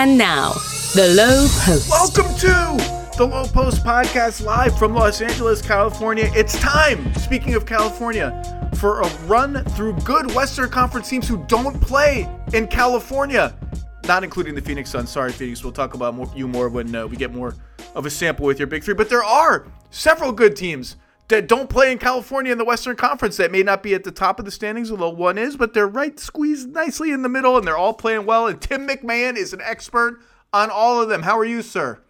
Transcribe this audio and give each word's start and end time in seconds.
And 0.00 0.16
now, 0.16 0.52
The 0.94 1.12
Low 1.16 1.48
Post. 1.64 1.90
Welcome 1.90 2.32
to 2.36 3.16
the 3.16 3.26
Low 3.26 3.46
Post 3.46 3.82
Podcast 3.82 4.44
live 4.44 4.78
from 4.78 4.94
Los 4.94 5.20
Angeles, 5.20 5.60
California. 5.60 6.30
It's 6.36 6.56
time, 6.60 7.12
speaking 7.16 7.56
of 7.56 7.66
California, 7.66 8.70
for 8.76 9.00
a 9.00 9.08
run 9.26 9.64
through 9.70 9.94
good 10.04 10.32
Western 10.36 10.70
Conference 10.70 11.08
teams 11.08 11.26
who 11.26 11.44
don't 11.48 11.80
play 11.80 12.32
in 12.52 12.68
California, 12.68 13.58
not 14.06 14.22
including 14.22 14.54
the 14.54 14.60
Phoenix 14.60 14.88
Suns. 14.88 15.10
Sorry, 15.10 15.32
Phoenix. 15.32 15.64
We'll 15.64 15.72
talk 15.72 15.94
about 15.94 16.14
more, 16.14 16.30
you 16.32 16.46
more 16.46 16.68
when 16.68 16.94
uh, 16.94 17.04
we 17.08 17.16
get 17.16 17.34
more 17.34 17.56
of 17.96 18.06
a 18.06 18.10
sample 18.10 18.46
with 18.46 18.60
your 18.60 18.68
big 18.68 18.84
three. 18.84 18.94
But 18.94 19.08
there 19.08 19.24
are 19.24 19.66
several 19.90 20.30
good 20.30 20.54
teams 20.54 20.94
that 21.28 21.46
don't 21.46 21.68
play 21.68 21.92
in 21.92 21.98
California 21.98 22.50
in 22.50 22.58
the 22.58 22.64
Western 22.64 22.96
Conference 22.96 23.36
that 23.36 23.52
may 23.52 23.62
not 23.62 23.82
be 23.82 23.94
at 23.94 24.04
the 24.04 24.10
top 24.10 24.38
of 24.38 24.44
the 24.44 24.50
standings, 24.50 24.90
although 24.90 25.10
one 25.10 25.38
is, 25.38 25.56
but 25.56 25.74
they're 25.74 25.86
right 25.86 26.18
squeezed 26.18 26.70
nicely 26.70 27.10
in 27.10 27.22
the 27.22 27.28
middle 27.28 27.56
and 27.56 27.66
they're 27.66 27.76
all 27.76 27.92
playing 27.92 28.26
well. 28.26 28.46
And 28.46 28.60
Tim 28.60 28.88
McMahon 28.88 29.36
is 29.36 29.52
an 29.52 29.60
expert 29.62 30.20
on 30.52 30.70
all 30.70 31.00
of 31.00 31.08
them. 31.08 31.22
How 31.22 31.38
are 31.38 31.44
you, 31.44 31.62
sir? 31.62 32.00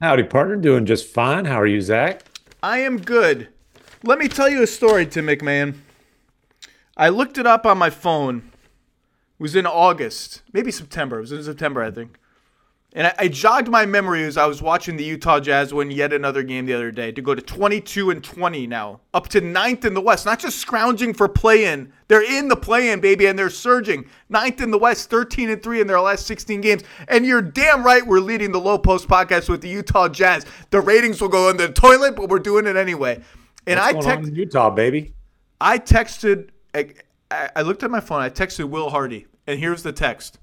Howdy, 0.00 0.24
partner. 0.24 0.56
Doing 0.56 0.86
just 0.86 1.08
fine. 1.08 1.44
How 1.44 1.60
are 1.60 1.66
you, 1.66 1.80
Zach? 1.80 2.22
I 2.62 2.78
am 2.78 2.98
good. 3.00 3.48
Let 4.04 4.20
me 4.20 4.28
tell 4.28 4.48
you 4.48 4.62
a 4.62 4.66
story, 4.66 5.06
Tim 5.06 5.26
McMahon. 5.26 5.74
I 6.96 7.08
looked 7.08 7.36
it 7.36 7.46
up 7.46 7.66
on 7.66 7.78
my 7.78 7.90
phone. 7.90 8.50
It 9.38 9.42
was 9.42 9.56
in 9.56 9.66
August, 9.66 10.42
maybe 10.52 10.70
September. 10.70 11.18
It 11.18 11.22
was 11.22 11.32
in 11.32 11.42
September, 11.42 11.82
I 11.82 11.90
think. 11.90 12.18
And 12.94 13.06
I, 13.06 13.14
I, 13.18 13.28
jogged 13.28 13.68
my 13.68 13.84
memory 13.84 14.24
as 14.24 14.38
I 14.38 14.46
was 14.46 14.62
watching 14.62 14.96
the 14.96 15.04
Utah 15.04 15.40
Jazz 15.40 15.74
win 15.74 15.90
yet 15.90 16.10
another 16.10 16.42
game 16.42 16.64
the 16.64 16.72
other 16.72 16.90
day 16.90 17.12
to 17.12 17.20
go 17.20 17.34
to 17.34 17.42
22 17.42 18.10
and 18.10 18.24
20 18.24 18.66
now, 18.66 19.00
up 19.12 19.28
to 19.28 19.42
ninth 19.42 19.84
in 19.84 19.92
the 19.92 20.00
West. 20.00 20.24
Not 20.24 20.38
just 20.38 20.58
scrounging 20.58 21.12
for 21.12 21.28
play-in, 21.28 21.92
they're 22.08 22.24
in 22.24 22.48
the 22.48 22.56
play-in, 22.56 23.00
baby, 23.00 23.26
and 23.26 23.38
they're 23.38 23.50
surging. 23.50 24.08
Ninth 24.30 24.62
in 24.62 24.70
the 24.70 24.78
West, 24.78 25.10
13 25.10 25.50
and 25.50 25.62
3 25.62 25.82
in 25.82 25.86
their 25.86 26.00
last 26.00 26.26
16 26.26 26.62
games. 26.62 26.82
And 27.08 27.26
you're 27.26 27.42
damn 27.42 27.84
right 27.84 28.06
we're 28.06 28.20
leading 28.20 28.52
the 28.52 28.60
Low 28.60 28.78
Post 28.78 29.06
podcast 29.06 29.50
with 29.50 29.60
the 29.60 29.68
Utah 29.68 30.08
Jazz. 30.08 30.46
The 30.70 30.80
ratings 30.80 31.20
will 31.20 31.28
go 31.28 31.50
in 31.50 31.58
the 31.58 31.68
toilet, 31.68 32.16
but 32.16 32.30
we're 32.30 32.38
doing 32.38 32.66
it 32.66 32.76
anyway. 32.76 33.22
And 33.66 33.78
What's 33.78 34.06
I 34.06 34.16
texted 34.16 34.34
Utah, 34.34 34.70
baby. 34.70 35.12
I 35.60 35.78
texted. 35.78 36.48
I, 36.74 36.94
I 37.30 37.60
looked 37.60 37.82
at 37.82 37.90
my 37.90 38.00
phone. 38.00 38.22
I 38.22 38.30
texted 38.30 38.70
Will 38.70 38.88
Hardy, 38.88 39.26
and 39.46 39.60
here's 39.60 39.82
the 39.82 39.92
text. 39.92 40.38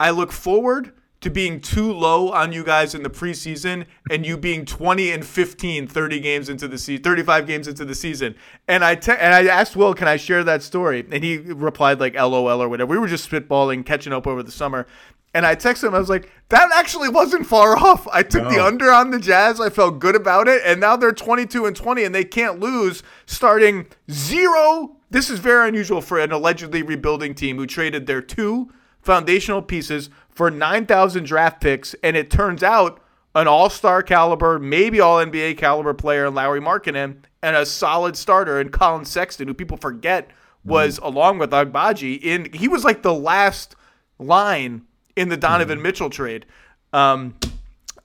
I 0.00 0.10
look 0.10 0.32
forward 0.32 0.92
to 1.20 1.30
being 1.30 1.60
too 1.60 1.92
low 1.92 2.30
on 2.30 2.52
you 2.52 2.62
guys 2.62 2.94
in 2.94 3.02
the 3.02 3.10
preseason 3.10 3.86
and 4.10 4.24
you 4.24 4.36
being 4.36 4.64
20 4.64 5.10
and 5.10 5.26
15 5.26 5.86
30 5.88 6.20
games 6.20 6.48
into 6.48 6.68
the 6.68 6.78
season 6.78 7.02
35 7.02 7.46
games 7.46 7.66
into 7.66 7.84
the 7.84 7.94
season. 7.94 8.34
And 8.68 8.84
I 8.84 8.94
te- 8.94 9.12
and 9.12 9.34
I 9.34 9.46
asked 9.46 9.74
Will 9.74 9.94
can 9.94 10.08
I 10.08 10.16
share 10.16 10.44
that 10.44 10.62
story? 10.62 11.06
And 11.10 11.24
he 11.24 11.38
replied 11.38 12.00
like 12.00 12.14
LOL 12.14 12.62
or 12.62 12.68
whatever. 12.68 12.90
We 12.90 12.98
were 12.98 13.08
just 13.08 13.28
spitballing 13.28 13.84
catching 13.84 14.12
up 14.12 14.26
over 14.26 14.42
the 14.42 14.52
summer. 14.52 14.86
And 15.34 15.44
I 15.44 15.54
texted 15.54 15.88
him. 15.88 15.94
I 15.94 15.98
was 15.98 16.08
like 16.08 16.30
that 16.50 16.70
actually 16.74 17.08
wasn't 17.08 17.46
far 17.46 17.76
off. 17.76 18.06
I 18.08 18.22
took 18.22 18.44
no. 18.44 18.50
the 18.50 18.64
under 18.64 18.90
on 18.90 19.10
the 19.10 19.18
Jazz. 19.18 19.60
I 19.60 19.70
felt 19.70 19.98
good 19.98 20.14
about 20.14 20.46
it. 20.46 20.62
And 20.64 20.80
now 20.80 20.96
they're 20.96 21.12
22 21.12 21.66
and 21.66 21.74
20 21.74 22.04
and 22.04 22.14
they 22.14 22.24
can't 22.24 22.60
lose 22.60 23.02
starting 23.26 23.86
zero. 24.10 24.96
This 25.10 25.30
is 25.30 25.40
very 25.40 25.68
unusual 25.68 26.00
for 26.00 26.20
an 26.20 26.30
allegedly 26.30 26.82
rebuilding 26.82 27.34
team 27.34 27.56
who 27.56 27.66
traded 27.66 28.06
their 28.06 28.22
two 28.22 28.70
foundational 29.00 29.62
pieces 29.62 30.10
for 30.28 30.50
9,000 30.50 31.24
draft 31.24 31.60
picks, 31.60 31.94
and 32.02 32.16
it 32.16 32.30
turns 32.30 32.62
out 32.62 33.02
an 33.34 33.46
all 33.46 33.70
star 33.70 34.02
caliber, 34.02 34.58
maybe 34.58 35.00
all 35.00 35.24
NBA 35.24 35.58
caliber 35.58 35.94
player 35.94 36.26
in 36.26 36.34
Lauri 36.34 36.60
Markkanen, 36.60 37.22
and 37.42 37.56
a 37.56 37.64
solid 37.64 38.16
starter 38.16 38.60
in 38.60 38.70
Collin 38.70 39.04
Sexton, 39.04 39.48
who 39.48 39.54
people 39.54 39.76
forget 39.76 40.30
was 40.64 40.96
mm-hmm. 40.96 41.06
along 41.06 41.38
with 41.38 41.50
Agbaji 41.50 42.20
in 42.20 42.52
he 42.52 42.68
was 42.68 42.84
like 42.84 43.02
the 43.02 43.14
last 43.14 43.76
line 44.18 44.82
in 45.16 45.28
the 45.28 45.36
Donovan 45.36 45.78
mm-hmm. 45.78 45.84
Mitchell 45.84 46.10
trade. 46.10 46.46
Um, 46.92 47.36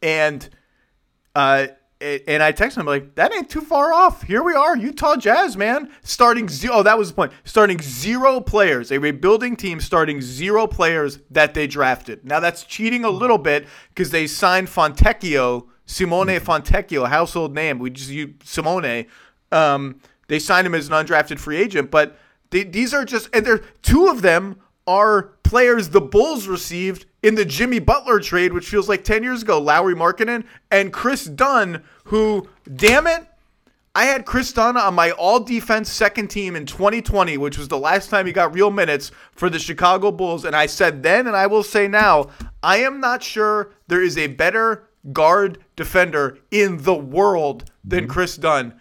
and 0.02 0.48
uh, 1.36 1.68
and 2.04 2.44
I 2.44 2.52
texted 2.52 2.78
him 2.78 2.86
like, 2.86 3.16
that 3.16 3.34
ain't 3.34 3.50
too 3.50 3.62
far 3.62 3.94
off. 3.94 4.24
Here 4.24 4.44
we 4.44 4.54
are, 4.54 4.76
Utah 4.76 5.16
Jazz, 5.16 5.56
man. 5.56 5.90
Starting 6.02 6.50
zero. 6.50 6.76
Oh, 6.76 6.84
that 6.84 6.98
was 6.98 7.10
the 7.10 7.16
point. 7.16 7.32
Starting 7.44 7.82
zero 7.82 8.42
players, 8.42 8.92
a 8.92 9.00
rebuilding 9.00 9.56
team 9.56 9.80
starting 9.80 10.22
zero 10.22 10.68
players 10.68 11.20
that 11.32 11.54
they 11.54 11.68
drafted. 11.68 12.26
Now 12.26 12.40
that's 12.40 12.64
cheating 12.64 13.06
a 13.06 13.10
little 13.10 13.38
bit 13.38 13.68
because 13.90 14.12
they 14.12 14.28
signed 14.28 14.68
Fontecchio, 14.68 15.68
Simone 15.86 16.28
mm-hmm. 16.28 16.52
Fontecchio, 16.52 17.08
household 17.08 17.54
name. 17.54 17.80
We 17.80 17.90
just 17.90 18.10
use 18.10 18.34
Simone. 18.44 19.06
Um, 19.52 20.00
they 20.28 20.40
signed 20.40 20.68
him 20.68 20.76
as 20.76 20.90
an 20.90 20.94
undrafted 20.94 21.40
free 21.40 21.58
agent, 21.58 21.92
but 21.92 22.18
they, 22.50 22.64
these 22.64 22.94
are 22.94 23.06
just 23.06 23.30
and 23.34 23.46
they're 23.46 23.64
two 23.82 24.08
of 24.08 24.22
them 24.22 24.60
are 24.86 25.34
players 25.54 25.90
the 25.90 26.02
Bulls 26.02 26.48
received 26.48 27.06
in 27.22 27.36
the 27.36 27.46
Jimmy 27.46 27.78
Butler 27.78 28.20
trade, 28.20 28.54
which 28.54 28.68
feels 28.68 28.90
like 28.90 29.04
10 29.04 29.22
years 29.22 29.44
ago, 29.44 29.60
Lauri 29.60 29.94
Markkanen 29.94 30.46
and 30.72 30.92
Kris 30.92 31.26
Dunn, 31.26 31.84
who, 32.06 32.48
damn 32.76 33.06
it, 33.06 33.28
I 33.94 34.06
had 34.06 34.26
Kris 34.26 34.52
Dunn 34.52 34.78
on 34.78 34.96
my 34.96 35.12
all 35.12 35.40
defense 35.40 35.92
second 35.92 36.30
team 36.30 36.56
in 36.56 36.66
2020, 36.66 37.38
which 37.38 37.60
was 37.60 37.68
the 37.68 37.78
last 37.78 38.10
time 38.10 38.26
he 38.26 38.32
got 38.32 38.56
real 38.56 38.72
minutes 38.72 39.12
for 39.32 39.48
the 39.48 39.60
Chicago 39.60 40.12
Bulls. 40.12 40.44
And 40.44 40.56
I 40.56 40.66
said 40.66 41.04
then, 41.04 41.28
and 41.28 41.36
I 41.36 41.46
will 41.46 41.62
say 41.62 41.88
now, 41.88 42.32
I 42.64 42.78
am 42.78 43.00
not 43.00 43.22
sure 43.22 43.74
there 43.88 44.02
is 44.02 44.18
a 44.18 44.26
better 44.26 44.90
guard 45.12 45.60
defender 45.76 46.40
in 46.50 46.78
the 46.78 46.96
world 46.96 47.70
than 47.84 48.06
mm-hmm. 48.06 48.12
Kris 48.12 48.38
Dunn. 48.38 48.74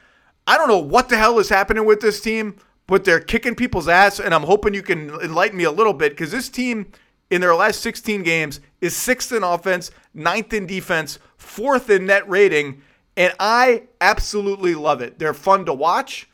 I 0.46 0.56
don't 0.56 0.68
know 0.68 0.78
what 0.78 1.10
the 1.10 1.18
hell 1.18 1.38
is 1.38 1.50
happening 1.50 1.84
with 1.84 2.00
this 2.00 2.22
team, 2.22 2.56
but 2.92 3.04
they're 3.04 3.20
kicking 3.20 3.54
people's 3.54 3.88
ass. 3.88 4.20
And 4.20 4.34
I'm 4.34 4.42
hoping 4.42 4.74
you 4.74 4.82
can 4.82 5.08
enlighten 5.22 5.56
me 5.56 5.64
a 5.64 5.70
little 5.70 5.94
bit 5.94 6.12
because 6.12 6.30
this 6.30 6.50
team 6.50 6.92
in 7.30 7.40
their 7.40 7.54
last 7.54 7.80
16 7.80 8.22
games 8.22 8.60
is 8.82 8.94
sixth 8.94 9.32
in 9.32 9.42
offense, 9.42 9.90
ninth 10.12 10.52
in 10.52 10.66
defense, 10.66 11.18
fourth 11.38 11.88
in 11.88 12.04
net 12.04 12.28
rating. 12.28 12.82
And 13.16 13.32
I 13.40 13.84
absolutely 14.02 14.74
love 14.74 15.00
it. 15.00 15.18
They're 15.18 15.32
fun 15.32 15.64
to 15.64 15.72
watch. 15.72 16.28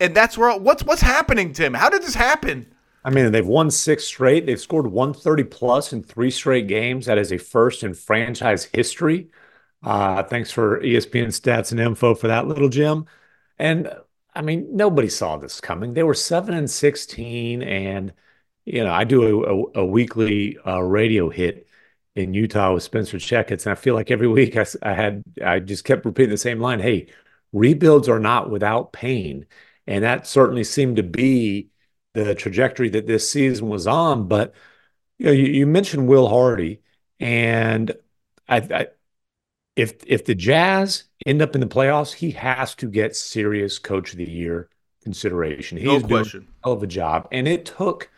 And 0.00 0.14
that's 0.14 0.38
where 0.38 0.58
what's 0.58 0.84
what's 0.84 1.02
happening, 1.02 1.52
Tim? 1.52 1.74
How 1.74 1.90
did 1.90 2.00
this 2.00 2.14
happen? 2.14 2.72
I 3.04 3.10
mean, 3.10 3.30
they've 3.30 3.46
won 3.46 3.70
six 3.70 4.04
straight. 4.04 4.46
They've 4.46 4.58
scored 4.58 4.86
130 4.86 5.44
plus 5.44 5.92
in 5.92 6.02
three 6.02 6.30
straight 6.30 6.66
games. 6.66 7.04
That 7.04 7.18
is 7.18 7.30
a 7.30 7.36
first 7.36 7.84
in 7.84 7.92
franchise 7.92 8.70
history. 8.72 9.28
Uh, 9.84 10.22
thanks 10.22 10.50
for 10.50 10.80
ESPN 10.80 11.26
stats 11.26 11.72
and 11.72 11.78
info 11.78 12.14
for 12.14 12.28
that 12.28 12.48
little 12.48 12.70
gem. 12.70 13.04
And 13.58 13.92
I 14.34 14.42
mean, 14.42 14.76
nobody 14.76 15.08
saw 15.08 15.36
this 15.36 15.60
coming. 15.60 15.94
They 15.94 16.02
were 16.02 16.14
seven 16.14 16.54
and 16.54 16.70
16, 16.70 17.62
and 17.62 18.12
you 18.64 18.82
know, 18.84 18.92
I 18.92 19.04
do 19.04 19.44
a, 19.44 19.80
a, 19.80 19.82
a 19.82 19.86
weekly 19.86 20.56
uh, 20.66 20.80
radio 20.82 21.28
hit 21.30 21.68
in 22.14 22.34
Utah 22.34 22.74
with 22.74 22.82
Spencer 22.82 23.18
Checketts, 23.18 23.66
and 23.66 23.72
I 23.72 23.74
feel 23.74 23.94
like 23.94 24.10
every 24.10 24.28
week 24.28 24.56
I, 24.56 24.66
I 24.82 24.94
had 24.94 25.22
I 25.44 25.60
just 25.60 25.84
kept 25.84 26.04
repeating 26.06 26.30
the 26.30 26.38
same 26.38 26.60
line. 26.60 26.80
Hey, 26.80 27.08
rebuilds 27.52 28.08
are 28.08 28.20
not 28.20 28.50
without 28.50 28.92
pain, 28.92 29.46
and 29.86 30.04
that 30.04 30.26
certainly 30.26 30.64
seemed 30.64 30.96
to 30.96 31.02
be 31.02 31.70
the 32.14 32.34
trajectory 32.34 32.88
that 32.90 33.06
this 33.06 33.30
season 33.30 33.68
was 33.68 33.86
on. 33.86 34.28
But 34.28 34.54
you 35.18 35.26
know, 35.26 35.32
you, 35.32 35.46
you 35.46 35.66
mentioned 35.66 36.08
Will 36.08 36.28
Hardy, 36.28 36.82
and 37.20 37.92
I, 38.48 38.56
I 38.58 38.86
if 39.76 39.94
if 40.06 40.24
the 40.24 40.34
Jazz 40.34 41.04
end 41.26 41.42
up 41.42 41.54
in 41.54 41.60
the 41.60 41.66
playoffs, 41.66 42.12
he 42.12 42.32
has 42.32 42.74
to 42.76 42.88
get 42.88 43.16
serious 43.16 43.78
Coach 43.78 44.12
of 44.12 44.18
the 44.18 44.30
Year 44.30 44.68
consideration. 45.02 45.78
He's 45.78 45.86
no 45.86 46.00
question. 46.00 46.40
doing 46.40 46.48
a 46.62 46.66
hell 46.66 46.72
of 46.74 46.82
a 46.82 46.86
job, 46.86 47.28
and 47.32 47.48
it 47.48 47.64
took 47.64 48.10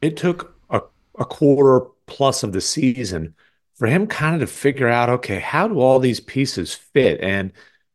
it 0.00 0.16
took 0.16 0.54
a, 0.70 0.82
a 1.18 1.24
quarter 1.24 1.86
plus 2.06 2.42
of 2.42 2.52
the 2.52 2.60
season 2.60 3.34
for 3.74 3.86
him 3.86 4.06
kind 4.06 4.34
of 4.34 4.46
to 4.46 4.54
figure 4.54 4.88
out, 4.88 5.08
okay, 5.08 5.38
how 5.38 5.66
do 5.66 5.80
all 5.80 5.98
these 5.98 6.20
pieces 6.20 6.74
fit? 6.74 7.18
And, 7.22 7.50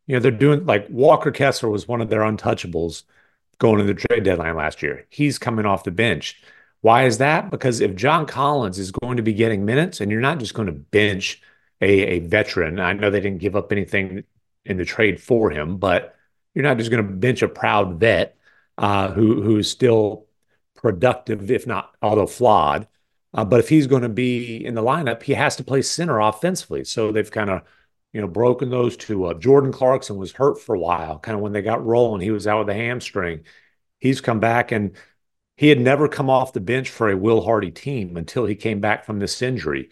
you 0.08 0.16
know, 0.16 0.20
they're 0.20 0.32
doing 0.32 0.66
like 0.66 0.88
Walker 0.90 1.32
Kessler 1.32 1.70
was 1.70 1.88
one 1.88 2.02
of 2.02 2.10
their 2.10 2.22
untouchables 2.22 3.04
going 3.60 3.78
to 3.78 3.84
the 3.84 3.94
trade 3.94 4.24
deadline 4.24 4.56
last 4.56 4.82
year. 4.82 5.06
He's 5.10 5.38
coming 5.38 5.66
off 5.66 5.84
the 5.84 5.92
bench. 5.92 6.42
Why 6.82 7.06
is 7.06 7.20
that? 7.20 7.52
Because 7.52 7.82
if 7.82 7.96
John 7.96 8.26
Collins 8.26 8.80
is 8.80 8.92
going 8.92 9.18
to 9.18 9.24
be 9.24 9.34
getting 9.34 9.64
minutes 9.64 10.02
and 10.02 10.12
you're 10.12 10.22
not 10.22 10.40
just 10.40 10.56
going 10.56 10.66
to 10.68 10.72
bench 10.72 11.42
a, 11.86 12.16
a 12.16 12.20
veteran, 12.20 12.80
I 12.80 12.94
know 12.94 13.10
they 13.10 13.20
didn't 13.20 13.42
give 13.42 13.56
up 13.56 13.72
anything 13.72 14.24
in 14.66 14.78
the 14.78 14.86
trade 14.86 15.22
for 15.22 15.52
him, 15.52 15.78
but 15.78 16.16
you're 16.54 16.64
not 16.64 16.78
just 16.78 16.90
going 16.92 17.06
to 17.06 17.14
bench 17.14 17.42
a 17.44 17.48
proud 17.48 18.00
vet 18.00 18.38
uh, 18.78 19.12
who 19.12 19.42
who's 19.42 19.70
still 19.70 20.28
productive, 20.76 21.52
if 21.52 21.68
not 21.68 21.96
although 22.02 22.28
flawed. 22.28 22.88
Uh, 23.34 23.46
but 23.46 23.60
if 23.60 23.70
he's 23.70 23.88
going 23.88 24.02
to 24.02 24.10
be 24.10 24.66
in 24.66 24.76
the 24.76 24.82
lineup, 24.82 25.22
he 25.22 25.34
has 25.34 25.58
to 25.58 25.64
play 25.64 25.82
center 25.82 26.20
offensively. 26.20 26.86
So 26.86 27.12
they've 27.12 27.30
kind 27.30 27.50
of, 27.50 27.64
you 28.14 28.22
know, 28.22 28.28
broken 28.28 28.70
those 28.70 28.96
two 28.96 29.26
up. 29.26 29.42
Jordan 29.42 29.74
Clarkson 29.74 30.16
was 30.16 30.32
hurt 30.32 30.60
for 30.62 30.74
a 30.74 30.80
while, 30.80 31.20
kind 31.20 31.36
of 31.36 31.42
when 31.42 31.52
they 31.52 31.62
got 31.62 31.86
rolling. 31.86 32.22
He 32.22 32.32
was 32.32 32.48
out 32.48 32.60
with 32.60 32.76
a 32.76 32.80
hamstring. 32.80 33.44
He's 34.00 34.22
come 34.22 34.40
back 34.40 34.72
and 34.72 34.96
he 35.58 35.68
had 35.70 35.80
never 35.80 36.08
come 36.08 36.30
off 36.30 36.54
the 36.54 36.62
bench 36.62 36.90
for 36.90 37.10
a 37.10 37.18
Will 37.18 37.42
Hardy 37.42 37.72
team 37.72 38.18
until 38.18 38.46
he 38.46 38.56
came 38.56 38.80
back 38.80 39.06
from 39.06 39.20
this 39.20 39.42
injury. 39.42 39.90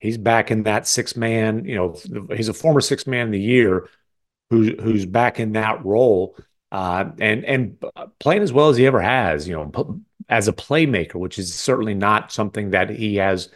He's 0.00 0.18
back 0.18 0.50
in 0.50 0.64
that 0.64 0.88
six 0.88 1.16
man, 1.16 1.64
you 1.64 1.76
know, 1.76 2.26
he's 2.34 2.48
a 2.48 2.54
former 2.54 2.80
six 2.80 3.06
man 3.06 3.26
of 3.26 3.32
the 3.32 3.40
year 3.40 3.88
who, 4.48 4.74
who's 4.80 5.06
back 5.06 5.38
in 5.38 5.52
that 5.52 5.84
role 5.84 6.36
uh, 6.72 7.10
and 7.18 7.44
and 7.44 7.84
playing 8.18 8.42
as 8.42 8.52
well 8.52 8.68
as 8.68 8.76
he 8.76 8.86
ever 8.86 9.00
has. 9.00 9.48
You 9.48 9.54
know, 9.54 10.00
as 10.28 10.48
a 10.48 10.52
playmaker, 10.52 11.16
which 11.16 11.38
is 11.38 11.52
certainly 11.52 11.94
not 11.94 12.32
something 12.32 12.70
that 12.70 12.90
he 12.90 13.16
has 13.16 13.48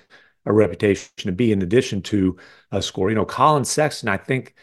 a 0.47 0.53
reputation 0.53 1.11
to 1.19 1.33
be 1.33 1.53
in 1.53 1.63
addition 1.63 2.03
to 2.03 2.37
a 2.73 2.83
score. 2.83 3.09
You 3.09 3.15
know, 3.17 3.25
Collin 3.25 3.65
Sexton, 3.65 4.09
I 4.09 4.17
think 4.17 4.55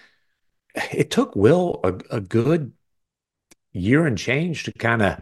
it 0.91 1.11
took 1.11 1.35
Will 1.35 1.79
a, 1.83 2.17
a 2.17 2.21
good 2.21 2.73
year 3.73 4.05
and 4.05 4.17
change 4.17 4.63
to 4.65 4.73
kind 4.73 5.01
of 5.01 5.21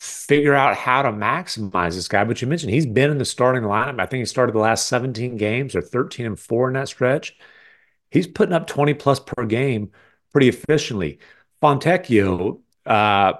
figure 0.00 0.54
out 0.54 0.76
how 0.76 1.02
to 1.02 1.10
maximize 1.10 1.94
this 1.94 2.08
guy. 2.08 2.24
But 2.24 2.42
you 2.42 2.48
mentioned 2.48 2.72
he's 2.72 2.86
been 2.86 3.10
in 3.10 3.18
the 3.18 3.24
starting 3.24 3.62
lineup. 3.62 4.00
I 4.00 4.06
think 4.06 4.20
he 4.20 4.26
started 4.26 4.54
the 4.54 4.60
last 4.60 4.86
17 4.88 5.36
games 5.36 5.74
or 5.74 5.80
13 5.80 6.26
and 6.26 6.38
four 6.38 6.68
in 6.68 6.74
that 6.74 6.88
stretch. 6.88 7.36
He's 8.10 8.26
putting 8.26 8.54
up 8.54 8.66
20 8.66 8.94
plus 8.94 9.20
per 9.20 9.44
game 9.44 9.90
pretty 10.32 10.48
efficiently. 10.48 11.18
Fontecchio, 11.62 12.60
uh, 12.86 13.34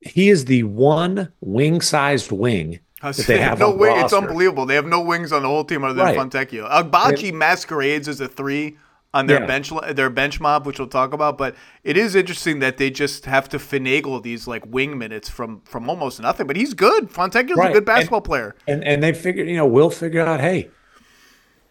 he 0.00 0.28
is 0.28 0.44
the 0.46 0.64
one 0.64 1.32
wing 1.40 1.80
sized 1.80 2.32
wing 2.32 2.80
that 3.00 3.16
they 3.16 3.38
have. 3.38 3.58
no 3.58 3.74
wing. 3.74 3.96
It's 3.98 4.12
unbelievable. 4.12 4.66
They 4.66 4.74
have 4.74 4.86
no 4.86 5.00
wings 5.00 5.32
on 5.32 5.42
the 5.42 5.48
whole 5.48 5.64
team 5.64 5.84
other 5.84 5.94
than 5.94 6.04
right. 6.04 6.18
Fontecchio. 6.18 6.66
And, 6.70 7.38
masquerades 7.38 8.08
as 8.08 8.20
a 8.20 8.28
three 8.28 8.76
on 9.14 9.26
their 9.26 9.40
yeah. 9.40 9.46
bench 9.46 9.72
their 9.94 10.10
bench 10.10 10.40
mob, 10.40 10.66
which 10.66 10.78
we'll 10.78 10.88
talk 10.88 11.12
about. 11.12 11.38
But 11.38 11.54
it 11.84 11.96
is 11.96 12.14
interesting 12.14 12.60
that 12.60 12.78
they 12.78 12.90
just 12.90 13.26
have 13.26 13.48
to 13.50 13.58
finagle 13.58 14.22
these 14.22 14.46
like 14.46 14.64
wing 14.66 14.98
minutes 14.98 15.28
from 15.28 15.60
from 15.62 15.88
almost 15.88 16.20
nothing. 16.20 16.46
But 16.46 16.56
he's 16.56 16.74
good. 16.74 17.10
Fontecchio's 17.10 17.56
right. 17.56 17.70
a 17.70 17.74
good 17.74 17.84
basketball 17.84 18.18
and, 18.18 18.24
player. 18.24 18.54
And 18.66 18.84
and 18.84 19.02
they 19.02 19.12
figured, 19.12 19.48
you 19.48 19.56
know, 19.56 19.66
we'll 19.66 19.90
figure 19.90 20.20
out, 20.20 20.40
hey, 20.40 20.70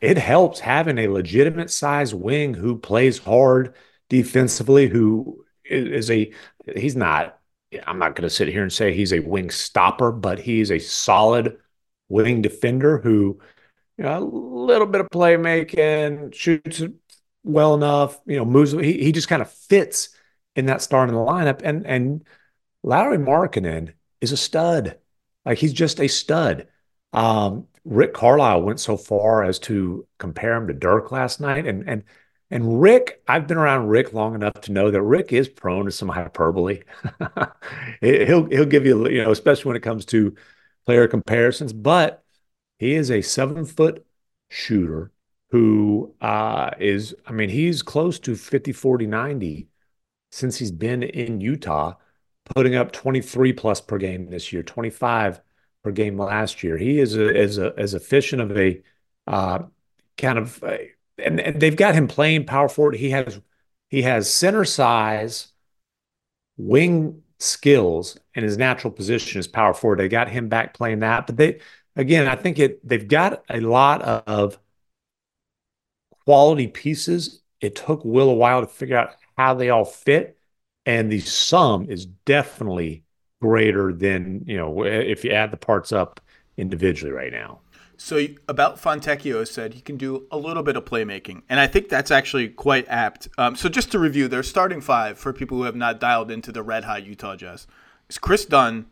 it 0.01 0.17
helps 0.17 0.59
having 0.59 0.97
a 0.97 1.07
legitimate 1.07 1.71
size 1.71 2.13
wing 2.13 2.53
who 2.53 2.77
plays 2.77 3.19
hard 3.19 3.73
defensively, 4.09 4.87
who 4.87 5.45
is 5.65 6.09
a 6.11 6.31
he's 6.75 6.95
not. 6.95 7.37
I'm 7.87 7.99
not 7.99 8.15
going 8.15 8.27
to 8.27 8.35
sit 8.35 8.49
here 8.49 8.63
and 8.63 8.73
say 8.73 8.93
he's 8.93 9.13
a 9.13 9.19
wing 9.21 9.49
stopper, 9.49 10.11
but 10.11 10.39
he's 10.39 10.71
a 10.71 10.79
solid 10.79 11.57
wing 12.09 12.41
defender 12.41 12.97
who, 12.97 13.39
you 13.97 14.03
know, 14.03 14.17
a 14.17 14.19
little 14.19 14.85
bit 14.85 14.99
of 14.99 15.07
playmaking, 15.09 16.33
shoots 16.33 16.83
well 17.43 17.73
enough, 17.73 18.19
you 18.25 18.37
know, 18.37 18.45
moves. 18.45 18.71
He, 18.71 19.03
he 19.03 19.11
just 19.11 19.27
kind 19.27 19.41
of 19.41 19.51
fits 19.51 20.09
in 20.55 20.65
that 20.67 20.81
starting 20.81 21.15
lineup. 21.15 21.61
And 21.63 21.85
and 21.85 22.25
Lauri 22.83 23.17
Markkanen 23.17 23.93
is 24.21 24.31
a 24.31 24.37
stud. 24.37 24.97
Like 25.45 25.57
he's 25.57 25.73
just 25.73 25.99
a 25.99 26.07
stud. 26.07 26.67
Um, 27.13 27.67
Rick 27.83 28.13
Carlisle 28.13 28.61
went 28.61 28.79
so 28.79 28.95
far 28.97 29.43
as 29.43 29.59
to 29.59 30.07
compare 30.19 30.55
him 30.55 30.67
to 30.67 30.73
Dirk 30.73 31.11
last 31.11 31.39
night. 31.41 31.65
And 31.65 31.87
and 31.87 32.03
and 32.49 32.81
Rick, 32.81 33.23
I've 33.27 33.47
been 33.47 33.57
around 33.57 33.87
Rick 33.87 34.13
long 34.13 34.35
enough 34.35 34.59
to 34.61 34.71
know 34.73 34.91
that 34.91 35.01
Rick 35.01 35.31
is 35.31 35.47
prone 35.47 35.85
to 35.85 35.91
some 35.91 36.09
hyperbole. 36.09 36.81
he'll 38.01 38.45
he'll 38.45 38.65
give 38.65 38.85
you, 38.85 39.07
you 39.09 39.23
know, 39.23 39.31
especially 39.31 39.69
when 39.69 39.77
it 39.77 39.83
comes 39.83 40.05
to 40.07 40.35
player 40.85 41.07
comparisons, 41.07 41.73
but 41.73 42.23
he 42.77 42.93
is 42.93 43.09
a 43.11 43.21
seven 43.21 43.65
foot 43.65 44.05
shooter 44.49 45.11
who 45.51 46.15
uh, 46.21 46.71
is, 46.79 47.13
I 47.27 47.33
mean, 47.33 47.49
he's 47.49 47.81
close 47.81 48.19
to 48.19 48.35
50, 48.35 48.71
40, 48.71 49.05
90 49.05 49.67
since 50.31 50.57
he's 50.57 50.71
been 50.71 51.03
in 51.03 51.41
Utah, 51.41 51.95
putting 52.55 52.75
up 52.75 52.93
23 52.93 53.51
plus 53.53 53.81
per 53.81 53.97
game 53.97 54.29
this 54.29 54.53
year, 54.53 54.63
25 54.63 55.41
per 55.83 55.91
game 55.91 56.17
last 56.17 56.63
year. 56.63 56.77
He 56.77 56.99
is 56.99 57.17
a, 57.17 57.37
as 57.37 57.57
a, 57.57 57.73
as 57.77 57.93
efficient 57.93 58.41
of 58.41 58.57
a 58.57 58.81
uh, 59.27 59.63
kind 60.17 60.39
of, 60.39 60.63
uh, 60.63 60.77
and, 61.17 61.41
and 61.41 61.61
they've 61.61 61.75
got 61.75 61.95
him 61.95 62.07
playing 62.07 62.45
power 62.45 62.69
forward. 62.69 62.95
He 62.95 63.09
has, 63.09 63.41
he 63.89 64.03
has 64.03 64.31
center 64.31 64.63
size, 64.63 65.51
wing 66.55 67.23
skills, 67.39 68.17
and 68.35 68.45
his 68.45 68.57
natural 68.57 68.93
position 68.93 69.37
is 69.37 69.49
power 69.49 69.73
forward. 69.73 69.99
They 69.99 70.07
got 70.07 70.29
him 70.29 70.47
back 70.47 70.73
playing 70.73 70.99
that, 70.99 71.27
but 71.27 71.35
they, 71.35 71.59
again, 71.97 72.27
I 72.29 72.37
think 72.37 72.57
it, 72.57 72.87
they've 72.87 73.07
got 73.07 73.43
a 73.49 73.59
lot 73.59 74.01
of 74.01 74.57
quality 76.25 76.67
pieces. 76.67 77.41
It 77.59 77.75
took 77.75 78.03
Will 78.03 78.29
a 78.29 78.33
while 78.33 78.61
to 78.61 78.67
figure 78.67 78.97
out 78.97 79.11
how 79.37 79.53
they 79.53 79.69
all 79.69 79.85
fit, 79.85 80.37
and 80.85 81.11
the 81.11 81.19
sum 81.19 81.89
is 81.89 82.05
definitely 82.05 83.03
greater 83.41 83.91
than 83.91 84.43
you 84.45 84.57
know 84.57 84.83
if 84.83 85.23
you 85.23 85.31
add 85.31 85.51
the 85.51 85.57
parts 85.57 85.91
up 85.91 86.21
individually 86.57 87.11
right 87.11 87.31
now. 87.31 87.59
So 87.97 88.25
about 88.47 88.81
Fontecchio 88.81 89.47
said 89.47 89.75
he 89.75 89.81
can 89.81 89.95
do 89.95 90.25
a 90.31 90.37
little 90.37 90.63
bit 90.63 90.75
of 90.75 90.85
playmaking, 90.85 91.43
and 91.49 91.59
I 91.59 91.67
think 91.67 91.87
that's 91.87 92.09
actually 92.09 92.49
quite 92.49 92.87
apt. 92.87 93.27
Um, 93.37 93.55
so 93.55 93.69
just 93.69 93.91
to 93.91 93.99
review, 93.99 94.27
their 94.27 94.41
starting 94.41 94.81
five 94.81 95.19
for 95.19 95.31
people 95.33 95.57
who 95.57 95.63
have 95.63 95.75
not 95.75 95.99
dialed 95.99 96.31
into 96.31 96.51
the 96.51 96.63
red 96.63 96.85
hot 96.85 97.05
Utah 97.05 97.35
Jazz 97.35 97.67
is 98.09 98.17
Kris 98.17 98.45
Dunn, 98.45 98.87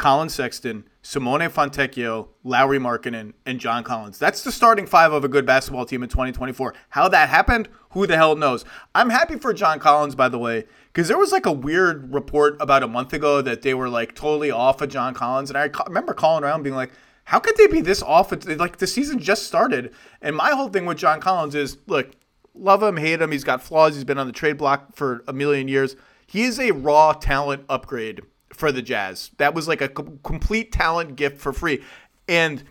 Collin 0.00 0.30
Sexton, 0.30 0.88
Simone 1.02 1.42
Fontecchio, 1.42 2.28
Lauri 2.42 2.78
Markkanen, 2.78 3.34
and 3.44 3.60
John 3.60 3.84
Collins. 3.84 4.18
That's 4.18 4.42
the 4.42 4.50
starting 4.50 4.86
five 4.86 5.12
of 5.12 5.24
a 5.24 5.28
good 5.28 5.44
basketball 5.44 5.84
team 5.84 6.02
in 6.02 6.08
2024. 6.08 6.74
How 6.88 7.06
that 7.08 7.28
happened, 7.28 7.68
who 7.90 8.06
the 8.06 8.16
hell 8.16 8.34
knows? 8.34 8.64
I'm 8.94 9.10
happy 9.10 9.36
for 9.36 9.52
John 9.52 9.78
Collins, 9.78 10.14
by 10.14 10.30
the 10.30 10.38
way, 10.38 10.64
because 10.86 11.06
there 11.06 11.18
was 11.18 11.32
like 11.32 11.44
a 11.44 11.52
weird 11.52 12.12
report 12.14 12.56
about 12.60 12.82
a 12.82 12.88
month 12.88 13.12
ago 13.12 13.42
that 13.42 13.60
they 13.60 13.74
were 13.74 13.90
like 13.90 14.14
totally 14.14 14.50
off 14.50 14.80
of 14.80 14.88
John 14.88 15.12
Collins. 15.12 15.50
And 15.50 15.58
I 15.58 15.70
remember 15.86 16.14
calling 16.14 16.44
around 16.44 16.62
being 16.62 16.74
like, 16.74 16.92
how 17.24 17.38
could 17.38 17.58
they 17.58 17.66
be 17.66 17.82
this 17.82 18.02
off? 18.02 18.32
Like 18.46 18.78
the 18.78 18.86
season 18.86 19.18
just 19.18 19.46
started. 19.46 19.92
And 20.22 20.34
my 20.34 20.52
whole 20.52 20.68
thing 20.68 20.86
with 20.86 20.96
John 20.96 21.20
Collins 21.20 21.54
is 21.54 21.76
look, 21.86 22.12
love 22.54 22.82
him, 22.82 22.96
hate 22.96 23.20
him. 23.20 23.32
He's 23.32 23.44
got 23.44 23.62
flaws. 23.62 23.94
He's 23.94 24.04
been 24.04 24.18
on 24.18 24.26
the 24.26 24.32
trade 24.32 24.56
block 24.56 24.96
for 24.96 25.22
a 25.28 25.34
million 25.34 25.68
years. 25.68 25.94
He 26.26 26.44
is 26.44 26.58
a 26.58 26.70
raw 26.70 27.12
talent 27.12 27.64
upgrade 27.68 28.22
for 28.60 28.70
the 28.70 28.82
Jazz. 28.82 29.30
That 29.38 29.54
was 29.54 29.66
like 29.66 29.80
a 29.80 29.88
complete 29.88 30.70
talent 30.70 31.16
gift 31.16 31.38
for 31.38 31.52
free. 31.52 31.82
And 32.28 32.62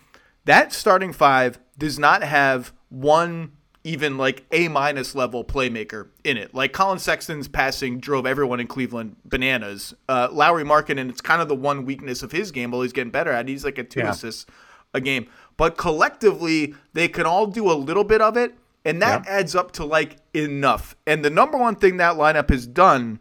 that 0.46 0.72
starting 0.72 1.12
five 1.12 1.60
does 1.78 2.00
not 2.00 2.24
have 2.24 2.72
one 2.88 3.52
even 3.84 4.18
like 4.18 4.46
A 4.52 4.68
minus 4.68 5.16
level 5.16 5.44
playmaker 5.44 6.10
in 6.24 6.38
it. 6.38 6.54
Like 6.54 6.74
Collin 6.74 7.00
Sexton's 7.00 7.48
passing 7.48 8.00
drove 8.00 8.26
everyone 8.26 8.60
in 8.60 8.68
Cleveland 8.68 9.16
bananas. 9.26 9.94
Uh, 10.08 10.28
Lauri 10.32 10.64
and 10.64 11.00
it's 11.10 11.22
kind 11.22 11.42
of 11.42 11.48
the 11.48 11.56
one 11.56 11.86
weakness 11.86 12.22
of 12.22 12.32
his 12.32 12.52
game, 12.52 12.72
but 12.72 12.82
he's 12.82 12.94
getting 12.94 13.12
better 13.12 13.32
at. 13.32 13.48
it. 13.48 13.50
He's 13.50 13.66
like 13.66 13.78
a 13.78 13.84
two 13.84 14.02
yeah. 14.02 14.12
assists 14.12 14.46
a 14.94 15.02
game. 15.02 15.28
But 15.58 15.78
collectively, 15.78 16.76
they 16.94 17.08
can 17.08 17.26
all 17.26 17.48
do 17.48 17.70
a 17.72 17.74
little 17.74 18.04
bit 18.04 18.22
of 18.22 18.38
it, 18.38 18.56
and 18.86 19.02
that 19.02 19.26
yeah. 19.26 19.32
adds 19.32 19.56
up 19.56 19.72
to 19.74 19.86
like 19.86 20.18
enough. 20.34 20.96
And 21.06 21.24
the 21.24 21.30
number 21.30 21.58
one 21.58 21.76
thing 21.76 21.98
that 21.98 22.16
lineup 22.16 22.50
has 22.50 22.66
done 22.66 23.20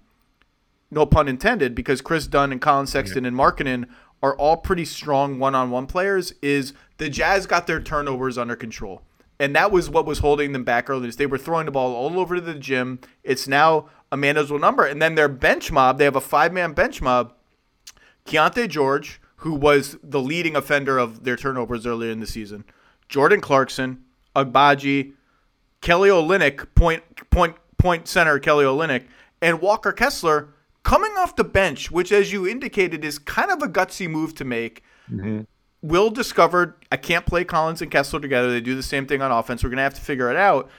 no 0.90 1.06
pun 1.06 1.28
intended, 1.28 1.74
because 1.74 2.00
Kris 2.00 2.26
Dunn 2.26 2.52
and 2.52 2.60
Collin 2.60 2.86
Sexton 2.86 3.24
yeah. 3.24 3.28
and 3.28 3.36
Markkanen 3.36 3.86
are 4.22 4.36
all 4.36 4.56
pretty 4.56 4.84
strong 4.84 5.38
one-on-one 5.38 5.86
players. 5.86 6.32
Is 6.42 6.72
the 6.96 7.08
Jazz 7.08 7.46
got 7.46 7.66
their 7.66 7.80
turnovers 7.80 8.38
under 8.38 8.56
control, 8.56 9.02
and 9.38 9.54
that 9.54 9.70
was 9.70 9.88
what 9.90 10.06
was 10.06 10.20
holding 10.20 10.52
them 10.52 10.64
back 10.64 10.90
earlier. 10.90 11.10
They 11.12 11.26
were 11.26 11.38
throwing 11.38 11.66
the 11.66 11.72
ball 11.72 11.94
all 11.94 12.18
over 12.18 12.34
to 12.34 12.40
the 12.40 12.54
gym. 12.54 13.00
It's 13.22 13.46
now 13.46 13.88
a 14.10 14.16
manageable 14.16 14.58
number, 14.58 14.84
and 14.84 15.00
then 15.02 15.14
their 15.14 15.28
bench 15.28 15.70
mob. 15.70 15.98
They 15.98 16.04
have 16.04 16.16
a 16.16 16.20
five-man 16.20 16.72
bench 16.72 17.02
mob. 17.02 17.34
Keyonte 18.26 18.68
George, 18.68 19.20
who 19.36 19.54
was 19.54 19.96
the 20.02 20.20
leading 20.20 20.56
offender 20.56 20.98
of 20.98 21.24
their 21.24 21.36
turnovers 21.36 21.86
earlier 21.86 22.10
in 22.10 22.20
the 22.20 22.26
season. 22.26 22.64
Jordan 23.08 23.40
Clarkson, 23.40 24.02
Agbaji, 24.34 25.12
Kelly 25.80 26.08
Olynyk, 26.08 26.74
point 26.74 27.02
point 27.30 27.56
point 27.78 28.08
center 28.08 28.38
Kelly 28.38 28.64
Olynyk, 28.64 29.04
and 29.40 29.60
Walker 29.60 29.92
Kessler 29.92 30.48
coming 30.82 31.12
off 31.18 31.36
the 31.36 31.44
bench, 31.44 31.90
which, 31.90 32.12
as 32.12 32.32
you 32.32 32.46
indicated, 32.46 33.04
is 33.04 33.18
kind 33.18 33.50
of 33.50 33.62
a 33.62 33.68
gutsy 33.68 34.08
move 34.08 34.34
to 34.36 34.44
make. 34.44 34.82
Mm-hmm. 35.10 35.42
Will 35.82 36.10
discovered 36.10 36.74
I 36.90 36.96
can't 36.96 37.24
play 37.24 37.44
Collins 37.44 37.82
and 37.82 37.90
Kessler 37.90 38.20
together. 38.20 38.50
They 38.50 38.60
do 38.60 38.74
the 38.74 38.82
same 38.82 39.06
thing 39.06 39.22
on 39.22 39.30
offense. 39.30 39.62
We're 39.62 39.70
gonna 39.70 39.82
have 39.82 39.94
to 39.94 40.00
figure 40.00 40.30
it 40.30 40.36
out. 40.36 40.70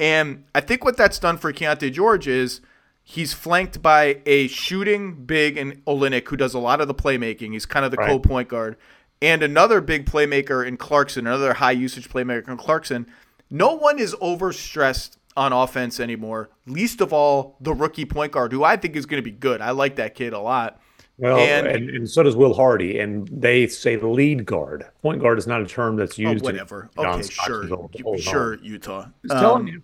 And 0.00 0.44
I 0.54 0.60
think 0.60 0.84
what 0.84 0.96
that's 0.96 1.18
done 1.18 1.36
for 1.38 1.52
Keyonte 1.52 1.92
George 1.92 2.26
is 2.26 2.60
he's 3.02 3.32
flanked 3.32 3.82
by 3.82 4.20
a 4.26 4.48
shooting 4.48 5.24
big 5.24 5.56
and 5.56 5.84
Olynyk 5.84 6.28
who 6.28 6.36
does 6.36 6.54
a 6.54 6.58
lot 6.58 6.80
of 6.80 6.88
the 6.88 6.94
playmaking. 6.94 7.52
He's 7.52 7.66
kind 7.66 7.84
of 7.84 7.90
the 7.90 7.96
right. 7.98 8.08
co-point 8.08 8.48
guard. 8.48 8.76
And 9.22 9.42
another 9.42 9.80
big 9.80 10.04
playmaker 10.04 10.66
in 10.66 10.76
Clarkson, 10.76 11.26
another 11.26 11.54
high 11.54 11.72
usage 11.72 12.10
playmaker 12.10 12.48
in 12.48 12.56
Clarkson. 12.58 13.06
No 13.50 13.74
one 13.74 13.98
is 13.98 14.14
overstressed 14.16 15.16
on 15.36 15.52
offense 15.52 16.00
anymore. 16.00 16.50
Least 16.66 17.00
of 17.00 17.12
all 17.12 17.56
the 17.60 17.74
rookie 17.74 18.04
point 18.04 18.32
guard, 18.32 18.52
who 18.52 18.64
I 18.64 18.76
think 18.76 18.96
is 18.96 19.06
going 19.06 19.22
to 19.22 19.24
be 19.24 19.36
good. 19.36 19.60
I 19.60 19.70
like 19.70 19.96
that 19.96 20.14
kid 20.14 20.32
a 20.32 20.40
lot. 20.40 20.80
Well, 21.18 21.38
and, 21.38 21.66
and, 21.66 21.88
and, 21.88 22.10
so 22.10 22.22
does 22.22 22.36
Will 22.36 22.52
Hardy, 22.52 22.98
and 22.98 23.26
they 23.28 23.66
say 23.68 23.96
the 23.96 24.06
lead 24.06 24.44
guard. 24.44 24.84
Point 25.00 25.22
guard 25.22 25.38
is 25.38 25.46
not 25.46 25.62
a 25.62 25.66
term 25.66 25.96
that's 25.96 26.18
oh, 26.18 26.22
used. 26.22 26.44
Oh, 26.44 26.48
whatever. 26.48 26.90
okay, 26.98 27.22
sure, 27.22 27.88
sure, 28.18 28.54
Utah. 28.62 29.06
I'm 29.30 29.40
telling 29.40 29.68
you. 29.68 29.82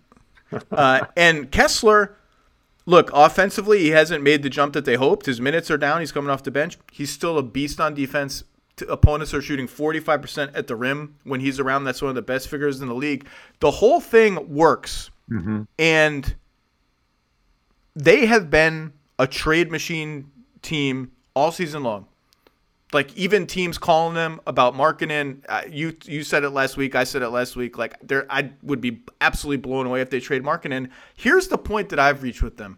uh, 0.71 1.05
and 1.17 1.51
Kessler, 1.51 2.15
look, 2.85 3.09
offensively, 3.13 3.79
he 3.79 3.89
hasn't 3.89 4.23
made 4.23 4.43
the 4.43 4.49
jump 4.49 4.73
that 4.73 4.85
they 4.85 4.95
hoped. 4.95 5.25
His 5.25 5.41
minutes 5.41 5.71
are 5.71 5.77
down. 5.77 6.01
He's 6.01 6.11
coming 6.11 6.29
off 6.29 6.43
the 6.43 6.51
bench. 6.51 6.77
He's 6.91 7.09
still 7.09 7.39
a 7.39 7.43
beast 7.43 7.79
on 7.79 7.95
defense. 7.95 8.43
Opponents 8.87 9.33
are 9.33 9.41
shooting 9.41 9.67
45% 9.67 10.51
at 10.55 10.67
the 10.67 10.75
rim 10.75 11.15
when 11.23 11.39
he's 11.39 11.59
around. 11.59 11.83
That's 11.83 12.01
one 12.01 12.09
of 12.09 12.15
the 12.15 12.21
best 12.21 12.47
figures 12.47 12.79
in 12.81 12.87
the 12.87 12.95
league. 12.95 13.27
The 13.59 13.71
whole 13.71 14.01
thing 14.01 14.53
works 14.53 15.09
Mm-hmm. 15.31 15.63
And 15.79 16.35
they 17.95 18.25
have 18.25 18.49
been 18.49 18.93
a 19.19 19.27
trade 19.27 19.71
machine 19.71 20.31
team 20.61 21.11
all 21.35 21.51
season 21.51 21.83
long. 21.83 22.07
like 22.91 23.15
even 23.17 23.47
teams 23.47 23.77
calling 23.77 24.13
them 24.15 24.39
about 24.45 24.75
Markkanen. 24.75 25.43
Uh, 25.49 25.63
you 25.69 25.95
you 26.05 26.23
said 26.23 26.43
it 26.43 26.51
last 26.51 26.77
week. 26.77 26.93
I 26.95 27.03
said 27.05 27.21
it 27.23 27.29
last 27.29 27.55
week. 27.55 27.77
Like 27.77 27.95
there, 28.05 28.25
I 28.29 28.51
would 28.61 28.81
be 28.81 29.01
absolutely 29.21 29.57
blown 29.57 29.85
away 29.87 30.01
if 30.01 30.09
they 30.11 30.19
trade 30.19 30.43
Markkanen. 30.43 30.89
Here's 31.15 31.47
the 31.47 31.57
point 31.57 31.89
that 31.89 31.99
I've 31.99 32.21
reached 32.21 32.43
with 32.43 32.57
them. 32.57 32.77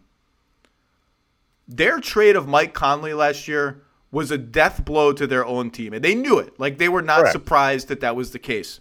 Their 1.67 1.99
trade 1.99 2.35
of 2.35 2.47
Mike 2.47 2.73
Conley 2.73 3.13
last 3.13 3.47
year 3.47 3.81
was 4.11 4.31
a 4.31 4.37
death 4.37 4.85
blow 4.85 5.11
to 5.11 5.27
their 5.27 5.45
own 5.45 5.69
team, 5.71 5.93
and 5.93 6.03
they 6.03 6.15
knew 6.15 6.39
it. 6.39 6.57
Like 6.59 6.77
they 6.77 6.87
were 6.89 7.01
not 7.01 7.21
Correct. 7.21 7.33
surprised 7.33 7.87
that 7.89 7.99
that 8.01 8.15
was 8.15 8.31
the 8.31 8.39
case. 8.39 8.79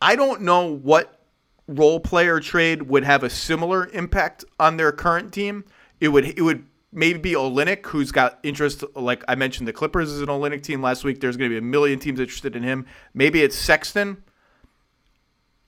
I 0.00 0.14
don't 0.14 0.42
know 0.42 0.66
what 0.66 1.15
role 1.68 2.00
player 2.00 2.40
trade 2.40 2.82
would 2.82 3.04
have 3.04 3.22
a 3.22 3.30
similar 3.30 3.88
impact 3.88 4.44
on 4.58 4.76
their 4.76 4.92
current 4.92 5.32
team. 5.32 5.64
It 6.00 6.08
would 6.08 6.38
it 6.38 6.42
would 6.42 6.64
maybe 6.92 7.18
be 7.18 7.32
Olynyk, 7.32 7.86
who's 7.86 8.12
got 8.12 8.38
interest. 8.42 8.84
Like 8.94 9.24
I 9.28 9.34
mentioned, 9.34 9.68
the 9.68 9.72
Clippers 9.72 10.10
is 10.10 10.20
an 10.20 10.28
Olynyk 10.28 10.62
team 10.62 10.82
last 10.82 11.04
week. 11.04 11.20
There's 11.20 11.36
going 11.36 11.50
to 11.50 11.54
be 11.54 11.58
a 11.58 11.62
million 11.62 11.98
teams 11.98 12.20
interested 12.20 12.56
in 12.56 12.62
him. 12.62 12.86
Maybe 13.14 13.42
it's 13.42 13.56
Sexton. 13.56 14.22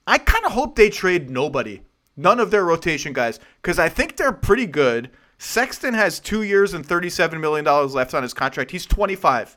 I 0.07 0.19
kind 0.19 0.47
of 0.47 0.53
hope 0.53 0.75
they 0.75 0.89
trade 0.89 1.29
nobody, 1.29 1.83
none 2.17 2.41
of 2.41 2.51
their 2.51 2.65
rotation 2.65 3.13
guys, 3.13 3.39
because 3.61 3.79
I 3.79 3.91
think 3.91 4.17
they're 4.17 4.33
pretty 4.33 4.65
good. 4.65 5.11
Sexton 5.37 5.93
has 5.93 6.19
two 6.19 6.43
years 6.43 6.73
and 6.73 6.87
$37 6.87 7.39
million 7.39 7.65
left 7.65 8.15
on 8.15 8.23
his 8.23 8.33
contract. 8.33 8.71
He's 8.71 8.87
25. 8.87 9.57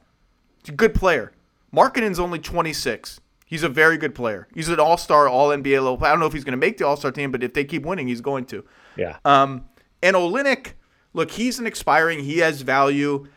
He's 0.62 0.74
a 0.74 0.76
good 0.76 0.94
player. 0.94 1.32
Markkanen's 1.74 2.20
only 2.20 2.38
26. 2.38 3.22
He's 3.52 3.64
a 3.64 3.70
very 3.70 3.98
good 3.98 4.16
player. 4.16 4.48
He's 4.56 4.70
an 4.70 4.80
all 4.80 4.96
star, 4.96 5.28
all 5.28 5.50
NBA 5.50 5.84
level. 5.84 6.00
I 6.06 6.10
don't 6.10 6.22
know 6.22 6.26
if 6.26 6.32
he's 6.32 6.46
going 6.46 6.54
to 6.54 6.58
make 6.58 6.78
the 6.78 6.88
all 6.88 6.96
star 6.96 7.12
team, 7.12 7.34
but 7.34 7.44
if 7.44 7.54
they 7.54 7.66
keep 7.66 7.86
winning, 7.86 8.08
he's 8.08 8.22
going 8.22 8.46
to. 8.46 8.64
Yeah. 8.96 9.18
Um, 9.26 9.66
and 10.02 10.16
Olynyk, 10.16 10.72
look, 11.14 11.32
he's 11.32 11.60
an 11.60 11.68
expiring. 11.68 12.22
He 12.22 12.38
has 12.38 12.62
value. 12.62 13.28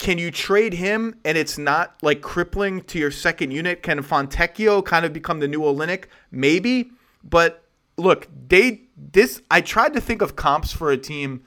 Can 0.00 0.18
you 0.18 0.32
trade 0.32 0.74
him 0.74 1.14
and 1.24 1.38
it's 1.38 1.58
not 1.58 1.94
like 2.02 2.22
crippling 2.22 2.80
to 2.82 2.98
your 2.98 3.12
second 3.12 3.52
unit? 3.52 3.84
Can 3.84 4.02
Fontecchio 4.02 4.84
kind 4.84 5.06
of 5.06 5.12
become 5.12 5.38
the 5.38 5.46
new 5.46 5.60
Olynyk? 5.60 6.06
Maybe. 6.32 6.90
But 7.22 7.62
look, 7.96 8.26
they 8.48 8.82
this 8.96 9.42
I 9.48 9.60
tried 9.60 9.92
to 9.92 10.00
think 10.00 10.22
of 10.22 10.34
comps 10.34 10.72
for 10.72 10.90
a 10.90 10.96
team 10.96 11.44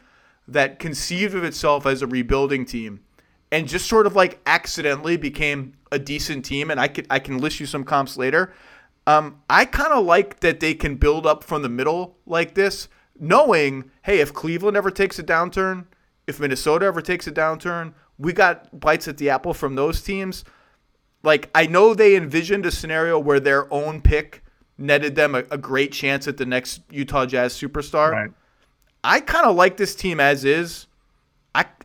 that 0.47 0.79
conceived 0.79 1.35
of 1.35 1.43
itself 1.43 1.85
as 1.85 2.01
a 2.01 2.07
rebuilding 2.07 2.65
team 2.65 3.01
and 3.55 3.69
just 3.69 3.87
sort 3.87 4.05
of 4.05 4.17
like 4.17 4.41
accidentally 4.45 5.15
became 5.15 5.73
a 5.89 5.97
decent 5.97 6.43
team. 6.43 6.69
And 6.69 6.77
I 6.77 6.89
could 6.89 7.07
I 7.09 7.19
can 7.19 7.37
list 7.37 7.61
you 7.61 7.65
some 7.65 7.85
comps 7.85 8.17
later. 8.17 8.53
Um, 9.07 9.41
I 9.49 9.63
kind 9.63 9.93
of 9.93 10.03
like 10.03 10.41
that 10.41 10.59
they 10.59 10.73
can 10.73 10.95
build 10.95 11.25
up 11.25 11.41
from 11.41 11.61
the 11.61 11.69
middle 11.69 12.17
like 12.25 12.55
this 12.55 12.89
knowing, 13.17 13.91
hey, 14.03 14.19
if 14.19 14.33
Cleveland 14.33 14.75
ever 14.75 14.91
takes 14.91 15.17
a 15.19 15.23
downturn, 15.23 15.85
if 16.27 16.37
Minnesota 16.37 16.85
ever 16.85 17.01
takes 17.01 17.27
a 17.27 17.31
downturn, 17.31 17.93
we 18.17 18.33
got 18.33 18.77
bites 18.77 19.07
at 19.07 19.17
the 19.17 19.29
apple 19.29 19.53
from 19.53 19.75
those 19.75 20.01
teams. 20.01 20.43
Like, 21.23 21.49
I 21.55 21.65
know 21.65 21.93
they 21.93 22.17
envisioned 22.17 22.65
a 22.65 22.71
scenario 22.71 23.17
where 23.17 23.39
their 23.39 23.73
own 23.73 24.01
pick 24.01 24.43
netted 24.77 25.15
them 25.15 25.33
a, 25.33 25.43
a 25.49 25.57
great 25.57 25.93
chance 25.93 26.27
at 26.27 26.35
the 26.35 26.45
next 26.45 26.81
Utah 26.91 27.25
Jazz 27.25 27.53
superstar. 27.53 28.11
Right. 28.11 28.31
I 29.01 29.21
kind 29.21 29.45
of 29.45 29.55
like 29.55 29.77
this 29.77 29.95
team 29.95 30.19
as 30.19 30.43
is. 30.43 30.87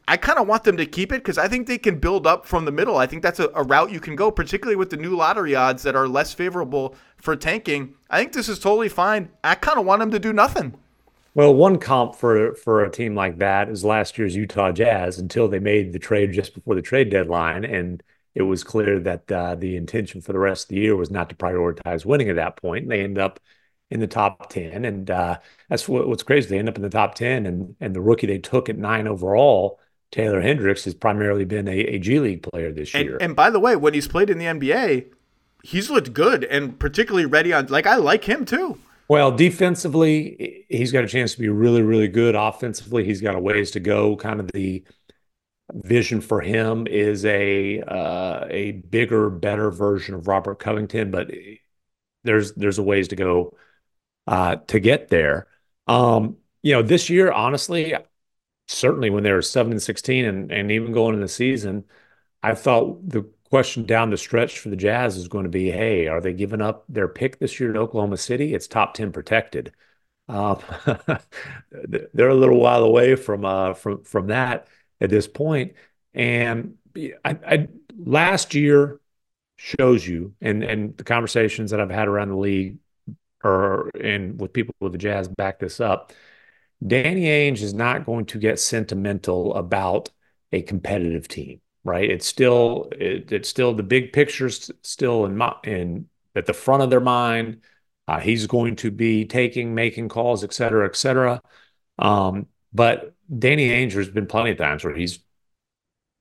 I, 0.09 0.17
kind 0.17 0.39
of 0.39 0.47
want 0.47 0.65
them 0.65 0.77
to 0.77 0.87
keep 0.87 1.13
it 1.13 1.23
because 1.23 1.39
I 1.39 1.49
think 1.49 1.67
they 1.67 1.79
can 1.79 1.99
build 1.99 2.27
up 2.27 2.47
from 2.47 2.65
the 2.65 2.73
middle. 2.73 2.97
I 2.97 3.07
think 3.07 3.23
that's 3.23 3.41
a, 3.41 3.51
a 3.55 3.63
route 3.63 3.93
you 3.93 4.01
can 4.01 4.17
go, 4.17 4.31
particularly 4.31 4.77
with 4.77 4.91
the 4.91 4.97
new 4.97 5.17
lottery 5.17 5.55
odds 5.55 5.83
that 5.85 5.97
are 5.97 6.09
less 6.09 6.35
favorable 6.35 6.95
for 7.17 7.37
tanking. 7.37 7.95
I 8.09 8.19
think 8.19 8.33
this 8.33 8.49
is 8.49 8.59
totally 8.59 8.89
fine. 8.89 9.31
I 9.45 9.55
kind 9.55 9.79
of 9.79 9.87
want 9.87 10.01
them 10.01 10.11
to 10.11 10.19
do 10.19 10.33
nothing. 10.33 10.77
Well, 11.35 11.55
one 11.55 11.79
comp 11.79 12.17
for 12.17 12.55
for 12.57 12.85
a 12.85 12.91
team 12.91 13.15
like 13.15 13.39
that 13.39 13.69
is 13.69 13.85
last 13.85 14.19
year's 14.19 14.35
Utah 14.35 14.73
Jazz 14.73 15.19
until 15.19 15.47
they 15.49 15.61
made 15.61 15.93
the 15.93 15.99
trade 15.99 16.33
just 16.33 16.55
before 16.55 16.75
the 16.75 16.83
trade 16.83 17.09
deadline, 17.09 17.65
and 17.65 18.03
it 18.35 18.43
was 18.43 18.65
clear 18.65 18.99
that 19.01 19.31
uh, 19.31 19.55
the 19.55 19.77
intention 19.77 20.21
for 20.21 20.33
the 20.33 20.39
rest 20.39 20.65
of 20.65 20.69
the 20.71 20.77
year 20.81 20.97
was 20.97 21.11
not 21.11 21.29
to 21.29 21.37
prioritize 21.37 22.05
winning 22.05 22.29
at 22.29 22.37
that 22.37 22.57
point. 22.57 22.83
And 22.83 22.91
they 22.91 23.03
end 23.03 23.19
up 23.19 23.39
in 23.91 24.01
the 24.01 24.07
top 24.09 24.51
ten, 24.51 24.85
and 24.85 25.11
uh, 25.11 25.39
that's 25.69 25.89
what, 25.89 26.09
what's 26.09 26.23
crazy. 26.25 26.49
They 26.49 26.59
end 26.59 26.69
up 26.69 26.77
in 26.77 26.83
the 26.83 26.91
top 26.91 27.15
ten, 27.15 27.47
and 27.47 27.77
and 27.81 27.95
the 27.95 28.01
rookie 28.01 28.27
they 28.27 28.39
took 28.39 28.69
at 28.69 28.77
nine 28.77 29.07
overall, 29.07 29.79
Taylor 30.13 30.41
Hendricks, 30.41 30.85
has 30.85 30.95
primarily 30.95 31.45
been 31.45 31.69
a, 31.69 31.79
a 31.79 31.99
G 31.99 32.19
League 32.19 32.43
player 32.43 32.73
this 32.73 32.95
and, 32.95 33.05
year. 33.05 33.19
And 33.21 33.37
by 33.37 33.51
the 33.51 33.61
way, 33.61 33.77
when 33.77 33.95
he's 33.95 34.09
played 34.09 34.31
in 34.31 34.39
the 34.39 34.47
NBA, 34.47 35.07
he's 35.63 35.91
looked 35.91 36.13
good 36.13 36.45
and 36.45 36.79
particularly 36.79 37.27
ready 37.27 37.53
on. 37.53 37.67
Like 37.67 37.87
I 37.87 37.97
like 37.97 38.25
him 38.25 38.45
too. 38.45 38.79
Well, 39.09 39.33
defensively, 39.33 40.67
he's 40.69 40.93
got 40.93 41.03
a 41.03 41.09
chance 41.09 41.35
to 41.35 41.41
be 41.41 41.49
really, 41.49 41.83
really 41.83 42.07
good. 42.07 42.37
Offensively, 42.37 43.05
he's 43.05 43.21
got 43.21 43.35
a 43.35 43.41
ways 43.41 43.73
to 43.73 43.81
go. 43.81 44.15
Kind 44.17 44.39
of 44.39 44.51
the 44.53 44.85
vision 45.73 46.21
for 46.21 46.41
him 46.41 46.87
is 46.87 47.25
a 47.25 47.81
uh, 47.81 48.47
a 48.49 48.73
bigger, 48.73 49.31
better 49.31 49.71
version 49.71 50.15
of 50.15 50.29
Robert 50.29 50.61
Covington, 50.61 51.11
but 51.11 51.31
there's 52.25 52.53
there's 52.53 52.79
a 52.79 52.83
ways 52.83 53.09
to 53.09 53.17
go 53.17 53.57
uh, 54.27 54.57
to 54.69 54.79
get 54.79 55.09
there. 55.09 55.49
Um, 55.87 56.37
you 56.63 56.75
know, 56.75 56.83
this 56.83 57.11
year, 57.11 57.33
honestly, 57.33 57.95
certainly 58.71 59.11
when 59.11 59.23
they 59.25 59.33
were 59.33 59.43
seven 59.43 59.73
and 59.73 59.83
sixteen, 59.83 60.25
and 60.25 60.51
and 60.53 60.71
even 60.71 60.93
going 60.93 61.15
in 61.15 61.21
the 61.21 61.29
season, 61.29 61.85
I 62.43 62.55
thought 62.55 63.09
the 63.09 63.25
question 63.51 63.85
down 63.85 64.11
the 64.11 64.17
stretch 64.17 64.59
for 64.59 64.69
the 64.71 64.77
Jazz 64.77 65.17
is 65.17 65.29
going 65.29 65.45
to 65.45 65.51
be, 65.51 65.71
hey, 65.71 66.07
are 66.07 66.21
they 66.21 66.33
giving 66.33 66.61
up 66.61 66.85
their 66.89 67.09
pick 67.09 67.39
this 67.39 67.59
year 67.61 67.73
to 67.73 67.81
Oklahoma 67.81 68.17
City? 68.17 68.55
It's 68.55 68.69
top 68.69 68.95
ten 68.95 69.13
protected. 69.13 69.73
Um, 70.29 70.61
they're 72.15 72.29
a 72.29 72.35
little 72.35 72.61
while 72.61 72.85
away 72.85 73.17
from 73.17 73.45
uh, 73.45 73.75
from 73.75 74.05
from 74.05 74.29
that 74.29 74.69
at 75.01 75.11
this 75.11 75.29
point. 75.29 75.75
And 76.15 76.77
I, 76.97 77.39
I, 77.47 77.69
last 77.99 78.55
year 78.55 79.01
shows 79.57 80.07
you, 80.07 80.35
and 80.41 80.63
and 80.63 80.97
the 80.97 81.05
conversations 81.05 81.71
that 81.73 81.81
I've 81.81 81.91
had 81.91 82.09
around 82.09 82.29
the 82.31 82.37
league, 82.37 82.79
or 83.45 83.91
and 84.01 84.41
with 84.41 84.53
people 84.53 84.75
with 84.81 84.93
the 84.93 84.99
Jazz 84.99 85.29
back 85.29 85.59
this 85.59 85.81
up. 85.81 86.13
Danny 86.87 87.23
Ainge 87.25 87.61
is 87.63 87.75
not 87.75 88.07
going 88.07 88.27
to 88.27 88.39
get 88.39 88.59
sentimental 88.59 89.55
about 89.55 90.11
a 90.53 90.63
competitive 90.63 91.29
team 91.29 91.61
right? 91.85 92.11
It's 92.11 92.27
still 92.27 92.89
it, 92.93 93.33
it's 93.33 93.49
still 93.49 93.75
the 93.75 93.83
big 93.83 94.13
picture's 94.13 94.71
still 94.83 95.25
in 95.25 95.37
my 95.37 95.55
in 95.65 96.09
at 96.35 96.47
the 96.47 96.53
front 96.53 96.83
of 96.83 96.91
their 96.91 97.01
mind. 97.01 97.63
Uh, 98.09 98.19
he's 98.21 98.47
going 98.47 98.77
to 98.77 98.91
be 98.91 99.25
taking, 99.25 99.75
making 99.75 100.09
calls, 100.09 100.43
et 100.43 100.53
cetera, 100.53 100.87
et 100.87 100.97
cetera. 100.97 101.41
Um, 101.99 102.47
but 102.73 103.15
Danny 103.39 103.69
Ainge 103.69 103.93
has 103.93 104.09
been 104.11 104.27
plenty 104.27 104.51
of 104.51 104.59
times 104.59 104.85
where 104.85 104.95
he's 104.95 105.21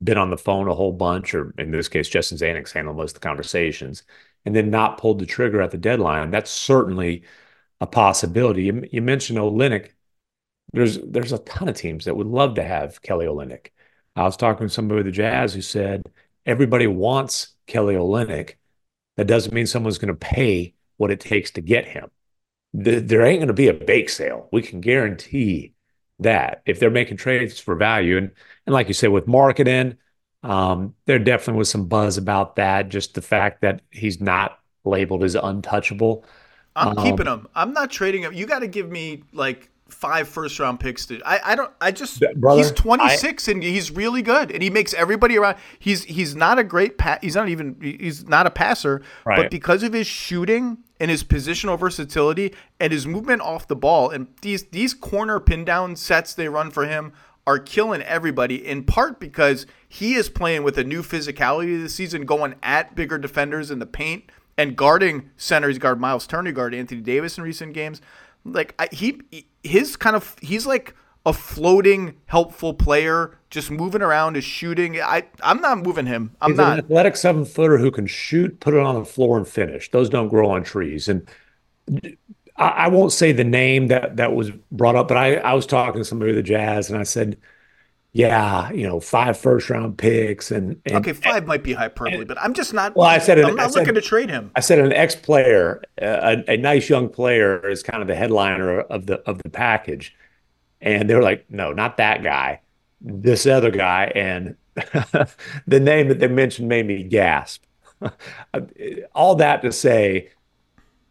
been 0.03 0.17
on 0.17 0.29
the 0.29 0.37
phone 0.37 0.67
a 0.67 0.73
whole 0.75 0.93
bunch, 0.93 1.33
or 1.33 1.53
in 1.57 1.71
this 1.71 1.89
case, 1.89 2.07
Justin 2.07 2.37
Zanik's 2.37 2.71
handled 2.71 2.97
most 2.97 3.11
of 3.11 3.21
the 3.21 3.27
conversations, 3.27 4.03
and 4.45 4.55
then 4.55 4.69
not 4.69 4.97
pulled 4.97 5.19
the 5.19 5.25
trigger 5.25 5.61
at 5.61 5.71
the 5.71 5.77
deadline. 5.77 6.31
That's 6.31 6.51
certainly 6.51 7.23
a 7.81 7.87
possibility. 7.87 8.63
You, 8.63 8.87
you 8.91 9.01
mentioned 9.01 9.39
Olynyk. 9.39 9.89
There's 10.73 10.99
there's 10.99 11.33
a 11.33 11.39
ton 11.39 11.69
of 11.69 11.75
teams 11.75 12.05
that 12.05 12.15
would 12.15 12.27
love 12.27 12.55
to 12.55 12.63
have 12.63 13.01
Kelly 13.01 13.25
Olynyk. 13.25 13.67
I 14.15 14.23
was 14.23 14.37
talking 14.37 14.67
to 14.67 14.73
somebody 14.73 14.97
with 14.97 15.05
the 15.05 15.11
Jazz 15.11 15.53
who 15.53 15.61
said 15.61 16.03
everybody 16.45 16.87
wants 16.87 17.55
Kelly 17.67 17.95
Olynyk. 17.95 18.55
That 19.17 19.27
doesn't 19.27 19.53
mean 19.53 19.65
someone's 19.65 19.97
going 19.97 20.13
to 20.13 20.15
pay 20.15 20.73
what 20.97 21.11
it 21.11 21.19
takes 21.19 21.51
to 21.51 21.61
get 21.61 21.85
him. 21.85 22.09
There 22.73 23.23
ain't 23.23 23.39
going 23.39 23.47
to 23.47 23.53
be 23.53 23.67
a 23.67 23.73
bake 23.73 24.09
sale. 24.09 24.47
We 24.51 24.61
can 24.61 24.79
guarantee 24.79 25.73
that 26.19 26.61
if 26.65 26.79
they're 26.79 26.91
making 26.91 27.17
trades 27.17 27.59
for 27.59 27.75
value, 27.75 28.17
and 28.17 28.31
and 28.65 28.73
like 28.73 28.87
you 28.87 28.93
said 28.93 29.09
with 29.09 29.25
Markkanen, 29.25 29.97
um, 30.43 30.95
there 31.05 31.19
definitely 31.19 31.59
was 31.59 31.69
some 31.69 31.87
buzz 31.87 32.17
about 32.17 32.57
that. 32.57 32.89
Just 32.89 33.15
the 33.15 33.21
fact 33.21 33.61
that 33.61 33.81
he's 33.91 34.21
not 34.21 34.59
labeled 34.85 35.23
as 35.23 35.35
untouchable. 35.35 36.25
I'm 36.75 36.97
um, 36.97 37.03
keeping 37.03 37.25
him. 37.25 37.47
I'm 37.55 37.73
not 37.73 37.89
trading 37.89 38.23
him. 38.23 38.33
You 38.33 38.45
got 38.45 38.59
to 38.59 38.67
give 38.67 38.89
me 38.89 39.23
like 39.33 39.69
five 39.89 40.27
first 40.27 40.59
round 40.59 40.79
picks 40.79 41.05
to 41.07 41.21
I, 41.25 41.51
I 41.51 41.55
don't 41.55 41.71
I 41.81 41.91
just 41.91 42.23
Brother, 42.35 42.61
he's 42.61 42.71
26 42.71 43.47
I, 43.47 43.51
and 43.51 43.63
he's 43.63 43.91
really 43.91 44.21
good 44.21 44.51
and 44.51 44.61
he 44.61 44.69
makes 44.69 44.93
everybody 44.93 45.37
around 45.37 45.57
he's 45.77 46.03
he's 46.03 46.35
not 46.35 46.59
a 46.59 46.63
great 46.63 46.97
pat 46.97 47.23
he's 47.23 47.35
not 47.35 47.49
even 47.49 47.77
he's 47.81 48.25
not 48.27 48.47
a 48.47 48.51
passer 48.51 49.01
right. 49.25 49.37
but 49.37 49.51
because 49.51 49.83
of 49.83 49.93
his 49.93 50.07
shooting 50.07 50.77
and 50.99 51.09
his 51.09 51.23
positional 51.23 51.77
versatility 51.77 52.53
and 52.79 52.91
his 52.91 53.05
movement 53.05 53.41
off 53.41 53.67
the 53.67 53.75
ball 53.75 54.09
and 54.09 54.27
these 54.41 54.65
these 54.65 54.93
corner 54.93 55.39
pin 55.39 55.65
down 55.65 55.95
sets 55.95 56.33
they 56.33 56.47
run 56.47 56.71
for 56.71 56.85
him 56.85 57.11
are 57.47 57.57
killing 57.57 58.01
everybody 58.03 58.65
in 58.65 58.83
part 58.83 59.19
because 59.19 59.65
he 59.87 60.13
is 60.13 60.29
playing 60.29 60.63
with 60.63 60.77
a 60.77 60.83
new 60.83 61.01
physicality 61.01 61.81
this 61.81 61.95
season 61.95 62.25
going 62.25 62.53
at 62.61 62.95
bigger 62.95 63.17
defenders 63.17 63.71
in 63.71 63.79
the 63.79 63.85
paint 63.85 64.31
and 64.59 64.75
guarding 64.75 65.29
centers 65.37 65.77
guard 65.77 66.01
Miles 66.01 66.27
Turner 66.27 66.51
guard 66.51 66.75
Anthony 66.75 66.99
Davis 66.99 67.37
in 67.37 67.43
recent 67.43 67.73
games 67.73 68.01
like 68.45 68.75
I, 68.79 68.87
he 68.91 69.21
his 69.63 69.95
kind 69.95 70.15
of 70.15 70.35
he's 70.41 70.65
like 70.65 70.95
a 71.25 71.33
floating 71.33 72.15
helpful 72.25 72.73
player 72.73 73.37
just 73.49 73.69
moving 73.71 74.01
around 74.01 74.37
is 74.37 74.43
shooting. 74.43 74.99
I 75.01 75.23
i'm 75.41 75.61
not 75.61 75.79
moving 75.79 76.05
him. 76.05 76.35
I'm 76.41 76.51
he's 76.51 76.57
not. 76.57 76.79
an 76.79 76.85
athletic 76.85 77.15
seven 77.15 77.45
footer 77.45 77.77
who 77.77 77.91
can 77.91 78.07
shoot 78.07 78.59
put 78.59 78.73
it 78.73 78.79
on 78.79 78.95
the 78.95 79.05
floor 79.05 79.37
and 79.37 79.47
finish. 79.47 79.91
Those 79.91 80.09
don't 80.09 80.29
grow 80.29 80.49
on 80.49 80.63
trees. 80.63 81.07
And 81.07 81.27
I, 82.59 82.67
I 82.67 82.87
won't 82.89 83.11
say 83.11 83.31
the 83.31 83.43
name 83.43 83.87
that 83.87 84.17
that 84.17 84.33
was 84.33 84.51
brought 84.71 84.95
up 84.95 85.07
but 85.07 85.17
i 85.17 85.35
i 85.37 85.53
was 85.53 85.65
talking 85.65 85.99
to 86.01 86.05
somebody 86.05 86.31
with 86.31 86.37
the 86.37 86.43
jazz 86.43 86.89
and 86.89 86.99
i 86.99 87.03
said 87.03 87.37
yeah, 88.11 88.71
you 88.71 88.87
know, 88.87 88.99
five 88.99 89.37
first 89.37 89.69
round 89.69 89.97
picks 89.97 90.49
and, 90.49 90.81
and 90.85 90.95
okay, 90.95 91.13
five 91.13 91.37
and, 91.37 91.47
might 91.47 91.61
be 91.61 91.73
hyperbole, 91.73 92.25
but 92.25 92.39
I'm 92.41 92.53
just 92.53 92.73
not. 92.73 92.95
Well, 92.95 93.07
I 93.07 93.19
said 93.19 93.39
I'm 93.39 93.51
an, 93.51 93.55
not 93.55 93.71
said, 93.71 93.79
looking 93.79 93.95
to 93.95 94.01
trade 94.01 94.29
him. 94.29 94.51
I 94.55 94.61
said 94.61 94.79
an 94.79 94.91
ex 94.91 95.15
player, 95.15 95.83
a, 95.99 96.43
a, 96.47 96.57
nice 96.57 96.89
young 96.89 97.09
player, 97.09 97.67
is 97.69 97.83
kind 97.83 98.01
of 98.01 98.07
the 98.07 98.15
headliner 98.15 98.81
of 98.81 99.05
the 99.05 99.19
of 99.29 99.43
the 99.43 99.49
package, 99.49 100.15
and 100.81 101.07
they're 101.07 101.21
like, 101.21 101.45
no, 101.49 101.71
not 101.71 101.97
that 101.97 102.23
guy, 102.23 102.61
this 102.99 103.45
other 103.45 103.69
guy, 103.69 104.11
and 104.15 104.55
the 105.67 105.79
name 105.79 106.07
that 106.07 106.19
they 106.19 106.27
mentioned 106.27 106.67
made 106.67 106.87
me 106.87 107.03
gasp. 107.03 107.63
Uh, 108.53 108.61
all 109.13 109.35
that 109.35 109.61
to 109.61 109.73
say, 109.73 110.29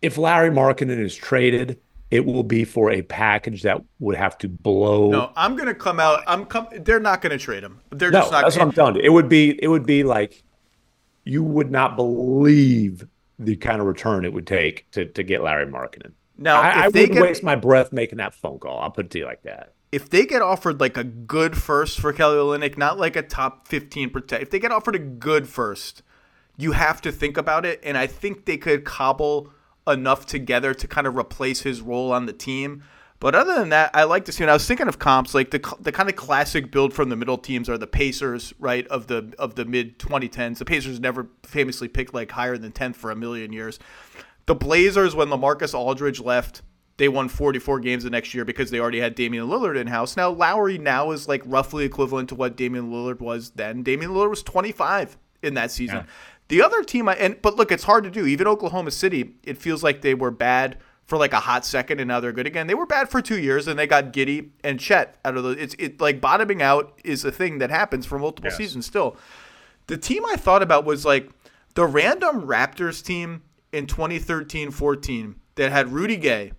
if 0.01 0.17
Lauri 0.17 0.49
Markkanen 0.49 0.99
is 0.99 1.15
traded 1.15 1.79
it 2.11 2.25
will 2.25 2.43
be 2.43 2.65
for 2.65 2.91
a 2.91 3.03
package 3.03 3.63
that 3.63 3.83
would 3.99 4.17
have 4.17 4.39
to 4.39 4.49
blow. 4.49 5.11
No, 5.11 5.33
I'm 5.37 5.57
gonna 5.57 5.75
come 5.75 6.01
out. 6.01 6.23
I'm 6.27 6.47
come. 6.47 6.69
They're 6.73 7.01
not 7.01 7.21
gonna 7.21 7.39
trade 7.39 7.63
him. 7.63 7.81
They're 7.91 8.11
no, 8.11 8.21
just 8.21 8.33
not. 8.33 8.43
That's 8.43 8.57
gonna, 8.57 8.71
what 8.71 8.79
I'm 8.79 8.97
you. 8.97 9.03
It 9.03 9.11
would 9.11 9.29
be. 9.29 9.63
It 9.63 9.69
would 9.69 9.87
be 9.87 10.05
like 10.05 10.43
you 11.25 11.43
would 11.43 11.71
not 11.71 11.97
believe 11.97 13.07
the 13.39 13.57
kind 13.57 13.81
of 13.81 13.87
return 13.87 14.25
it 14.25 14.33
would 14.33 14.47
take 14.47 14.91
to 14.93 15.05
to 15.05 15.23
get 15.23 15.43
Lauri 15.43 15.67
Markkanen. 15.67 16.13
Now, 16.39 16.61
I, 16.61 16.85
I 16.85 16.89
wouldn't 16.89 17.13
get, 17.13 17.23
waste 17.23 17.43
my 17.43 17.57
breath 17.57 17.93
making 17.93 18.19
that 18.19 18.33
phone 18.33 18.59
call. 18.59 18.79
I'll 18.81 18.91
put 18.91 19.07
it 19.07 19.11
to 19.11 19.19
you 19.19 19.27
like 19.27 19.43
that. 19.43 19.75
If 19.91 20.09
they 20.09 20.25
get 20.25 20.41
offered 20.41 20.81
like 20.81 20.97
a 20.97 21.05
good 21.05 21.57
first 21.57 21.99
for 21.99 22.13
Kelly 22.13 22.37
Olynyk, 22.37 22.79
not 22.79 22.99
like 22.99 23.17
a 23.17 23.23
top 23.23 23.67
15 23.67 24.11
protect. 24.11 24.43
If 24.43 24.51
they 24.51 24.59
get 24.59 24.71
offered 24.71 24.95
a 24.95 25.01
good 25.01 25.49
first, 25.49 26.03
you 26.57 26.73
have 26.73 27.01
to 27.03 27.11
think 27.11 27.37
about 27.37 27.67
it. 27.67 27.81
And 27.83 27.99
I 27.99 28.07
think 28.07 28.45
they 28.45 28.57
could 28.57 28.85
cobble 28.85 29.51
enough 29.89 30.27
together 30.27 30.75
to 30.75 30.89
kind 30.89 31.07
of 31.07 31.17
replace 31.17 31.63
his 31.63 31.81
role 31.81 32.13
on 32.13 32.27
the 32.27 32.33
team. 32.33 32.85
But 33.21 33.35
other 33.35 33.55
than 33.55 33.71
that, 33.71 33.91
I 33.95 34.05
like 34.05 34.27
to 34.27 34.33
see. 34.33 34.45
And 34.45 34.51
I 34.51 34.55
was 34.55 34.67
thinking 34.67 34.87
of 34.87 34.99
comps 34.99 35.35
like 35.35 35.51
the 35.51 35.77
the 35.81 35.91
kind 35.91 36.09
of 36.09 36.15
classic 36.15 36.71
build 36.71 36.95
from 36.95 37.09
the 37.09 37.17
middle 37.17 37.39
teams 37.39 37.69
are 37.69 37.77
the 37.77 37.87
Pacers, 37.87 38.55
right? 38.61 38.87
Of 38.89 39.09
the 39.09 39.35
of 39.39 39.57
the 39.57 39.65
mid 39.65 39.99
2010s, 39.99 40.59
the 40.59 40.65
Pacers 40.65 41.01
never 41.01 41.29
famously 41.43 41.89
picked 41.89 42.15
like 42.15 42.31
higher 42.31 42.57
than 42.57 42.71
10th 42.71 42.95
for 42.95 43.11
a 43.11 43.17
million 43.17 43.53
years. 43.53 43.81
The 44.47 44.55
Blazers, 44.55 45.15
when 45.15 45.29
LaMarcus 45.29 45.75
Aldridge 45.75 46.21
left, 46.21 46.63
they 46.97 47.09
won 47.09 47.29
44 47.29 47.81
games 47.81 48.05
the 48.05 48.11
next 48.11 48.35
year 48.35 48.45
because 48.45 48.71
they 48.71 48.79
already 48.79 49.01
had 49.01 49.15
Damian 49.15 49.47
Lillard 49.47 49.79
in 49.79 49.89
house. 49.89 50.17
Now 50.17 50.31
Lauri 50.31 50.79
now 50.79 51.11
is 51.11 51.27
like 51.27 51.43
roughly 51.45 51.85
equivalent 51.85 52.29
to 52.29 52.35
what 52.35 52.57
Damian 52.57 52.91
Lillard 52.91 53.21
was 53.21 53.51
then. 53.51 53.83
Damian 53.83 54.13
Lillard 54.13 54.31
was 54.31 54.43
25 54.43 55.19
in 55.43 55.55
that 55.55 55.71
season. 55.71 55.97
Yeah. 55.97 56.05
The 56.49 56.63
other 56.63 56.83
team, 56.83 57.09
I, 57.09 57.15
and 57.15 57.41
but 57.43 57.57
look, 57.57 57.71
it's 57.71 57.85
hard 57.85 58.05
to 58.05 58.11
do. 58.11 58.27
Even 58.27 58.47
Oklahoma 58.47 58.91
City, 58.91 59.35
it 59.45 59.59
feels 59.59 59.83
like 59.83 60.01
they 60.01 60.15
were 60.15 60.31
bad 60.31 60.79
for 61.05 61.19
like 61.19 61.33
a 61.33 61.41
hot 61.41 61.65
second, 61.65 62.01
and 62.01 62.09
now 62.09 62.21
they're 62.21 62.33
good 62.33 62.47
again. 62.47 62.67
They 62.67 62.75
were 62.75 62.87
bad 62.87 63.11
for 63.11 63.21
two 63.21 63.39
years, 63.39 63.67
and 63.67 63.79
they 63.79 63.87
got 63.87 64.13
Giddey 64.13 64.51
and 64.65 64.81
Chet 64.81 65.17
out 65.25 65.37
of 65.37 65.45
the. 65.45 65.51
It's 65.51 65.75
it 65.79 66.01
like 66.01 66.21
bottoming 66.21 66.63
out 66.63 66.99
is 67.05 67.25
a 67.25 67.31
thing 67.31 67.59
that 67.59 67.71
happens 67.71 68.07
for 68.07 68.19
multiple 68.19 68.51
yes. 68.51 68.57
seasons. 68.57 68.87
Still, 68.87 69.17
the 69.89 69.99
team 69.99 70.25
I 70.27 70.37
thought 70.37 70.63
about 70.63 70.87
was 70.87 71.05
like 71.05 71.31
the 71.75 71.87
random 71.87 72.47
Raptors 72.47 73.05
team 73.05 73.43
in 73.71 73.87
2013-14 73.87 75.35
that 75.57 75.71
had 75.71 75.93
Rudy 75.93 76.17
Gay 76.17 76.53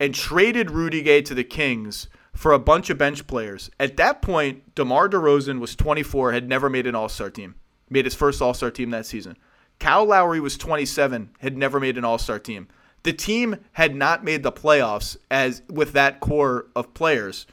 and 0.00 0.12
traded 0.12 0.72
Rudy 0.72 1.02
Gay 1.02 1.22
to 1.22 1.34
the 1.34 1.44
Kings 1.44 2.08
for 2.32 2.52
a 2.52 2.58
bunch 2.58 2.90
of 2.90 2.98
bench 2.98 3.28
players. 3.28 3.70
At 3.78 3.96
that 3.96 4.22
point, 4.22 4.74
DeMar 4.74 5.08
DeRozan 5.08 5.60
was 5.60 5.76
24, 5.76 6.32
had 6.32 6.48
never 6.48 6.68
made 6.68 6.86
an 6.88 6.96
All 6.96 7.08
Star 7.08 7.30
team 7.30 7.54
made 7.90 8.04
his 8.04 8.14
first 8.14 8.40
All 8.42 8.54
Star 8.54 8.70
team 8.70 8.90
that 8.90 9.06
season. 9.06 9.36
Kyle 9.78 10.04
Lowry 10.04 10.40
was 10.40 10.56
27, 10.56 11.30
had 11.40 11.56
never 11.56 11.80
made 11.80 11.98
an 11.98 12.04
All 12.04 12.18
Star 12.18 12.38
team. 12.38 12.68
The 13.02 13.12
team 13.12 13.56
had 13.72 13.94
not 13.94 14.24
made 14.24 14.42
the 14.42 14.52
playoffs 14.52 15.16
as 15.30 15.62
with 15.68 15.92
that 15.92 16.20
core 16.20 16.66
of 16.74 16.94
players, 16.94 17.46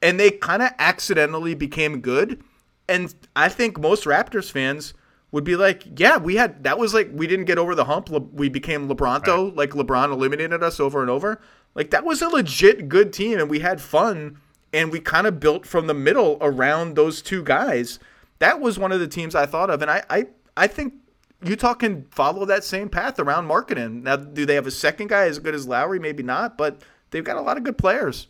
and 0.00 0.18
they 0.18 0.30
kind 0.30 0.62
of 0.62 0.70
accidentally 0.78 1.54
became 1.54 2.00
good. 2.00 2.42
And 2.88 3.14
I 3.36 3.50
think 3.50 3.78
most 3.78 4.04
Raptors 4.04 4.50
fans 4.50 4.94
would 5.30 5.44
be 5.44 5.56
like, 5.56 5.84
"Yeah, 6.00 6.16
we 6.16 6.36
had 6.36 6.64
that 6.64 6.78
was 6.78 6.94
like 6.94 7.10
we 7.12 7.26
didn't 7.26 7.44
get 7.44 7.58
over 7.58 7.74
the 7.74 7.84
hump. 7.84 8.08
We 8.32 8.48
became 8.48 8.88
LeBronto, 8.88 9.48
right. 9.48 9.56
like 9.56 9.70
LeBron 9.70 10.10
eliminated 10.10 10.62
us 10.62 10.80
over 10.80 11.02
and 11.02 11.10
over. 11.10 11.40
Like 11.74 11.90
that 11.90 12.04
was 12.04 12.22
a 12.22 12.28
legit 12.28 12.88
good 12.88 13.12
team, 13.12 13.38
and 13.38 13.50
we 13.50 13.58
had 13.58 13.80
fun, 13.82 14.38
and 14.72 14.90
we 14.90 15.00
kind 15.00 15.26
of 15.26 15.38
built 15.38 15.66
from 15.66 15.86
the 15.86 15.94
middle 15.94 16.38
around 16.40 16.96
those 16.96 17.20
two 17.20 17.42
guys." 17.42 17.98
That 18.38 18.60
was 18.60 18.78
one 18.78 18.92
of 18.92 19.00
the 19.00 19.08
teams 19.08 19.34
I 19.34 19.46
thought 19.46 19.70
of, 19.70 19.82
and 19.82 19.90
I 19.90 20.02
I, 20.10 20.26
I 20.56 20.66
think 20.66 20.94
Utah 21.42 21.74
can 21.74 22.06
follow 22.10 22.44
that 22.46 22.64
same 22.64 22.88
path 22.88 23.18
around 23.18 23.48
Markkanen. 23.48 24.02
Now, 24.02 24.16
do 24.16 24.44
they 24.46 24.54
have 24.54 24.66
a 24.66 24.72
second 24.72 25.08
guy 25.08 25.26
as 25.26 25.38
good 25.38 25.54
as 25.54 25.66
Lowry? 25.66 25.98
Maybe 25.98 26.22
not, 26.22 26.56
but 26.58 26.82
they've 27.10 27.24
got 27.24 27.36
a 27.36 27.40
lot 27.42 27.56
of 27.56 27.64
good 27.64 27.78
players. 27.78 28.28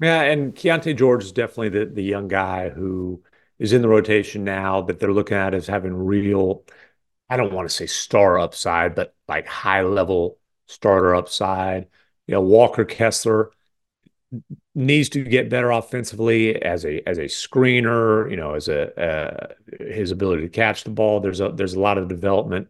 Yeah, 0.00 0.22
and 0.22 0.54
Keyonte 0.54 0.96
George 0.96 1.24
is 1.24 1.32
definitely 1.32 1.68
the 1.70 1.86
the 1.86 2.02
young 2.02 2.28
guy 2.28 2.70
who 2.70 3.22
is 3.58 3.72
in 3.72 3.82
the 3.82 3.88
rotation 3.88 4.42
now 4.44 4.82
that 4.82 4.98
they're 4.98 5.12
looking 5.12 5.36
at 5.36 5.54
as 5.54 5.66
having 5.66 5.94
real. 5.94 6.64
I 7.30 7.36
don't 7.36 7.52
want 7.52 7.68
to 7.68 7.74
say 7.74 7.86
star 7.86 8.38
upside, 8.38 8.94
but 8.94 9.16
like 9.28 9.46
high 9.46 9.82
level 9.82 10.38
starter 10.68 11.14
upside. 11.14 11.88
You 12.26 12.34
know, 12.34 12.42
Walker 12.42 12.84
Kessler 12.84 13.52
needs 14.74 15.08
to 15.10 15.22
get 15.22 15.50
better 15.50 15.70
offensively 15.70 16.60
as 16.62 16.84
a 16.84 17.06
as 17.08 17.18
a 17.18 17.24
screener. 17.24 18.30
You 18.30 18.36
know, 18.36 18.54
as 18.54 18.68
a 18.68 19.00
uh, 19.00 19.54
his 19.80 20.10
ability 20.10 20.42
to 20.42 20.48
catch 20.48 20.84
the 20.84 20.90
ball. 20.90 21.20
There's 21.20 21.40
a 21.40 21.50
there's 21.50 21.74
a 21.74 21.80
lot 21.80 21.98
of 21.98 22.08
development 22.08 22.68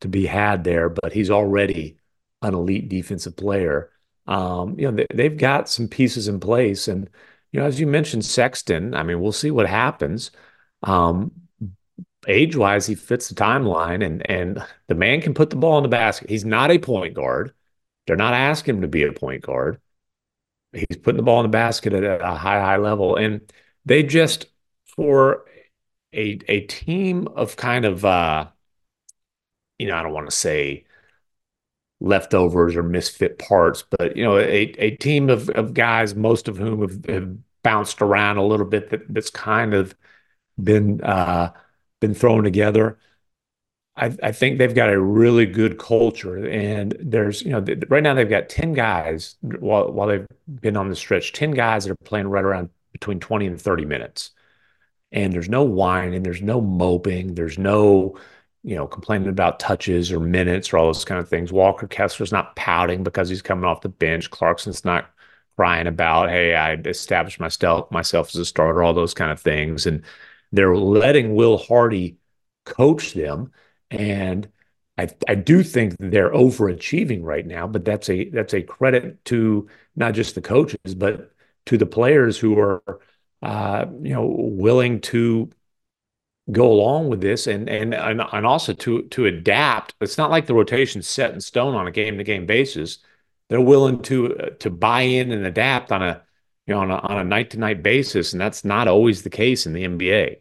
to 0.00 0.08
be 0.08 0.26
had 0.26 0.64
there, 0.64 0.88
but 0.88 1.12
he's 1.12 1.30
already 1.30 1.98
an 2.42 2.54
elite 2.54 2.88
defensive 2.88 3.36
player. 3.36 3.90
Um, 4.26 4.78
you 4.78 4.90
know, 4.90 5.04
they, 5.12 5.24
have 5.24 5.36
got 5.36 5.68
some 5.68 5.88
pieces 5.88 6.28
in 6.28 6.40
place, 6.40 6.88
and 6.88 7.10
you 7.52 7.60
know, 7.60 7.66
as 7.66 7.80
you 7.80 7.86
mentioned, 7.86 8.24
Sexton. 8.24 8.94
I 8.94 9.02
mean, 9.02 9.20
we'll 9.20 9.32
see 9.32 9.50
what 9.50 9.66
happens. 9.68 10.30
Um, 10.82 11.32
age 12.28 12.56
wise, 12.56 12.86
he 12.86 12.94
fits 12.94 13.28
the 13.28 13.34
timeline, 13.34 14.04
and 14.04 14.28
and 14.30 14.64
the 14.88 14.94
man 14.94 15.20
can 15.20 15.34
put 15.34 15.50
the 15.50 15.56
ball 15.56 15.78
in 15.78 15.82
the 15.82 15.88
basket. 15.88 16.30
He's 16.30 16.44
not 16.44 16.70
a 16.70 16.78
point 16.78 17.14
guard. 17.14 17.52
They're 18.06 18.16
not 18.16 18.34
asking 18.34 18.76
him 18.76 18.82
to 18.82 18.88
be 18.88 19.02
a 19.04 19.12
point 19.12 19.42
guard 19.42 19.80
he's 20.72 20.98
putting 21.02 21.16
the 21.16 21.22
ball 21.22 21.40
in 21.40 21.44
the 21.44 21.48
basket 21.48 21.92
at 21.92 22.20
a 22.20 22.34
high, 22.34 22.60
high 22.60 22.76
level. 22.76 23.16
And 23.16 23.40
they 23.84 24.02
just, 24.02 24.46
for 24.96 25.44
a, 26.12 26.38
a 26.48 26.60
team 26.66 27.28
of 27.28 27.56
kind 27.56 27.84
of, 27.84 28.04
uh, 28.04 28.46
you 29.78 29.88
know, 29.88 29.96
I 29.96 30.02
don't 30.02 30.12
want 30.12 30.28
to 30.28 30.36
say 30.36 30.84
leftovers 32.00 32.76
or 32.76 32.82
misfit 32.82 33.38
parts, 33.38 33.84
but, 33.98 34.16
you 34.16 34.24
know, 34.24 34.38
a, 34.38 34.74
a 34.78 34.96
team 34.96 35.28
of, 35.28 35.48
of 35.50 35.74
guys, 35.74 36.14
most 36.14 36.48
of 36.48 36.56
whom 36.56 36.80
have, 36.82 37.04
have 37.06 37.36
bounced 37.62 38.00
around 38.00 38.36
a 38.38 38.44
little 38.44 38.66
bit 38.66 38.90
that, 38.90 39.12
that's 39.12 39.30
kind 39.30 39.74
of 39.74 39.94
been, 40.62 41.00
uh, 41.02 41.52
been 42.00 42.14
thrown 42.14 42.44
together. 42.44 42.98
I, 44.00 44.16
I, 44.22 44.32
think 44.32 44.56
they've 44.56 44.74
got 44.74 44.88
a 44.88 44.98
really 44.98 45.44
good 45.44 45.78
culture, 45.78 46.48
and 46.48 46.96
there's 46.98 47.42
you 47.42 47.50
know 47.50 47.64
right 47.88 48.02
now 48.02 48.14
they've 48.14 48.28
got 48.28 48.48
ten 48.48 48.72
guys 48.72 49.36
while 49.42 49.92
while 49.92 50.08
they've 50.08 50.26
been 50.60 50.76
on 50.76 50.88
the 50.88 50.96
stretch, 50.96 51.32
ten 51.32 51.50
guys 51.50 51.84
that 51.84 51.92
are 51.92 51.96
playing 52.04 52.28
right 52.28 52.44
around 52.44 52.70
between 52.92 53.20
twenty 53.20 53.46
and 53.46 53.60
thirty 53.60 53.84
minutes, 53.84 54.30
and 55.12 55.32
there's 55.32 55.50
no 55.50 55.64
whining, 55.64 56.22
there's 56.22 56.40
no 56.40 56.62
moping, 56.62 57.34
there's 57.34 57.58
no 57.58 58.18
you 58.62 58.74
know 58.74 58.86
complaining 58.86 59.28
about 59.28 59.60
touches 59.60 60.10
or 60.12 60.20
minutes 60.20 60.72
or 60.72 60.78
all 60.78 60.86
those 60.86 61.04
kind 61.04 61.20
of 61.20 61.28
things. 61.28 61.52
Walker 61.52 61.86
Kessler's 61.86 62.32
not 62.32 62.56
pouting 62.56 63.04
because 63.04 63.28
he's 63.28 63.42
coming 63.42 63.64
off 63.66 63.82
the 63.82 63.90
bench. 63.90 64.30
Clarkson's 64.30 64.84
not 64.84 65.10
crying 65.56 65.86
about 65.86 66.30
hey 66.30 66.54
I 66.54 66.74
established 66.74 67.40
myself 67.40 67.90
myself 67.90 68.28
as 68.28 68.36
a 68.36 68.46
starter, 68.46 68.82
all 68.82 68.94
those 68.94 69.14
kind 69.14 69.30
of 69.30 69.40
things, 69.40 69.86
and 69.86 70.02
they're 70.52 70.76
letting 70.76 71.34
Will 71.34 71.58
Hardy 71.58 72.16
coach 72.64 73.12
them 73.14 73.52
and 73.90 74.48
I, 74.98 75.08
I 75.28 75.34
do 75.34 75.62
think 75.62 75.96
they're 75.98 76.32
overachieving 76.32 77.22
right 77.22 77.46
now, 77.46 77.66
but 77.66 77.84
that's 77.84 78.10
a 78.10 78.28
that's 78.30 78.52
a 78.52 78.62
credit 78.62 79.24
to 79.26 79.68
not 79.96 80.14
just 80.14 80.34
the 80.34 80.42
coaches, 80.42 80.94
but 80.94 81.32
to 81.66 81.78
the 81.78 81.86
players 81.86 82.38
who 82.38 82.58
are 82.58 82.82
uh, 83.42 83.86
you 84.02 84.12
know 84.12 84.26
willing 84.26 85.00
to 85.00 85.50
go 86.52 86.70
along 86.70 87.08
with 87.08 87.20
this 87.20 87.46
and 87.46 87.68
and 87.68 87.94
and, 87.94 88.20
also 88.46 88.74
to 88.74 89.02
to 89.04 89.26
adapt. 89.26 89.94
It's 90.00 90.18
not 90.18 90.30
like 90.30 90.46
the 90.46 90.54
rotation's 90.54 91.08
set 91.08 91.32
in 91.32 91.40
stone 91.40 91.74
on 91.74 91.86
a 91.86 91.92
game 91.92 92.18
to 92.18 92.24
game 92.24 92.44
basis. 92.44 92.98
They're 93.48 93.60
willing 93.60 94.02
to 94.02 94.54
to 94.58 94.70
buy 94.70 95.02
in 95.02 95.32
and 95.32 95.46
adapt 95.46 95.92
on 95.92 96.02
a 96.02 96.22
you 96.66 96.74
know 96.74 96.80
on 96.80 96.90
a 96.90 96.96
on 96.96 97.18
a 97.18 97.24
night 97.24 97.50
to 97.50 97.58
night 97.58 97.82
basis, 97.82 98.32
and 98.32 98.40
that's 98.40 98.64
not 98.64 98.86
always 98.86 99.22
the 99.22 99.30
case 99.30 99.64
in 99.64 99.72
the 99.72 99.84
NBA. 99.84 100.36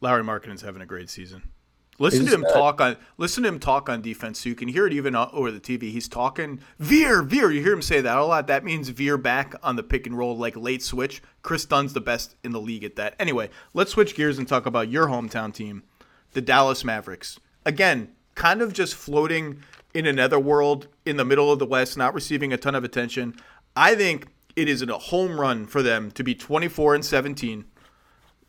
Lauri 0.00 0.22
Markkanen's 0.22 0.62
having 0.62 0.80
a 0.80 0.86
great 0.86 1.10
season. 1.10 1.42
Listen 2.00 2.24
to 2.24 2.32
him 2.32 2.44
talk 2.44 2.80
on 2.80 2.96
listen 3.18 3.42
to 3.42 3.48
him 3.50 3.60
talk 3.60 3.90
on 3.90 4.00
defense 4.00 4.40
so 4.40 4.48
you 4.48 4.54
can 4.54 4.68
hear 4.68 4.86
it 4.86 4.94
even 4.94 5.14
over 5.14 5.50
the 5.50 5.60
TV. 5.60 5.92
He's 5.92 6.08
talking 6.08 6.60
veer, 6.78 7.22
veer. 7.22 7.50
You 7.50 7.62
hear 7.62 7.74
him 7.74 7.82
say 7.82 8.00
that 8.00 8.16
a 8.16 8.24
lot. 8.24 8.46
That 8.46 8.64
means 8.64 8.88
veer 8.88 9.18
back 9.18 9.54
on 9.62 9.76
the 9.76 9.82
pick 9.82 10.06
and 10.06 10.16
roll, 10.16 10.34
like 10.34 10.56
late 10.56 10.82
switch. 10.82 11.22
Kris 11.42 11.66
Dunn's 11.66 11.92
the 11.92 12.00
best 12.00 12.36
in 12.42 12.52
the 12.52 12.60
league 12.60 12.84
at 12.84 12.96
that. 12.96 13.14
Anyway, 13.20 13.50
let's 13.74 13.92
switch 13.92 14.14
gears 14.14 14.38
and 14.38 14.48
talk 14.48 14.64
about 14.64 14.88
your 14.88 15.08
hometown 15.08 15.52
team, 15.52 15.82
the 16.32 16.40
Dallas 16.40 16.84
Mavericks. 16.84 17.38
Again, 17.66 18.08
kind 18.34 18.62
of 18.62 18.72
just 18.72 18.94
floating 18.94 19.62
in 19.92 20.06
another 20.06 20.38
world 20.38 20.88
in 21.04 21.18
the 21.18 21.24
middle 21.26 21.52
of 21.52 21.58
the 21.58 21.66
West, 21.66 21.98
not 21.98 22.14
receiving 22.14 22.50
a 22.50 22.56
ton 22.56 22.74
of 22.74 22.82
attention. 22.82 23.34
I 23.76 23.94
think 23.94 24.28
it 24.56 24.70
is 24.70 24.80
a 24.80 24.98
home 24.98 25.38
run 25.38 25.66
for 25.66 25.82
them 25.82 26.10
to 26.12 26.24
be 26.24 26.34
24 26.34 26.94
and 26.94 27.04
17 27.04 27.66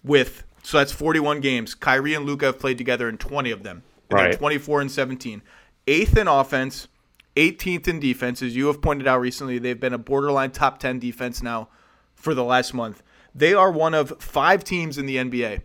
with 0.03 0.45
so 0.63 0.77
that's 0.77 0.91
41 0.91 1.41
games. 1.41 1.73
Kyrie 1.73 2.13
and 2.13 2.25
Luka 2.25 2.47
have 2.47 2.59
played 2.59 2.77
together 2.77 3.09
in 3.09 3.17
20 3.17 3.51
of 3.51 3.63
them. 3.63 3.83
And 4.09 4.19
Right. 4.19 4.37
24 4.37 4.81
and 4.81 4.91
17. 4.91 5.41
Eighth 5.87 6.17
in 6.17 6.27
offense, 6.27 6.87
18th 7.35 7.87
in 7.87 7.99
defense. 7.99 8.41
As 8.41 8.55
you 8.55 8.67
have 8.67 8.81
pointed 8.81 9.07
out 9.07 9.21
recently, 9.21 9.57
they've 9.57 9.79
been 9.79 9.93
a 9.93 9.97
borderline 9.97 10.51
top 10.51 10.79
10 10.79 10.99
defense 10.99 11.41
now 11.41 11.69
for 12.13 12.33
the 12.33 12.43
last 12.43 12.73
month. 12.73 13.01
They 13.33 13.53
are 13.53 13.71
one 13.71 13.93
of 13.93 14.21
five 14.21 14.63
teams 14.63 14.97
in 14.97 15.05
the 15.05 15.17
NBA 15.17 15.61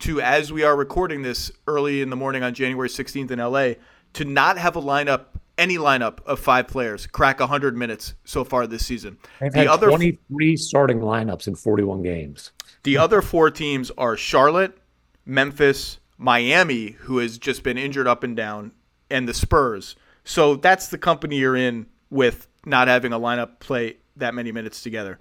to, 0.00 0.20
as 0.20 0.52
we 0.52 0.62
are 0.62 0.76
recording 0.76 1.22
this 1.22 1.50
early 1.66 2.02
in 2.02 2.10
the 2.10 2.16
morning 2.16 2.42
on 2.42 2.54
January 2.54 2.88
16th 2.88 3.30
in 3.30 3.38
LA, 3.38 3.74
to 4.12 4.24
not 4.24 4.58
have 4.58 4.76
a 4.76 4.82
lineup, 4.82 5.26
any 5.56 5.76
lineup 5.76 6.18
of 6.26 6.38
five 6.38 6.68
players 6.68 7.06
crack 7.06 7.40
100 7.40 7.76
minutes 7.76 8.14
so 8.24 8.44
far 8.44 8.66
this 8.66 8.84
season. 8.84 9.18
They've 9.40 9.52
the 9.52 9.58
had 9.60 9.68
other 9.68 9.88
23 9.88 10.56
starting 10.56 11.00
lineups 11.00 11.48
in 11.48 11.56
41 11.56 12.02
games. 12.02 12.52
The 12.82 12.96
other 12.96 13.22
four 13.22 13.50
teams 13.50 13.90
are 13.98 14.16
Charlotte, 14.16 14.76
Memphis, 15.24 15.98
Miami, 16.16 16.92
who 17.00 17.18
has 17.18 17.38
just 17.38 17.62
been 17.62 17.78
injured 17.78 18.06
up 18.06 18.22
and 18.24 18.36
down, 18.36 18.72
and 19.10 19.28
the 19.28 19.34
Spurs. 19.34 19.96
So 20.24 20.56
that's 20.56 20.88
the 20.88 20.98
company 20.98 21.36
you're 21.36 21.56
in 21.56 21.86
with 22.10 22.48
not 22.64 22.88
having 22.88 23.12
a 23.12 23.20
lineup 23.20 23.60
play 23.60 23.96
that 24.16 24.34
many 24.34 24.52
minutes 24.52 24.82
together. 24.82 25.18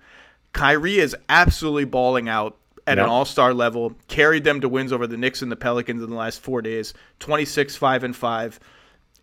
Kyrie 0.53 0.97
is 0.97 1.15
absolutely 1.29 1.85
balling 1.85 2.27
out 2.27 2.57
at 2.87 2.97
an 2.97 3.05
all 3.05 3.25
star 3.25 3.53
level, 3.53 3.93
carried 4.07 4.43
them 4.43 4.61
to 4.61 4.69
wins 4.69 4.93
over 4.93 5.05
the 5.05 5.17
Knicks 5.17 5.41
and 5.41 5.51
the 5.51 5.57
Pelicans 5.57 6.01
in 6.01 6.09
the 6.09 6.15
last 6.15 6.39
four 6.39 6.61
days 6.61 6.93
26, 7.19 7.75
5, 7.75 8.03
and 8.03 8.15
5. 8.15 8.59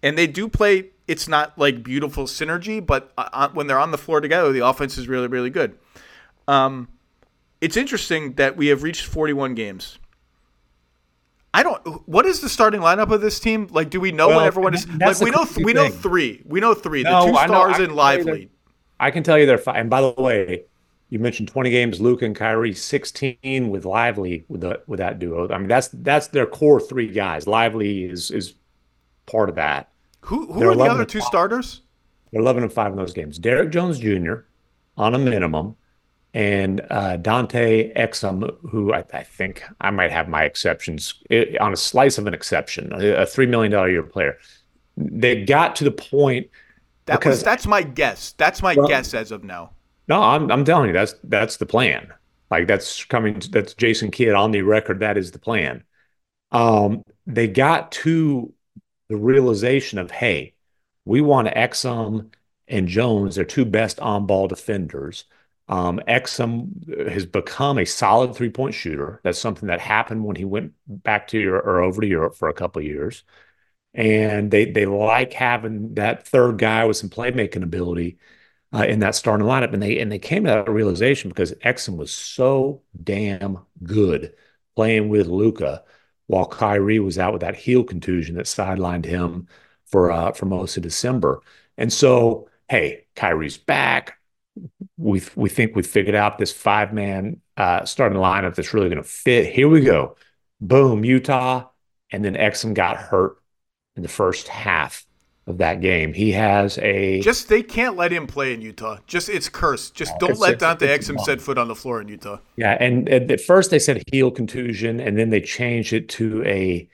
And 0.03 0.19
they 0.19 0.27
do 0.27 0.49
play, 0.49 0.91
it's 1.09 1.29
not 1.29 1.59
like 1.59 1.83
beautiful 1.83 2.25
synergy, 2.25 2.85
but 2.85 3.11
uh, 3.17 3.49
when 3.49 3.67
they're 3.67 3.79
on 3.79 3.91
the 3.91 3.99
floor 3.99 4.21
together, 4.21 4.53
the 4.53 4.67
offense 4.67 4.99
is 4.99 5.09
really, 5.09 5.29
really 5.29 5.49
good. 5.49 5.79
Um, 6.47 6.89
it's 7.65 7.77
interesting 7.77 8.35
that 8.35 8.57
we 8.57 8.67
have 8.69 8.83
reached 8.83 9.07
41 9.07 9.55
games. 9.55 9.99
I 11.53 11.63
don't. 11.63 11.81
What 12.09 12.27
is 12.27 12.41
the 12.41 12.49
starting 12.49 12.81
lineup 12.81 13.13
of 13.13 13.21
this 13.21 13.39
team? 13.39 13.69
Like, 13.71 13.89
do 13.89 14.01
we 14.01 14.11
know 14.11 14.29
Well, 14.29 14.39
what 14.39 14.47
everyone 14.47 14.75
is? 14.75 14.89
Like, 14.89 15.21
we 15.21 15.31
know. 15.31 15.47
We 15.57 15.73
know 15.73 15.89
three. 15.89 16.43
We 16.45 16.61
know 16.61 16.75
three. 16.75 17.05
No, 17.05 17.27
the 17.27 17.33
two 17.33 17.37
stars 17.37 17.51
I 17.51 17.65
and 17.65 17.77
can 17.77 17.77
tell 17.77 17.89
you 17.89 17.95
Lively. 17.95 18.51
I 18.99 19.11
can 19.11 19.23
tell 19.23 19.39
you 19.39 19.47
they're 19.47 19.59
fine. 19.59 19.77
And 19.77 19.91
by 19.91 20.01
the 20.01 20.11
way, 20.19 20.65
you 21.11 21.21
mentioned 21.21 21.49
20 21.49 21.71
games, 21.71 22.01
Luke 22.01 22.23
and 22.23 22.35
Kyrie, 22.35 22.75
16 22.75 23.71
with 23.71 23.85
Lively 23.85 24.45
with 24.49 24.63
the 24.63 24.83
with 24.89 24.99
that 24.99 25.21
duo. 25.21 25.49
I 25.49 25.59
mean, 25.59 25.69
that's 25.69 25.89
that's 25.93 26.27
their 26.29 26.47
core 26.47 26.81
three 26.81 27.09
guys. 27.09 27.47
Lively 27.47 28.05
is 28.05 28.33
is 28.33 28.55
part 29.27 29.49
of 29.49 29.55
that. 29.55 29.91
Who 30.23 30.53
who 30.53 30.59
They're 30.59 30.71
are 30.73 30.75
the 30.77 30.83
other 30.85 31.05
two 31.05 31.21
five. 31.21 31.27
starters? 31.29 31.83
They're 32.33 32.41
11 32.43 32.65
and 32.65 32.73
5 32.73 32.93
in 32.93 32.99
those 32.99 33.13
games. 33.13 33.39
Derek 33.39 33.71
Jones 33.71 34.01
Jr. 34.01 34.35
on 34.97 35.15
a 35.15 35.19
minimum, 35.19 35.77
and 36.35 36.85
uh, 36.91 37.17
Dante 37.17 37.93
Exum, 37.95 38.57
who 38.69 38.93
I, 38.93 39.05
I 39.15 39.23
think 39.23 39.63
I 39.81 39.91
might 39.91 40.11
have 40.11 40.29
my 40.29 40.45
exceptions 40.45 41.23
eh, 41.31 41.57
on 41.61 41.73
a 41.73 41.77
slice 41.77 42.19
of 42.19 42.27
an 42.27 42.35
exception, 42.35 42.93
a, 42.93 43.23
a 43.23 43.25
$3 43.25 43.49
million 43.49 43.71
year 43.91 44.03
player. 44.03 44.37
They 44.97 45.45
got 45.45 45.77
to 45.77 45.85
the 45.85 45.93
point. 45.93 46.49
That 47.07 47.21
Because- 47.21 47.37
was 47.37 47.43
that's 47.45 47.67
my 47.67 47.83
guess. 47.83 48.33
That's 48.33 48.63
my 48.63 48.75
Well- 48.75 48.89
guess 48.89 49.15
as 49.15 49.31
of 49.31 49.45
now. 49.45 49.71
No, 50.07 50.21
I'm, 50.23 50.53
I'm 50.53 50.65
telling 50.67 50.89
you, 50.89 50.93
that's 50.93 51.15
that's 51.25 51.57
the 51.57 51.65
plan. 51.65 52.13
Like 52.51 52.67
that's 52.69 53.05
coming. 53.07 53.41
That's 53.51 53.73
Jason 53.73 54.11
Kidd 54.11 54.35
on 54.35 54.51
the 54.51 54.61
record. 54.61 55.01
That 55.01 55.17
is 55.17 55.31
the 55.31 55.39
plan. 55.39 55.83
Um, 56.53 57.03
they 57.27 57.49
got 57.49 57.91
to 57.93 58.53
the 59.09 59.17
realization 59.17 59.99
of, 59.99 60.11
hey, 60.11 60.53
we 61.07 61.23
want 61.23 61.49
Exum 61.49 62.33
and 62.69 62.87
Jones, 62.87 63.37
their 63.37 63.47
two 63.47 63.65
best 63.65 63.99
on-ball 63.99 64.49
defenders. 64.49 65.25
Um, 65.67 66.01
Exum 66.07 67.09
has 67.11 67.25
become 67.27 67.79
a 67.79 67.87
solid 67.87 68.35
three-point 68.35 68.75
shooter. 68.75 69.21
That's 69.25 69.39
something 69.39 69.69
that 69.69 69.81
happened 69.81 70.25
when 70.25 70.37
he 70.37 70.45
went 70.45 70.73
back 70.87 71.29
to 71.29 71.39
Europe 71.39 71.67
or 71.67 71.81
over 71.81 72.01
to 72.03 72.07
Europe 72.07 72.37
for 72.37 72.49
a 72.49 72.55
couple 72.55 72.83
years. 72.83 73.25
And 73.95 74.51
they 74.51 74.71
they 74.73 74.87
like 74.87 75.33
having 75.33 75.95
that 75.95 76.27
third 76.27 76.59
guy 76.59 76.85
with 76.85 76.97
some 76.97 77.11
playmaking 77.11 77.63
ability 77.63 78.19
uh, 78.75 78.85
in 78.85 78.99
that 79.01 79.15
starting 79.15 79.47
lineup, 79.47 79.73
and 79.73 79.83
they 79.83 80.01
and 80.01 80.11
they 80.11 80.19
came 80.19 80.45
to 80.45 80.51
that 80.51 80.69
realization 80.69 81.31
because 81.31 81.53
Exum 81.65 81.97
was 81.97 82.13
so 82.13 82.83
damn 83.03 83.59
good 83.85 84.35
playing 84.75 85.09
with 85.09 85.29
Luka, 85.29 85.85
while 86.27 86.47
Kyrie 86.47 86.99
was 86.99 87.19
out 87.19 87.33
with 87.33 87.43
that 87.43 87.57
heel 87.57 87.85
contusion 87.85 88.35
that 88.37 88.47
sidelined 88.47 89.05
him 89.05 89.49
for 89.87 90.11
uh, 90.11 90.33
for 90.33 90.47
most 90.47 90.77
of 90.77 90.83
December. 90.83 91.41
And 91.79 91.93
so, 91.93 92.49
hey, 92.69 93.07
Kyrie's 93.15 93.59
back. 93.59 94.19
We 94.97 95.23
we 95.35 95.49
think 95.49 95.75
we 95.75 95.83
figured 95.83 96.15
out 96.15 96.39
this 96.39 96.53
five 96.53 96.93
man 96.93 97.41
uh, 97.57 97.85
starting 97.85 98.19
lineup 98.19 98.55
that's 98.55 98.73
really 98.75 98.89
going 98.89 99.03
to 99.03 99.09
fit. 99.09 99.53
Here 99.53 99.69
we 99.69 99.81
go, 99.81 100.17
boom, 100.61 101.05
Utah, 101.05 101.69
and 102.11 102.25
then 102.25 102.35
Exum 102.35 102.75
got 102.75 102.97
hurt 102.97 103.37
in 103.97 104.03
the 104.03 104.09
first 104.09 104.49
half 104.49 105.05
of 105.47 105.59
that 105.59 105.81
game. 105.81 106.13
He 106.15 106.33
has 106.33 106.79
a 106.79 107.21
Just 107.21 107.49
they 107.49 107.63
can't 107.63 107.97
let 107.97 108.13
him 108.13 108.27
play 108.27 108.55
in 108.55 108.63
Utah. 108.63 108.99
Just 109.07 109.29
it's 109.29 109.49
cursed. 109.49 109.95
Just 109.95 110.19
don't 110.19 110.31
It's- 110.31 110.41
let 110.41 110.59
Dante 110.59 110.87
it's 110.87 111.09
Exum 111.09 111.21
set 111.21 111.41
foot 111.41 111.59
on 111.59 111.69
the 111.69 111.75
floor 111.75 112.01
in 112.01 112.09
Utah. 112.09 112.39
Yeah, 112.57 112.77
and, 112.81 113.09
and 113.09 113.31
at 113.31 113.41
first 113.41 113.71
they 113.71 113.79
said 113.79 114.03
heel 114.11 114.31
contusion, 114.31 115.01
and 115.01 115.19
then 115.19 115.31
they 115.31 115.41
changed 115.41 115.93
it 115.93 116.09
to 116.11 116.43
a 116.45 116.89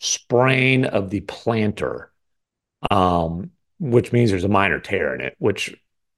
sprain 0.00 0.84
of 0.84 1.10
the 1.10 1.22
plantar, 1.22 2.08
um, 2.90 3.50
which 3.78 4.12
means 4.12 4.30
there's 4.30 4.44
a 4.44 4.48
minor 4.48 4.80
tear 4.80 5.14
in 5.14 5.20
it, 5.22 5.34
which, 5.38 5.74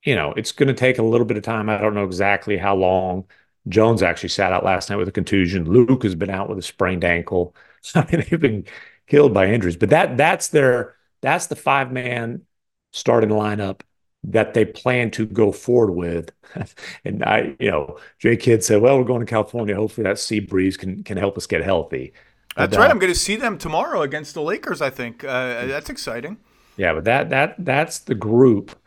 you 0.07 0.17
know, 0.17 0.35
it's 0.35 0.53
going 0.53 0.69
to 0.69 0.75
take 0.75 0.99
a 1.01 1.05
little 1.05 1.27
bit 1.27 1.39
of 1.39 1.45
time. 1.45 1.71
I 1.71 1.79
don't 1.79 1.95
know 1.95 2.07
exactly 2.07 2.59
how 2.59 2.77
long. 2.77 3.27
Jones 3.69 4.03
actually 4.03 4.31
sat 4.31 4.53
out 4.53 4.65
last 4.65 4.91
night 4.91 4.97
with 4.97 5.09
a 5.09 5.13
contusion. 5.13 5.67
Luke 5.67 6.05
has 6.05 6.17
been 6.17 6.31
out 6.31 6.49
with 6.51 6.59
a 6.59 6.63
sprained 6.63 7.05
ankle. 7.05 7.57
I 7.97 8.03
mean, 8.13 8.25
they've 8.31 8.41
been 8.41 8.67
killed 9.09 9.35
by 9.35 9.49
injuries, 9.49 9.77
but 9.77 9.91
that 9.91 10.17
that's 10.19 10.49
their 10.49 10.97
that's 11.23 11.49
the 11.49 11.57
five 11.57 11.93
man 11.93 12.43
starting 12.93 13.31
lineup 13.31 13.83
that 14.25 14.55
they 14.55 14.65
plan 14.65 15.11
to 15.13 15.27
go 15.27 15.53
forward 15.53 15.93
with. 15.93 16.31
and 17.05 17.25
I, 17.25 17.57
you 17.61 17.71
know, 17.71 17.99
Jay 18.21 18.37
Kidd 18.37 18.65
said, 18.65 18.83
"Well, 18.83 18.99
we're 18.99 19.05
going 19.05 19.21
to 19.21 19.27
California. 19.27 19.75
Hopefully, 19.77 20.05
that 20.05 20.19
sea 20.21 20.41
breeze 20.41 20.77
can 20.77 21.03
can 21.05 21.17
help 21.19 21.37
us 21.37 21.47
get 21.47 21.63
healthy." 21.65 22.13
That's 22.57 22.77
But, 22.77 22.79
right. 22.79 22.91
uh, 22.91 22.91
I'm 22.91 22.99
going 22.99 23.13
to 23.13 23.19
see 23.19 23.37
them 23.37 23.59
tomorrow 23.59 24.03
against 24.03 24.35
the 24.35 24.43
Lakers. 24.43 24.81
I 24.81 24.91
think 24.91 25.25
uh, 25.25 25.67
that's 25.67 25.91
exciting. 25.91 26.39
Yeah, 26.77 26.93
but 26.95 27.05
that 27.05 27.31
that 27.31 27.55
that's 27.59 28.01
the 28.01 28.15
group, 28.15 28.79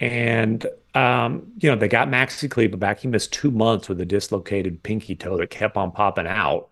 and 0.00 0.64
um, 0.94 1.52
you 1.58 1.70
know 1.70 1.76
they 1.76 1.88
got 1.88 2.08
Maxi 2.08 2.50
Kleber 2.50 2.76
back. 2.76 3.00
He 3.00 3.08
missed 3.08 3.32
two 3.32 3.50
months 3.50 3.88
with 3.88 4.00
a 4.00 4.06
dislocated 4.06 4.82
pinky 4.82 5.16
toe 5.16 5.38
that 5.38 5.50
kept 5.50 5.76
on 5.76 5.92
popping 5.92 6.26
out. 6.26 6.68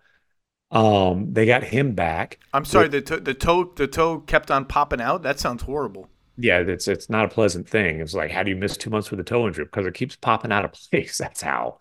Um, 0.71 1.33
they 1.33 1.45
got 1.45 1.63
him 1.63 1.93
back. 1.93 2.39
I'm 2.53 2.65
sorry. 2.65 2.89
The 2.89 3.01
to- 3.03 3.19
the 3.21 3.33
toe 3.33 3.71
the 3.75 3.87
toe 3.87 4.19
kept 4.19 4.51
on 4.51 4.65
popping 4.65 4.99
out. 5.01 5.23
That 5.23 5.39
sounds 5.39 5.63
horrible. 5.63 6.09
Yeah, 6.39 6.59
it's 6.59 6.87
it's 6.87 7.09
not 7.09 7.25
a 7.25 7.29
pleasant 7.29 7.67
thing. 7.67 7.99
It's 7.99 8.13
like, 8.13 8.29
how 8.31 8.43
do 8.43 8.51
you 8.51 8.55
miss 8.55 8.77
two 8.77 8.89
months 8.91 9.09
with 9.09 9.19
a 9.19 9.23
toe 9.23 9.47
injury? 9.47 9.65
Because 9.65 9.85
it 9.87 9.93
keeps 9.95 10.15
popping 10.15 10.51
out 10.51 10.65
of 10.65 10.73
place. 10.91 11.17
That's 11.17 11.41
how. 11.41 11.79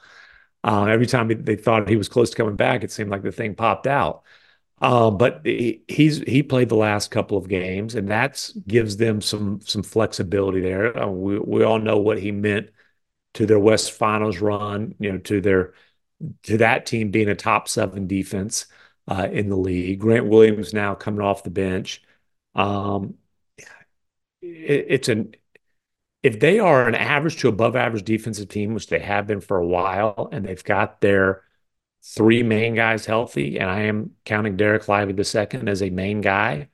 Uh, 0.65 0.87
every 0.87 1.07
time 1.07 1.29
they 1.45 1.57
thought 1.57 1.89
he 1.89 1.97
was 1.97 2.09
close 2.09 2.31
to 2.31 2.37
coming 2.37 2.57
back, 2.57 2.85
it 2.85 2.93
seemed 2.93 3.11
like 3.11 3.23
the 3.23 3.33
thing 3.33 3.55
popped 3.55 3.87
out. 3.87 4.25
Um, 4.81 5.17
but 5.17 5.41
he, 5.45 5.83
he's 5.89 6.19
he 6.21 6.43
played 6.43 6.69
the 6.69 6.77
last 6.77 7.11
couple 7.11 7.39
of 7.39 7.49
games, 7.49 7.95
and 7.95 8.09
that's 8.09 8.53
gives 8.53 8.97
them 8.99 9.21
some 9.23 9.61
some 9.63 9.83
flexibility 9.83 10.61
there. 10.61 10.97
Uh, 10.97 11.07
we 11.09 11.39
we 11.39 11.65
all 11.65 11.79
know 11.79 11.99
what 11.99 12.19
he 12.19 12.31
meant 12.31 12.71
to 13.35 13.47
their 13.47 13.59
West 13.59 13.93
Finals 13.93 14.39
run. 14.41 14.95
You 15.01 15.13
know, 15.13 15.19
to 15.21 15.41
their 15.41 15.75
to 16.45 16.59
that 16.59 16.87
team 16.87 17.11
being 17.11 17.29
a 17.29 17.35
top 17.37 17.69
seven 17.69 18.07
defense 18.07 18.67
uh, 19.09 19.29
in 19.33 19.49
the 19.51 19.57
league. 19.57 20.01
Grant 20.01 20.27
Williams 20.27 20.75
now 20.75 20.95
coming 20.95 21.23
off 21.23 21.45
the 21.45 21.51
bench. 21.51 22.03
Um, 22.55 23.17
it, 24.43 24.87
it's 24.89 25.09
an 25.09 25.35
if 26.23 26.41
they 26.41 26.61
are 26.61 26.89
an 26.89 26.97
average 26.97 27.39
to 27.39 27.49
above 27.49 27.77
average 27.77 28.05
defensive 28.05 28.49
team, 28.51 28.75
which 28.75 28.89
they 28.89 29.01
have 29.01 29.27
been 29.29 29.41
for 29.43 29.59
a 29.59 29.67
while, 29.67 30.29
and 30.33 30.47
they've 30.47 30.65
got 30.65 31.01
their 31.03 31.45
three 32.15 32.43
main 32.43 32.75
guys 32.75 33.07
healthy, 33.07 33.59
and 33.59 33.71
I 33.71 33.83
am 33.83 34.13
counting 34.25 34.57
Dereck 34.57 34.89
Lively 34.89 35.15
the 35.15 35.25
second 35.25 35.69
as 35.69 35.83
a 35.83 35.91
main 35.91 36.21
guy, 36.21 36.69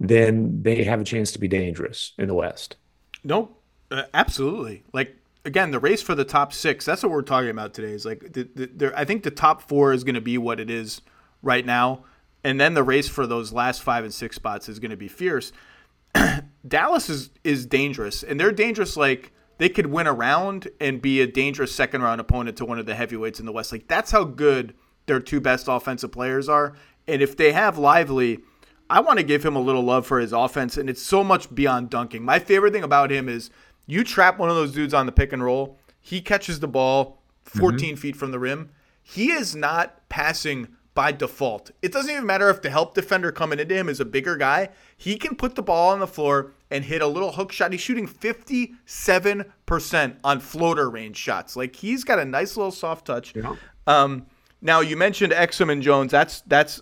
then 0.00 0.62
they 0.62 0.84
have 0.84 1.00
a 1.00 1.04
chance 1.04 1.32
to 1.32 1.38
be 1.38 1.48
dangerous 1.48 2.12
in 2.18 2.26
the 2.26 2.34
West. 2.34 2.76
No, 3.22 3.56
uh, 3.90 4.04
absolutely. 4.14 4.82
Like 4.92 5.16
again, 5.44 5.70
the 5.70 5.78
race 5.78 6.02
for 6.02 6.14
the 6.14 6.24
top 6.24 6.52
six. 6.52 6.84
That's 6.84 7.02
what 7.02 7.12
we're 7.12 7.22
talking 7.22 7.50
about 7.50 7.74
today. 7.74 7.92
Is 7.92 8.04
like 8.04 8.32
the, 8.32 8.48
the, 8.54 8.92
I 8.96 9.04
think 9.04 9.22
the 9.22 9.30
top 9.30 9.62
four 9.62 9.92
is 9.92 10.04
going 10.04 10.14
to 10.14 10.20
be 10.20 10.38
what 10.38 10.58
it 10.58 10.70
is 10.70 11.02
right 11.42 11.64
now, 11.64 12.04
and 12.42 12.60
then 12.60 12.74
the 12.74 12.82
race 12.82 13.08
for 13.08 13.26
those 13.26 13.52
last 13.52 13.82
five 13.82 14.04
and 14.04 14.12
six 14.12 14.36
spots 14.36 14.68
is 14.68 14.78
going 14.78 14.90
to 14.90 14.96
be 14.96 15.08
fierce. 15.08 15.52
Dallas 16.66 17.10
is 17.10 17.30
is 17.44 17.66
dangerous, 17.66 18.22
and 18.22 18.40
they're 18.40 18.52
dangerous. 18.52 18.96
Like 18.96 19.32
they 19.62 19.68
could 19.68 19.86
win 19.86 20.08
a 20.08 20.12
round 20.12 20.66
and 20.80 21.00
be 21.00 21.20
a 21.20 21.26
dangerous 21.28 21.72
second 21.72 22.02
round 22.02 22.20
opponent 22.20 22.56
to 22.56 22.64
one 22.64 22.80
of 22.80 22.86
the 22.86 22.96
heavyweights 22.96 23.38
in 23.38 23.46
the 23.46 23.52
West. 23.52 23.70
Like 23.70 23.86
that's 23.86 24.10
how 24.10 24.24
good 24.24 24.74
their 25.06 25.20
two 25.20 25.40
best 25.40 25.66
offensive 25.68 26.10
players 26.10 26.48
are. 26.48 26.74
And 27.06 27.22
if 27.22 27.36
they 27.36 27.52
have 27.52 27.78
Lively, 27.78 28.40
I 28.90 28.98
want 28.98 29.20
to 29.20 29.24
give 29.24 29.46
him 29.46 29.54
a 29.54 29.60
little 29.60 29.84
love 29.84 30.04
for 30.04 30.18
his 30.18 30.32
offense, 30.32 30.76
and 30.76 30.90
it's 30.90 31.00
so 31.00 31.22
much 31.22 31.54
beyond 31.54 31.90
dunking. 31.90 32.24
My 32.24 32.40
favorite 32.40 32.72
thing 32.72 32.82
about 32.82 33.12
him 33.12 33.28
is 33.28 33.50
you 33.86 34.02
trap 34.02 34.36
one 34.36 34.50
of 34.50 34.56
those 34.56 34.72
dudes 34.72 34.92
on 34.92 35.06
the 35.06 35.12
pick 35.12 35.32
and 35.32 35.44
roll, 35.44 35.78
he 36.00 36.20
catches 36.20 36.58
the 36.58 36.66
ball 36.66 37.22
14 37.44 37.94
mm-hmm. 37.94 38.00
feet 38.00 38.16
from 38.16 38.32
the 38.32 38.40
rim. 38.40 38.70
he 39.00 39.30
is 39.30 39.54
not 39.54 40.08
passing 40.08 40.66
by 40.94 41.12
default. 41.12 41.70
It 41.80 41.92
doesn't 41.92 42.10
even 42.10 42.26
matter 42.26 42.50
if 42.50 42.60
the 42.60 42.70
help 42.70 42.94
defender 42.94 43.32
coming 43.32 43.58
into 43.58 43.74
him 43.74 43.88
is 43.88 44.00
a 44.00 44.04
bigger 44.04 44.36
guy. 44.36 44.68
He 44.96 45.16
can 45.16 45.36
put 45.36 45.54
the 45.54 45.62
ball 45.62 45.90
on 45.90 46.00
the 46.00 46.06
floor 46.06 46.52
and 46.70 46.84
hit 46.84 47.02
a 47.02 47.06
little 47.06 47.32
hook 47.32 47.52
shot. 47.52 47.72
He's 47.72 47.80
shooting 47.80 48.06
57% 48.06 50.16
on 50.22 50.40
floater 50.40 50.90
range 50.90 51.16
shots. 51.16 51.56
Like 51.56 51.76
he's 51.76 52.04
got 52.04 52.18
a 52.18 52.24
nice 52.24 52.56
little 52.56 52.72
soft 52.72 53.06
touch. 53.06 53.34
Yeah. 53.34 53.56
Um, 53.86 54.26
now 54.60 54.80
you 54.80 54.96
mentioned 54.96 55.32
Exum 55.32 55.72
and 55.72 55.82
Jones. 55.82 56.12
That's 56.12 56.42
that's 56.42 56.80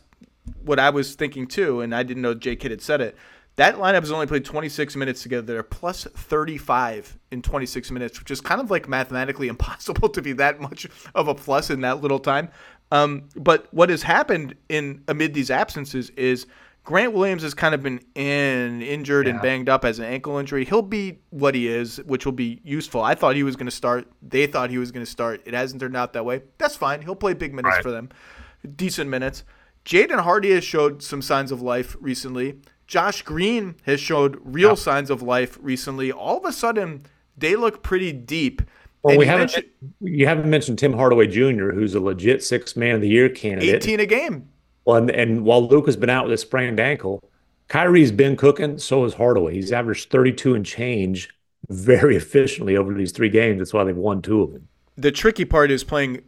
what 0.65 0.79
I 0.79 0.91
was 0.91 1.15
thinking 1.15 1.47
too, 1.47 1.81
and 1.81 1.95
I 1.95 2.03
didn't 2.03 2.23
know 2.23 2.35
Jay 2.35 2.57
Kidd 2.57 2.73
had 2.73 2.83
said 2.83 3.01
it. 3.01 3.17
That 3.57 3.77
lineup 3.77 4.01
has 4.01 4.13
only 4.13 4.27
played 4.27 4.45
26 4.45 4.97
minutes 4.97 5.23
together. 5.23 5.43
They're 5.43 5.63
plus 5.63 6.05
35 6.05 7.19
in 7.31 7.43
26 7.43 7.91
minutes, 7.91 8.19
which 8.19 8.31
is 8.31 8.41
kind 8.41 8.61
of 8.61 8.71
like 8.71 8.89
mathematically 8.89 9.49
impossible 9.49 10.09
to 10.09 10.23
be 10.23 10.33
that 10.35 10.61
much 10.61 10.87
of 11.15 11.29
a 11.29 11.35
plus 11.35 11.71
in 11.71 11.81
that 11.83 12.01
little 12.01 12.19
time. 12.19 12.51
Um, 12.91 13.29
but 13.37 13.73
what 13.73 13.91
has 13.91 14.03
happened 14.03 14.55
in 14.69 15.03
amid 15.07 15.35
these 15.35 15.51
absences 15.51 16.11
is 16.11 16.47
Grant 16.85 17.13
Williams 17.13 17.43
has 17.43 17.55
kind 17.55 17.75
of 17.75 17.83
been 17.83 18.01
in 18.15 18.83
injured 18.83 19.27
yeah. 19.27 19.35
and 19.35 19.43
banged 19.43 19.69
up 19.69 19.85
as 19.85 19.99
an 19.99 20.07
ankle 20.07 20.39
injury. 20.39 20.65
He'll 20.65 20.83
be 20.83 21.19
what 21.31 21.55
he 21.55 21.69
is, 21.69 21.99
which 22.07 22.25
will 22.25 22.33
be 22.33 22.61
useful. 22.65 23.03
I 23.03 23.15
thought 23.15 23.37
he 23.37 23.43
was 23.43 23.55
going 23.55 23.67
to 23.67 23.75
start. 23.75 24.11
They 24.23 24.47
thought 24.47 24.71
he 24.71 24.79
was 24.79 24.91
going 24.91 25.05
to 25.05 25.11
start. 25.11 25.43
It 25.45 25.55
hasn't 25.55 25.81
turned 25.81 25.97
out 25.97 26.15
that 26.15 26.25
way. 26.25 26.43
That's 26.59 26.77
fine. 26.77 27.03
He'll 27.03 27.15
play 27.15 27.35
big 27.35 27.55
minutes 27.55 27.77
right. 27.77 27.83
for 27.83 27.91
them, 27.91 28.09
decent 28.77 29.11
minutes. 29.11 29.45
Jaden 29.85 30.21
Hardy 30.21 30.53
has 30.53 30.65
showed 30.65 31.03
some 31.03 31.23
signs 31.23 31.53
of 31.53 31.63
life 31.63 31.97
recently. 32.01 32.61
Josh 32.87 33.23
Green 33.23 33.77
has 33.85 34.01
showed 34.01 34.41
real 34.43 34.75
signs 34.75 35.11
of 35.11 35.23
life 35.23 35.59
recently. 35.61 36.11
All 36.11 36.39
of 36.39 36.45
a 36.45 36.53
sudden, 36.53 37.07
they 37.37 37.57
look 37.57 37.83
pretty 37.83 38.13
deep. 38.13 38.63
Well, 39.03 39.13
and 39.13 39.19
we 39.19 39.27
haven't 39.27 39.53
mentioned, 39.53 39.67
you 40.01 40.27
haven't 40.27 40.51
mentioned 40.51 40.79
Tim 40.79 40.93
Hardaway 40.93 41.27
Jr., 41.27 41.71
who's 41.71 41.95
a 41.95 42.01
legit 42.01 42.43
six 42.45 42.77
man 42.77 42.97
of 42.97 43.01
the 43.01 43.09
year 43.09 43.29
candidate. 43.29 43.77
18 43.77 44.01
a 44.01 44.07
game. 44.07 44.49
Well, 44.85 44.97
and, 44.97 45.11
and 45.11 45.45
while 45.45 45.67
Luka's 45.67 45.97
been 45.97 46.11
out 46.11 46.25
with 46.25 46.35
a 46.35 46.39
sprained 46.39 46.81
ankle, 46.81 47.23
Kyrie's 47.69 48.13
been 48.13 48.37
cooking. 48.37 48.79
So 48.79 49.05
has 49.05 49.15
Hardaway. 49.15 49.55
He's 49.55 49.73
averaged 49.73 50.11
32 50.11 50.55
and 50.55 50.67
change 50.67 51.31
very 51.69 52.17
efficiently 52.17 52.77
over 52.77 52.93
these 52.93 53.13
three 53.13 53.31
games. 53.31 53.59
That's 53.59 53.73
why 53.73 53.85
they've 53.85 53.97
won 53.97 54.21
two 54.21 54.43
of 54.43 54.53
them. 54.53 54.69
The 54.97 55.13
tricky 55.13 55.47
part 55.47 55.71
is 55.71 55.83
playing 55.83 56.23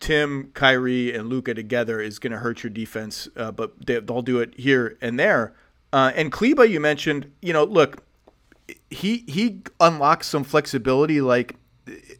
Tim, 0.00 0.50
Kyrie, 0.54 1.14
and 1.14 1.28
Luka 1.28 1.54
together 1.54 2.00
is 2.00 2.18
going 2.18 2.32
to 2.32 2.38
hurt 2.38 2.62
your 2.62 2.70
defense, 2.70 3.28
uh, 3.36 3.52
but 3.52 3.86
they, 3.86 4.00
will 4.00 4.22
do 4.22 4.40
it 4.40 4.58
here 4.58 4.96
and 5.00 5.18
there. 5.18 5.54
Uh, 5.92 6.12
and 6.14 6.32
Kleber, 6.32 6.64
you 6.64 6.80
mentioned, 6.80 7.30
you 7.42 7.52
know, 7.52 7.64
look, 7.64 8.02
he 8.90 9.24
he 9.26 9.62
unlocks 9.80 10.26
some 10.26 10.44
flexibility. 10.44 11.20
Like 11.20 11.56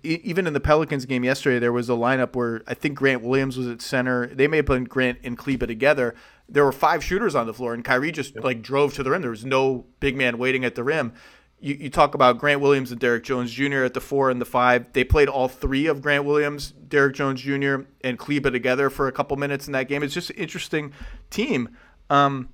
even 0.03 0.47
in 0.47 0.53
the 0.53 0.61
Pelicans 0.61 1.05
game 1.05 1.25
yesterday, 1.25 1.59
there 1.59 1.73
was 1.73 1.89
a 1.89 1.95
lineup 1.95 2.35
where 2.35 2.63
I 2.67 2.75
think 2.75 2.97
Grant 2.97 3.23
Williams 3.23 3.57
was 3.57 3.67
at 3.67 3.83
center. 3.83 4.27
They 4.27 4.47
may 4.47 4.59
have 4.59 4.67
put 4.67 4.89
Grant 4.89 5.19
and 5.25 5.37
Kleber 5.37 5.67
together. 5.67 6.15
There 6.49 6.65
were 6.65 6.73
five 6.73 7.03
shooters 7.05 7.35
on 7.35 7.47
the 7.47 7.55
floor, 7.55 7.75
and 7.75 7.85
Kyrie 7.85 8.13
just 8.13 8.35
yep. 8.35 8.45
like 8.45 8.63
drove 8.63 8.95
to 8.95 9.03
the 9.03 9.11
rim. 9.11 9.23
There 9.23 9.31
was 9.31 9.45
no 9.45 9.87
big 10.01 10.17
man 10.17 10.39
waiting 10.39 10.65
at 10.65 10.75
the 10.75 10.85
rim. 10.85 11.13
You, 11.61 11.75
you 11.75 11.91
talk 11.91 12.15
about 12.15 12.39
Grant 12.39 12.61
Williams 12.61 12.93
and 12.93 13.01
Derrick 13.01 13.25
Jones 13.25 13.53
Jr. 13.53 13.83
at 13.83 13.95
the 13.95 14.01
four 14.01 14.31
and 14.31 14.41
the 14.41 14.47
five. 14.47 14.93
They 14.93 15.05
played 15.05 15.29
all 15.29 15.49
three 15.49 15.87
of 15.87 16.01
Grant 16.01 16.25
Williams, 16.25 16.73
Derrick 16.73 17.17
Jones 17.17 17.43
Jr., 17.43 17.83
and 18.03 18.19
Kleber 18.19 18.51
together 18.51 18.91
for 18.91 19.09
a 19.09 19.13
couple 19.13 19.37
minutes 19.37 19.67
in 19.67 19.73
that 19.73 19.89
game. 19.89 20.03
It's 20.03 20.15
just 20.15 20.31
an 20.31 20.37
interesting 20.37 20.93
team. 21.31 21.77
Um, 22.11 22.51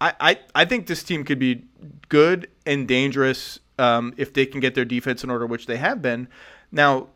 I, 0.00 0.14
I, 0.20 0.38
I 0.54 0.64
think 0.66 0.86
this 0.86 1.02
team 1.02 1.24
could 1.24 1.38
be 1.38 1.64
good 2.08 2.48
and 2.66 2.86
dangerous 2.86 3.58
um, 3.78 4.14
if 4.16 4.32
they 4.32 4.46
can 4.46 4.60
get 4.60 4.74
their 4.74 4.84
defense 4.84 5.24
in 5.24 5.30
order, 5.30 5.46
which 5.46 5.66
they 5.66 5.76
have 5.78 6.02
been. 6.02 6.28
Now, 6.70 7.08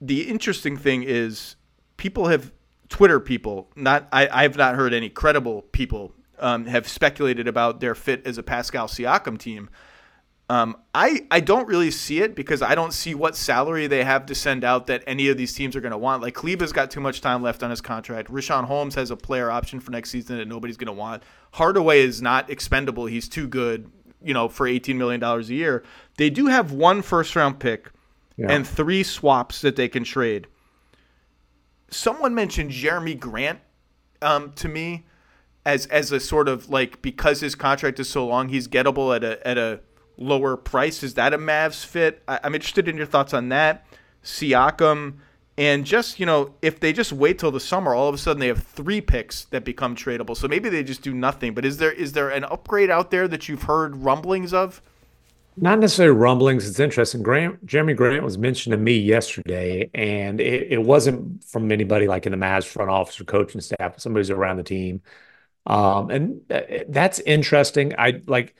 the 0.00 0.22
interesting 0.22 0.76
thing 0.76 1.02
is 1.02 1.56
people 1.96 2.28
have 2.28 2.52
Twitter 2.88 3.20
people, 3.20 3.70
not 3.76 4.08
I, 4.12 4.28
I 4.28 4.42
have 4.42 4.56
not 4.56 4.74
heard 4.74 4.92
any 4.92 5.08
credible 5.08 5.62
people 5.72 6.12
um, 6.38 6.66
have 6.66 6.86
speculated 6.86 7.48
about 7.48 7.80
their 7.80 7.94
fit 7.94 8.26
as 8.26 8.38
a 8.38 8.42
Pascal 8.42 8.86
Siakam 8.86 9.38
team. 9.38 9.70
Um, 10.50 10.76
I 10.94 11.26
I 11.30 11.40
don't 11.40 11.66
really 11.66 11.90
see 11.90 12.20
it 12.20 12.34
because 12.34 12.60
I 12.60 12.74
don't 12.74 12.92
see 12.92 13.14
what 13.14 13.34
salary 13.34 13.86
they 13.86 14.04
have 14.04 14.26
to 14.26 14.34
send 14.34 14.62
out 14.62 14.88
that 14.88 15.02
any 15.06 15.28
of 15.28 15.38
these 15.38 15.54
teams 15.54 15.74
are 15.74 15.80
going 15.80 15.92
to 15.92 15.98
want. 15.98 16.22
Like 16.22 16.34
Kleber's 16.34 16.72
got 16.72 16.90
too 16.90 17.00
much 17.00 17.22
time 17.22 17.42
left 17.42 17.62
on 17.62 17.70
his 17.70 17.80
contract. 17.80 18.30
Richaun 18.30 18.64
Holmes 18.64 18.94
has 18.94 19.10
a 19.10 19.16
player 19.16 19.50
option 19.50 19.80
for 19.80 19.90
next 19.90 20.10
season 20.10 20.36
that 20.36 20.46
nobody's 20.46 20.76
going 20.76 20.86
to 20.86 20.92
want. 20.92 21.22
Hardaway 21.52 22.00
is 22.02 22.20
not 22.20 22.50
expendable. 22.50 23.06
He's 23.06 23.26
too 23.26 23.48
good, 23.48 23.90
you 24.22 24.34
know, 24.34 24.48
for 24.48 24.66
eighteen 24.66 24.98
million 24.98 25.18
dollars 25.18 25.48
a 25.48 25.54
year. 25.54 25.82
They 26.18 26.28
do 26.28 26.46
have 26.46 26.72
one 26.72 27.00
first 27.00 27.34
round 27.34 27.58
pick 27.58 27.90
yeah. 28.36 28.46
and 28.50 28.66
three 28.66 29.02
swaps 29.02 29.60
that 29.60 29.76
they 29.76 29.88
can 29.88 30.04
trade. 30.04 30.46
Someone 31.90 32.34
mentioned 32.34 32.70
Jerami 32.70 33.18
Grant 33.18 33.60
um, 34.22 34.52
to 34.54 34.68
me 34.68 35.04
as 35.66 35.86
as 35.86 36.12
a 36.12 36.20
sort 36.20 36.48
of 36.48 36.68
like 36.68 37.02
because 37.02 37.40
his 37.40 37.54
contract 37.54 38.00
is 38.00 38.08
so 38.08 38.26
long, 38.26 38.48
he's 38.48 38.68
gettable 38.68 39.14
at 39.14 39.24
a 39.24 39.46
at 39.46 39.58
a 39.58 39.80
lower 40.16 40.56
price. 40.56 41.02
Is 41.02 41.14
that 41.14 41.32
a 41.32 41.38
Mavs 41.38 41.84
fit? 41.84 42.22
I, 42.28 42.40
am 42.42 42.54
interested 42.54 42.88
in 42.88 42.96
your 42.96 43.06
thoughts 43.06 43.34
on 43.34 43.48
that. 43.50 43.86
Siakam, 44.22 45.18
and 45.56 45.84
just, 45.84 46.18
you 46.18 46.26
know, 46.26 46.54
if 46.62 46.80
they 46.80 46.92
just 46.92 47.12
wait 47.12 47.38
till 47.38 47.52
the 47.52 47.60
summer, 47.60 47.94
all 47.94 48.08
of 48.08 48.14
a 48.14 48.18
sudden 48.18 48.40
they 48.40 48.48
have 48.48 48.62
three 48.62 49.00
picks 49.00 49.44
that 49.46 49.64
become 49.64 49.94
tradable. 49.94 50.36
So 50.36 50.48
maybe 50.48 50.68
they 50.68 50.82
just 50.82 51.02
do 51.02 51.14
nothing. 51.14 51.54
But 51.54 51.64
is 51.64 51.76
there 51.76 51.92
is 51.92 52.12
there 52.12 52.30
an 52.30 52.44
upgrade 52.44 52.90
out 52.90 53.10
there 53.10 53.28
that 53.28 53.48
you've 53.48 53.64
heard 53.64 53.96
rumblings 53.96 54.52
of? 54.52 54.82
Not 55.56 55.78
necessarily 55.78 56.16
rumblings. 56.16 56.68
It's 56.68 56.80
interesting. 56.80 57.22
Grant, 57.22 57.64
Jerami 57.64 57.96
Grant 57.96 58.24
was 58.24 58.36
mentioned 58.36 58.72
to 58.72 58.76
me 58.76 58.98
yesterday, 58.98 59.88
and 59.94 60.40
it, 60.40 60.72
it 60.72 60.82
wasn't 60.82 61.44
from 61.44 61.70
anybody 61.70 62.08
like 62.08 62.26
in 62.26 62.32
the 62.32 62.38
Mavs 62.38 62.64
front 62.64 62.90
office 62.90 63.20
or 63.20 63.24
coaching 63.24 63.60
staff. 63.60 64.00
Somebody's 64.00 64.30
around 64.30 64.56
the 64.56 64.64
team, 64.64 65.02
um, 65.66 66.10
and 66.10 66.52
uh, 66.52 66.62
that's 66.88 67.20
interesting. 67.20 67.94
I 67.96 68.22
like 68.26 68.56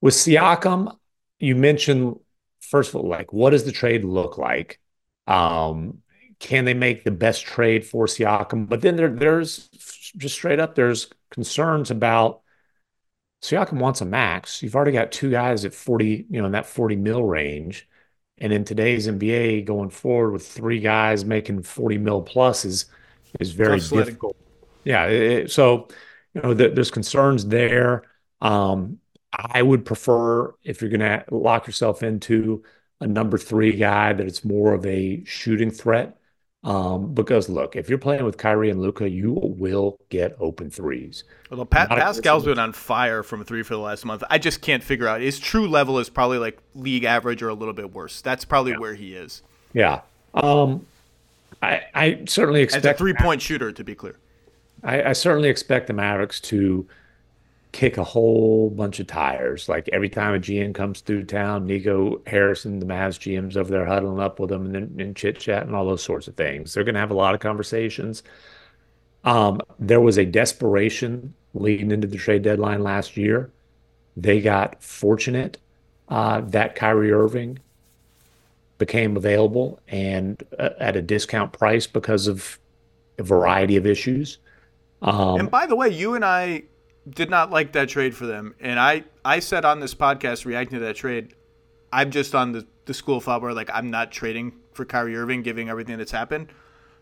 with 0.00 0.14
Siakam, 0.14 0.96
you 1.40 1.56
mentioned 1.56 2.20
first 2.60 2.90
of 2.90 2.96
all, 2.96 3.08
like 3.08 3.32
what 3.32 3.50
does 3.50 3.64
the 3.64 3.72
trade 3.72 4.04
look 4.04 4.38
like? 4.38 4.80
Um, 5.26 6.02
can 6.38 6.64
they 6.64 6.74
make 6.74 7.04
the 7.04 7.10
best 7.10 7.44
trade 7.44 7.84
for 7.86 8.06
Siakam? 8.06 8.68
But 8.68 8.82
then 8.82 8.96
there, 8.96 9.08
there's 9.10 9.68
just 10.16 10.36
straight 10.36 10.60
up, 10.60 10.74
there's 10.76 11.08
concerns 11.30 11.90
about 11.90 12.42
Siakam 13.44 13.78
wants 13.78 14.00
a 14.00 14.06
max. 14.06 14.62
You've 14.62 14.74
already 14.74 14.92
got 14.92 15.12
two 15.12 15.30
guys 15.30 15.66
at 15.66 15.74
40, 15.74 16.26
you 16.30 16.40
know, 16.40 16.46
in 16.46 16.52
that 16.52 16.64
40 16.64 16.96
mil 16.96 17.22
range. 17.24 17.86
And 18.38 18.54
in 18.54 18.64
today's 18.64 19.06
NBA, 19.06 19.66
going 19.66 19.90
forward 19.90 20.30
with 20.32 20.46
three 20.48 20.80
guys 20.80 21.26
making 21.26 21.62
40 21.62 21.98
mil 21.98 22.22
plus 22.22 22.64
is 22.64 22.86
is 23.40 23.52
very 23.52 23.80
difficult. 23.80 24.34
Yeah. 24.84 25.06
It, 25.06 25.50
so, 25.50 25.88
you 26.32 26.40
know, 26.40 26.54
the, 26.54 26.70
there's 26.70 26.90
concerns 26.90 27.46
there. 27.46 28.04
Um, 28.40 28.98
I 29.32 29.60
would 29.60 29.84
prefer 29.84 30.54
if 30.62 30.80
you're 30.80 30.90
going 30.90 31.00
to 31.00 31.24
lock 31.30 31.66
yourself 31.66 32.02
into 32.02 32.62
a 33.00 33.06
number 33.06 33.36
three 33.36 33.72
guy 33.72 34.14
that 34.14 34.26
it's 34.26 34.44
more 34.44 34.72
of 34.72 34.86
a 34.86 35.22
shooting 35.24 35.70
threat. 35.70 36.16
Um, 36.64 37.12
because 37.12 37.50
look, 37.50 37.76
if 37.76 37.90
you're 37.90 37.98
playing 37.98 38.24
with 38.24 38.38
Kyrie 38.38 38.70
and 38.70 38.80
Luka, 38.80 39.08
you 39.08 39.32
will 39.32 39.98
get 40.08 40.34
open 40.40 40.70
threes. 40.70 41.24
Although 41.50 41.66
Pat, 41.66 41.90
Pascal's 41.90 42.46
been 42.46 42.58
on 42.58 42.72
fire 42.72 43.22
from 43.22 43.44
three 43.44 43.62
for 43.62 43.74
the 43.74 43.80
last 43.80 44.06
month. 44.06 44.24
I 44.30 44.38
just 44.38 44.62
can't 44.62 44.82
figure 44.82 45.06
out 45.06 45.20
his 45.20 45.38
true 45.38 45.68
level 45.68 45.98
is 45.98 46.08
probably 46.08 46.38
like 46.38 46.58
league 46.74 47.04
average 47.04 47.42
or 47.42 47.50
a 47.50 47.54
little 47.54 47.74
bit 47.74 47.92
worse. 47.92 48.22
That's 48.22 48.46
probably 48.46 48.72
yeah. 48.72 48.78
where 48.78 48.94
he 48.94 49.14
is. 49.14 49.42
Yeah. 49.74 50.00
Um, 50.32 50.86
I, 51.62 51.82
I 51.94 52.22
certainly 52.26 52.62
expect 52.62 52.86
as 52.86 52.94
a 52.94 52.96
three 52.96 53.14
point 53.14 53.42
shooter 53.42 53.70
to 53.70 53.84
be 53.84 53.94
clear. 53.94 54.16
I, 54.82 55.10
I 55.10 55.12
certainly 55.12 55.50
expect 55.50 55.86
the 55.86 55.92
Mavericks 55.92 56.40
to 56.42 56.86
kick 57.74 57.98
a 57.98 58.04
whole 58.04 58.70
bunch 58.70 59.00
of 59.00 59.08
tires. 59.08 59.68
Like 59.68 59.90
every 59.92 60.08
time 60.08 60.32
a 60.32 60.38
GM 60.38 60.72
comes 60.74 61.00
through 61.00 61.24
town, 61.24 61.66
Nico 61.66 62.22
Harrison, 62.24 62.78
the 62.78 62.86
Mavs 62.86 63.18
GM's 63.18 63.56
over 63.56 63.68
there 63.68 63.84
huddling 63.84 64.20
up 64.20 64.38
with 64.38 64.50
them 64.50 64.72
and 64.74 65.00
and 65.00 65.16
chit 65.16 65.40
chat 65.40 65.66
and 65.66 65.74
all 65.74 65.84
those 65.84 66.02
sorts 66.02 66.28
of 66.28 66.36
things. 66.36 66.72
They're 66.72 66.84
going 66.84 66.94
to 66.94 67.00
have 67.00 67.10
a 67.10 67.14
lot 67.14 67.34
of 67.34 67.40
conversations. 67.40 68.22
Um, 69.24 69.60
there 69.80 70.00
was 70.00 70.18
a 70.18 70.24
desperation 70.24 71.34
leading 71.52 71.90
into 71.90 72.06
the 72.06 72.16
trade 72.16 72.42
deadline 72.42 72.82
last 72.82 73.16
year. 73.16 73.50
They 74.16 74.40
got 74.40 74.80
fortunate 74.80 75.58
uh, 76.08 76.42
that 76.42 76.76
Kyrie 76.76 77.10
Irving 77.10 77.58
became 78.78 79.16
available 79.16 79.80
and 79.88 80.40
uh, 80.60 80.70
at 80.78 80.94
a 80.94 81.02
discount 81.02 81.52
price 81.52 81.88
because 81.88 82.28
of 82.28 82.60
a 83.18 83.24
variety 83.24 83.76
of 83.76 83.84
issues. 83.84 84.38
Um, 85.02 85.40
and 85.40 85.50
by 85.50 85.66
the 85.66 85.74
way, 85.74 85.88
you 85.88 86.14
and 86.14 86.24
I 86.24 86.64
did 87.08 87.30
not 87.30 87.50
like 87.50 87.72
that 87.72 87.88
trade 87.88 88.14
for 88.14 88.26
them. 88.26 88.54
And 88.60 88.78
I, 88.78 89.04
I 89.24 89.38
said 89.38 89.64
on 89.64 89.80
this 89.80 89.94
podcast 89.94 90.44
reacting 90.44 90.78
to 90.78 90.84
that 90.86 90.96
trade, 90.96 91.34
I'm 91.92 92.10
just 92.10 92.34
on 92.34 92.52
the, 92.52 92.66
the 92.86 92.94
school 92.94 93.18
of 93.18 93.24
thought 93.24 93.42
where 93.42 93.52
like 93.52 93.70
I'm 93.72 93.90
not 93.90 94.10
trading 94.10 94.52
for 94.72 94.84
Kyrie 94.84 95.16
Irving, 95.16 95.42
giving 95.42 95.68
everything 95.68 95.98
that's 95.98 96.12
happened. 96.12 96.48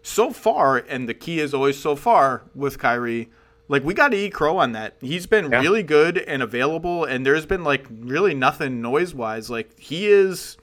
So 0.03 0.33
far, 0.33 0.79
and 0.79 1.09
the 1.09 1.15
key 1.15 1.39
is 1.39 1.55
always 1.55 1.79
so 1.79 1.95
far 1.95 2.43
with 2.55 2.79
Kyrie, 2.79 3.31
like 3.69 3.85
we 3.85 3.95
got 3.95 4.09
to 4.09 4.17
eat 4.17 4.35
crow 4.35 4.59
on 4.59 4.73
that. 4.73 4.97
He's 5.01 5.27
been 5.27 5.51
yeah. 5.51 5.61
really 5.61 5.83
good 5.83 6.19
and 6.19 6.43
available, 6.43 7.05
and 7.05 7.25
there's 7.25 7.47
been 7.47 7.65
like 7.65 7.87
really 7.89 8.35
nothing 8.35 8.83
noise 8.83 9.15
wise. 9.15 9.49
Like 9.49 9.79
he 9.79 10.09
is 10.09 10.57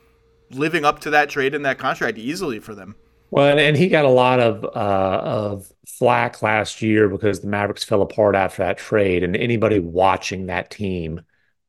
living 0.52 0.84
up 0.84 1.00
to 1.00 1.10
that 1.10 1.30
trade 1.30 1.56
and 1.56 1.66
that 1.66 1.78
contract 1.78 2.18
easily 2.18 2.60
for 2.60 2.76
them. 2.76 2.96
Well, 3.32 3.48
and, 3.52 3.60
and 3.60 3.78
he 3.78 3.90
got 3.90 4.06
a 4.06 4.10
lot 4.10 4.40
of 4.40 4.64
uh, 4.64 5.22
of 5.24 5.72
flack 5.88 6.42
last 6.42 6.82
year 6.82 7.08
because 7.10 7.42
the 7.42 7.48
Mavericks 7.48 7.84
fell 7.84 8.02
apart 8.02 8.36
after 8.36 8.64
that 8.64 8.78
trade, 8.78 9.24
and 9.24 9.36
anybody 9.36 9.80
watching 9.80 10.48
that 10.48 10.72
team 10.72 11.22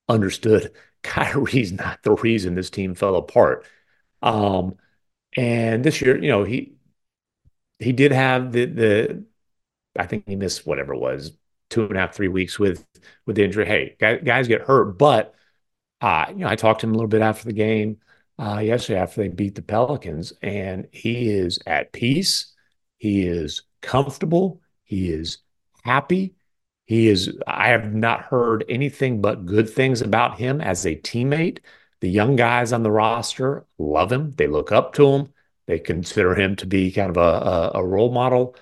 understood 0.09 0.73
Kyrie's 1.03 1.73
not 1.73 2.03
the 2.03 2.13
reason 2.15 2.55
this 2.55 2.71
team 2.71 2.95
fell 2.95 3.17
apart. 3.17 3.67
Um, 4.23 4.77
and 5.37 5.85
this 5.85 6.01
year, 6.03 6.19
you 6.23 6.29
know, 6.31 6.45
he 6.45 6.75
he 7.79 7.93
did 7.93 8.13
have 8.13 8.53
the 8.53 8.67
the 8.67 9.25
I 9.99 10.07
think 10.07 10.29
he 10.29 10.37
missed 10.37 10.67
whatever 10.67 10.95
it 10.95 11.01
was 11.01 11.33
two 11.71 11.85
and 11.87 11.97
a 11.97 12.01
half 12.01 12.15
three 12.15 12.29
weeks 12.29 12.59
with 12.59 12.87
with 13.27 13.37
the 13.37 13.45
injury. 13.45 13.67
Hey, 13.67 13.97
guys 14.01 14.49
get 14.49 14.63
hurt, 14.63 14.99
but 14.99 15.35
uh, 16.01 16.27
you 16.31 16.37
know, 16.37 16.49
I 16.49 16.57
talked 16.57 16.83
to 16.83 16.87
him 16.87 16.93
a 16.93 16.97
little 16.97 17.09
bit 17.09 17.23
after 17.23 17.47
the 17.47 17.55
game 17.55 17.99
uh, 18.41 18.59
yesterday 18.59 18.99
after 18.99 19.23
they 19.23 19.29
beat 19.29 19.55
the 19.55 19.63
Pelicans, 19.63 20.33
and 20.43 20.89
he 20.93 21.31
is 21.31 21.59
at 21.67 21.93
peace. 21.93 22.55
He 22.97 23.27
is 23.27 23.63
comfortable. 23.83 24.61
He 24.85 25.11
is 25.11 25.39
happy. 25.85 26.35
He 26.87 27.09
is, 27.09 27.37
I 27.47 27.69
have 27.69 27.93
not 27.93 28.23
heard 28.23 28.65
anything 28.69 29.21
but 29.21 29.47
good 29.47 29.69
things 29.69 30.01
about 30.01 30.39
him 30.39 30.61
as 30.61 30.87
a 30.87 30.97
teammate. 30.97 31.59
The 32.01 32.09
young 32.09 32.35
guys 32.35 32.73
on 32.73 32.83
the 32.83 32.91
roster 32.91 33.67
love 33.79 34.11
him. 34.11 34.33
They 34.33 34.47
look 34.47 34.73
up 34.73 34.95
to 34.95 35.07
him. 35.07 35.33
They 35.67 35.79
consider 35.79 36.35
him 36.35 36.57
to 36.57 36.67
be 36.67 36.91
kind 36.91 37.11
of 37.11 37.17
a, 37.19 37.21
a, 37.21 37.71
a 37.81 37.87
role 37.87 38.11
model 38.11 38.57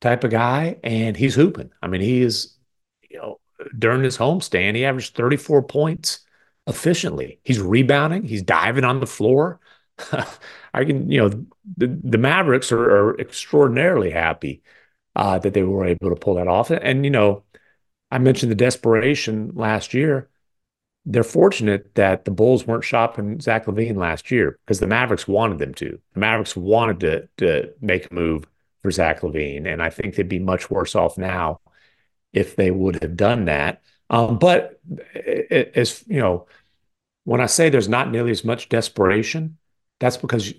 type 0.00 0.24
of 0.24 0.30
guy, 0.30 0.78
and 0.84 1.16
he's 1.16 1.34
hooping. 1.34 1.72
I 1.82 1.88
mean, 1.88 2.00
he 2.00 2.22
is, 2.22 2.56
you 3.10 3.18
know, 3.18 3.40
during 3.78 4.02
his 4.02 4.16
homestand, 4.16 4.76
he 4.76 4.84
averaged 4.84 5.14
34 5.16 5.64
points 5.64 6.23
efficiently. 6.66 7.40
He's 7.44 7.60
rebounding, 7.60 8.24
he's 8.24 8.42
diving 8.42 8.84
on 8.84 9.00
the 9.00 9.06
floor. 9.06 9.60
I 10.74 10.84
can, 10.84 11.10
you 11.10 11.20
know, 11.20 11.28
the, 11.76 11.86
the 12.02 12.18
Mavericks 12.18 12.72
are, 12.72 12.82
are 12.82 13.20
extraordinarily 13.20 14.10
happy 14.10 14.62
uh, 15.16 15.38
that 15.38 15.54
they 15.54 15.62
were 15.62 15.86
able 15.86 16.10
to 16.10 16.16
pull 16.16 16.34
that 16.34 16.48
off. 16.48 16.70
And, 16.70 17.04
you 17.04 17.10
know, 17.10 17.44
I 18.10 18.18
mentioned 18.18 18.50
the 18.50 18.56
desperation 18.56 19.52
last 19.54 19.94
year. 19.94 20.30
They're 21.06 21.22
fortunate 21.22 21.94
that 21.96 22.24
the 22.24 22.30
Bulls 22.30 22.66
weren't 22.66 22.84
shopping 22.84 23.40
Zach 23.40 23.66
LaVine 23.66 23.96
last 23.96 24.30
year 24.30 24.58
because 24.64 24.80
the 24.80 24.86
Mavericks 24.86 25.28
wanted 25.28 25.58
them 25.58 25.74
to. 25.74 26.00
The 26.14 26.20
Mavericks 26.20 26.56
wanted 26.56 27.00
to, 27.00 27.28
to 27.38 27.74
make 27.80 28.10
a 28.10 28.14
move 28.14 28.46
for 28.82 28.90
Zach 28.90 29.20
LaVine. 29.20 29.66
And 29.66 29.82
I 29.82 29.90
think 29.90 30.14
they'd 30.14 30.28
be 30.28 30.38
much 30.38 30.70
worse 30.70 30.94
off 30.94 31.18
now 31.18 31.60
if 32.32 32.56
they 32.56 32.70
would 32.70 33.02
have 33.02 33.16
done 33.16 33.46
that. 33.46 33.82
Um, 34.10 34.38
but 34.38 34.80
as 35.74 36.04
you 36.06 36.20
know, 36.20 36.46
when 37.24 37.40
I 37.40 37.46
say 37.46 37.68
there's 37.68 37.88
not 37.88 38.10
nearly 38.10 38.30
as 38.30 38.44
much 38.44 38.68
desperation, 38.68 39.56
that's 39.98 40.16
because 40.16 40.52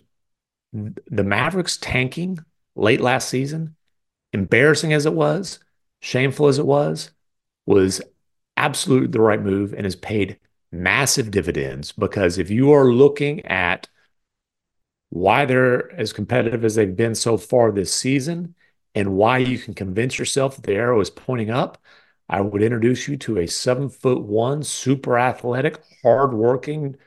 the 0.74 1.24
Mavericks 1.24 1.78
tanking 1.78 2.40
late 2.76 3.02
last 3.02 3.30
season, 3.30 3.76
embarrassing 4.34 4.94
as 4.94 5.06
it 5.06 5.14
was, 5.14 5.60
shameful 6.02 6.48
as 6.48 6.60
it 6.60 6.66
was, 6.66 7.12
was 7.66 8.02
absolutely 8.58 9.08
the 9.08 9.22
right 9.22 9.42
move 9.42 9.74
and 9.74 9.86
has 9.86 9.96
paid 9.96 10.38
massive 10.72 11.32
dividends. 11.32 11.92
Because 11.92 12.38
if 12.38 12.50
you 12.50 12.72
are 12.72 12.92
looking 12.92 13.46
at 13.46 13.88
why 15.10 15.46
they're 15.46 15.94
as 15.94 16.12
competitive 16.12 16.66
as 16.66 16.76
they've 16.76 16.96
been 16.96 17.16
so 17.16 17.38
far 17.38 17.72
this 17.72 17.94
season 17.94 18.56
and 18.94 19.16
why 19.16 19.38
you 19.38 19.58
can 19.58 19.74
convince 19.74 20.20
yourself 20.20 20.56
that 20.56 20.64
the 20.64 20.74
arrow 20.74 21.00
is 21.00 21.10
pointing 21.10 21.52
up, 21.52 21.78
I 22.28 22.42
would 22.42 22.64
introduce 22.64 23.08
you 23.08 23.18
to 23.18 23.40
a 23.40 23.48
seven 23.48 23.90
foot 23.90 24.22
one, 24.22 24.64
super 24.64 25.18
athletic, 25.18 25.84
hardworking, 26.02 26.98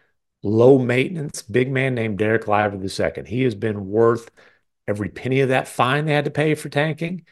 low 0.43 0.79
maintenance 0.79 1.43
big 1.43 1.71
man 1.71 1.95
named 1.95 2.19
Dereck 2.19 2.47
Lively 2.47 2.89
II. 2.89 3.25
He 3.27 3.43
has 3.43 3.55
been 3.55 3.89
worth 3.89 4.31
every 4.87 5.09
penny 5.09 5.41
of 5.41 5.51
that 5.51 5.69
fine 5.69 6.07
they 6.07 6.15
had 6.15 6.25
to 6.27 6.31
pay 6.31 6.55
for 6.55 6.69
tanking 6.69 7.27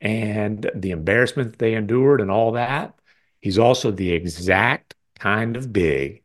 and 0.00 0.70
the 0.74 0.92
embarrassment 0.92 1.58
they 1.58 1.74
endured 1.74 2.20
and 2.20 2.30
all 2.30 2.52
that. 2.52 2.94
He's 3.40 3.58
also 3.58 3.90
the 3.90 4.12
exact 4.12 4.94
kind 5.18 5.56
of 5.56 5.72
big 5.72 6.22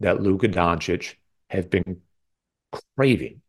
that 0.00 0.22
Luka 0.22 0.48
Doncic 0.48 1.16
has 1.50 1.66
been 1.66 2.02
craving. 2.96 3.42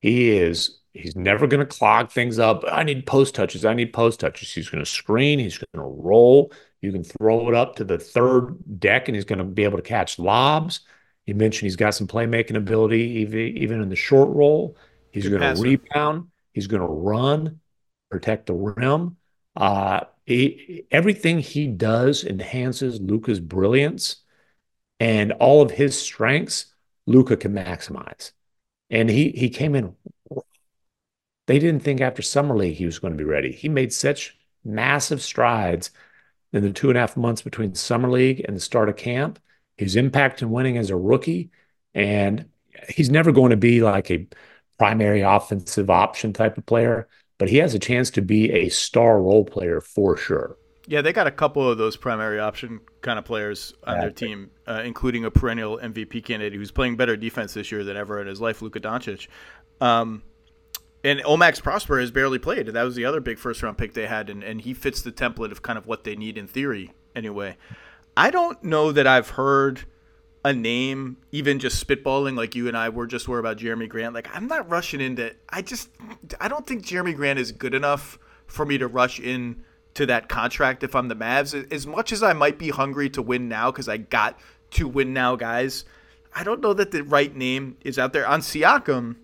He 0.00 0.30
is 0.30 0.78
He's 0.96 1.16
never 1.16 1.46
going 1.46 1.60
to 1.60 1.66
clog 1.66 2.10
things 2.10 2.38
up. 2.38 2.64
I 2.70 2.82
need 2.82 3.06
post 3.06 3.34
touches. 3.34 3.64
I 3.64 3.74
need 3.74 3.92
post 3.92 4.20
touches. 4.20 4.52
He's 4.52 4.68
going 4.68 4.84
to 4.84 4.90
screen. 4.90 5.38
He's 5.38 5.58
going 5.58 5.84
to 5.84 6.02
roll. 6.02 6.52
You 6.80 6.92
can 6.92 7.04
throw 7.04 7.48
it 7.48 7.54
up 7.54 7.76
to 7.76 7.84
the 7.84 7.98
third 7.98 8.56
deck, 8.80 9.08
and 9.08 9.14
he's 9.14 9.24
going 9.24 9.38
to 9.38 9.44
be 9.44 9.64
able 9.64 9.78
to 9.78 9.82
catch 9.82 10.18
lobs. 10.18 10.80
You 11.26 11.34
mentioned 11.34 11.66
he's 11.66 11.76
got 11.76 11.94
some 11.94 12.06
playmaking 12.06 12.56
ability, 12.56 13.00
even, 13.00 13.80
in 13.82 13.88
the 13.88 13.96
short 13.96 14.30
roll. 14.30 14.76
He's 15.10 15.28
going 15.28 15.40
to 15.40 15.60
rebound. 15.60 16.28
He's 16.52 16.66
going 16.66 16.82
to 16.82 16.86
run, 16.86 17.60
protect 18.10 18.46
the 18.46 18.54
rim. 18.54 19.16
Uh, 19.56 20.00
he, 20.24 20.84
everything 20.90 21.38
he 21.38 21.66
does 21.66 22.24
enhances 22.24 23.00
Luka's 23.00 23.40
brilliance, 23.40 24.16
and 25.00 25.32
all 25.32 25.62
of 25.62 25.70
his 25.70 26.00
strengths, 26.00 26.66
Luka 27.06 27.36
can 27.36 27.52
maximize. 27.52 28.32
And 28.88 29.10
he 29.10 29.30
he 29.30 29.50
came 29.50 29.74
in 29.74 29.96
they 31.46 31.58
didn't 31.58 31.82
think 31.82 32.00
after 32.00 32.22
Summer 32.22 32.56
League 32.56 32.76
he 32.76 32.86
was 32.86 32.98
going 32.98 33.12
to 33.12 33.18
be 33.18 33.24
ready. 33.24 33.52
He 33.52 33.68
made 33.68 33.92
such 33.92 34.36
massive 34.64 35.22
strides 35.22 35.90
in 36.52 36.62
the 36.62 36.72
two 36.72 36.88
and 36.88 36.96
a 36.96 37.00
half 37.00 37.16
months 37.16 37.42
between 37.42 37.74
Summer 37.74 38.10
League 38.10 38.44
and 38.46 38.56
the 38.56 38.60
start 38.60 38.88
of 38.88 38.96
camp. 38.96 39.38
His 39.76 39.96
impact 39.96 40.42
in 40.42 40.50
winning 40.50 40.78
as 40.78 40.90
a 40.90 40.96
rookie, 40.96 41.50
and 41.94 42.46
he's 42.88 43.10
never 43.10 43.30
going 43.30 43.50
to 43.50 43.56
be 43.56 43.82
like 43.82 44.10
a 44.10 44.26
primary 44.78 45.20
offensive 45.20 45.90
option 45.90 46.32
type 46.32 46.56
of 46.58 46.66
player, 46.66 47.08
but 47.38 47.48
he 47.48 47.58
has 47.58 47.74
a 47.74 47.78
chance 47.78 48.10
to 48.10 48.22
be 48.22 48.50
a 48.52 48.68
star 48.68 49.20
role 49.20 49.44
player 49.44 49.80
for 49.80 50.16
sure. 50.16 50.56
Yeah, 50.88 51.02
they 51.02 51.12
got 51.12 51.26
a 51.26 51.32
couple 51.32 51.68
of 51.68 51.78
those 51.78 51.96
primary 51.96 52.38
option 52.38 52.80
kind 53.02 53.18
of 53.18 53.24
players 53.24 53.74
on 53.84 53.98
their 53.98 54.10
team, 54.10 54.50
uh, 54.68 54.82
including 54.84 55.24
a 55.24 55.30
perennial 55.30 55.78
MVP 55.78 56.24
candidate 56.24 56.56
who's 56.56 56.70
playing 56.70 56.96
better 56.96 57.16
defense 57.16 57.54
this 57.54 57.72
year 57.72 57.82
than 57.82 57.96
ever 57.96 58.20
in 58.20 58.28
his 58.28 58.40
life, 58.40 58.62
Luka 58.62 58.78
Doncic. 58.78 59.26
Um, 59.80 60.22
and 61.06 61.20
Omax 61.20 61.62
Prosper 61.62 62.00
has 62.00 62.10
barely 62.10 62.40
played. 62.40 62.66
That 62.66 62.82
was 62.82 62.96
the 62.96 63.04
other 63.04 63.20
big 63.20 63.38
first 63.38 63.62
round 63.62 63.78
pick 63.78 63.94
they 63.94 64.06
had, 64.08 64.28
and, 64.28 64.42
and 64.42 64.60
he 64.60 64.74
fits 64.74 65.02
the 65.02 65.12
template 65.12 65.52
of 65.52 65.62
kind 65.62 65.78
of 65.78 65.86
what 65.86 66.02
they 66.02 66.16
need 66.16 66.36
in 66.36 66.48
theory, 66.48 66.90
anyway. 67.14 67.56
I 68.16 68.32
don't 68.32 68.60
know 68.64 68.90
that 68.90 69.06
I've 69.06 69.30
heard 69.30 69.84
a 70.44 70.52
name, 70.52 71.18
even 71.30 71.60
just 71.60 71.86
spitballing 71.86 72.36
like 72.36 72.56
you 72.56 72.66
and 72.66 72.76
I 72.76 72.88
were 72.88 73.06
just 73.06 73.28
were 73.28 73.38
about 73.38 73.58
Jerami 73.58 73.88
Grant. 73.88 74.14
Like 74.14 74.34
I'm 74.34 74.48
not 74.48 74.68
rushing 74.68 75.00
into. 75.00 75.32
I 75.48 75.62
just 75.62 75.90
I 76.40 76.48
don't 76.48 76.66
think 76.66 76.84
Jerami 76.84 77.14
Grant 77.14 77.38
is 77.38 77.52
good 77.52 77.74
enough 77.74 78.18
for 78.48 78.66
me 78.66 78.76
to 78.78 78.88
rush 78.88 79.20
in 79.20 79.62
to 79.94 80.06
that 80.06 80.28
contract 80.28 80.82
if 80.82 80.96
I'm 80.96 81.06
the 81.06 81.16
Mavs. 81.16 81.72
As 81.72 81.86
much 81.86 82.10
as 82.10 82.24
I 82.24 82.32
might 82.32 82.58
be 82.58 82.70
hungry 82.70 83.10
to 83.10 83.22
win 83.22 83.48
now 83.48 83.70
because 83.70 83.88
I 83.88 83.96
got 83.98 84.38
to 84.72 84.88
win 84.88 85.12
now, 85.12 85.36
guys. 85.36 85.84
I 86.34 86.42
don't 86.42 86.60
know 86.60 86.74
that 86.74 86.90
the 86.90 87.02
right 87.02 87.34
name 87.34 87.76
is 87.82 87.96
out 87.98 88.12
there 88.12 88.26
on 88.26 88.40
Siakam 88.40 89.16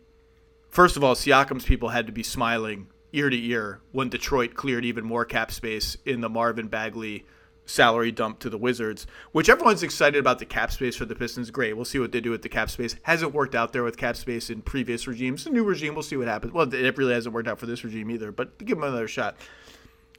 first 0.73 0.97
of 0.97 1.05
all, 1.05 1.15
Siakam's 1.15 1.65
people 1.65 1.91
had 1.91 2.07
to 2.07 2.13
be 2.13 2.25
smiling 2.25 2.89
ear 3.13 3.31
to 3.31 3.37
ear 3.37 3.81
when 3.93 4.09
Detroit 4.09 4.55
cleared 4.55 4.85
even 4.85 5.05
more 5.05 5.25
cap 5.25 5.53
space 5.53 5.97
in 6.05 6.21
the 6.21 6.29
Marvin 6.29 6.67
Bagley 6.67 7.25
salary 7.65 8.11
dump 8.11 8.41
to 8.41 8.51
the 8.51 8.59
Wizards, 8.59 9.07
which 9.31 9.49
everyone's 9.49 9.83
excited 9.85 10.19
about 10.19 10.41
the 10.41 10.45
cap 10.45 10.73
space 10.73 10.97
for 10.97 11.05
the 11.05 11.15
Pistons. 11.15 11.51
Great. 11.51 11.75
We'll 11.75 11.85
see 11.85 11.99
what 11.99 12.11
they 12.11 12.21
do 12.21 12.31
with 12.31 12.43
the 12.43 12.49
cap 12.49 12.71
space. 12.71 12.97
Hasn't 13.03 13.35
worked 13.35 13.55
out 13.55 13.73
there 13.73 13.85
with 13.85 13.97
cap 13.97 14.17
space 14.17 14.51
in 14.51 14.63
previous 14.63 15.07
regimes. 15.07 15.45
The 15.45 15.51
new 15.51 15.63
regime, 15.63 15.95
we'll 15.95 16.03
see 16.03 16.17
what 16.17 16.27
happens. 16.27 16.53
Well, 16.53 16.73
it 16.75 16.99
really 16.99 17.15
hasn't 17.15 17.35
worked 17.35 17.47
out 17.47 17.61
for 17.61 17.67
this 17.67 17.85
regime 17.85 18.11
either, 18.11 18.33
but 18.33 18.59
give 18.59 18.79
them 18.79 18.83
another 18.83 19.07
shot. 19.07 19.37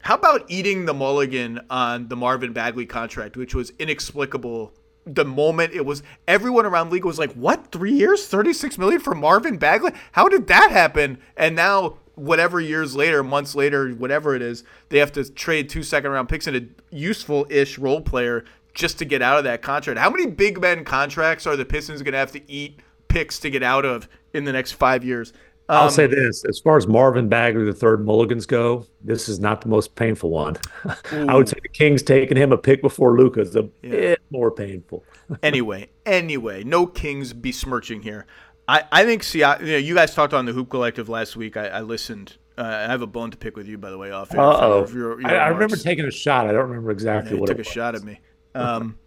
How 0.01 0.15
about 0.15 0.45
eating 0.49 0.85
the 0.85 0.93
mulligan 0.93 1.61
on 1.69 2.09
the 2.09 2.15
Marvin 2.15 2.53
Bagley 2.53 2.85
contract, 2.85 3.37
which 3.37 3.55
was 3.55 3.71
inexplicable 3.79 4.73
the 5.05 5.25
moment 5.25 5.73
it 5.73 5.85
was 5.85 6.03
everyone 6.27 6.65
around 6.65 6.91
league 6.91 7.05
was 7.05 7.19
like, 7.19 7.33
"What? 7.33 7.71
Three 7.71 7.93
years, 7.93 8.25
thirty-six 8.27 8.77
million 8.77 8.99
for 8.99 9.13
Marvin 9.13 9.57
Bagley? 9.57 9.91
How 10.13 10.29
did 10.29 10.47
that 10.47 10.71
happen?" 10.71 11.17
And 11.35 11.55
now, 11.55 11.97
whatever 12.15 12.59
years 12.59 12.95
later, 12.95 13.23
months 13.23 13.55
later, 13.55 13.89
whatever 13.91 14.35
it 14.35 14.41
is, 14.41 14.63
they 14.89 14.99
have 14.99 15.11
to 15.13 15.29
trade 15.29 15.69
two 15.69 15.83
second-round 15.83 16.29
picks 16.29 16.47
and 16.47 16.55
a 16.55 16.95
useful-ish 16.95 17.77
role 17.77 18.01
player 18.01 18.45
just 18.73 18.97
to 18.99 19.05
get 19.05 19.21
out 19.21 19.37
of 19.37 19.43
that 19.43 19.61
contract. 19.61 19.99
How 19.99 20.09
many 20.09 20.27
big 20.27 20.59
men 20.59 20.83
contracts 20.83 21.45
are 21.45 21.55
the 21.55 21.65
Pistons 21.65 22.01
going 22.01 22.13
to 22.13 22.17
have 22.17 22.31
to 22.31 22.51
eat 22.51 22.79
picks 23.07 23.39
to 23.39 23.49
get 23.49 23.61
out 23.61 23.85
of 23.85 24.07
in 24.33 24.45
the 24.45 24.53
next 24.53 24.71
five 24.71 25.03
years? 25.03 25.33
Um, 25.73 25.83
I'll 25.83 25.89
say 25.89 26.07
this: 26.07 26.45
as 26.45 26.59
far 26.59 26.77
as 26.77 26.87
Marvin 26.87 27.27
Bagley, 27.27 27.65
the 27.65 27.73
third 27.73 28.05
Mulligans 28.05 28.45
go, 28.45 28.85
this 29.03 29.27
is 29.27 29.39
not 29.39 29.61
the 29.61 29.69
most 29.69 29.95
painful 29.95 30.29
one. 30.29 30.55
I 31.11 31.35
would 31.35 31.49
say 31.49 31.57
the 31.61 31.69
Kings 31.69 32.03
taking 32.03 32.37
him 32.37 32.51
a 32.51 32.57
pick 32.57 32.81
before 32.81 33.17
Luka 33.17 33.41
is 33.41 33.55
a 33.55 33.67
yeah. 33.81 33.89
bit 33.91 34.21
more 34.29 34.51
painful. 34.51 35.03
anyway, 35.43 35.89
anyway, 36.05 36.63
no 36.63 36.85
Kings 36.85 37.33
besmirching 37.33 38.03
here. 38.03 38.27
I, 38.67 38.83
I 38.91 39.03
think 39.03 39.23
see, 39.23 39.39
you, 39.39 39.45
know, 39.45 39.57
you 39.77 39.95
guys 39.95 40.13
talked 40.13 40.33
on 40.33 40.45
the 40.45 40.53
Hoop 40.53 40.69
Collective 40.69 41.09
last 41.09 41.35
week. 41.35 41.57
I, 41.57 41.67
I 41.67 41.81
listened. 41.81 42.37
Uh, 42.57 42.61
I 42.61 42.81
have 42.83 43.01
a 43.01 43.07
bone 43.07 43.31
to 43.31 43.37
pick 43.37 43.57
with 43.57 43.67
you, 43.67 43.79
by 43.79 43.89
the 43.89 43.97
way. 43.97 44.11
Off. 44.11 44.29
oh, 44.35 44.85
I, 45.25 45.35
I, 45.35 45.47
remember 45.47 45.75
taking 45.75 46.05
a 46.05 46.11
shot. 46.11 46.47
I 46.47 46.51
don't 46.51 46.69
remember 46.69 46.91
exactly 46.91 47.33
yeah, 47.33 47.39
what 47.39 47.47
took 47.47 47.59
a 47.59 47.63
shot 47.63 47.95
at 47.95 48.03
me. 48.03 48.19
Um, 48.53 48.97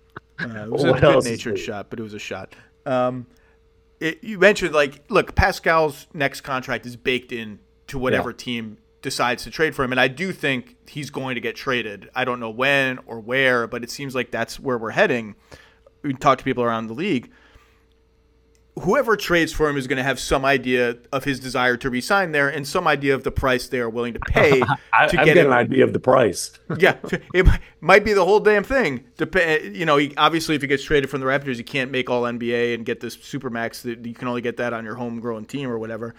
uh, 0.41 0.47
it 0.47 0.71
was 0.71 0.85
a 0.85 0.93
good 0.93 1.25
natured 1.25 1.59
shot, 1.59 1.91
but 1.91 2.01
it 2.01 2.03
was 2.03 2.15
a 2.15 2.19
shot. 2.19 2.55
Um, 2.85 3.27
it, 4.01 4.23
you 4.23 4.39
mentioned 4.39 4.75
like, 4.75 5.05
look, 5.11 5.35
Pascal's 5.35 6.07
next 6.13 6.43
contract 6.43 6.87
is 6.87 6.97
baked 6.97 7.33
in 7.33 7.59
to 7.89 7.99
whatever 7.99 8.31
yeah. 8.31 8.37
team 8.37 8.79
decides 9.03 9.45
to 9.45 9.51
trade 9.51 9.75
for 9.75 9.85
him, 9.85 9.93
and 9.93 10.01
I 10.01 10.09
do 10.09 10.33
think 10.33 10.77
he's 10.89 11.11
going 11.11 11.35
to 11.37 11.41
get 11.41 11.55
traded. 11.57 12.11
I 12.15 12.25
don't 12.25 12.41
know 12.41 12.51
when 12.51 12.99
or 13.07 13.21
where, 13.21 13.67
but 13.67 13.85
it 13.85 13.91
seems 13.91 14.15
like 14.15 14.31
that's 14.31 14.59
where 14.59 14.79
we're 14.79 14.91
heading. 14.91 15.37
We 16.03 16.15
talk 16.15 16.39
to 16.39 16.45
people 16.45 16.65
around 16.65 16.89
the 16.89 16.95
league 16.95 17.31
whoever 18.81 19.17
trades 19.17 19.53
for 19.53 19.69
him 19.69 19.77
is 19.77 19.87
going 19.87 19.97
to 19.97 20.03
have 20.03 20.21
some 20.21 20.45
idea 20.45 20.97
of 21.11 21.25
his 21.25 21.41
desire 21.41 21.77
to 21.79 21.89
resign 21.89 22.33
there 22.33 22.49
and 22.49 22.69
some 22.69 22.87
idea 22.87 23.15
of 23.15 23.25
the 23.25 23.31
price 23.31 23.69
they 23.69 23.81
are 23.81 23.89
willing 23.89 24.13
to 24.13 24.21
pay 24.21 24.63
I, 24.93 25.07
to 25.07 25.21
I 25.21 25.25
get 25.25 25.39
an 25.39 25.53
idea 25.53 25.83
of 25.83 25.95
the 25.95 25.99
price. 25.99 26.53
yeah, 26.79 26.97
it 27.33 27.47
might 27.81 28.05
be 28.05 28.13
the 28.13 28.25
whole 28.25 28.41
damn 28.41 28.65
thing. 28.65 29.05
Dep- 29.17 29.35
you 29.75 29.87
know, 29.87 29.97
he, 29.97 30.15
obviously, 30.17 30.55
if 30.55 30.61
he 30.61 30.69
gets 30.69 30.85
traded 30.85 31.09
from 31.09 31.21
the 31.21 31.27
Raptors, 31.27 31.57
you 31.57 31.65
can't 31.65 31.91
make 31.91 32.11
All 32.11 32.23
NBA 32.23 32.75
and 32.75 32.85
get 32.85 33.01
this 33.01 33.17
supermax. 33.17 33.83
That 33.83 34.05
you 34.05 34.15
can 34.15 34.29
only 34.29 34.43
get 34.43 34.59
that 34.59 34.73
on 34.73 34.85
your 34.85 34.97
homegrown 34.97 35.47
team 35.47 35.71
or 35.71 35.79
whatever. 35.79 36.15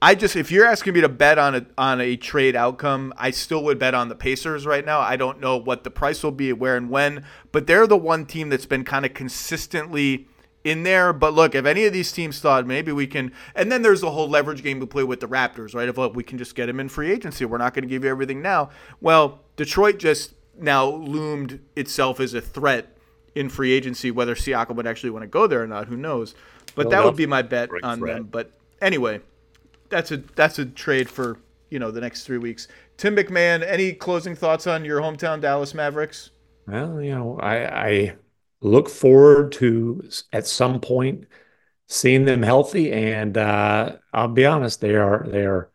I 0.00 0.14
just, 0.14 0.36
if 0.36 0.52
you're 0.52 0.64
asking 0.64 0.94
me 0.94 1.00
to 1.00 1.08
bet 1.08 1.38
on 1.38 1.56
a 1.56 1.66
on 1.76 2.00
a 2.00 2.16
trade 2.16 2.54
outcome, 2.54 3.12
I 3.16 3.32
still 3.32 3.64
would 3.64 3.80
bet 3.80 3.94
on 3.94 4.08
the 4.08 4.14
Pacers 4.14 4.64
right 4.64 4.84
now. 4.84 5.00
I 5.00 5.16
don't 5.16 5.40
know 5.40 5.56
what 5.56 5.82
the 5.82 5.90
price 5.90 6.22
will 6.22 6.30
be, 6.30 6.52
where 6.52 6.76
and 6.76 6.88
when, 6.88 7.24
but 7.50 7.66
they're 7.66 7.88
the 7.88 7.96
one 7.96 8.24
team 8.24 8.50
that's 8.50 8.66
been 8.66 8.84
kind 8.84 9.04
of 9.04 9.14
consistently 9.14 10.28
in 10.64 10.82
there. 10.82 11.12
But 11.12 11.34
look, 11.34 11.54
if 11.54 11.64
any 11.64 11.84
of 11.84 11.92
these 11.92 12.12
teams 12.12 12.40
thought 12.40 12.66
maybe 12.66 12.92
we 12.92 13.06
can, 13.06 13.32
and 13.54 13.70
then 13.70 13.82
there's 13.82 14.00
the 14.00 14.10
whole 14.10 14.28
leverage 14.28 14.62
game 14.62 14.80
we 14.80 14.86
play 14.86 15.04
with 15.04 15.20
the 15.20 15.28
Raptors, 15.28 15.74
right? 15.74 15.88
If 15.88 15.96
we 16.14 16.22
can 16.22 16.38
just 16.38 16.54
get 16.54 16.68
him 16.68 16.80
in 16.80 16.88
free 16.88 17.10
agency, 17.10 17.44
we're 17.44 17.58
not 17.58 17.74
going 17.74 17.82
to 17.82 17.88
give 17.88 18.04
you 18.04 18.10
everything 18.10 18.42
now. 18.42 18.70
Well, 19.00 19.40
Detroit 19.56 19.98
just 19.98 20.34
now 20.58 20.88
loomed 20.88 21.60
itself 21.76 22.20
as 22.20 22.34
a 22.34 22.40
threat 22.40 22.96
in 23.34 23.48
free 23.48 23.72
agency. 23.72 24.10
Whether 24.10 24.34
Siakam 24.34 24.76
would 24.76 24.86
actually 24.86 25.10
want 25.10 25.22
to 25.22 25.28
go 25.28 25.46
there 25.46 25.62
or 25.62 25.66
not, 25.66 25.88
who 25.88 25.96
knows? 25.96 26.34
But 26.74 26.86
well, 26.86 26.90
that 26.90 27.04
would 27.04 27.16
be 27.16 27.26
my 27.26 27.42
bet 27.42 27.70
on 27.82 27.98
threat. 27.98 28.16
them. 28.16 28.24
But 28.24 28.52
anyway, 28.80 29.20
that's 29.88 30.10
a 30.12 30.18
that's 30.18 30.58
a 30.58 30.66
trade 30.66 31.08
for 31.08 31.38
you 31.70 31.78
know 31.78 31.90
the 31.90 32.00
next 32.00 32.24
three 32.24 32.38
weeks. 32.38 32.68
Tim 32.96 33.16
MacMahon, 33.16 33.64
any 33.66 33.92
closing 33.92 34.34
thoughts 34.34 34.66
on 34.66 34.84
your 34.84 35.00
hometown 35.00 35.40
Dallas 35.40 35.72
Mavericks? 35.72 36.30
Well, 36.66 37.00
you 37.00 37.14
know, 37.14 37.38
I, 37.40 37.86
I 37.86 38.16
look 38.60 38.88
forward 38.88 39.52
to 39.52 40.08
at 40.32 40.46
some 40.46 40.80
point 40.80 41.26
seeing 41.86 42.24
them 42.24 42.42
healthy. 42.42 42.92
And 42.92 43.36
uh, 43.36 43.96
I'll 44.12 44.28
be 44.28 44.46
honest, 44.46 44.80
they 44.80 44.94
are 44.94 45.26
they 45.28 45.44
are 45.44 45.70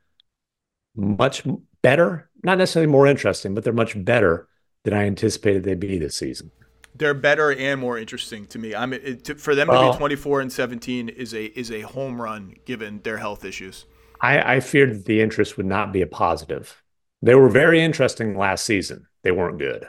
much 0.96 1.44
better, 1.82 2.30
not 2.44 2.58
necessarily 2.58 2.92
more 2.92 3.08
interesting, 3.08 3.54
but 3.54 3.64
they're 3.64 3.74
much 3.74 4.02
better 4.04 4.48
than 4.84 4.94
I 4.94 5.06
anticipated 5.06 5.64
they'd 5.64 5.80
be 5.80 5.98
this 5.98 6.16
season. 6.16 6.52
They're 6.96 7.16
better 7.16 7.52
and 7.52 7.82
more 7.82 7.98
interesting 7.98 8.46
to 8.48 8.60
me. 8.60 8.76
I 8.76 8.86
mean, 8.86 9.00
it, 9.04 9.24
to, 9.26 9.36
for 9.36 9.56
them 9.56 9.68
to 9.68 9.92
be 9.92 9.98
24 9.98 10.42
and 10.42 10.52
17 10.52 11.10
is 11.10 11.34
a 11.34 11.46
is 11.46 11.72
a 11.72 11.82
home 11.82 12.22
run 12.22 12.56
given 12.66 13.02
their 13.04 13.18
health 13.18 13.44
issues. 13.44 13.86
I, 14.22 14.56
I 14.56 14.60
feared 14.60 14.92
that 14.94 15.06
the 15.06 15.22
interest 15.22 15.58
would 15.58 15.66
not 15.66 15.92
be 15.92 16.02
a 16.02 16.08
positive. 16.08 16.82
They 17.22 17.36
were 17.36 17.50
very 17.50 17.82
interesting 17.82 18.38
last 18.38 18.66
season. 18.66 19.08
They 19.24 19.32
weren't 19.32 19.58
good. 19.58 19.88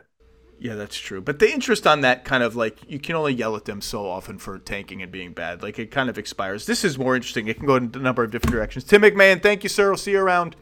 Yeah, 0.65 0.77
that's 0.77 0.97
true. 0.97 1.21
But 1.21 1.41
the 1.41 1.53
interest 1.53 1.87
on 1.87 2.01
that 2.01 2.25
kind 2.25 2.43
of 2.43 2.57
like 2.57 2.79
you 2.89 2.99
can 2.99 3.17
only 3.17 3.35
yell 3.35 3.55
at 3.55 3.67
them 3.67 3.83
so 3.83 4.09
often 4.09 4.39
for 4.39 4.59
tanking 4.59 5.03
and 5.03 5.13
being 5.13 5.35
bad. 5.35 5.63
Like 5.63 5.79
it 5.79 5.91
kind 5.91 6.09
of 6.09 6.17
expires. 6.17 6.65
This 6.65 6.85
is 6.85 6.97
more 6.97 7.15
interesting. 7.15 7.49
It 7.49 7.59
can 7.59 7.67
go 7.67 7.77
in 7.77 7.91
a 7.93 7.99
number 7.99 8.25
of 8.25 8.31
different 8.31 8.55
directions. 8.55 8.85
Tim 8.85 9.03
MacMahon, 9.03 9.43
thank 9.43 9.63
you, 9.63 9.69
sir. 9.69 9.91
We'll 9.91 9.99
see 9.99 10.13
you 10.13 10.21
around. 10.21 10.57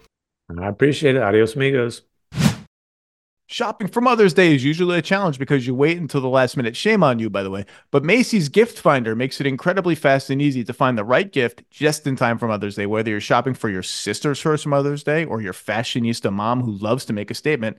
I 0.60 0.66
appreciate 0.66 1.14
it. 1.14 1.22
Adios, 1.22 1.54
amigos. 1.54 2.02
Shopping 3.46 3.86
for 3.86 4.00
Mother's 4.00 4.34
Day 4.34 4.54
is 4.54 4.64
usually 4.64 4.98
a 4.98 5.02
challenge 5.02 5.38
because 5.38 5.68
you 5.68 5.74
wait 5.74 5.98
until 5.98 6.20
the 6.20 6.28
last 6.28 6.56
minute. 6.56 6.74
Shame 6.74 7.04
on 7.04 7.20
you, 7.20 7.30
by 7.30 7.44
the 7.44 7.50
way. 7.50 7.64
But 7.92 8.02
Macy's 8.02 8.48
Gift 8.48 8.80
Finder 8.80 9.14
makes 9.14 9.40
it 9.40 9.46
incredibly 9.46 9.94
fast 9.94 10.30
and 10.30 10.42
easy 10.42 10.64
to 10.64 10.72
find 10.72 10.98
the 10.98 11.04
right 11.04 11.30
gift 11.30 11.62
just 11.70 12.08
in 12.08 12.16
time 12.16 12.38
for 12.38 12.48
Mother's 12.48 12.74
Day. 12.74 12.86
Whether 12.86 13.10
you're 13.10 13.20
shopping 13.20 13.54
for 13.54 13.68
your 13.68 13.84
sister's 13.84 14.40
first 14.40 14.66
Mother's 14.66 15.04
Day 15.04 15.24
or 15.24 15.40
your 15.40 15.52
fashionista 15.52 16.32
mom 16.32 16.62
who 16.62 16.72
loves 16.72 17.04
to 17.04 17.12
make 17.12 17.30
a 17.30 17.34
statement, 17.34 17.78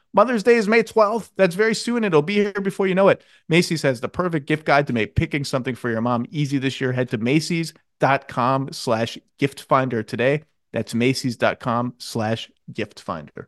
Mother's 0.13 0.43
Day 0.43 0.55
is 0.55 0.67
May 0.67 0.83
12th. 0.83 1.31
That's 1.37 1.55
very 1.55 1.73
soon. 1.73 2.03
It'll 2.03 2.21
be 2.21 2.35
here 2.35 2.51
before 2.51 2.87
you 2.87 2.95
know 2.95 3.07
it. 3.07 3.23
Macy's 3.47 3.81
has 3.83 4.01
the 4.01 4.09
perfect 4.09 4.45
gift 4.45 4.65
guide 4.65 4.87
to 4.87 4.93
make 4.93 5.15
picking 5.15 5.45
something 5.45 5.75
for 5.75 5.89
your 5.89 6.01
mom 6.01 6.25
easy 6.29 6.57
this 6.57 6.81
year. 6.81 6.91
Head 6.91 7.09
to 7.09 7.17
Macy's.com 7.17 8.73
slash 8.73 9.17
gift 9.37 9.61
finder 9.61 10.03
today. 10.03 10.43
That's 10.73 10.93
Macy's.com 10.93 11.95
slash 11.97 12.51
gift 12.73 12.99
finder. 12.99 13.47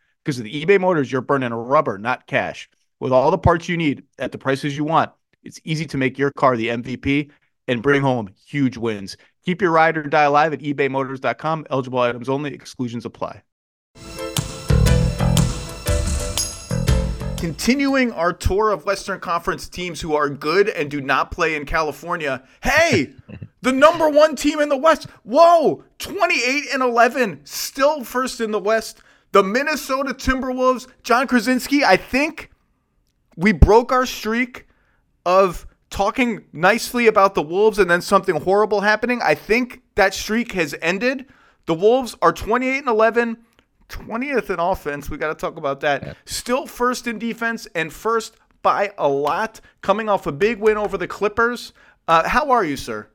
Because 0.23 0.37
with 0.37 0.51
eBay 0.51 0.79
Motors, 0.79 1.11
you're 1.11 1.21
burning 1.21 1.53
rubber, 1.53 1.97
not 1.97 2.27
cash. 2.27 2.69
With 2.99 3.11
all 3.11 3.31
the 3.31 3.37
parts 3.37 3.67
you 3.67 3.77
need 3.77 4.03
at 4.19 4.31
the 4.31 4.37
prices 4.37 4.77
you 4.77 4.83
want, 4.83 5.11
it's 5.43 5.59
easy 5.63 5.85
to 5.87 5.97
make 5.97 6.19
your 6.19 6.31
car 6.31 6.55
the 6.55 6.67
MVP 6.67 7.31
and 7.67 7.81
bring 7.81 8.01
home 8.01 8.29
huge 8.45 8.77
wins. 8.77 9.17
Keep 9.43 9.61
your 9.61 9.71
ride 9.71 9.97
or 9.97 10.03
die 10.03 10.23
alive 10.23 10.53
at 10.53 10.59
ebaymotors.com. 10.59 11.65
Eligible 11.71 11.99
items 11.99 12.29
only, 12.29 12.53
exclusions 12.53 13.05
apply. 13.05 13.41
Continuing 17.37 18.11
our 18.11 18.33
tour 18.33 18.69
of 18.69 18.85
Western 18.85 19.19
Conference 19.19 19.67
teams 19.67 19.99
who 19.99 20.13
are 20.13 20.29
good 20.29 20.69
and 20.69 20.91
do 20.91 21.01
not 21.01 21.31
play 21.31 21.55
in 21.55 21.65
California. 21.65 22.43
Hey, 22.61 23.13
the 23.61 23.71
number 23.71 24.07
one 24.07 24.35
team 24.35 24.59
in 24.59 24.69
the 24.69 24.77
West. 24.77 25.07
Whoa, 25.23 25.83
28 25.97 26.65
and 26.71 26.83
11, 26.83 27.41
still 27.43 28.03
first 28.03 28.39
in 28.41 28.51
the 28.51 28.59
West. 28.59 29.01
The 29.31 29.43
Minnesota 29.43 30.13
Timberwolves, 30.13 30.87
Jon 31.03 31.27
Krawczynski, 31.27 31.83
I 31.83 31.97
think 31.97 32.51
we 33.37 33.51
broke 33.51 33.91
our 33.91 34.05
streak 34.05 34.67
of 35.25 35.65
talking 35.89 36.43
nicely 36.51 37.07
about 37.07 37.35
the 37.35 37.41
Wolves 37.41 37.79
and 37.79 37.89
then 37.89 38.01
something 38.01 38.35
horrible 38.41 38.81
happening. 38.81 39.21
I 39.21 39.35
think 39.35 39.81
that 39.95 40.13
streak 40.13 40.53
has 40.53 40.75
ended. 40.81 41.27
The 41.65 41.73
Wolves 41.73 42.15
are 42.21 42.33
28 42.33 42.79
and 42.79 42.87
11, 42.87 43.37
20th 43.89 44.49
in 44.49 44.59
offense. 44.59 45.09
We 45.09 45.17
got 45.17 45.27
to 45.27 45.35
talk 45.35 45.57
about 45.57 45.81
that. 45.81 46.17
Still 46.25 46.65
first 46.65 47.07
in 47.07 47.19
defense 47.19 47.67
and 47.75 47.91
first 47.93 48.35
by 48.63 48.91
a 48.97 49.07
lot, 49.07 49.61
coming 49.81 50.09
off 50.09 50.27
a 50.27 50.31
big 50.31 50.59
win 50.59 50.77
over 50.77 50.97
the 50.97 51.07
Clippers. 51.07 51.73
Uh, 52.07 52.27
how 52.27 52.51
are 52.51 52.63
you, 52.63 52.77
sir? 52.77 53.07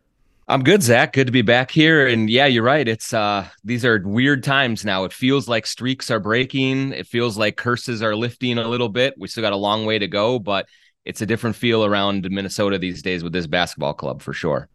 I'm 0.48 0.62
good, 0.62 0.80
Zach. 0.80 1.12
Good 1.12 1.26
to 1.26 1.32
be 1.32 1.42
back 1.42 1.72
here. 1.72 2.06
And 2.06 2.30
yeah, 2.30 2.46
you're 2.46 2.62
right. 2.62 2.86
It's 2.86 3.12
uh 3.12 3.48
these 3.64 3.84
are 3.84 4.00
weird 4.04 4.44
times 4.44 4.84
now. 4.84 5.04
It 5.04 5.12
feels 5.12 5.48
like 5.48 5.66
streaks 5.66 6.08
are 6.10 6.20
breaking. 6.20 6.92
It 6.92 7.06
feels 7.08 7.36
like 7.36 7.56
curses 7.56 8.00
are 8.00 8.14
lifting 8.14 8.58
a 8.58 8.68
little 8.68 8.88
bit. 8.88 9.14
We 9.18 9.26
still 9.26 9.42
got 9.42 9.52
a 9.52 9.56
long 9.56 9.86
way 9.86 9.98
to 9.98 10.06
go, 10.06 10.38
but 10.38 10.66
it's 11.04 11.20
a 11.20 11.26
different 11.26 11.56
feel 11.56 11.84
around 11.84 12.30
Minnesota 12.30 12.78
these 12.78 13.02
days 13.02 13.24
with 13.24 13.32
this 13.32 13.48
basketball 13.48 13.94
club 13.94 14.22
for 14.22 14.32
sure. 14.32 14.68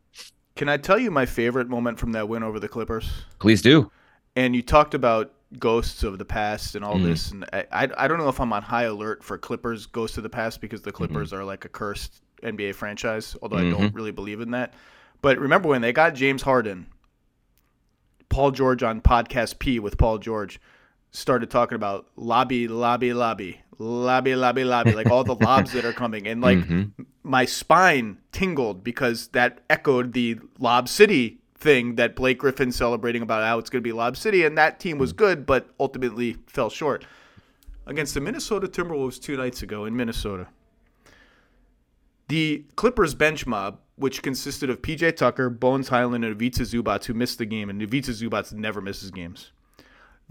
Can 0.55 0.67
I 0.67 0.75
tell 0.75 0.99
you 0.99 1.09
my 1.09 1.25
favorite 1.25 1.69
moment 1.69 1.97
from 1.97 2.11
that 2.11 2.27
win 2.27 2.43
over 2.43 2.59
the 2.59 2.67
Clippers? 2.67 3.09
Please 3.39 3.61
do. 3.61 3.89
And 4.35 4.55
you 4.55 4.61
talked 4.61 4.93
about 4.93 5.33
ghosts 5.57 6.03
of 6.03 6.17
the 6.17 6.25
past 6.25 6.75
and 6.75 6.83
all 6.83 6.95
mm. 6.95 7.03
this, 7.03 7.31
and 7.31 7.45
I, 7.51 7.65
I, 7.71 7.89
I 7.97 8.07
don't 8.07 8.17
know 8.17 8.29
if 8.29 8.39
I'm 8.39 8.53
on 8.53 8.61
high 8.61 8.83
alert 8.83 9.23
for 9.23 9.37
Clippers 9.37 9.85
ghosts 9.85 10.17
of 10.17 10.23
the 10.23 10.29
past 10.29 10.61
because 10.61 10.81
the 10.81 10.91
Clippers 10.91 11.31
mm-hmm. 11.31 11.41
are 11.41 11.45
like 11.45 11.65
a 11.65 11.69
cursed 11.69 12.21
NBA 12.43 12.75
franchise, 12.75 13.35
although 13.41 13.57
mm-hmm. 13.57 13.75
I 13.75 13.79
don't 13.79 13.95
really 13.95 14.11
believe 14.11 14.41
in 14.41 14.51
that. 14.51 14.73
But 15.21 15.37
remember 15.37 15.69
when 15.69 15.81
they 15.81 15.93
got 15.93 16.15
James 16.15 16.41
Harden, 16.41 16.87
Paul 18.29 18.51
George 18.51 18.81
on 18.81 19.01
podcast 19.01 19.59
P 19.59 19.79
with 19.79 19.97
Paul 19.97 20.17
George 20.17 20.59
started 21.11 21.51
talking 21.51 21.75
about 21.75 22.07
lobby, 22.15 22.67
lobby, 22.67 23.13
lobby, 23.13 23.61
lobby, 23.77 24.35
lobby, 24.35 24.63
lobby, 24.63 24.93
like 24.93 25.09
all 25.09 25.23
the 25.23 25.35
lobs 25.41 25.73
that 25.73 25.85
are 25.85 25.93
coming. 25.93 26.27
And 26.27 26.41
like 26.41 26.59
mm-hmm. 26.59 27.03
my 27.23 27.45
spine 27.45 28.17
tingled 28.31 28.83
because 28.83 29.27
that 29.29 29.59
echoed 29.69 30.13
the 30.13 30.39
Lob 30.59 30.87
City 30.87 31.39
thing 31.55 31.95
that 31.95 32.15
Blake 32.15 32.39
Griffin 32.39 32.71
celebrating 32.71 33.21
about 33.21 33.43
how 33.43 33.59
it's 33.59 33.69
going 33.69 33.83
to 33.83 33.87
be 33.87 33.91
Lob 33.91 34.17
City. 34.17 34.45
And 34.45 34.57
that 34.57 34.79
team 34.79 34.97
was 34.97 35.13
good, 35.13 35.45
but 35.45 35.69
ultimately 35.79 36.37
fell 36.47 36.69
short. 36.69 37.05
against 37.85 38.13
the 38.13 38.21
Minnesota 38.21 38.67
Timberwolves 38.67 39.21
two 39.21 39.35
nights 39.35 39.61
ago 39.61 39.85
in 39.85 39.95
Minnesota. 39.95 40.47
The 42.29 42.63
Clippers 42.77 43.13
bench 43.13 43.45
mob, 43.45 43.79
which 44.01 44.21
consisted 44.21 44.69
of 44.69 44.81
PJ 44.81 45.15
Tucker, 45.15 45.49
Bones 45.49 45.89
Hyland, 45.89 46.25
and 46.25 46.33
Ivica 46.33 46.63
Zubac, 46.63 47.05
who 47.05 47.13
missed 47.13 47.37
the 47.37 47.45
game, 47.45 47.69
and 47.69 47.81
Ivica 47.81 48.11
Zubac 48.11 48.51
never 48.51 48.81
misses 48.81 49.11
games. 49.11 49.51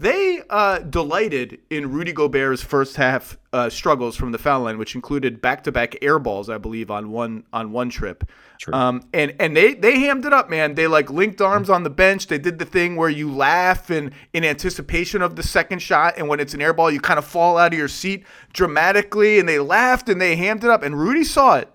They 0.01 0.41
uh, 0.49 0.79
delighted 0.79 1.59
in 1.69 1.91
Rudy 1.91 2.11
Gobert's 2.11 2.63
first 2.63 2.95
half 2.95 3.37
uh, 3.53 3.69
struggles 3.69 4.15
from 4.15 4.31
the 4.31 4.39
foul 4.39 4.61
line, 4.61 4.79
which 4.79 4.95
included 4.95 5.43
back-to-back 5.43 5.95
air 6.01 6.17
balls, 6.17 6.49
I 6.49 6.57
believe, 6.57 6.89
on 6.89 7.11
one 7.11 7.43
on 7.53 7.71
one 7.71 7.91
trip. 7.91 8.27
Um, 8.73 9.03
and 9.13 9.35
and 9.39 9.55
they 9.55 9.75
they 9.75 9.99
hammed 9.99 10.25
it 10.25 10.33
up, 10.33 10.49
man. 10.49 10.73
They 10.73 10.87
like 10.87 11.11
linked 11.11 11.39
arms 11.39 11.69
on 11.69 11.83
the 11.83 11.91
bench. 11.91 12.25
They 12.25 12.39
did 12.39 12.57
the 12.57 12.65
thing 12.65 12.95
where 12.95 13.09
you 13.09 13.31
laugh 13.31 13.91
and 13.91 14.11
in 14.33 14.43
anticipation 14.43 15.21
of 15.21 15.35
the 15.35 15.43
second 15.43 15.83
shot, 15.83 16.15
and 16.17 16.27
when 16.27 16.39
it's 16.39 16.55
an 16.55 16.63
air 16.63 16.73
ball, 16.73 16.89
you 16.89 16.99
kind 16.99 17.19
of 17.19 17.25
fall 17.25 17.59
out 17.59 17.71
of 17.71 17.77
your 17.77 17.87
seat 17.87 18.25
dramatically. 18.53 19.37
And 19.37 19.47
they 19.47 19.59
laughed 19.59 20.09
and 20.09 20.19
they 20.19 20.35
hammed 20.35 20.63
it 20.63 20.71
up. 20.71 20.81
And 20.81 20.99
Rudy 20.99 21.23
saw 21.23 21.57
it. 21.57 21.71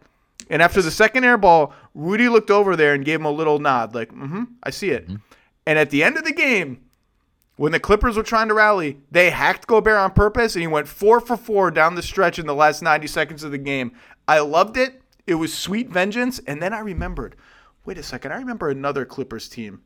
And 0.48 0.62
after 0.62 0.80
the 0.80 0.90
second 0.90 1.24
air 1.24 1.38
ball, 1.38 1.72
Rudy 1.96 2.28
looked 2.28 2.50
over 2.50 2.76
there 2.76 2.94
and 2.94 3.04
gave 3.04 3.20
him 3.20 3.26
a 3.26 3.30
little 3.30 3.58
nod, 3.58 3.94
like, 3.94 4.12
"Mm-hmm, 4.12 4.44
I 4.62 4.70
see 4.70 4.90
it." 4.90 5.08
And 5.66 5.78
at 5.78 5.90
the 5.90 6.04
end 6.04 6.16
of 6.16 6.24
the 6.24 6.32
game, 6.32 6.82
when 7.56 7.72
the 7.72 7.80
Clippers 7.80 8.16
were 8.16 8.22
trying 8.22 8.48
to 8.48 8.54
rally, 8.54 8.98
they 9.10 9.30
hacked 9.30 9.66
Gobert 9.66 9.96
on 9.96 10.12
purpose, 10.12 10.54
and 10.54 10.60
he 10.60 10.68
went 10.68 10.88
four 10.88 11.20
for 11.20 11.36
four 11.36 11.70
down 11.70 11.94
the 11.94 12.02
stretch 12.02 12.38
in 12.38 12.46
the 12.46 12.54
last 12.54 12.82
90 12.82 13.06
seconds 13.06 13.42
of 13.42 13.50
the 13.50 13.58
game. 13.58 13.92
I 14.28 14.40
loved 14.40 14.76
it. 14.76 15.00
It 15.26 15.36
was 15.36 15.54
sweet 15.54 15.88
vengeance. 15.88 16.38
And 16.46 16.62
then 16.62 16.72
I 16.72 16.80
remembered 16.80 17.34
wait 17.86 17.98
a 17.98 18.02
second, 18.02 18.32
I 18.32 18.36
remember 18.36 18.68
another 18.68 19.04
Clippers 19.04 19.48
team 19.48 19.80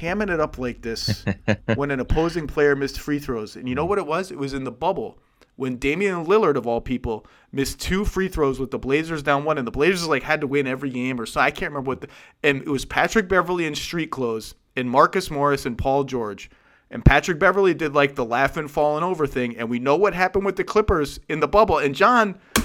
hamming 0.00 0.32
it 0.32 0.40
up 0.40 0.58
like 0.58 0.82
this 0.82 1.24
when 1.74 1.90
an 1.90 2.00
opposing 2.00 2.46
player 2.46 2.74
missed 2.74 2.98
free 2.98 3.18
throws. 3.18 3.54
And 3.54 3.68
you 3.68 3.74
know 3.74 3.84
what 3.84 3.98
it 3.98 4.06
was? 4.06 4.32
It 4.32 4.38
was 4.38 4.54
in 4.54 4.64
the 4.64 4.72
bubble 4.72 5.18
when 5.56 5.76
Damian 5.76 6.26
Lillard, 6.26 6.56
of 6.56 6.66
all 6.66 6.80
people, 6.80 7.26
missed 7.52 7.80
two 7.80 8.04
free 8.04 8.28
throws 8.28 8.58
with 8.58 8.70
the 8.70 8.78
Blazers 8.78 9.22
down 9.22 9.44
one, 9.44 9.58
and 9.58 9.66
the 9.66 9.72
Blazers 9.72 10.08
like 10.08 10.22
had 10.22 10.40
to 10.40 10.46
win 10.46 10.66
every 10.66 10.90
game 10.90 11.20
or 11.20 11.26
so. 11.26 11.40
I 11.40 11.50
can't 11.50 11.70
remember 11.72 11.88
what. 11.88 12.00
The, 12.00 12.08
and 12.42 12.62
it 12.62 12.68
was 12.68 12.84
Patrick 12.84 13.28
Beverley 13.28 13.66
in 13.66 13.74
street 13.74 14.10
clothes 14.10 14.54
and 14.76 14.90
Marcus 14.90 15.30
Morris 15.30 15.66
and 15.66 15.78
Paul 15.78 16.04
George. 16.04 16.50
And 16.90 17.04
Patrick 17.04 17.38
Beverley 17.38 17.74
did 17.74 17.94
like 17.94 18.14
the 18.14 18.24
laughing, 18.24 18.68
falling 18.68 19.04
over 19.04 19.26
thing. 19.26 19.56
And 19.56 19.68
we 19.68 19.78
know 19.78 19.96
what 19.96 20.14
happened 20.14 20.44
with 20.44 20.56
the 20.56 20.64
Clippers 20.64 21.18
in 21.28 21.40
the 21.40 21.48
bubble. 21.48 21.78
And 21.78 21.94
Jon, 21.94 22.38
I'm 22.56 22.64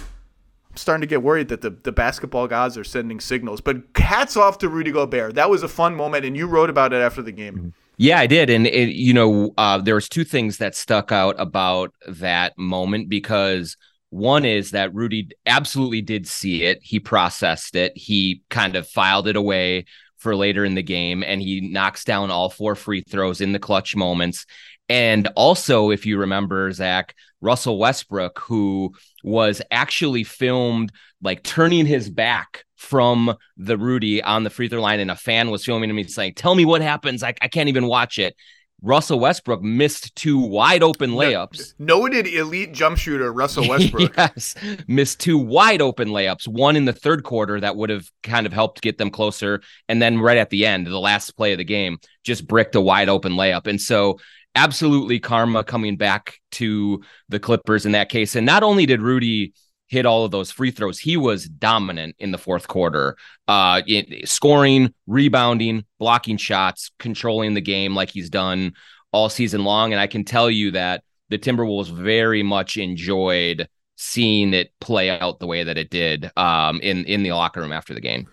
starting 0.76 1.02
to 1.02 1.08
get 1.08 1.24
worried 1.24 1.48
that 1.50 1.62
the, 1.62 1.72
the 1.72 1.92
basketball 1.92 2.48
gods 2.48 2.78
are 2.78 2.84
sending 2.84 3.20
signals. 3.20 3.62
But 3.62 3.78
hats 3.96 4.38
off 4.38 4.58
to 4.60 4.70
Rudy 4.70 4.92
Gobert. 4.92 5.36
That 5.36 5.50
was 5.50 5.64
a 5.64 5.68
fun 5.68 5.96
moment. 5.96 6.26
And 6.26 6.36
you 6.36 6.48
wrote 6.48 6.70
about 6.70 6.94
it 6.94 6.98
after 6.98 7.22
the 7.22 7.32
game. 7.32 7.56
Mm-hmm. 7.56 7.70
Yeah, 8.02 8.18
I 8.18 8.28
did, 8.28 8.50
and 8.50 8.66
it, 8.66 8.96
you 8.96 9.14
know, 9.14 9.54
uh, 9.58 9.78
there 9.80 9.96
was 9.96 10.08
two 10.08 10.24
things 10.24 10.60
that 10.60 10.74
stuck 10.74 11.12
out 11.12 11.36
about 11.38 11.94
that 12.08 12.58
moment 12.58 13.10
because 13.10 13.76
one 14.10 14.46
is 14.46 14.72
that 14.72 14.94
Rudy 14.94 15.28
absolutely 15.46 16.02
did 16.02 16.26
see 16.26 16.64
it. 16.64 16.80
He 16.82 17.02
processed 17.02 17.76
it. 17.76 17.92
He 17.98 18.42
kind 18.50 18.78
of 18.78 18.88
filed 18.88 19.28
it 19.28 19.36
away 19.36 19.84
for 20.16 20.34
later 20.34 20.64
in 20.64 20.76
the 20.76 20.82
game, 20.82 21.24
and 21.24 21.42
he 21.42 21.60
knocks 21.60 22.06
down 22.06 22.32
all 22.32 22.50
four 22.50 22.74
free 22.76 23.02
throws 23.02 23.42
in 23.42 23.52
the 23.52 23.60
clutch 23.60 23.98
moments. 23.98 24.46
And 24.88 25.28
also, 25.36 25.92
if 25.92 26.06
you 26.06 26.20
remember, 26.20 26.72
Zach, 26.72 27.14
Russell 27.42 27.78
Westbrook, 27.78 28.40
who 28.40 28.94
was 29.26 29.62
actually 29.72 30.24
filmed 30.24 30.94
like 31.22 31.44
turning 31.44 31.86
his 31.86 32.10
back 32.10 32.64
from 32.80 33.36
the 33.58 33.78
Rudy 33.78 34.24
on 34.24 34.46
the 34.46 34.50
free 34.50 34.70
throw 34.70 34.82
line, 34.82 35.02
and 35.02 35.12
a 35.12 35.16
fan 35.16 35.52
was 35.52 35.66
filming 35.66 35.90
him. 35.90 35.98
He's 35.98 36.16
saying, 36.16 36.36
Tell 36.36 36.56
me 36.56 36.64
what 36.64 36.82
happens. 36.82 37.24
I, 37.24 37.34
I 37.42 37.50
can't 37.50 37.68
even 37.68 37.88
watch 37.88 38.18
it. 38.18 38.36
Russell 38.82 39.20
Westbrook 39.20 39.62
missed 39.62 40.16
two 40.16 40.40
wide 40.40 40.82
open 40.82 41.12
layups. 41.12 41.74
Noted 41.78 42.26
elite 42.26 42.74
jump 42.74 42.98
shooter 42.98 43.34
Russell 43.34 43.68
Westbrook. 43.68 44.14
yes, 44.18 44.56
missed 44.88 45.20
two 45.20 45.38
wide 45.38 45.82
open 45.82 46.08
layups. 46.08 46.48
One 46.48 46.78
in 46.78 46.86
the 46.86 46.94
third 46.94 47.26
quarter 47.26 47.60
that 47.60 47.76
would 47.76 47.90
have 47.90 48.10
kind 48.24 48.46
of 48.46 48.54
helped 48.54 48.82
get 48.82 48.98
them 48.98 49.12
closer, 49.12 49.62
and 49.90 50.02
then 50.02 50.20
right 50.20 50.38
at 50.38 50.50
the 50.50 50.66
end, 50.66 50.88
the 50.88 50.98
last 50.98 51.32
play 51.32 51.52
of 51.52 51.58
the 51.58 51.66
game, 51.66 51.98
just 52.24 52.48
bricked 52.48 52.76
a 52.76 52.82
wide 52.82 53.10
open 53.10 53.34
layup. 53.34 53.68
And 53.68 53.82
so, 53.82 54.20
absolutely, 54.56 55.20
karma 55.20 55.66
coming 55.66 55.98
back 55.98 56.40
to 56.52 57.04
the 57.28 57.40
Clippers 57.40 57.86
in 57.86 57.92
that 57.92 58.08
case. 58.08 58.36
And 58.36 58.46
not 58.46 58.64
only 58.64 58.86
did 58.86 59.02
Rudy 59.02 59.52
hit 59.90 60.06
all 60.06 60.24
of 60.24 60.32
those 60.32 60.52
free 60.52 60.72
throws. 60.72 61.00
He 61.00 61.18
was 61.18 61.50
dominant 61.50 62.16
in 62.20 62.32
the 62.32 62.38
fourth 62.38 62.68
quarter, 62.68 63.18
uh, 63.48 63.82
it, 63.88 64.30
scoring, 64.30 64.94
rebounding, 65.08 65.84
blocking 65.98 66.38
shots, 66.38 66.92
controlling 67.00 67.56
the 67.56 67.62
game 67.62 67.96
like 67.96 68.12
he's 68.12 68.30
done 68.30 68.74
all 69.12 69.30
season 69.30 69.64
long. 69.64 69.92
And 69.92 70.00
I 70.00 70.08
can 70.08 70.24
tell 70.24 70.50
you 70.50 70.72
that 70.72 71.04
the 71.30 71.40
Timberwolves 71.40 71.92
very 71.92 72.44
much 72.44 72.78
enjoyed 72.78 73.68
seeing 73.98 74.54
it 74.54 74.72
play 74.80 75.10
out 75.10 75.40
the 75.40 75.48
way 75.48 75.64
that 75.64 75.78
it 75.78 75.90
did 75.90 76.32
um, 76.38 76.80
in 76.82 77.04
in 77.06 77.24
the 77.24 77.32
locker 77.32 77.60
room 77.60 77.74
after 77.74 77.94
the 77.94 78.02
game. 78.02 78.28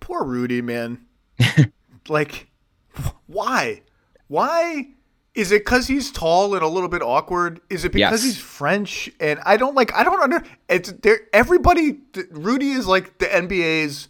Poor 0.00 0.24
Rudy, 0.24 0.62
man. 0.62 1.06
like, 2.08 2.50
why? 3.26 3.82
Why? 4.28 4.88
Is 5.34 5.50
it 5.50 5.64
because 5.64 5.86
he's 5.86 6.10
tall 6.10 6.54
and 6.54 6.62
a 6.62 6.68
little 6.68 6.90
bit 6.90 7.00
awkward? 7.02 7.60
Is 7.70 7.84
it 7.86 7.92
because 7.92 8.22
Yes. 8.22 8.34
he's 8.34 8.38
French 8.38 9.10
and 9.18 9.40
I 9.46 9.56
don't 9.56 9.74
like? 9.74 9.92
I 9.94 10.04
don't 10.04 10.20
under. 10.20 10.42
It's 10.68 10.92
there. 10.92 11.20
Everybody. 11.32 12.00
Rudy 12.30 12.72
is 12.72 12.86
like 12.86 13.16
the 13.18 13.26
NBA's 13.26 14.08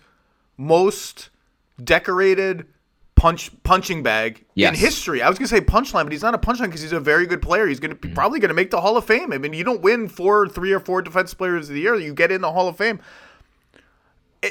most 0.57 1.31
decorated 1.83 2.67
punch 3.15 3.51
punching 3.63 4.03
bag 4.03 4.45
Yes. 4.55 4.75
in 4.75 4.81
history. 4.81 5.23
I 5.23 5.29
was 5.29 5.39
gonna 5.39 5.47
say 5.47 5.61
punchline, 5.61 6.03
but 6.05 6.13
he's 6.13 6.23
not 6.23 6.35
a 6.35 6.39
punchline 6.39 6.67
because 6.67 6.83
he's 6.83 6.93
a 6.93 6.99
very 6.99 7.27
good 7.27 7.41
player. 7.41 7.69
He's 7.69 7.79
gonna 7.79 7.95
be 7.95 8.09
probably 8.09 8.41
gonna 8.41 8.55
make 8.55 8.71
the 8.73 8.81
Hall 8.81 8.97
of 8.97 9.05
Fame. 9.05 9.33
I 9.33 9.39
mean, 9.39 9.53
you 9.53 9.63
don't 9.63 9.81
win 9.81 10.09
four, 10.09 10.49
three 10.49 10.73
or 10.73 10.81
four 10.81 11.03
defense 11.03 11.33
players 11.35 11.69
of 11.69 11.75
the 11.77 11.81
year, 11.83 11.95
you 11.95 12.15
get 12.15 12.33
in 12.33 12.41
the 12.41 12.51
Hall 12.51 12.67
of 12.67 12.77
Fame 12.77 12.99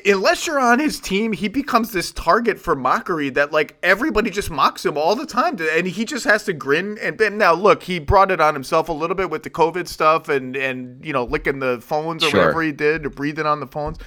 unless 0.06 0.48
you're 0.48 0.60
on 0.60 0.80
his 0.80 1.00
team, 1.00 1.34
he 1.34 1.48
becomes 1.48 1.92
this 1.92 2.12
target 2.12 2.60
for 2.60 2.76
mockery 2.76 3.30
that 3.32 3.52
like 3.52 3.78
everybody 3.84 4.30
just 4.30 4.50
mocks 4.50 4.86
him 4.86 4.98
all 4.98 5.16
the 5.16 5.26
time, 5.26 5.58
and 5.60 5.86
he 5.88 6.06
just 6.06 6.26
has 6.26 6.46
to 6.46 6.54
grin. 6.54 6.98
And, 7.02 7.20
now 7.38 7.54
look, 7.54 7.84
he 7.84 8.00
brought 8.00 8.32
it 8.32 8.40
on 8.40 8.54
himself 8.54 8.90
a 8.90 8.94
little 8.94 9.16
bit 9.16 9.30
with 9.30 9.44
the 9.44 9.50
COVID 9.50 9.88
stuff 9.88 10.30
and 10.30 10.56
and 10.56 11.06
you 11.06 11.12
know 11.14 11.26
licking 11.26 11.60
the 11.60 11.82
phones 11.82 12.24
or 12.24 12.30
Sure. 12.30 12.40
whatever 12.40 12.62
he 12.62 12.72
did, 12.72 13.06
or 13.06 13.10
breathing 13.10 13.46
on 13.46 13.60
the 13.60 13.68
phones. 13.68 13.98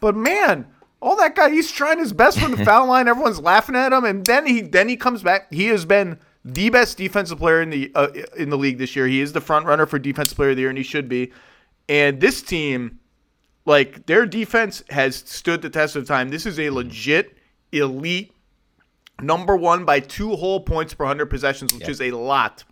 But 0.00 0.14
man, 0.14 0.66
all 1.00 1.16
that 1.16 1.34
guy, 1.34 1.50
he's 1.50 1.70
trying 1.70 1.98
his 1.98 2.12
best 2.12 2.38
from 2.38 2.52
the 2.52 2.64
foul 2.64 2.86
line. 2.86 3.08
Everyone's 3.08 3.40
laughing 3.40 3.74
at 3.76 3.92
him, 3.92 4.04
and 4.04 4.24
then 4.24 4.46
he 4.46 4.60
then 4.60 4.88
he 4.88 4.96
comes 4.96 5.22
back. 5.22 5.52
He 5.52 5.66
has 5.66 5.84
been 5.84 6.18
the 6.44 6.70
best 6.70 6.98
defensive 6.98 7.38
player 7.38 7.60
in 7.60 7.70
the 7.70 7.90
uh, 7.94 8.08
in 8.36 8.50
the 8.50 8.58
league 8.58 8.78
this 8.78 8.94
year. 8.94 9.06
He 9.08 9.20
is 9.20 9.32
the 9.32 9.40
front 9.40 9.66
runner 9.66 9.86
for 9.86 9.98
defensive 9.98 10.36
player 10.36 10.50
of 10.50 10.56
the 10.56 10.62
year, 10.62 10.68
and 10.70 10.78
he 10.78 10.84
should 10.84 11.08
be. 11.08 11.32
And 11.88 12.20
this 12.20 12.40
team 12.40 13.00
like 13.66 14.06
their 14.06 14.26
defense 14.26 14.82
has 14.90 15.16
stood 15.16 15.62
the 15.62 15.70
test 15.70 15.96
of 15.96 16.06
time. 16.06 16.28
This 16.28 16.46
is 16.46 16.58
a 16.58 16.70
legit 16.70 17.36
elite 17.72 18.32
number 19.20 19.56
one 19.56 19.84
by 19.84 20.00
two 20.00 20.36
whole 20.36 20.60
points 20.60 20.94
per 20.94 21.04
hundred 21.06 21.26
possessions, 21.26 21.72
which 21.72 21.88
is 21.88 22.00
a 22.00 22.10
lot. 22.10 22.64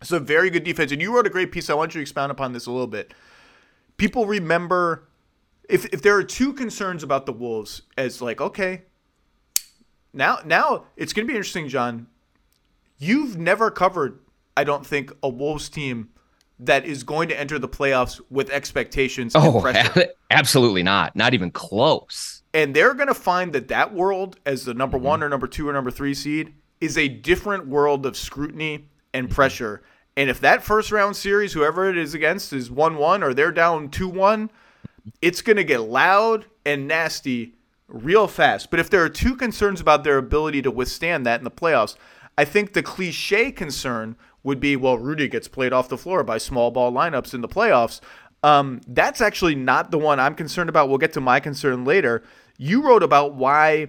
It's 0.00 0.12
a 0.12 0.20
very 0.20 0.50
good 0.50 0.64
defense. 0.64 0.92
And 0.92 1.00
you 1.02 1.14
wrote 1.14 1.26
a 1.26 1.30
great 1.30 1.52
piece. 1.52 1.68
I 1.68 1.74
want 1.74 1.94
you 1.94 1.98
to 1.98 2.02
expound 2.02 2.30
upon 2.30 2.52
this 2.52 2.66
a 2.66 2.70
little 2.70 2.86
bit. 2.86 3.12
People 3.96 4.26
remember 4.26 5.08
if 5.68 5.84
if 5.86 6.02
there 6.02 6.16
are 6.16 6.24
two 6.24 6.52
concerns 6.52 7.02
about 7.02 7.26
the 7.26 7.32
Wolves 7.32 7.82
as 7.96 8.22
like, 8.22 8.40
okay, 8.40 8.82
now 10.12 10.38
now 10.44 10.84
it's 10.96 11.12
gonna 11.12 11.26
be 11.26 11.34
interesting, 11.34 11.68
Jon. 11.68 12.06
You've 12.98 13.36
never 13.36 13.70
covered, 13.70 14.20
I 14.56 14.64
don't 14.64 14.86
think, 14.86 15.12
a 15.22 15.28
Wolves 15.28 15.68
team 15.68 16.10
that 16.60 16.84
is 16.84 17.02
going 17.04 17.28
to 17.28 17.38
enter 17.38 17.58
the 17.58 17.68
playoffs 17.68 18.20
with 18.30 18.50
expectations 18.50 19.34
and 19.34 19.44
Oh, 19.44 19.60
pressure 19.62 20.06
absolutely 20.30 20.82
not. 20.82 21.14
Not 21.16 21.34
even 21.34 21.50
close. 21.50 22.42
and 22.54 22.74
they're 22.74 22.94
going 22.94 23.08
to 23.08 23.14
find 23.14 23.52
that 23.52 23.68
that 23.68 23.94
world 23.94 24.38
as 24.46 24.64
the 24.64 24.72
Mm-hmm. 24.72 24.78
number 24.78 24.98
one 24.98 25.22
or 25.22 25.28
number 25.28 25.46
two 25.46 25.68
or 25.68 25.72
number 25.72 25.90
three 25.90 26.14
seed 26.14 26.54
is 26.80 26.96
a 26.98 27.08
different 27.08 27.66
world 27.68 28.04
of 28.06 28.16
scrutiny 28.16 28.78
Mm-hmm. 28.78 28.84
and 29.14 29.30
pressure 29.30 29.82
and 30.16 30.28
if 30.28 30.40
that 30.40 30.62
first 30.64 30.90
round 30.92 31.14
series 31.16 31.52
whoever 31.52 31.88
it 31.88 31.96
is 31.96 32.12
against 32.14 32.52
is 32.52 32.68
1-1 32.70 33.22
or 33.22 33.32
they're 33.34 33.52
down 33.52 33.88
2-1 33.88 34.50
it's 35.22 35.40
going 35.42 35.56
to 35.56 35.64
get 35.64 35.80
loud 35.80 36.44
and 36.66 36.86
nasty 36.88 37.54
real 37.86 38.26
fast 38.28 38.70
but 38.70 38.78
if 38.80 38.90
there 38.90 39.02
are 39.02 39.08
two 39.08 39.34
concerns 39.36 39.80
about 39.80 40.04
their 40.04 40.18
ability 40.18 40.60
to 40.62 40.70
withstand 40.70 41.24
that 41.24 41.40
in 41.40 41.44
the 41.44 41.50
playoffs 41.50 41.94
i 42.36 42.44
think 42.44 42.72
the 42.74 42.82
cliche 42.82 43.50
concern 43.50 44.14
would 44.42 44.60
be 44.60 44.76
well 44.76 44.98
rudy 44.98 45.28
gets 45.28 45.48
played 45.48 45.72
off 45.72 45.88
the 45.88 45.98
floor 45.98 46.22
by 46.22 46.38
small 46.38 46.70
ball 46.70 46.92
lineups 46.92 47.34
in 47.34 47.40
the 47.40 47.48
playoffs 47.48 48.00
um, 48.42 48.80
that's 48.86 49.20
actually 49.20 49.54
not 49.54 49.90
the 49.90 49.98
one 49.98 50.20
I'm 50.20 50.34
concerned 50.34 50.68
about. 50.68 50.88
We'll 50.88 50.98
get 50.98 51.12
to 51.14 51.20
my 51.20 51.40
concern 51.40 51.84
later. 51.84 52.22
You 52.56 52.82
wrote 52.82 53.02
about 53.02 53.34
why 53.34 53.88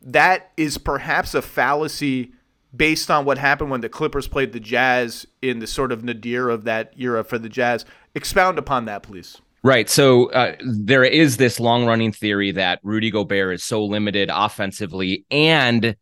that 0.00 0.50
is 0.56 0.78
perhaps 0.78 1.34
a 1.34 1.42
fallacy 1.42 2.32
based 2.74 3.10
on 3.10 3.24
what 3.24 3.36
happened 3.36 3.70
when 3.70 3.82
the 3.82 3.88
Clippers 3.88 4.28
played 4.28 4.52
the 4.52 4.60
Jazz 4.60 5.26
in 5.42 5.58
the 5.58 5.66
sort 5.66 5.92
of 5.92 6.02
nadir 6.02 6.48
of 6.48 6.64
that 6.64 6.94
era 6.96 7.22
for 7.22 7.38
the 7.38 7.48
Jazz. 7.48 7.84
Expound 8.14 8.58
upon 8.58 8.86
that, 8.86 9.02
please. 9.02 9.40
Right. 9.62 9.88
So 9.88 10.30
uh, 10.30 10.56
there 10.64 11.04
is 11.04 11.36
this 11.36 11.60
long 11.60 11.86
running 11.86 12.12
theory 12.12 12.50
that 12.52 12.80
Rudy 12.82 13.10
Gobert 13.10 13.54
is 13.54 13.62
so 13.62 13.84
limited 13.84 14.30
offensively 14.32 15.24
and 15.30 15.96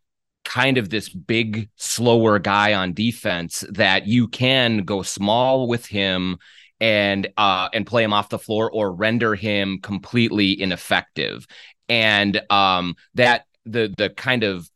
kind 0.44 0.78
of 0.78 0.88
this 0.90 1.08
big, 1.08 1.68
slower 1.76 2.38
guy 2.38 2.74
on 2.74 2.92
defense 2.92 3.64
that 3.70 4.06
you 4.06 4.28
can 4.28 4.78
go 4.78 5.02
small 5.02 5.68
with 5.68 5.86
him 5.86 6.38
and 6.80 7.28
uh 7.36 7.68
and 7.74 7.86
play 7.86 8.02
him 8.02 8.12
off 8.12 8.30
the 8.30 8.38
floor 8.38 8.70
or 8.72 8.92
render 8.92 9.34
him 9.34 9.78
completely 9.82 10.58
ineffective. 10.60 11.46
And 11.88 12.40
um 12.50 12.94
that 13.14 13.44
the 13.66 13.92
the 13.96 14.10
kind 14.10 14.44
of 14.44 14.70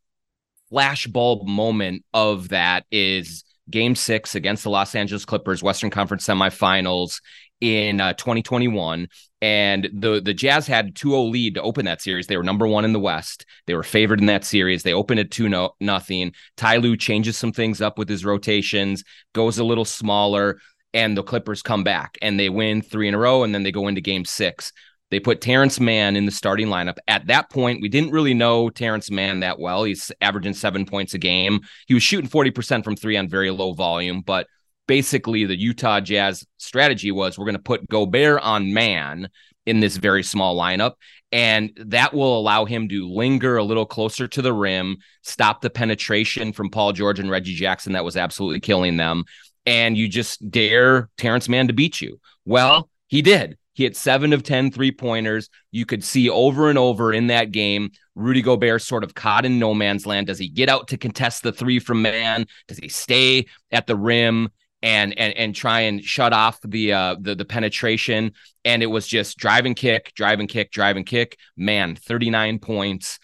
flashbulb 0.71 1.47
moment 1.47 2.05
of 2.12 2.51
that 2.51 2.85
is 2.91 3.45
game 3.71 3.95
six 3.95 4.35
against 4.35 4.65
the 4.65 4.71
Los 4.71 4.95
Angeles 4.95 5.25
Clippers, 5.25 5.62
Western 5.62 5.91
Conference 5.91 6.27
semifinals 6.27 7.21
in 7.65 7.99
uh, 8.01 8.12
2021 8.12 9.09
and 9.41 9.89
the 9.93 10.21
the 10.21 10.35
Jazz 10.35 10.67
had 10.67 10.95
2-0 10.95 11.31
lead 11.31 11.55
to 11.55 11.62
open 11.62 11.87
that 11.87 12.03
series. 12.03 12.27
They 12.27 12.37
were 12.37 12.43
number 12.43 12.67
1 12.67 12.85
in 12.85 12.93
the 12.93 13.01
West. 13.01 13.47
They 13.67 13.75
were 13.75 13.83
favored 13.83 14.21
in 14.21 14.27
that 14.27 14.45
series. 14.45 14.83
They 14.83 14.93
opened 14.93 15.21
at 15.21 15.31
2 15.31 15.49
no, 15.49 15.75
nothing. 15.81 16.33
Ty 16.57 16.77
Lue 16.77 16.97
changes 16.97 17.37
some 17.37 17.53
things 17.53 17.81
up 17.81 17.99
with 17.99 18.09
his 18.09 18.25
rotations, 18.25 19.03
goes 19.35 19.59
a 19.59 19.65
little 19.65 19.85
smaller 19.85 20.59
and 20.93 21.17
the 21.17 21.23
Clippers 21.23 21.62
come 21.62 21.83
back 21.85 22.19
and 22.23 22.39
they 22.39 22.49
win 22.49 22.83
3 22.83 23.09
in 23.09 23.15
a 23.15 23.19
row 23.19 23.43
and 23.43 23.55
then 23.55 23.62
they 23.62 23.73
go 23.73 23.89
into 23.89 24.01
game 24.01 24.25
6. 24.25 24.73
They 25.11 25.21
put 25.21 25.41
Terance 25.41 25.79
Mann 25.81 26.17
in 26.17 26.27
the 26.27 26.33
starting 26.33 26.69
lineup. 26.69 26.97
At 27.07 27.27
that 27.29 27.51
point, 27.51 27.81
we 27.81 27.89
didn't 27.89 28.11
really 28.11 28.35
know 28.35 28.69
Terance 28.69 29.11
Mann 29.11 29.41
that 29.41 29.59
well. 29.59 29.85
He's 29.85 30.11
averaging 30.21 30.55
7 30.55 30.87
points 30.87 31.15
a 31.15 31.19
game. 31.19 31.61
He 31.87 31.95
was 31.95 32.03
shooting 32.03 32.31
40% 32.31 32.85
from 32.85 32.97
3 32.97 33.17
on 33.17 33.29
very 33.29 33.51
low 33.51 33.73
volume, 33.75 34.23
but 34.23 34.47
basically 34.87 35.45
the 35.45 35.59
Utah 35.59 36.01
Jazz 36.01 36.47
strategy 36.59 37.11
was 37.11 37.39
we're 37.39 37.47
going 37.47 37.57
to 37.57 37.62
put 37.62 37.89
Gobert 37.89 38.41
on 38.43 38.74
man 38.74 39.28
in 39.66 39.80
this 39.80 39.97
very 39.97 40.22
small 40.22 40.57
lineup. 40.57 40.93
And 41.32 41.72
that 41.76 42.14
will 42.14 42.39
allow 42.39 42.64
him 42.64 42.89
to 42.89 43.09
linger 43.09 43.57
a 43.57 43.64
little 43.64 43.87
closer 43.87 44.28
to 44.28 44.43
the 44.43 44.53
rim, 44.53 44.99
stop 45.22 45.62
the 45.62 45.70
penetration 45.70 46.53
from 46.53 46.70
Paul 46.70 46.93
George 46.93 47.18
and 47.18 47.30
Reggie 47.30 47.55
Jackson 47.55 47.95
that 47.95 48.05
was 48.05 48.16
absolutely 48.16 48.61
killing 48.61 48.97
them. 48.97 49.24
And 49.66 49.97
you 49.97 50.09
just 50.09 50.49
dare 50.51 51.09
Terance 51.18 51.49
Mann 51.49 51.66
to 51.68 51.72
beat 51.72 52.01
you. 52.01 52.20
Well, 52.45 52.89
he 53.09 53.22
did. 53.22 53.59
He 53.72 53.82
hit 53.82 53.97
seven 53.97 54.32
of 54.32 54.45
10 54.45 54.70
three 54.70 54.93
pointers. 54.93 55.49
You 55.72 55.85
could 55.85 56.05
see 56.05 56.30
over 56.30 56.68
and 56.68 56.78
over 56.78 57.12
in 57.12 57.26
that 57.26 57.51
game, 57.51 57.91
Rudy 58.14 58.41
Gobert 58.41 58.82
sort 58.82 59.03
of 59.03 59.14
caught 59.14 59.45
in 59.45 59.59
no 59.59 59.74
Mann's 59.74 60.07
land. 60.07 60.28
Does 60.28 60.39
he 60.39 60.49
get 60.49 60.68
out 60.68 60.89
to 60.89 60.97
contest 60.97 61.43
the 61.43 61.51
three 61.51 61.80
from 61.80 62.03
Mann? 62.03 62.47
Does 62.68 62.78
he 62.78 62.89
stay 62.89 63.47
at 63.72 63.89
the 63.89 63.97
rim? 63.97 64.51
And 64.85 65.18
and 65.18 65.32
and 65.35 65.55
try 65.55 65.80
and 65.80 66.05
shut 66.05 66.35
off 66.35 66.61
the 66.62 66.93
uh 66.93 67.16
the, 67.18 67.35
the 67.35 67.47
penetration 67.47 68.32
and 68.66 68.82
it 68.82 68.87
was 68.87 69.07
just 69.07 69.39
drive 69.39 69.64
and 69.64 69.74
kick 69.74 70.12
drive 70.14 70.41
and 70.41 70.49
kick 70.49 70.70
drive 70.72 70.99
and 70.99 71.07
kick 71.07 71.39
Mann 71.57 71.97
39 71.97 72.59
points 72.59 73.18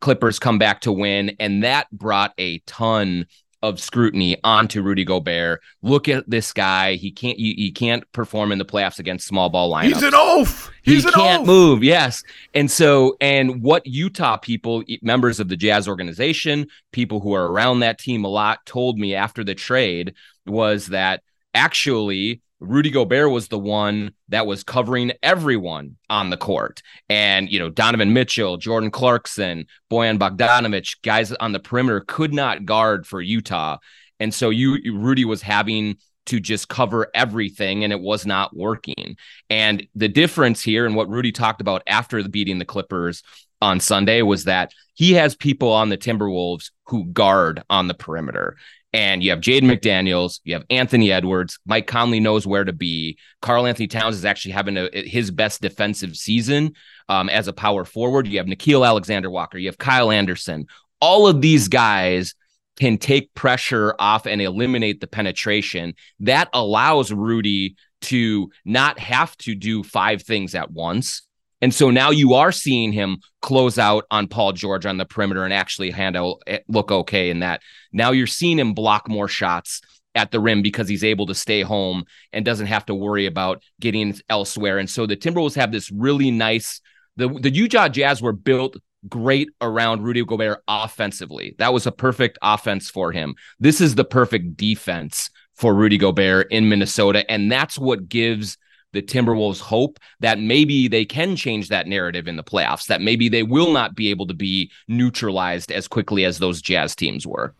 clippers 0.00 0.38
come 0.38 0.56
back 0.58 0.82
to 0.82 0.92
win 0.92 1.34
and 1.40 1.64
that 1.64 1.90
brought 1.90 2.32
a 2.38 2.60
ton 2.60 3.26
of 3.64 3.80
scrutiny 3.80 4.36
onto 4.44 4.82
Rudy 4.82 5.06
Gobert. 5.06 5.62
Look 5.80 6.06
at 6.06 6.28
this 6.28 6.52
guy. 6.52 6.96
He 6.96 7.10
can't 7.10 7.38
he, 7.38 7.54
he 7.54 7.72
can't 7.72 8.04
perform 8.12 8.52
in 8.52 8.58
the 8.58 8.64
playoffs 8.64 8.98
against 8.98 9.26
small 9.26 9.48
ball 9.48 9.72
lineups. 9.72 9.84
He's 9.84 10.02
an 10.02 10.12
oaf. 10.14 10.70
He's 10.82 11.02
he 11.02 11.08
an 11.08 11.14
can't 11.14 11.42
oaf. 11.42 11.46
move. 11.46 11.82
Yes. 11.82 12.22
And 12.52 12.70
so 12.70 13.16
and 13.22 13.62
what 13.62 13.86
Utah 13.86 14.36
people, 14.36 14.84
members 15.00 15.40
of 15.40 15.48
the 15.48 15.56
Jazz 15.56 15.88
organization, 15.88 16.66
people 16.92 17.20
who 17.20 17.32
are 17.32 17.50
around 17.50 17.80
that 17.80 17.98
team 17.98 18.26
a 18.26 18.28
lot 18.28 18.66
told 18.66 18.98
me 18.98 19.14
after 19.14 19.42
the 19.42 19.54
trade 19.54 20.14
was 20.46 20.88
that 20.88 21.22
actually 21.54 22.40
Rudy 22.60 22.90
Gobert 22.90 23.30
was 23.30 23.48
the 23.48 23.58
one 23.58 24.12
that 24.28 24.46
was 24.46 24.64
covering 24.64 25.12
everyone 25.22 25.96
on 26.08 26.30
the 26.30 26.36
court. 26.36 26.82
And, 27.08 27.50
you 27.50 27.58
know, 27.58 27.68
Donovan 27.68 28.12
Mitchell, 28.12 28.56
Jordan 28.56 28.90
Clarkson, 28.90 29.66
Bojan 29.90 30.18
Bogdanovic, 30.18 31.02
guys 31.02 31.32
on 31.32 31.52
the 31.52 31.60
perimeter 31.60 32.00
could 32.00 32.32
not 32.32 32.64
guard 32.64 33.06
for 33.06 33.20
Utah. 33.20 33.78
And 34.20 34.32
so 34.32 34.50
you 34.50 34.78
Rudy 34.92 35.24
was 35.24 35.42
having 35.42 35.96
to 36.26 36.40
just 36.40 36.68
cover 36.68 37.10
everything 37.14 37.84
and 37.84 37.92
it 37.92 38.00
was 38.00 38.24
not 38.24 38.56
working. 38.56 39.16
And 39.50 39.86
the 39.94 40.08
difference 40.08 40.62
here 40.62 40.86
and 40.86 40.96
what 40.96 41.10
Rudy 41.10 41.32
talked 41.32 41.60
about 41.60 41.82
after 41.86 42.22
the 42.22 42.30
beating 42.30 42.58
the 42.58 42.64
Clippers 42.64 43.22
on 43.60 43.80
Sunday 43.80 44.22
was 44.22 44.44
that 44.44 44.72
he 44.94 45.14
has 45.14 45.34
people 45.34 45.70
on 45.72 45.88
the 45.88 45.98
Timberwolves 45.98 46.70
who 46.86 47.04
guard 47.06 47.62
on 47.68 47.88
the 47.88 47.94
perimeter. 47.94 48.56
And 48.94 49.24
you 49.24 49.30
have 49.30 49.40
Jaden 49.40 49.62
McDaniels, 49.62 50.38
you 50.44 50.54
have 50.54 50.64
Anthony 50.70 51.10
Edwards, 51.10 51.58
Mike 51.66 51.88
Conley 51.88 52.20
knows 52.20 52.46
where 52.46 52.62
to 52.62 52.72
be. 52.72 53.18
Karl-Anthony 53.42 53.88
Towns 53.88 54.14
is 54.14 54.24
actually 54.24 54.52
having 54.52 54.76
a, 54.76 54.88
his 54.92 55.32
best 55.32 55.60
defensive 55.60 56.16
season 56.16 56.74
um, 57.08 57.28
as 57.28 57.48
a 57.48 57.52
power 57.52 57.84
forward. 57.84 58.28
You 58.28 58.38
have 58.38 58.46
Nickeil 58.46 58.86
Alexander 58.86 59.28
Walker, 59.28 59.58
you 59.58 59.66
have 59.66 59.78
Kyle 59.78 60.12
Anderson. 60.12 60.66
All 61.00 61.26
of 61.26 61.40
these 61.40 61.66
guys 61.66 62.36
can 62.78 62.96
take 62.96 63.34
pressure 63.34 63.96
off 63.98 64.26
and 64.26 64.40
eliminate 64.40 65.00
the 65.00 65.08
penetration. 65.08 65.94
That 66.20 66.48
allows 66.52 67.12
Rudy 67.12 67.74
to 68.02 68.48
not 68.64 69.00
have 69.00 69.36
to 69.38 69.56
do 69.56 69.82
five 69.82 70.22
things 70.22 70.54
at 70.54 70.70
once. 70.70 71.22
And 71.60 71.72
so 71.72 71.90
now 71.90 72.10
you 72.10 72.34
are 72.34 72.52
seeing 72.52 72.92
him 72.92 73.18
close 73.40 73.78
out 73.78 74.04
on 74.10 74.28
Paul 74.28 74.52
George 74.52 74.86
on 74.86 74.98
the 74.98 75.06
perimeter 75.06 75.44
and 75.44 75.52
actually 75.52 75.90
handle 75.90 76.42
eh, 76.46 76.58
look 76.68 76.90
okay 76.90 77.30
in 77.30 77.40
that. 77.40 77.62
Now 77.92 78.10
you're 78.10 78.26
seeing 78.26 78.58
him 78.58 78.74
block 78.74 79.08
more 79.08 79.28
shots 79.28 79.80
at 80.14 80.30
the 80.30 80.40
rim 80.40 80.62
because 80.62 80.88
he's 80.88 81.04
able 81.04 81.26
to 81.26 81.34
stay 81.34 81.62
home 81.62 82.04
and 82.32 82.44
doesn't 82.44 82.66
have 82.66 82.86
to 82.86 82.94
worry 82.94 83.26
about 83.26 83.62
getting 83.80 84.14
elsewhere. 84.28 84.78
And 84.78 84.88
so 84.88 85.06
the 85.06 85.16
Timberwolves 85.16 85.56
have 85.56 85.72
this 85.72 85.90
really 85.90 86.30
nice 86.30 86.80
the 87.16 87.28
the 87.28 87.50
Utah 87.50 87.88
Jazz 87.88 88.20
were 88.20 88.32
built 88.32 88.76
great 89.08 89.50
around 89.60 90.02
Rudy 90.02 90.24
Gobert 90.24 90.62
offensively. 90.66 91.54
That 91.58 91.72
was 91.72 91.86
a 91.86 91.92
perfect 91.92 92.38
offense 92.42 92.90
for 92.90 93.12
him. 93.12 93.34
This 93.60 93.80
is 93.80 93.94
the 93.94 94.04
perfect 94.04 94.56
defense 94.56 95.30
for 95.54 95.74
Rudy 95.74 95.98
Gobert 95.98 96.50
in 96.50 96.68
Minnesota 96.68 97.28
and 97.30 97.50
that's 97.50 97.78
what 97.78 98.08
gives 98.08 98.58
the 98.94 99.02
Timberwolves 99.02 99.60
hope 99.60 99.98
that 100.20 100.38
maybe 100.38 100.88
they 100.88 101.04
can 101.04 101.36
change 101.36 101.68
that 101.68 101.86
narrative 101.86 102.26
in 102.26 102.36
the 102.36 102.44
playoffs, 102.44 102.86
that 102.86 103.02
maybe 103.02 103.28
they 103.28 103.42
will 103.42 103.72
not 103.72 103.94
be 103.94 104.08
able 104.08 104.26
to 104.26 104.34
be 104.34 104.70
neutralized 104.88 105.70
as 105.70 105.86
quickly 105.86 106.24
as 106.24 106.38
those 106.38 106.62
Jazz 106.62 106.96
teams 106.96 107.26
were. 107.26 107.54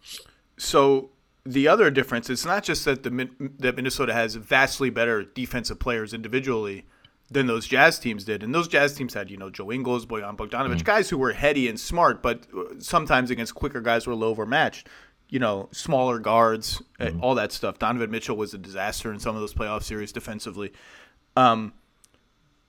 So 0.56 1.10
the 1.44 1.68
other 1.68 1.90
difference, 1.90 2.30
it's 2.30 2.46
not 2.46 2.64
just 2.64 2.84
that 2.86 3.02
the 3.02 3.28
that 3.58 3.76
Minnesota 3.76 4.14
has 4.14 4.36
vastly 4.36 4.90
better 4.90 5.22
defensive 5.22 5.78
players 5.78 6.14
individually 6.14 6.86
than 7.30 7.46
those 7.46 7.66
Jazz 7.66 7.98
teams 7.98 8.24
did, 8.24 8.42
and 8.42 8.54
those 8.54 8.68
Jazz 8.68 8.94
teams 8.94 9.14
had 9.14 9.30
you 9.30 9.36
know 9.36 9.50
Joe 9.50 9.70
Ingles, 9.70 10.06
Bojan 10.06 10.36
Bogdanovic, 10.36 10.78
mm. 10.78 10.84
guys 10.84 11.10
who 11.10 11.18
were 11.18 11.32
heady 11.32 11.68
and 11.68 11.78
smart, 11.78 12.22
but 12.22 12.46
sometimes 12.78 13.30
against 13.30 13.54
quicker 13.54 13.80
guys 13.80 14.06
were 14.06 14.14
low 14.14 14.30
overmatched. 14.30 14.88
You 15.30 15.38
know, 15.40 15.68
smaller 15.72 16.18
guards, 16.18 16.82
mm. 17.00 17.20
all 17.20 17.34
that 17.34 17.50
stuff. 17.50 17.78
Donovan 17.78 18.10
Mitchell 18.10 18.36
was 18.36 18.54
a 18.54 18.58
disaster 18.58 19.12
in 19.12 19.18
some 19.18 19.34
of 19.34 19.40
those 19.40 19.54
playoff 19.54 19.82
series 19.82 20.12
defensively. 20.12 20.72
Um, 21.36 21.72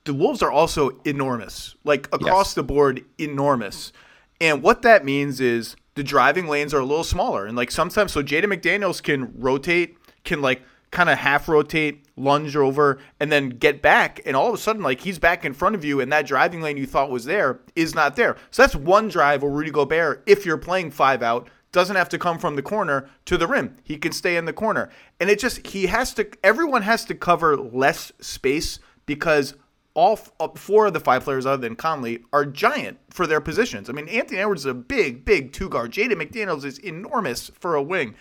the 0.06 0.14
Wolves 0.14 0.42
are 0.42 0.52
also 0.52 1.00
enormous, 1.04 1.76
like 1.84 2.08
across 2.14 2.50
yes. 2.50 2.54
the 2.54 2.64
board, 2.64 3.04
enormous. 3.18 3.92
And 4.40 4.62
what 4.62 4.82
that 4.84 5.04
means 5.04 5.42
is 5.42 5.76
the 5.96 6.04
driving 6.04 6.48
lanes 6.48 6.74
are 6.74 6.80
a 6.80 6.86
little 6.86 7.04
smaller. 7.04 7.46
And 7.46 7.58
like 7.58 7.72
sometimes, 7.72 8.12
so 8.12 8.22
Jaden 8.22 8.46
McDaniels 8.46 9.02
can 9.02 9.34
rotate, 9.40 9.98
can 10.24 10.42
like 10.42 10.62
kind 10.92 11.10
of 11.10 11.18
half 11.18 11.50
rotate, 11.50 12.06
lunge 12.16 12.56
over, 12.56 13.00
and 13.20 13.32
then 13.32 13.50
get 13.50 13.82
back. 13.82 14.22
And 14.26 14.36
all 14.36 14.48
of 14.48 14.54
a 14.54 14.58
sudden, 14.58 14.84
like 14.84 15.02
he's 15.02 15.20
back 15.20 15.44
in 15.44 15.54
front 15.54 15.76
of 15.76 15.84
you, 15.84 16.00
and 16.00 16.12
that 16.12 16.28
driving 16.28 16.62
lane 16.62 16.78
you 16.78 16.86
thought 16.86 17.10
was 17.10 17.26
there 17.26 17.60
is 17.76 17.96
not 17.96 18.16
there. 18.16 18.38
So 18.52 18.62
that's 18.64 18.76
one 18.76 19.10
drive 19.10 19.42
where 19.42 19.52
Rudy 19.52 19.72
Gobert, 19.72 20.24
if 20.26 20.46
you're 20.46 20.58
playing 20.58 20.92
five 20.92 21.24
out, 21.24 21.50
doesn't 21.76 21.98
have 21.98 22.10
to 22.10 22.18
come 22.18 22.40
from 22.40 22.56
the 22.56 22.62
corner 22.64 23.10
to 23.26 23.38
the 23.38 23.46
rim. 23.46 23.76
He 23.84 23.98
can 23.98 24.14
stay 24.14 24.38
in 24.38 24.46
the 24.46 24.54
corner. 24.54 24.90
And 25.20 25.30
it 25.30 25.40
just, 25.40 25.68
he 25.68 25.88
has 25.88 26.14
to, 26.14 26.28
everyone 26.42 26.84
has 26.84 27.04
to 27.06 27.14
cover 27.14 27.58
less 27.58 28.14
space 28.22 28.80
because 29.06 29.56
all 29.94 30.18
uh, 30.40 30.48
four 30.56 30.88
of 30.88 30.94
the 30.94 31.02
five 31.02 31.26
players 31.26 31.46
other 31.46 31.62
than 31.62 31.76
Conley 31.76 32.24
are 32.32 32.46
giant 32.46 32.98
for 33.10 33.28
their 33.28 33.42
positions. 33.42 33.90
I 33.90 33.94
mean, 33.94 34.08
Anthony 34.08 34.40
Edwards 34.40 34.62
is 34.62 34.68
a 34.68 34.74
big, 34.74 35.26
big 35.26 35.52
two 35.52 35.68
guard. 35.68 35.92
Jaden 35.92 36.14
McDaniels 36.14 36.64
is 36.64 36.80
enormous 36.80 37.52
for 37.60 37.76
a 37.76 37.84
wing. 37.84 38.16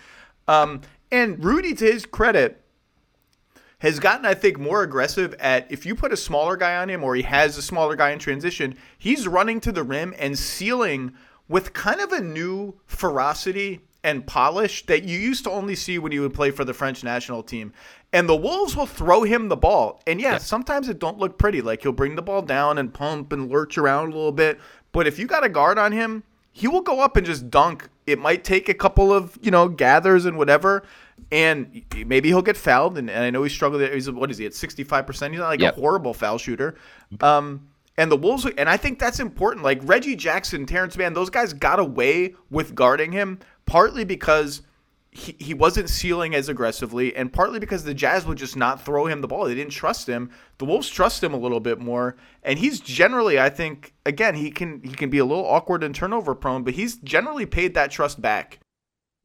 Um, 0.49 0.81
and 1.09 1.43
Rudy, 1.43 1.73
to 1.75 1.85
his 1.85 2.05
credit, 2.05 2.61
has 3.79 3.99
gotten, 3.99 4.25
I 4.25 4.33
think, 4.33 4.59
more 4.59 4.83
aggressive 4.83 5.33
at 5.39 5.71
if 5.71 5.85
you 5.85 5.95
put 5.95 6.11
a 6.11 6.17
smaller 6.17 6.57
guy 6.57 6.75
on 6.75 6.89
him 6.89 7.03
or 7.05 7.15
he 7.15 7.23
has 7.23 7.57
a 7.57 7.61
smaller 7.61 7.95
guy 7.95 8.11
in 8.11 8.19
transition, 8.19 8.75
he's 8.97 9.27
running 9.27 9.61
to 9.61 9.71
the 9.71 9.83
rim 9.83 10.13
and 10.17 10.37
sealing 10.37 11.13
with 11.47 11.73
kind 11.73 11.99
of 11.99 12.11
a 12.11 12.21
new 12.21 12.79
ferocity 12.85 13.81
and 14.03 14.27
polish 14.27 14.85
that 14.85 15.03
you 15.03 15.17
used 15.17 15.43
to 15.43 15.49
only 15.49 15.75
see 15.75 15.97
when 15.97 16.11
he 16.11 16.19
would 16.19 16.33
play 16.33 16.51
for 16.51 16.63
the 16.63 16.73
French 16.73 17.03
national 17.03 17.41
team. 17.41 17.73
And 18.13 18.29
the 18.29 18.35
Wolves 18.35 18.75
will 18.75 18.85
throw 18.85 19.23
him 19.23 19.49
the 19.49 19.57
ball. 19.57 20.01
And 20.05 20.21
yeah, 20.21 20.33
yeah, 20.33 20.37
sometimes 20.37 20.87
it 20.89 20.99
don't 20.99 21.17
look 21.17 21.37
pretty. 21.37 21.61
Like 21.61 21.81
he'll 21.81 21.91
bring 21.91 22.15
the 22.15 22.21
ball 22.21 22.41
down 22.41 22.77
and 22.77 22.93
pump 22.93 23.33
and 23.33 23.49
lurch 23.49 23.77
around 23.77 24.13
a 24.13 24.15
little 24.15 24.31
bit. 24.31 24.59
But 24.91 25.07
if 25.07 25.17
you 25.19 25.25
got 25.25 25.43
a 25.43 25.49
guard 25.49 25.77
on 25.79 25.91
him, 25.91 26.23
he 26.51 26.67
will 26.67 26.81
go 26.81 27.01
up 27.01 27.17
and 27.17 27.25
just 27.25 27.49
dunk. 27.49 27.89
It 28.05 28.19
might 28.19 28.43
take 28.43 28.69
a 28.69 28.73
couple 28.73 29.11
of, 29.11 29.37
you 29.41 29.51
know, 29.51 29.67
gathers 29.67 30.25
and 30.25 30.37
whatever. 30.37 30.83
And 31.31 31.83
maybe 32.05 32.29
he'll 32.29 32.41
get 32.41 32.55
fouled. 32.55 32.97
And, 32.97 33.09
and 33.09 33.23
I 33.23 33.29
know 33.31 33.43
he 33.43 33.49
struggled. 33.49 33.81
He's 33.81 34.09
what 34.09 34.31
is 34.31 34.37
he 34.37 34.45
at 34.45 34.53
sixty 34.53 34.83
five 34.83 35.07
percent? 35.07 35.33
He's 35.33 35.41
not 35.41 35.47
like 35.47 35.59
yep. 35.59 35.75
a 35.75 35.79
horrible 35.79 36.13
foul 36.13 36.37
shooter. 36.37 36.75
Um, 37.21 37.67
And 37.97 38.11
the 38.11 38.17
Wolves, 38.17 38.45
and 38.57 38.69
I 38.69 38.77
think 38.77 38.99
that's 38.99 39.19
important. 39.19 39.63
Like 39.63 39.79
Reggie 39.83 40.15
Jackson, 40.15 40.65
Terance 40.65 40.97
Mann, 40.97 41.13
those 41.13 41.29
guys 41.29 41.53
got 41.53 41.79
away 41.79 42.35
with 42.49 42.75
guarding 42.75 43.11
him 43.13 43.39
partly 43.65 44.03
because 44.03 44.61
he, 45.11 45.35
he 45.39 45.53
wasn't 45.53 45.89
sealing 45.89 46.35
as 46.35 46.49
aggressively, 46.49 47.15
and 47.15 47.31
partly 47.31 47.57
because 47.57 47.85
the 47.85 47.93
Jazz 47.93 48.25
would 48.25 48.37
just 48.37 48.57
not 48.57 48.83
throw 48.83 49.05
him 49.05 49.21
the 49.21 49.27
ball. 49.27 49.45
They 49.45 49.55
didn't 49.55 49.71
trust 49.71 50.07
him. 50.07 50.29
The 50.57 50.65
Wolves 50.65 50.89
trust 50.89 51.23
him 51.23 51.33
a 51.33 51.37
little 51.37 51.61
bit 51.61 51.79
more, 51.79 52.17
and 52.43 52.59
he's 52.59 52.81
generally, 52.81 53.39
I 53.39 53.49
think, 53.49 53.93
again, 54.05 54.35
he 54.35 54.51
can 54.51 54.81
he 54.83 54.93
can 54.93 55.09
be 55.09 55.19
a 55.19 55.25
little 55.25 55.45
awkward 55.45 55.83
and 55.83 55.95
turnover 55.95 56.35
prone, 56.35 56.63
but 56.63 56.73
he's 56.73 56.97
generally 56.97 57.45
paid 57.45 57.73
that 57.75 57.91
trust 57.91 58.21
back. 58.21 58.59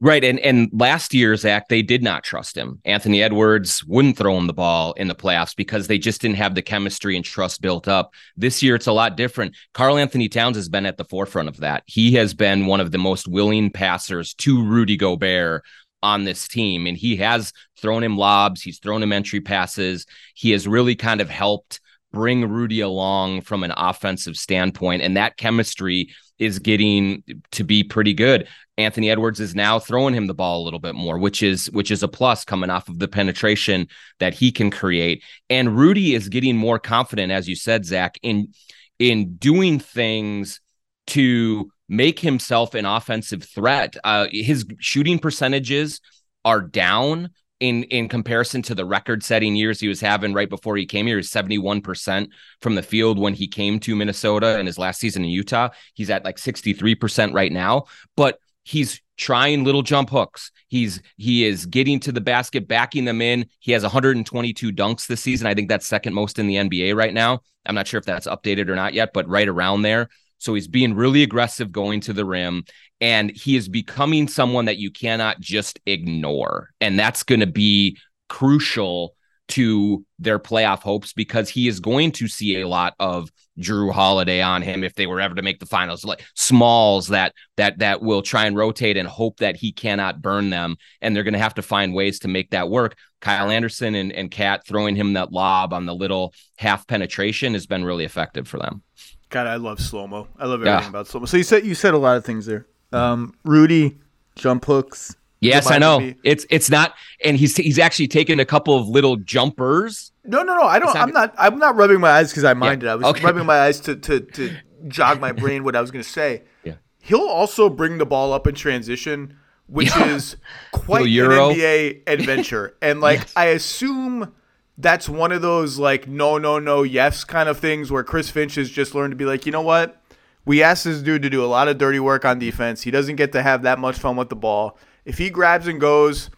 Right. 0.03 0.23
And 0.23 0.39
and 0.39 0.67
last 0.73 1.13
year, 1.13 1.35
Zach, 1.35 1.67
they 1.69 1.83
did 1.83 2.01
not 2.01 2.23
trust 2.23 2.57
him. 2.57 2.81
Anthony 2.85 3.21
Edwards 3.21 3.85
wouldn't 3.85 4.17
throw 4.17 4.35
him 4.35 4.47
the 4.47 4.53
ball 4.53 4.93
in 4.93 5.07
the 5.07 5.13
playoffs 5.13 5.55
because 5.55 5.85
they 5.85 5.99
just 5.99 6.21
didn't 6.21 6.37
have 6.37 6.55
the 6.55 6.63
chemistry 6.63 7.15
and 7.15 7.23
trust 7.23 7.61
built 7.61 7.87
up. 7.87 8.11
This 8.35 8.63
year, 8.63 8.73
it's 8.73 8.87
a 8.87 8.93
lot 8.93 9.15
different. 9.15 9.55
Karl-Anthony 9.75 10.27
Towns 10.27 10.57
has 10.57 10.69
been 10.69 10.87
at 10.87 10.97
the 10.97 11.05
forefront 11.05 11.49
of 11.49 11.57
that. 11.57 11.83
He 11.85 12.13
has 12.13 12.33
been 12.33 12.65
one 12.65 12.79
of 12.79 12.91
the 12.91 12.97
most 12.97 13.27
willing 13.27 13.69
passers 13.69 14.33
to 14.35 14.65
Rudy 14.65 14.97
Gobert 14.97 15.63
on 16.01 16.23
this 16.23 16.47
team. 16.47 16.87
And 16.87 16.97
he 16.97 17.17
has 17.17 17.53
thrown 17.77 18.03
him 18.03 18.17
lobs, 18.17 18.63
he's 18.63 18.79
thrown 18.79 19.03
him 19.03 19.13
entry 19.13 19.39
passes. 19.39 20.07
He 20.33 20.49
has 20.49 20.67
really 20.67 20.95
kind 20.95 21.21
of 21.21 21.29
helped 21.29 21.79
bring 22.11 22.49
Rudy 22.49 22.81
along 22.81 23.41
from 23.41 23.63
an 23.63 23.71
offensive 23.77 24.35
standpoint. 24.35 25.03
And 25.03 25.15
that 25.15 25.37
chemistry 25.37 26.09
is 26.41 26.57
getting 26.57 27.23
to 27.51 27.63
be 27.63 27.83
pretty 27.83 28.15
good. 28.15 28.47
Anthony 28.75 29.11
Edwards 29.11 29.39
is 29.39 29.53
now 29.53 29.77
throwing 29.77 30.15
him 30.15 30.25
the 30.25 30.33
ball 30.33 30.63
a 30.63 30.65
little 30.65 30.79
bit 30.79 30.95
more, 30.95 31.19
which 31.19 31.43
is 31.43 31.69
which 31.69 31.91
is 31.91 32.01
a 32.01 32.07
plus 32.07 32.43
coming 32.43 32.71
off 32.71 32.89
of 32.89 32.97
the 32.97 33.07
penetration 33.07 33.87
that 34.19 34.33
he 34.33 34.51
can 34.51 34.71
create. 34.71 35.23
And 35.51 35.77
Rudy 35.77 36.15
is 36.15 36.29
getting 36.29 36.57
more 36.57 36.79
confident, 36.79 37.31
as 37.31 37.47
you 37.47 37.55
said, 37.55 37.85
Zach, 37.85 38.17
in 38.23 38.53
in 38.97 39.35
doing 39.35 39.79
things 39.79 40.61
to 41.07 41.71
make 41.87 42.19
himself 42.19 42.73
an 42.73 42.85
offensive 42.85 43.43
threat. 43.43 43.95
Uh, 44.03 44.25
his 44.31 44.65
shooting 44.79 45.19
percentages 45.19 46.01
are 46.43 46.61
down 46.61 47.29
in 47.61 47.83
in 47.83 48.09
comparison 48.09 48.61
to 48.63 48.75
the 48.75 48.85
record 48.85 49.23
setting 49.23 49.55
years 49.55 49.79
he 49.79 49.87
was 49.87 50.01
having 50.01 50.33
right 50.33 50.49
before 50.49 50.75
he 50.75 50.85
came 50.85 51.07
here 51.07 51.19
is 51.19 51.29
71% 51.29 52.27
from 52.59 52.75
the 52.75 52.83
field 52.83 53.19
when 53.19 53.33
he 53.33 53.47
came 53.47 53.79
to 53.79 53.95
Minnesota 53.95 54.59
in 54.59 54.65
his 54.65 54.77
last 54.77 54.99
season 54.99 55.23
in 55.23 55.29
Utah. 55.29 55.69
He's 55.93 56.09
at 56.09 56.25
like 56.25 56.37
63% 56.37 57.33
right 57.33 57.51
now 57.51 57.85
but 58.17 58.39
he's 58.63 59.01
trying 59.17 59.63
little 59.63 59.83
jump 59.83 60.09
hooks. 60.09 60.51
He's 60.67 61.01
he 61.17 61.45
is 61.45 61.67
getting 61.67 61.99
to 62.01 62.11
the 62.11 62.21
basket 62.21 62.67
backing 62.67 63.05
them 63.05 63.21
in. 63.21 63.45
He 63.59 63.71
has 63.71 63.83
122 63.83 64.71
dunks 64.71 65.05
this 65.05 65.21
season. 65.21 65.45
I 65.45 65.53
think 65.53 65.69
that's 65.69 65.85
second 65.85 66.13
most 66.13 66.39
in 66.39 66.47
the 66.47 66.55
nba 66.55 66.95
right 66.95 67.13
now. 67.13 67.41
I'm 67.65 67.75
not 67.75 67.87
sure 67.87 67.99
if 67.99 68.05
that's 68.05 68.27
updated 68.27 68.69
or 68.69 68.75
not 68.75 68.95
yet 68.95 69.11
but 69.13 69.29
right 69.29 69.47
around 69.47 69.83
there 69.83 70.09
so 70.41 70.53
he's 70.55 70.67
being 70.67 70.95
really 70.95 71.23
aggressive 71.23 71.71
going 71.71 72.01
to 72.01 72.13
the 72.13 72.25
rim 72.25 72.63
and 72.99 73.31
he 73.31 73.55
is 73.55 73.67
becoming 73.67 74.27
someone 74.27 74.65
that 74.65 74.77
you 74.77 74.91
cannot 74.91 75.39
just 75.39 75.79
ignore. 75.85 76.69
And 76.79 76.97
that's 76.97 77.23
going 77.23 77.41
to 77.41 77.47
be 77.47 77.97
crucial 78.29 79.15
to 79.49 80.05
their 80.17 80.39
playoff 80.39 80.79
hopes 80.79 81.11
because 81.11 81.49
he 81.49 81.67
is 81.67 81.79
going 81.79 82.11
to 82.13 82.27
see 82.27 82.61
a 82.61 82.67
lot 82.67 82.93
of 82.99 83.29
Jrue 83.59 83.91
Holiday 83.91 84.41
on 84.41 84.61
him 84.61 84.83
if 84.83 84.95
they 84.95 85.07
were 85.07 85.19
ever 85.19 85.35
to 85.35 85.41
make 85.41 85.59
the 85.59 85.65
finals, 85.65 86.05
like 86.05 86.23
smalls 86.35 87.07
that 87.09 87.33
that 87.57 87.79
that 87.79 88.01
will 88.01 88.21
try 88.21 88.45
and 88.45 88.55
rotate 88.55 88.95
and 88.95 89.07
hope 89.07 89.37
that 89.37 89.57
he 89.57 89.73
cannot 89.73 90.21
burn 90.21 90.51
them, 90.51 90.77
and 91.01 91.13
they're 91.13 91.23
going 91.23 91.33
to 91.33 91.39
have 91.39 91.55
to 91.55 91.61
find 91.61 91.93
ways 91.93 92.19
to 92.19 92.27
make 92.29 92.51
that 92.51 92.69
work. 92.69 92.95
Kyle 93.19 93.49
Anderson 93.49 93.93
and 93.93 94.13
and 94.13 94.31
Cat 94.31 94.65
throwing 94.65 94.95
him 94.95 95.13
that 95.13 95.33
lob 95.33 95.73
on 95.73 95.85
the 95.85 95.93
little 95.93 96.33
half 96.57 96.87
penetration 96.87 97.53
has 97.53 97.67
been 97.67 97.83
really 97.83 98.05
effective 98.05 98.47
for 98.47 98.57
them. 98.57 98.83
God, 99.31 99.47
I 99.47 99.55
love 99.55 99.79
slow 99.79 100.07
mo. 100.07 100.27
I 100.37 100.45
love 100.45 100.61
everything 100.61 100.83
yeah. 100.83 100.89
about 100.89 101.07
slow 101.07 101.21
mo. 101.21 101.25
So 101.25 101.37
you 101.37 101.43
said 101.43 101.65
you 101.65 101.73
said 101.73 101.93
a 101.93 101.97
lot 101.97 102.17
of 102.17 102.25
things 102.25 102.45
there. 102.45 102.67
Um, 102.91 103.33
Rudy 103.43 103.97
jump 104.35 104.65
hooks. 104.65 105.15
Yes, 105.39 105.71
I 105.71 105.79
know. 105.79 105.99
Me. 105.99 106.15
It's 106.23 106.45
it's 106.49 106.69
not, 106.69 106.93
and 107.23 107.35
he's 107.35 107.55
he's 107.55 107.79
actually 107.79 108.09
taken 108.09 108.39
a 108.39 108.45
couple 108.45 108.77
of 108.77 108.87
little 108.87 109.15
jumpers. 109.15 110.11
No, 110.23 110.43
no, 110.43 110.55
no. 110.55 110.63
I 110.63 110.77
don't. 110.77 110.95
I'm 110.95 111.11
not. 111.11 111.33
I'm 111.37 111.57
not 111.57 111.75
rubbing 111.75 111.99
my 111.99 112.11
eyes 112.11 112.29
because 112.29 112.43
I 112.43 112.53
minded. 112.53 112.85
Yeah. 112.85 112.91
I 112.91 112.95
was 112.95 113.05
okay. 113.07 113.23
rubbing 113.23 113.45
my 113.45 113.61
eyes 113.61 113.79
to 113.81 113.95
to 113.95 114.19
to 114.19 114.55
jog 114.87 115.19
my 115.19 115.31
brain 115.31 115.63
what 115.63 115.75
I 115.75 115.81
was 115.81 115.91
going 115.91 116.03
to 116.03 116.09
say. 116.09 116.43
Yeah. 116.63 116.75
He'll 116.99 117.21
also 117.21 117.69
bring 117.69 117.97
the 117.97 118.05
ball 118.05 118.33
up 118.33 118.45
in 118.45 118.53
transition, 118.53 119.35
which 119.65 119.95
yeah. 119.95 120.13
is 120.13 120.35
quite 120.71 121.07
an 121.07 121.09
NBA 121.09 122.03
adventure. 122.05 122.77
and 122.83 123.01
like 123.01 123.19
yes. 123.21 123.33
I 123.35 123.45
assume 123.45 124.31
that's 124.77 125.07
one 125.07 125.31
of 125.31 125.41
those 125.41 125.77
like 125.77 126.07
no 126.07 126.37
no 126.37 126.59
no 126.59 126.83
yes 126.83 127.23
kind 127.23 127.49
of 127.49 127.59
things 127.59 127.91
where 127.91 128.03
Chris 128.03 128.29
Finch 128.29 128.55
has 128.55 128.69
just 128.69 128.95
learned 128.95 129.11
to 129.11 129.15
be 129.15 129.25
like, 129.25 129.45
you 129.45 129.51
know 129.51 129.61
what? 129.61 130.01
We 130.45 130.63
asked 130.63 130.85
this 130.85 131.01
dude 131.01 131.21
to 131.21 131.29
do 131.29 131.43
a 131.43 131.47
lot 131.47 131.67
of 131.67 131.77
dirty 131.77 131.99
work 131.99 132.25
on 132.25 132.39
defense. 132.39 132.81
He 132.81 132.91
doesn't 132.91 133.15
get 133.15 133.31
to 133.33 133.43
have 133.43 133.61
that 133.61 133.77
much 133.79 133.97
fun 133.97 134.15
with 134.15 134.29
the 134.29 134.35
ball. 134.35 134.77
If 135.05 135.17
he 135.17 135.29
grabs 135.29 135.67
and 135.67 135.79
goes, 135.79 136.31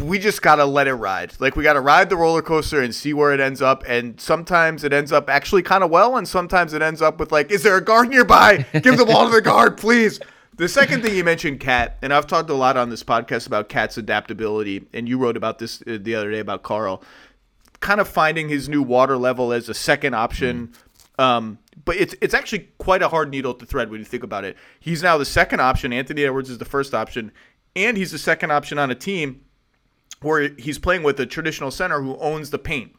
we 0.00 0.18
just 0.18 0.42
gotta 0.42 0.64
let 0.64 0.86
it 0.86 0.94
ride. 0.94 1.32
Like 1.40 1.56
we 1.56 1.64
gotta 1.64 1.80
ride 1.80 2.08
the 2.10 2.16
roller 2.16 2.42
coaster 2.42 2.80
and 2.80 2.94
see 2.94 3.12
where 3.12 3.32
it 3.32 3.40
ends 3.40 3.62
up. 3.62 3.82
And 3.86 4.20
sometimes 4.20 4.84
it 4.84 4.92
ends 4.92 5.12
up 5.12 5.28
actually 5.28 5.62
kind 5.62 5.82
of 5.82 5.90
well, 5.90 6.16
and 6.16 6.28
sometimes 6.28 6.72
it 6.72 6.82
ends 6.82 7.02
up 7.02 7.18
with 7.18 7.32
like, 7.32 7.50
is 7.50 7.62
there 7.62 7.76
a 7.76 7.80
guard 7.80 8.10
nearby? 8.10 8.64
Give 8.82 8.96
the 8.96 9.06
ball 9.06 9.26
to 9.28 9.34
the 9.34 9.40
guard, 9.40 9.76
please. 9.76 10.20
The 10.56 10.68
second 10.68 11.02
thing 11.02 11.16
you 11.16 11.24
mentioned, 11.24 11.58
Cat, 11.58 11.96
and 12.02 12.12
I've 12.12 12.26
talked 12.26 12.50
a 12.50 12.54
lot 12.54 12.76
on 12.76 12.90
this 12.90 13.02
podcast 13.02 13.46
about 13.46 13.70
Cat's 13.70 13.96
adaptability, 13.96 14.84
and 14.92 15.08
you 15.08 15.16
wrote 15.16 15.38
about 15.38 15.58
this 15.58 15.80
uh, 15.86 15.96
the 15.98 16.14
other 16.14 16.30
day 16.30 16.40
about 16.40 16.62
Karl 16.62 17.02
kind 17.80 18.00
of 18.00 18.08
finding 18.08 18.48
his 18.48 18.68
new 18.68 18.82
water 18.82 19.16
level 19.16 19.52
as 19.52 19.68
a 19.68 19.74
second 19.74 20.14
option. 20.14 20.68
Mm. 21.18 21.22
Um, 21.22 21.58
but 21.84 21.96
it's 21.96 22.14
it's 22.20 22.34
actually 22.34 22.70
quite 22.78 23.02
a 23.02 23.08
hard 23.08 23.30
needle 23.30 23.52
to 23.54 23.66
thread 23.66 23.90
when 23.90 24.00
you 24.00 24.04
think 24.04 24.22
about 24.22 24.44
it. 24.44 24.56
He's 24.78 25.02
now 25.02 25.18
the 25.18 25.24
second 25.24 25.60
option. 25.60 25.92
Anthony 25.92 26.24
Edwards 26.24 26.50
is 26.50 26.58
the 26.58 26.64
first 26.64 26.94
option, 26.94 27.32
and 27.76 27.96
he's 27.96 28.12
the 28.12 28.18
second 28.18 28.52
option 28.52 28.78
on 28.78 28.90
a 28.90 28.94
team 28.94 29.42
where 30.22 30.50
he's 30.58 30.78
playing 30.78 31.02
with 31.02 31.18
a 31.20 31.26
traditional 31.26 31.70
center 31.70 32.00
who 32.02 32.16
owns 32.18 32.50
the 32.50 32.58
paint. 32.58 32.92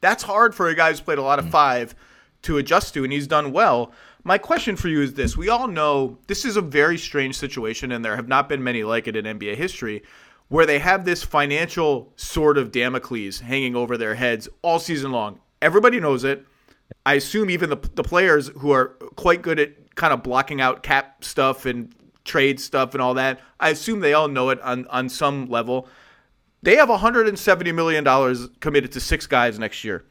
That's 0.00 0.24
hard 0.24 0.54
for 0.54 0.68
a 0.68 0.74
guy 0.74 0.90
who's 0.90 1.00
played 1.00 1.18
a 1.18 1.22
lot 1.22 1.38
of 1.38 1.46
mm. 1.46 1.50
five 1.50 1.94
to 2.42 2.58
adjust 2.58 2.94
to, 2.94 3.04
and 3.04 3.12
he's 3.12 3.26
done 3.26 3.52
well. 3.52 3.92
My 4.22 4.38
question 4.38 4.76
for 4.76 4.88
you 4.88 5.02
is 5.02 5.14
this: 5.14 5.36
We 5.36 5.48
all 5.48 5.68
know 5.68 6.18
this 6.26 6.44
is 6.44 6.56
a 6.56 6.62
very 6.62 6.98
strange 6.98 7.36
situation, 7.36 7.92
and 7.92 8.04
there 8.04 8.16
have 8.16 8.28
not 8.28 8.48
been 8.48 8.62
many 8.62 8.84
like 8.84 9.08
it 9.08 9.16
in 9.16 9.24
NBA 9.24 9.56
history 9.56 10.02
where 10.50 10.66
they 10.66 10.80
have 10.80 11.04
this 11.04 11.22
financial 11.22 12.12
sort 12.16 12.58
of 12.58 12.72
Damocles 12.72 13.38
hanging 13.38 13.76
over 13.76 13.96
their 13.96 14.16
heads 14.16 14.48
all 14.62 14.80
season 14.80 15.12
long. 15.12 15.40
Everybody 15.62 16.00
knows 16.00 16.24
it. 16.24 16.44
I 17.06 17.14
assume 17.14 17.50
even 17.50 17.70
the, 17.70 17.76
the 17.94 18.02
players 18.02 18.48
who 18.48 18.72
are 18.72 18.88
quite 19.14 19.42
good 19.42 19.60
at 19.60 19.94
kind 19.94 20.12
of 20.12 20.24
blocking 20.24 20.60
out 20.60 20.82
cap 20.82 21.24
stuff 21.24 21.66
and 21.66 21.94
trade 22.24 22.58
stuff 22.58 22.94
and 22.94 23.00
all 23.00 23.14
that, 23.14 23.40
I 23.60 23.70
assume 23.70 24.00
they 24.00 24.12
all 24.12 24.26
know 24.26 24.50
it 24.50 24.60
on, 24.62 24.88
on 24.88 25.08
some 25.08 25.46
level. 25.46 25.88
They 26.62 26.74
have 26.76 26.88
$170 26.88 27.72
million 27.72 28.48
committed 28.58 28.90
to 28.92 29.00
six 29.00 29.28
guys 29.28 29.56
next 29.56 29.84
year. 29.84 30.04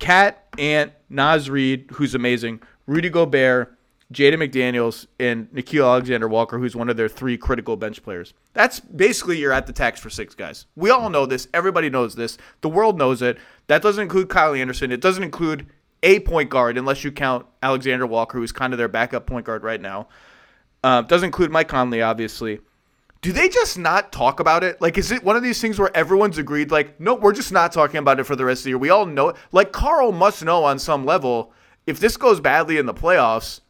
Cat, 0.00 0.46
Ant, 0.58 0.92
Naz 1.08 1.48
Reid, 1.48 1.90
who's 1.92 2.16
amazing, 2.16 2.60
Rudy 2.86 3.08
Gobert, 3.08 3.75
Jaden 4.12 4.34
McDaniels, 4.34 5.06
and 5.18 5.50
Nickeil 5.50 5.84
Alexander 5.84 6.28
Walker, 6.28 6.58
who's 6.58 6.76
one 6.76 6.88
of 6.88 6.96
their 6.96 7.08
three 7.08 7.36
critical 7.36 7.76
bench 7.76 8.02
players. 8.04 8.34
That's 8.52 8.78
basically 8.78 9.38
you're 9.38 9.52
at 9.52 9.66
the 9.66 9.72
tax 9.72 9.98
for 9.98 10.10
six 10.10 10.34
guys. 10.34 10.66
We 10.76 10.90
all 10.90 11.10
know 11.10 11.26
this. 11.26 11.48
Everybody 11.52 11.90
knows 11.90 12.14
this. 12.14 12.38
The 12.60 12.68
world 12.68 12.98
knows 12.98 13.20
it. 13.20 13.36
That 13.66 13.82
doesn't 13.82 14.02
include 14.02 14.28
Kyle 14.28 14.54
Anderson. 14.54 14.92
It 14.92 15.00
doesn't 15.00 15.24
include 15.24 15.66
a 16.04 16.20
point 16.20 16.50
guard, 16.50 16.78
unless 16.78 17.02
you 17.02 17.10
count 17.10 17.46
Alexander 17.64 18.06
Walker, 18.06 18.38
who's 18.38 18.52
kind 18.52 18.72
of 18.72 18.78
their 18.78 18.86
backup 18.86 19.26
point 19.26 19.44
guard 19.44 19.64
right 19.64 19.80
now. 19.80 20.06
Uh, 20.84 21.02
doesn't 21.02 21.26
include 21.26 21.50
Mike 21.50 21.66
Conley, 21.66 22.00
obviously. 22.00 22.60
Do 23.22 23.32
they 23.32 23.48
just 23.48 23.76
not 23.76 24.12
talk 24.12 24.38
about 24.38 24.62
it? 24.62 24.80
Like, 24.80 24.98
is 24.98 25.10
it 25.10 25.24
one 25.24 25.34
of 25.34 25.42
these 25.42 25.60
things 25.60 25.80
where 25.80 25.94
everyone's 25.96 26.38
agreed, 26.38 26.70
like, 26.70 27.00
no, 27.00 27.14
we're 27.14 27.32
just 27.32 27.50
not 27.50 27.72
talking 27.72 27.96
about 27.98 28.20
it 28.20 28.24
for 28.24 28.36
the 28.36 28.44
rest 28.44 28.60
of 28.60 28.64
the 28.64 28.70
year? 28.70 28.78
We 28.78 28.90
all 28.90 29.04
know 29.04 29.30
it. 29.30 29.36
Like, 29.50 29.72
Karl 29.72 30.12
must 30.12 30.44
know 30.44 30.62
on 30.62 30.78
some 30.78 31.04
level 31.04 31.52
if 31.88 31.98
this 31.98 32.16
goes 32.16 32.38
badly 32.38 32.78
in 32.78 32.86
the 32.86 32.94
playoffs– 32.94 33.62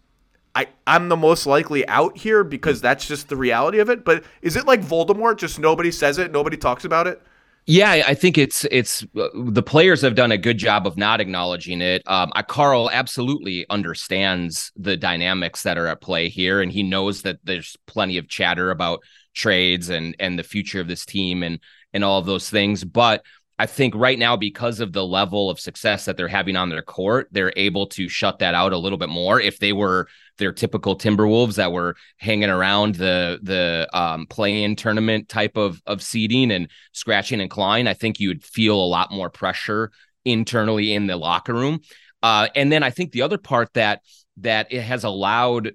I, 0.57 0.69
I'm 0.87 1.11
the 1.11 1.17
most 1.17 1.45
likely 1.45 1.87
out 1.87 2.17
here 2.17 2.43
because 2.43 2.81
that's 2.81 3.07
just 3.07 3.29
the 3.29 3.37
reality 3.37 3.79
of 3.79 3.91
it. 3.91 4.07
But 4.07 4.25
is 4.41 4.57
it 4.57 4.67
like 4.67 4.81
Voldemort? 4.81 5.37
Just 5.37 5.59
nobody 5.59 5.93
says 5.93 6.17
it, 6.17 6.33
nobody 6.33 6.57
talks 6.57 6.87
about 6.87 7.07
it. 7.07 7.21
Yeah, 7.67 7.91
I 8.07 8.15
think 8.15 8.39
it's 8.39 8.65
it's 8.71 9.03
uh, 9.19 9.29
the 9.35 9.63
players 9.63 10.01
have 10.01 10.15
done 10.15 10.33
a 10.33 10.39
good 10.39 10.57
job 10.57 10.87
of 10.87 10.97
not 10.97 11.21
acknowledging 11.21 11.83
it. 11.83 12.03
Um, 12.07 12.33
I, 12.35 12.43
Karl 12.43 12.89
absolutely 12.91 13.67
understands 13.69 14.73
the 14.77 14.97
dynamics 14.97 15.65
that 15.65 15.77
are 15.77 15.89
at 15.89 16.01
play 16.01 16.29
here, 16.29 16.63
and 16.63 16.73
he 16.73 16.83
knows 16.83 17.23
that 17.23 17.39
there's 17.45 17.77
plenty 17.87 18.17
of 18.17 18.29
chatter 18.29 18.71
about 18.71 19.01
trades 19.35 19.91
and 19.91 20.17
and 20.19 20.39
the 20.39 20.45
future 20.45 20.81
of 20.81 20.89
this 20.89 21.05
team 21.05 21.43
and 21.43 21.59
and 21.93 22.05
all 22.05 22.19
of 22.19 22.27
those 22.27 22.49
things. 22.49 22.85
But 22.85 23.25
I 23.59 23.67
think 23.67 23.95
right 23.95 24.19
now, 24.19 24.37
because 24.37 24.81
of 24.81 24.93
the 24.93 25.07
level 25.07 25.49
of 25.49 25.59
success 25.59 26.05
that 26.05 26.19
they're 26.19 26.29
having 26.29 26.57
on 26.57 26.69
their 26.69 26.83
court, 26.83 27.29
they're 27.31 27.55
able 27.57 27.87
to 27.89 28.09
shut 28.09 28.39
that 28.41 28.55
out 28.55 28.75
a 28.75 28.79
little 28.79 28.99
bit 28.99 29.09
more. 29.09 29.41
If 29.41 29.59
they 29.59 29.73
were 29.73 30.09
their 30.37 30.53
typical 30.53 30.97
Timberwolves 30.97 31.55
that 31.55 31.73
were 31.73 31.97
hanging 32.19 32.51
around 32.51 32.97
the 32.97 33.39
the 33.43 33.89
um, 33.95 34.27
play-in 34.27 34.77
tournament 34.77 35.29
type 35.29 35.57
of 35.57 35.81
of 35.87 36.03
seeding 36.03 36.51
and 36.51 36.71
scratching 36.93 37.41
and 37.41 37.51
clawing, 37.51 37.87
I 37.87 37.95
think 37.95 38.21
you 38.21 38.29
would 38.29 38.45
feel 38.45 38.77
a 38.77 38.87
lot 38.87 39.11
more 39.11 39.31
pressure 39.31 39.91
internally 40.27 40.93
in 40.93 41.07
the 41.07 41.17
locker 41.17 41.55
room. 41.55 41.81
Uh, 42.23 42.49
and 42.55 42.71
then 42.71 42.83
I 42.83 42.91
think 42.91 43.13
the 43.13 43.23
other 43.23 43.39
part 43.39 43.73
that 43.75 44.03
that 44.39 44.67
it 44.71 44.83
has 44.83 45.05
allowed 45.05 45.73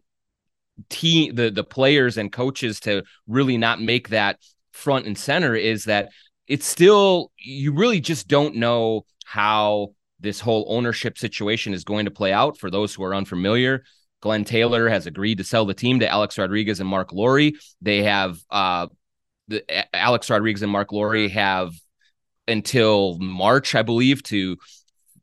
team 0.90 1.34
the 1.34 1.50
the 1.50 1.64
players 1.64 2.18
and 2.18 2.32
coaches 2.32 2.80
to 2.82 3.04
really 3.28 3.58
not 3.58 3.82
make 3.82 4.10
that 4.10 4.38
front 4.72 5.06
and 5.06 5.18
center 5.18 5.56
is 5.56 5.86
that 5.86 6.10
it's 6.48 6.66
still 6.66 7.32
you 7.38 7.74
really 7.74 8.00
just 8.00 8.28
don't 8.28 8.56
know 8.56 9.06
how 9.26 9.90
this 10.20 10.40
whole 10.40 10.66
ownership 10.68 11.18
situation 11.18 11.74
is 11.74 11.84
going 11.84 12.06
to 12.06 12.12
play 12.12 12.32
out 12.32 12.58
for 12.58 12.70
those 12.70 12.94
who 12.94 13.04
are 13.04 13.16
unfamiliar 13.16 13.84
Glenn 14.22 14.46
Taylor 14.46 14.88
has 14.88 15.08
agreed 15.08 15.40
to 15.40 15.44
sell 15.44 15.66
the 15.66 15.74
team 15.74 16.00
to 16.00 16.08
Alex 16.08 16.38
Rodriguez 16.38 16.80
and 16.80 16.88
Marc 16.88 17.12
Lore. 17.12 17.52
They 17.82 18.04
have 18.04 18.38
uh, 18.50 18.88
the 19.48 19.96
Alex 19.96 20.30
Rodriguez 20.30 20.62
and 20.62 20.72
Marc 20.72 20.92
Lore 20.92 21.28
have 21.28 21.74
until 22.48 23.18
March, 23.20 23.76
I 23.76 23.82
believe, 23.82 24.22
to 24.24 24.58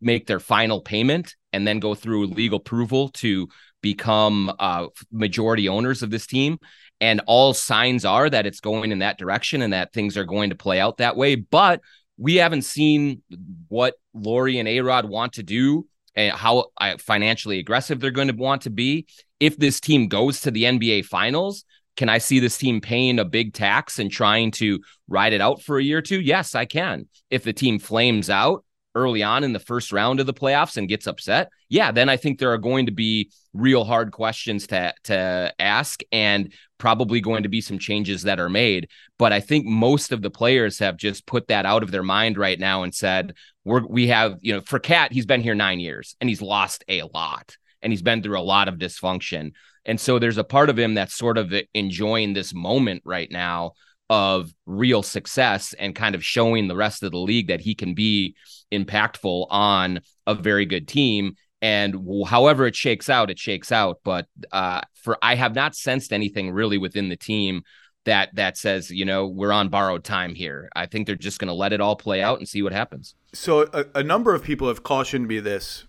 make 0.01 0.27
their 0.27 0.41
final 0.41 0.81
payment 0.81 1.37
and 1.53 1.67
then 1.67 1.79
go 1.79 1.95
through 1.95 2.27
legal 2.27 2.59
approval 2.59 3.09
to 3.09 3.49
become 3.81 4.53
uh, 4.59 4.89
majority 5.13 5.69
owners 5.69 6.03
of 6.03 6.11
this 6.11 6.27
team. 6.27 6.59
And 7.01 7.21
all 7.27 7.55
signs 7.55 8.05
are 8.05 8.29
that 8.29 8.47
it's 8.47 8.61
going 8.61 8.91
in 8.91 9.01
that 9.01 9.19
direction 9.19 9.63
and 9.63 9.73
that 9.73 9.93
things 9.93 10.17
are 10.17 10.25
going 10.25 10.51
to 10.51 10.57
play 10.57 10.81
out 10.81 10.97
that 10.97 11.17
way. 11.17 11.37
But 11.37 11.81
we 12.17 12.37
haven't 12.37 12.63
seen 12.63 13.23
what 13.69 13.95
Lore 14.13 14.49
and 14.49 14.67
A 14.67 14.81
Rod 14.81 15.09
want 15.09 15.35
to 15.35 15.43
do 15.43 15.87
and 16.17 16.33
how 16.33 16.67
uh, 16.81 16.97
financially 16.99 17.61
aggressive 17.61 18.01
they're 18.01 18.11
going 18.11 18.29
to 18.29 18.35
want 18.35 18.63
to 18.63 18.71
be. 18.71 19.07
If 19.39 19.57
this 19.57 19.81
team 19.81 20.09
goes 20.09 20.41
to 20.41 20.51
the 20.51 20.65
NBA 20.65 21.05
finals, 21.05 21.65
can 21.97 22.09
I 22.09 22.19
see 22.19 22.41
this 22.41 22.59
team 22.59 22.81
paying 22.81 23.19
a 23.19 23.25
big 23.25 23.55
tax 23.55 23.99
and 23.99 24.11
trying 24.11 24.51
to 24.53 24.81
ride 25.09 25.33
it 25.33 25.41
out 25.41 25.63
for 25.63 25.79
a 25.79 25.83
year 25.83 25.99
or 25.99 26.03
two? 26.03 26.21
Yes, 26.21 26.55
I 26.55 26.65
can. 26.65 27.09
If 27.31 27.45
the 27.45 27.53
team 27.53 27.79
flames 27.79 28.31
out 28.31 28.65
early 28.99 29.23
on 29.23 29.45
in 29.45 29.53
the 29.53 29.59
first 29.61 29.93
round 29.93 30.21
of 30.21 30.27
the 30.27 30.35
playoffs 30.35 30.77
and 30.77 30.89
gets 30.89 31.07
upset, 31.07 31.51
yeah, 31.69 31.93
then 31.93 32.09
I 32.09 32.17
think 32.17 32.39
there 32.39 32.53
are 32.53 32.59
going 32.59 32.87
to 32.87 32.93
be 32.93 33.31
real 33.55 33.85
hard 33.85 34.13
questions 34.13 34.67
to 34.69 34.93
to 35.05 35.55
ask 35.59 36.01
and 36.13 36.53
probably 36.79 37.21
going 37.21 37.43
to 37.43 37.49
be 37.49 37.61
some 37.61 37.79
changes 37.79 38.23
that 38.23 38.41
are 38.41 38.49
made. 38.49 38.89
But 39.19 39.33
I 39.33 39.41
think 39.41 39.67
most 39.67 40.13
of 40.13 40.23
the 40.23 40.31
players 40.31 40.79
have 40.79 40.97
just 40.97 41.27
put 41.27 41.49
that 41.49 41.67
out 41.67 41.83
of 41.83 41.91
their 41.91 42.03
mind 42.03 42.39
right 42.39 42.59
now 42.59 42.83
and 42.83 42.95
said, 42.95 43.35
we're 43.65 43.87
we 43.87 44.09
have, 44.09 44.39
you 44.41 44.55
know, 44.55 44.61
for 44.61 44.79
Cat, 44.79 45.13
he's 45.13 45.27
been 45.27 45.43
here 45.43 45.55
nine 45.55 45.81
years 45.81 46.17
and 46.21 46.29
he's 46.29 46.43
lost 46.43 46.85
a 46.89 47.03
lot 47.15 47.57
and 47.83 47.93
he's 47.93 48.03
been 48.03 48.23
through 48.23 48.39
a 48.39 48.43
lot 48.43 48.69
of 48.69 48.77
dysfunction. 48.77 49.53
And 49.85 50.01
so 50.01 50.19
there's 50.19 50.39
a 50.39 50.45
part 50.45 50.71
of 50.71 50.79
him 50.79 50.95
that's 50.95 51.15
sort 51.15 51.39
of 51.39 51.53
enjoying 51.75 52.35
this 52.35 52.53
moment 52.53 53.03
right 53.05 53.31
now 53.31 53.73
of 54.11 54.53
real 54.67 55.03
success 55.03 55.75
and 55.79 55.95
kind 55.95 56.15
of 56.15 56.25
showing 56.25 56.69
the 56.69 56.77
rest 56.77 57.03
of 57.03 57.13
the 57.13 57.19
league 57.19 57.49
that 57.49 57.61
he 57.61 57.75
can 57.75 57.95
be 57.95 58.35
impactful 58.73 59.47
on 59.51 60.01
a 60.27 60.35
very 60.35 60.67
good 60.67 60.89
team. 60.89 61.35
And 61.61 62.07
however 62.27 62.67
it 62.67 62.77
shakes 62.77 63.09
out 63.09 63.31
it 63.31 63.39
shakes 63.39 63.73
out. 63.73 64.01
But 64.05 64.27
uh, 64.53 64.83
for 64.95 65.19
i 65.23 65.35
have 65.35 65.55
not 65.55 65.75
sensed 65.75 66.13
anything 66.13 66.51
really 66.53 66.79
within 66.79 67.09
the 67.09 67.17
team 67.17 67.63
that 68.05 68.35
that 68.37 68.57
says 68.57 68.91
you 68.91 69.05
know 69.05 69.27
we're 69.27 69.53
on 69.53 69.69
borrowed 69.69 70.05
time 70.05 70.35
here. 70.35 70.69
I 70.75 70.87
think 70.87 71.07
they're 71.07 71.17
just 71.17 71.39
going 71.39 71.49
to 71.49 71.55
let 71.55 71.73
it 71.73 71.81
all 71.81 71.97
play 71.97 72.23
out 72.23 72.39
and 72.39 72.49
see 72.49 72.63
what 72.63 72.73
happens. 72.73 73.15
So 73.33 73.69
a, 73.73 73.85
a 73.97 74.03
number 74.03 74.35
of 74.35 74.43
people 74.43 74.69
have 74.69 74.83
cautioned 74.83 75.29
me 75.29 75.41
this 75.41 75.85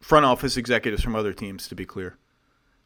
front 0.00 0.26
office 0.26 0.56
executives 0.56 1.02
from 1.02 1.14
other 1.14 1.32
teams 1.32 1.68
to 1.68 1.76
be 1.76 1.86
clear 1.86 2.18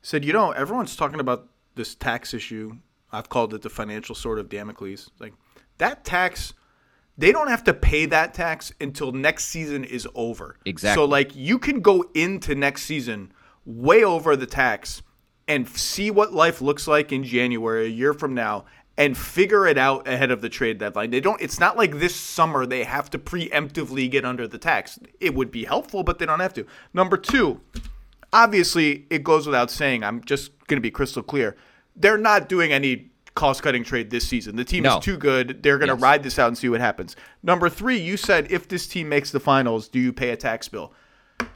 said 0.03 0.25
you 0.25 0.33
know 0.33 0.53
everyone's 0.53 0.95
talking 0.95 1.19
about 1.19 1.49
this 1.75 1.95
tax 1.95 2.35
issue 2.35 2.77
i've 3.17 3.29
called 3.29 3.53
it 3.55 3.63
the 3.63 3.71
financial 3.71 4.15
sword 4.15 4.39
of 4.39 4.49
damocles 4.49 5.11
like 5.19 5.33
that 5.79 6.05
tax 6.05 6.55
they 7.19 7.33
don't 7.33 7.49
have 7.49 7.65
to 7.65 7.75
pay 7.75 8.07
that 8.07 8.35
tax 8.35 8.73
until 8.81 9.13
next 9.13 9.47
season 9.47 9.85
is 9.85 10.07
over. 10.15 10.57
Exactly. 10.65 11.03
So 11.03 11.07
like 11.07 11.35
you 11.35 11.59
can 11.59 11.81
go 11.81 12.05
into 12.15 12.55
next 12.55 12.83
season 12.83 13.33
way 13.65 14.05
over 14.05 14.37
the 14.37 14.47
tax 14.47 15.03
and 15.49 15.69
see 15.69 16.11
what 16.11 16.33
life 16.33 16.61
looks 16.61 16.87
like 16.87 17.13
in 17.13 17.25
January 17.25 17.87
a 17.87 17.89
year 17.89 18.13
from 18.13 18.35
now 18.35 18.65
and 18.99 19.17
figure 19.17 19.67
it 19.67 19.79
out 19.79 20.09
ahead 20.09 20.31
of 20.31 20.41
the 20.41 20.49
trade 20.49 20.79
deadline. 20.79 21.11
They 21.11 21.21
don't 21.21 21.41
it's 21.41 21.59
not 21.59 21.77
like 21.77 21.99
this 21.99 22.15
summer 22.15 22.67
they 22.67 22.85
have 22.85 23.11
to 23.11 23.19
preemptively 23.19 24.11
get 24.11 24.25
under 24.25 24.47
the 24.47 24.59
tax. 24.59 24.99
It 25.21 25.35
would 25.35 25.51
be 25.51 25.65
helpful, 25.65 26.03
but 26.03 26.19
they 26.19 26.27
don't 26.27 26.41
have 26.41 26.55
to. 26.55 26.67
Number 26.93 27.17
2, 27.17 27.61
obviously 28.33 29.07
it 29.09 29.25
goes 29.25 29.47
without 29.47 29.71
saying, 29.71 30.05
I'm 30.05 30.23
just 30.23 30.67
going 30.67 30.77
to 30.77 30.83
be 30.83 30.91
crystal 30.91 31.23
clear. 31.23 31.57
They're 31.97 32.19
not 32.19 32.49
doing 32.49 32.73
any 32.73 33.11
cost 33.35 33.63
cutting 33.63 33.85
trade 33.85 34.11
this 34.11 34.27
season. 34.27 34.57
The 34.57 34.65
team 34.65 34.83
no. 34.83 34.99
is 34.99 35.05
too 35.05 35.17
good. 35.17 35.63
They're 35.63 35.79
going 35.79 35.89
to 35.89 35.95
yes. 35.95 36.03
ride 36.03 36.23
this 36.23 36.39
out 36.39 36.49
and 36.49 36.59
see 36.59 36.69
what 36.69 36.81
happens. 36.81 37.15
Number 37.43 37.69
three, 37.69 37.99
you 37.99 38.17
said 38.17 38.51
if 38.51 38.69
this 38.69 38.87
team 38.87 39.09
makes 39.09 39.31
the 39.31 39.41
finals, 39.41 39.89
do 39.89 40.01
you 40.01 40.13
pay 40.13 40.31
a 40.31 40.37
tax 40.37 40.69
bill? 40.69 40.93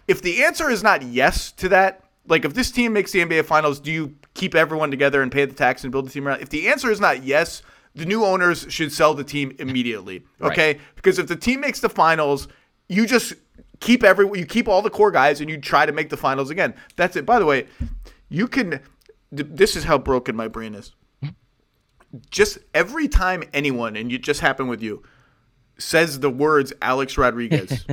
If 0.07 0.23
the 0.23 0.45
answer 0.45 0.71
is 0.71 0.83
not 0.83 1.03
yes 1.03 1.51
to 1.53 1.69
that, 1.71 2.05
like 2.29 2.45
if 2.45 2.55
this 2.55 2.71
team 2.71 2.93
makes 2.93 3.13
the 3.13 3.21
NBA 3.21 3.47
finals, 3.47 3.81
do 3.81 3.91
you 3.91 4.15
keep 4.35 4.55
everyone 4.55 4.91
together 4.91 5.23
and 5.23 5.33
pay 5.33 5.45
the 5.45 5.55
tax 5.55 5.83
and 5.83 5.91
build 5.91 6.07
the 6.07 6.11
team 6.11 6.29
around? 6.29 6.41
If 6.43 6.51
the 6.51 6.69
answer 6.69 6.91
is 6.91 7.01
not 7.01 7.25
yes, 7.25 7.63
the 7.95 8.05
new 8.05 8.25
owners 8.25 8.67
should 8.69 8.93
sell 8.93 9.15
the 9.15 9.25
team 9.25 9.57
immediately. 9.59 10.23
Okay? 10.41 10.75
Right. 10.75 10.81
Because 10.95 11.19
if 11.19 11.27
the 11.27 11.37
team 11.37 11.61
makes 11.61 11.81
the 11.81 11.89
finals, 11.89 12.47
you 12.89 13.07
just 13.07 13.35
keep 13.81 14.05
every 14.05 14.27
you 14.39 14.47
keep 14.47 14.69
all 14.69 14.83
the 14.83 14.91
core 14.91 15.11
guys 15.11 15.41
and 15.41 15.49
you 15.49 15.59
try 15.59 15.87
to 15.87 15.93
make 15.93 16.11
the 16.11 16.17
finals 16.17 16.51
again. 16.51 16.75
That's 16.97 17.17
it. 17.17 17.27
By 17.27 17.39
the 17.39 17.47
way, 17.47 17.67
you 18.29 18.47
can 18.47 18.81
this 19.31 19.77
is 19.77 19.85
how 19.85 19.99
broken 19.99 20.35
my 20.37 20.49
brain 20.49 20.75
is 20.75 20.93
just 22.31 22.59
every 22.75 23.09
time 23.09 23.45
anyone, 23.53 23.97
and 23.97 24.11
it 24.13 24.23
just 24.23 24.41
happened 24.41 24.69
with 24.69 24.83
you, 24.83 25.03
says 25.79 26.21
the 26.21 26.31
words 26.31 26.73
Alex 26.83 27.17
Rodriguez, 27.17 27.85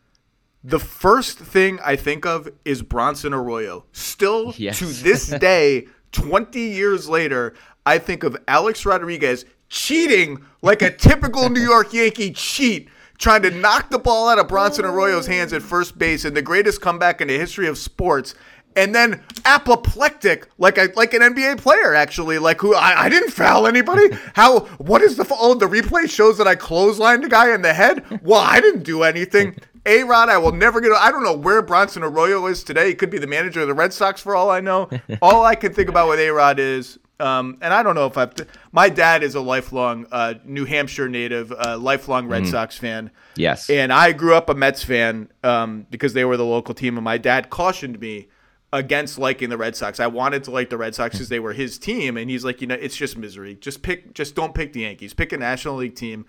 the 0.64 0.78
first 0.78 1.38
thing 1.38 1.78
I 1.84 1.96
think 1.96 2.26
of 2.26 2.48
is 2.64 2.82
Bronson 2.82 3.32
Arroyo. 3.32 3.84
Still 3.92 4.54
yes. 4.56 4.78
to 4.78 4.86
this 4.86 5.26
day, 5.40 5.86
20 6.12 6.60
years 6.60 7.08
later, 7.08 7.54
I 7.86 7.98
think 7.98 8.22
of 8.22 8.36
Alex 8.48 8.84
Rodriguez 8.84 9.44
cheating 9.68 10.44
like 10.60 10.82
a 10.82 10.90
typical 10.90 11.48
New 11.48 11.62
York 11.62 11.92
Yankee 11.92 12.32
cheat, 12.32 12.88
trying 13.18 13.42
to 13.42 13.50
knock 13.50 13.90
the 13.90 13.98
ball 13.98 14.28
out 14.28 14.38
of 14.38 14.48
Bronson 14.48 14.84
Arroyo's 14.84 15.26
hands 15.26 15.52
at 15.52 15.62
first 15.62 15.98
base 15.98 16.24
in 16.24 16.34
the 16.34 16.42
greatest 16.42 16.80
comeback 16.80 17.20
in 17.20 17.28
the 17.28 17.38
history 17.38 17.68
of 17.68 17.78
sports 17.78 18.34
and 18.76 18.94
then 18.94 19.22
apoplectic 19.44 20.48
like 20.58 20.78
a 20.78 20.88
like 20.94 21.14
an 21.14 21.22
NBA 21.22 21.58
player 21.58 21.94
actually 21.94 22.38
like 22.38 22.60
who 22.60 22.74
I, 22.74 23.04
I 23.04 23.08
didn't 23.08 23.30
foul 23.30 23.66
anybody. 23.66 24.16
How 24.34 24.60
what 24.78 25.02
is 25.02 25.16
the 25.16 25.26
oh 25.30 25.54
the 25.54 25.66
replay 25.66 26.08
shows 26.08 26.38
that 26.38 26.46
I 26.46 26.54
clotheslined 26.54 27.24
a 27.24 27.28
guy 27.28 27.54
in 27.54 27.62
the 27.62 27.74
head? 27.74 28.20
Well 28.22 28.40
I 28.40 28.60
didn't 28.60 28.82
do 28.84 29.02
anything. 29.02 29.56
A 29.84 30.04
Rod 30.04 30.28
I 30.28 30.38
will 30.38 30.52
never 30.52 30.80
get 30.80 30.92
I 30.92 31.10
don't 31.10 31.24
know 31.24 31.36
where 31.36 31.60
Bronson 31.60 32.04
Arroyo 32.04 32.46
is 32.46 32.62
today. 32.62 32.88
He 32.88 32.94
could 32.94 33.10
be 33.10 33.18
the 33.18 33.26
manager 33.26 33.62
of 33.62 33.68
the 33.68 33.74
Red 33.74 33.92
Sox 33.92 34.20
for 34.20 34.36
all 34.36 34.50
I 34.50 34.60
know. 34.60 34.88
All 35.22 35.44
I 35.44 35.54
can 35.54 35.72
think 35.72 35.88
about 35.88 36.08
with 36.08 36.20
A 36.20 36.30
Rod 36.30 36.58
is 36.58 36.98
um, 37.18 37.58
and 37.60 37.72
I 37.72 37.82
don't 37.82 37.94
know 37.94 38.06
if 38.06 38.16
I've 38.16 38.32
my 38.72 38.88
dad 38.88 39.22
is 39.22 39.34
a 39.34 39.40
lifelong 39.40 40.06
uh, 40.10 40.34
New 40.44 40.64
Hampshire 40.64 41.08
native 41.08 41.52
uh, 41.52 41.78
lifelong 41.78 42.28
Red 42.28 42.44
mm. 42.44 42.50
Sox 42.50 42.76
fan. 42.76 43.10
Yes. 43.36 43.70
And 43.70 43.92
I 43.92 44.12
grew 44.12 44.34
up 44.34 44.48
a 44.48 44.54
Mets 44.54 44.82
fan 44.82 45.30
um, 45.42 45.86
because 45.90 46.14
they 46.14 46.24
were 46.24 46.36
the 46.36 46.44
local 46.44 46.74
team 46.74 46.96
and 46.96 47.04
my 47.04 47.18
dad 47.18 47.50
cautioned 47.50 48.00
me 48.00 48.28
against 48.72 49.18
liking 49.18 49.50
the 49.50 49.58
Red 49.58 49.76
Sox. 49.76 50.00
I 50.00 50.06
wanted 50.06 50.44
to 50.44 50.50
like 50.50 50.70
the 50.70 50.78
Red 50.78 50.94
Sox 50.94 51.14
because 51.14 51.28
they 51.28 51.40
were 51.40 51.52
his 51.52 51.78
team, 51.78 52.16
and 52.16 52.30
he's 52.30 52.44
like, 52.44 52.60
you 52.60 52.66
know, 52.66 52.74
it's 52.74 52.96
just 52.96 53.16
misery. 53.16 53.56
Just 53.56 53.82
pick, 53.82 54.14
just 54.14 54.34
don't 54.34 54.54
pick 54.54 54.72
the 54.72 54.80
Yankees. 54.80 55.12
Pick 55.14 55.32
a 55.32 55.36
National 55.36 55.76
League 55.76 55.94
team. 55.94 56.24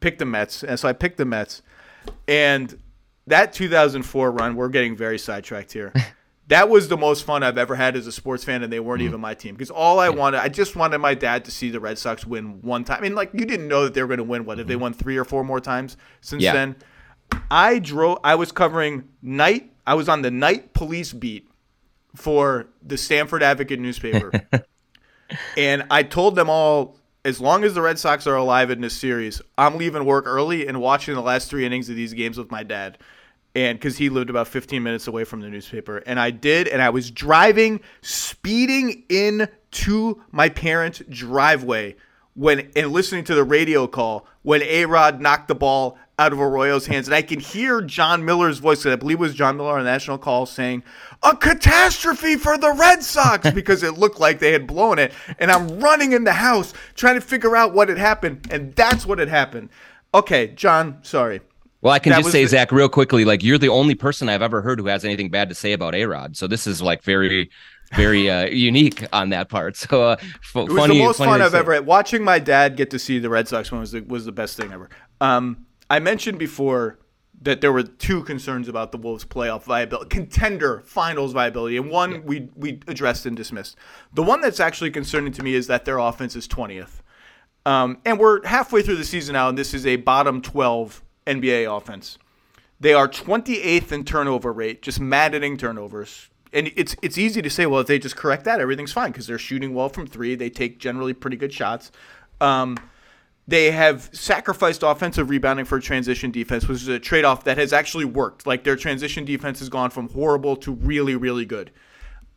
Pick 0.00 0.18
the 0.18 0.26
Mets. 0.26 0.62
And 0.62 0.78
so 0.78 0.88
I 0.88 0.92
picked 0.92 1.16
the 1.16 1.24
Mets. 1.24 1.62
And 2.28 2.78
that 3.26 3.52
2004 3.52 4.30
run, 4.30 4.56
we're 4.56 4.68
getting 4.68 4.94
very 4.94 5.18
sidetracked 5.18 5.72
here. 5.72 5.92
that 6.48 6.68
was 6.68 6.88
the 6.88 6.96
most 6.98 7.24
fun 7.24 7.42
I've 7.42 7.58
ever 7.58 7.74
had 7.74 7.96
as 7.96 8.06
a 8.06 8.12
sports 8.12 8.44
fan, 8.44 8.62
and 8.62 8.70
they 8.70 8.78
weren't 8.78 9.02
mm 9.02 9.06
even 9.06 9.20
my 9.20 9.34
team 9.34 9.54
because 9.54 9.70
all 9.70 9.98
I 9.98 10.10
wanted, 10.10 10.40
I 10.40 10.48
just 10.48 10.76
wanted 10.76 10.98
my 10.98 11.14
dad 11.14 11.46
to 11.46 11.50
see 11.50 11.70
the 11.70 11.80
Red 11.80 11.98
Sox 11.98 12.26
win 12.26 12.60
one 12.60 12.84
time. 12.84 12.98
I 12.98 13.00
mean, 13.00 13.14
like 13.14 13.30
you 13.32 13.46
didn't 13.46 13.68
know 13.68 13.84
that 13.84 13.94
they 13.94 14.02
were 14.02 14.08
going 14.08 14.18
to 14.18 14.24
win. 14.24 14.44
What 14.44 14.60
if 14.60 14.66
they 14.66 14.74
mm-hmm. 14.74 14.82
won 14.82 14.92
three 14.92 15.16
or 15.16 15.24
four 15.24 15.44
more 15.44 15.60
times 15.60 15.96
since 16.20 16.42
yeah. 16.42 16.52
then? 16.52 16.76
I 17.50 17.78
drove. 17.78 18.18
I 18.22 18.34
was 18.34 18.52
covering 18.52 19.08
night. 19.22 19.72
I 19.86 19.94
was 19.94 20.08
on 20.08 20.22
the 20.22 20.30
night 20.30 20.72
police 20.74 21.12
beat 21.12 21.48
for 22.16 22.66
the 22.82 22.98
Stamford 22.98 23.42
Advocate 23.42 23.78
newspaper. 23.78 24.32
and 25.56 25.84
I 25.90 26.02
told 26.02 26.34
them 26.34 26.50
all 26.50 26.96
as 27.24 27.40
long 27.40 27.64
as 27.64 27.74
the 27.74 27.82
Red 27.82 27.98
Sox 27.98 28.26
are 28.28 28.36
alive 28.36 28.70
in 28.70 28.80
this 28.80 28.96
series, 28.96 29.42
I'm 29.58 29.78
leaving 29.78 30.04
work 30.04 30.26
early 30.28 30.68
and 30.68 30.80
watching 30.80 31.16
the 31.16 31.20
last 31.20 31.50
three 31.50 31.66
innings 31.66 31.88
of 31.88 31.96
these 31.96 32.12
games 32.12 32.38
with 32.38 32.52
my 32.52 32.62
dad. 32.62 32.98
And 33.56 33.76
because 33.78 33.96
he 33.96 34.10
lived 34.10 34.30
about 34.30 34.46
15 34.46 34.80
minutes 34.82 35.08
away 35.08 35.24
from 35.24 35.40
the 35.40 35.48
newspaper. 35.48 35.98
And 36.06 36.20
I 36.20 36.30
did. 36.30 36.68
And 36.68 36.80
I 36.80 36.90
was 36.90 37.10
driving, 37.10 37.80
speeding 38.00 39.02
in 39.08 39.48
to 39.72 40.22
my 40.30 40.48
parents' 40.48 41.02
driveway 41.08 41.96
when 42.34 42.70
and 42.76 42.92
listening 42.92 43.24
to 43.24 43.34
the 43.34 43.42
radio 43.42 43.86
call 43.88 44.26
when 44.42 44.62
A 44.62 44.84
Rod 44.84 45.20
knocked 45.20 45.48
the 45.48 45.54
ball 45.54 45.98
out 46.18 46.32
of 46.32 46.38
Arroyo's 46.40 46.86
hands. 46.86 47.08
And 47.08 47.14
I 47.14 47.22
can 47.22 47.40
hear 47.40 47.82
Jon 47.82 48.24
Miller's 48.24 48.58
voice, 48.58 48.86
I 48.86 48.96
believe 48.96 49.18
it 49.18 49.20
was 49.20 49.34
Jon 49.34 49.56
Miller 49.56 49.72
on 49.78 49.84
the 49.84 49.90
national 49.90 50.18
call, 50.18 50.46
saying, 50.46 50.82
A 51.22 51.36
catastrophe 51.36 52.36
for 52.36 52.56
the 52.56 52.72
Red 52.72 53.02
Sox 53.02 53.50
because 53.54 53.82
it 53.82 53.98
looked 53.98 54.18
like 54.18 54.38
they 54.38 54.52
had 54.52 54.66
blown 54.66 54.98
it. 54.98 55.12
And 55.38 55.50
I'm 55.50 55.78
running 55.80 56.12
in 56.12 56.24
the 56.24 56.32
house 56.32 56.72
trying 56.94 57.16
to 57.16 57.20
figure 57.20 57.54
out 57.54 57.74
what 57.74 57.88
had 57.88 57.98
happened. 57.98 58.46
And 58.50 58.74
that's 58.74 59.04
what 59.04 59.18
had 59.18 59.28
happened. 59.28 59.68
Okay, 60.14 60.48
Jon, 60.48 60.98
sorry. 61.02 61.42
Well, 61.82 61.92
I 61.92 61.98
can 61.98 62.10
That 62.10 62.20
just 62.22 62.32
say, 62.32 62.42
the- 62.44 62.48
Zach, 62.48 62.72
real 62.72 62.88
quickly, 62.88 63.24
like 63.26 63.44
you're 63.44 63.58
the 63.58 63.68
only 63.68 63.94
person 63.94 64.28
I've 64.30 64.42
ever 64.42 64.62
heard 64.62 64.80
who 64.80 64.86
has 64.86 65.04
anything 65.04 65.28
bad 65.28 65.50
to 65.50 65.54
say 65.54 65.72
about 65.72 65.94
A 65.94 66.06
Rod. 66.06 66.34
So 66.36 66.46
this 66.46 66.66
is 66.66 66.80
like 66.80 67.02
very, 67.02 67.50
very 67.94 68.30
uh, 68.30 68.46
unique 68.50 69.04
on 69.12 69.28
that 69.30 69.50
part. 69.50 69.76
So 69.76 70.02
uh, 70.02 70.16
f- 70.20 70.56
It 70.56 70.68
was 70.70 70.76
funny, 70.78 70.98
the 70.98 71.04
most 71.04 71.18
fun 71.18 71.42
I've 71.42 71.54
ever 71.54 71.74
had. 71.74 71.84
Watching 71.84 72.24
my 72.24 72.38
dad 72.38 72.76
get 72.76 72.88
to 72.92 72.98
see 72.98 73.18
the 73.18 73.28
Red 73.28 73.46
Sox 73.46 73.70
one 73.70 73.82
was 73.82 73.92
the, 73.92 74.00
was 74.00 74.24
the 74.24 74.32
best 74.32 74.56
thing 74.56 74.72
ever. 74.72 74.88
Um, 75.20 75.66
I 75.88 75.98
mentioned 75.98 76.38
before 76.38 76.98
that 77.42 77.60
there 77.60 77.72
were 77.72 77.82
two 77.82 78.22
concerns 78.24 78.68
about 78.68 78.92
the 78.92 78.98
Wolves' 78.98 79.24
playoff 79.24 79.64
viability, 79.64 80.08
contender 80.08 80.82
finals 80.86 81.32
viability, 81.32 81.76
and 81.76 81.90
one 81.90 82.24
we 82.24 82.48
we 82.56 82.80
addressed 82.86 83.26
and 83.26 83.36
dismissed. 83.36 83.76
The 84.14 84.22
one 84.22 84.40
that's 84.40 84.60
actually 84.60 84.90
concerning 84.90 85.32
to 85.32 85.42
me 85.42 85.54
is 85.54 85.66
that 85.66 85.84
their 85.84 85.98
offense 85.98 86.34
is 86.34 86.46
twentieth, 86.46 87.02
um, 87.64 87.98
and 88.04 88.18
we're 88.18 88.44
halfway 88.46 88.82
through 88.82 88.96
the 88.96 89.04
season 89.04 89.34
now, 89.34 89.48
and 89.48 89.58
this 89.58 89.74
is 89.74 89.86
a 89.86 89.96
bottom 89.96 90.40
twelve 90.40 91.02
NBA 91.26 91.74
offense. 91.74 92.18
They 92.78 92.92
are 92.92 93.08
28th 93.08 93.90
in 93.90 94.04
turnover 94.04 94.52
rate, 94.52 94.82
just 94.82 95.00
maddening 95.00 95.56
turnovers. 95.56 96.28
And 96.52 96.70
it's 96.76 96.94
it's 97.02 97.18
easy 97.18 97.42
to 97.42 97.50
say, 97.50 97.66
well, 97.66 97.80
if 97.80 97.86
they 97.86 97.98
just 97.98 98.16
correct 98.16 98.44
that, 98.44 98.60
everything's 98.60 98.92
fine 98.92 99.10
because 99.10 99.26
they're 99.26 99.38
shooting 99.38 99.74
well 99.74 99.88
from 99.88 100.06
three. 100.06 100.34
They 100.34 100.50
take 100.50 100.78
generally 100.78 101.12
pretty 101.12 101.36
good 101.36 101.52
shots. 101.52 101.90
Um, 102.40 102.76
they 103.48 103.70
have 103.70 104.10
sacrificed 104.12 104.82
offensive 104.82 105.30
rebounding 105.30 105.64
for 105.64 105.78
transition 105.78 106.30
defense, 106.30 106.66
which 106.66 106.82
is 106.82 106.88
a 106.88 106.98
trade 106.98 107.24
off 107.24 107.44
that 107.44 107.58
has 107.58 107.72
actually 107.72 108.04
worked. 108.04 108.46
Like 108.46 108.64
their 108.64 108.76
transition 108.76 109.24
defense 109.24 109.60
has 109.60 109.68
gone 109.68 109.90
from 109.90 110.08
horrible 110.08 110.56
to 110.56 110.72
really, 110.72 111.14
really 111.14 111.44
good. 111.44 111.70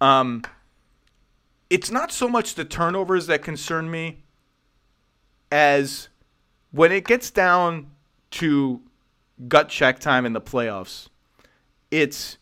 Um, 0.02 0.44
it's 1.70 1.92
not 1.92 2.12
so 2.12 2.28
much 2.28 2.56
the 2.56 2.66
turnovers 2.66 3.28
that 3.28 3.42
concern 3.42 3.90
me 3.90 4.24
as 5.52 6.10
when 6.72 6.92
it 6.92 7.06
gets 7.06 7.32
down 7.32 7.90
to 8.32 8.82
gut 9.48 9.70
check 9.70 10.00
time 10.00 10.26
in 10.26 10.34
the 10.34 10.42
playoffs, 10.42 11.10
it's 11.90 12.38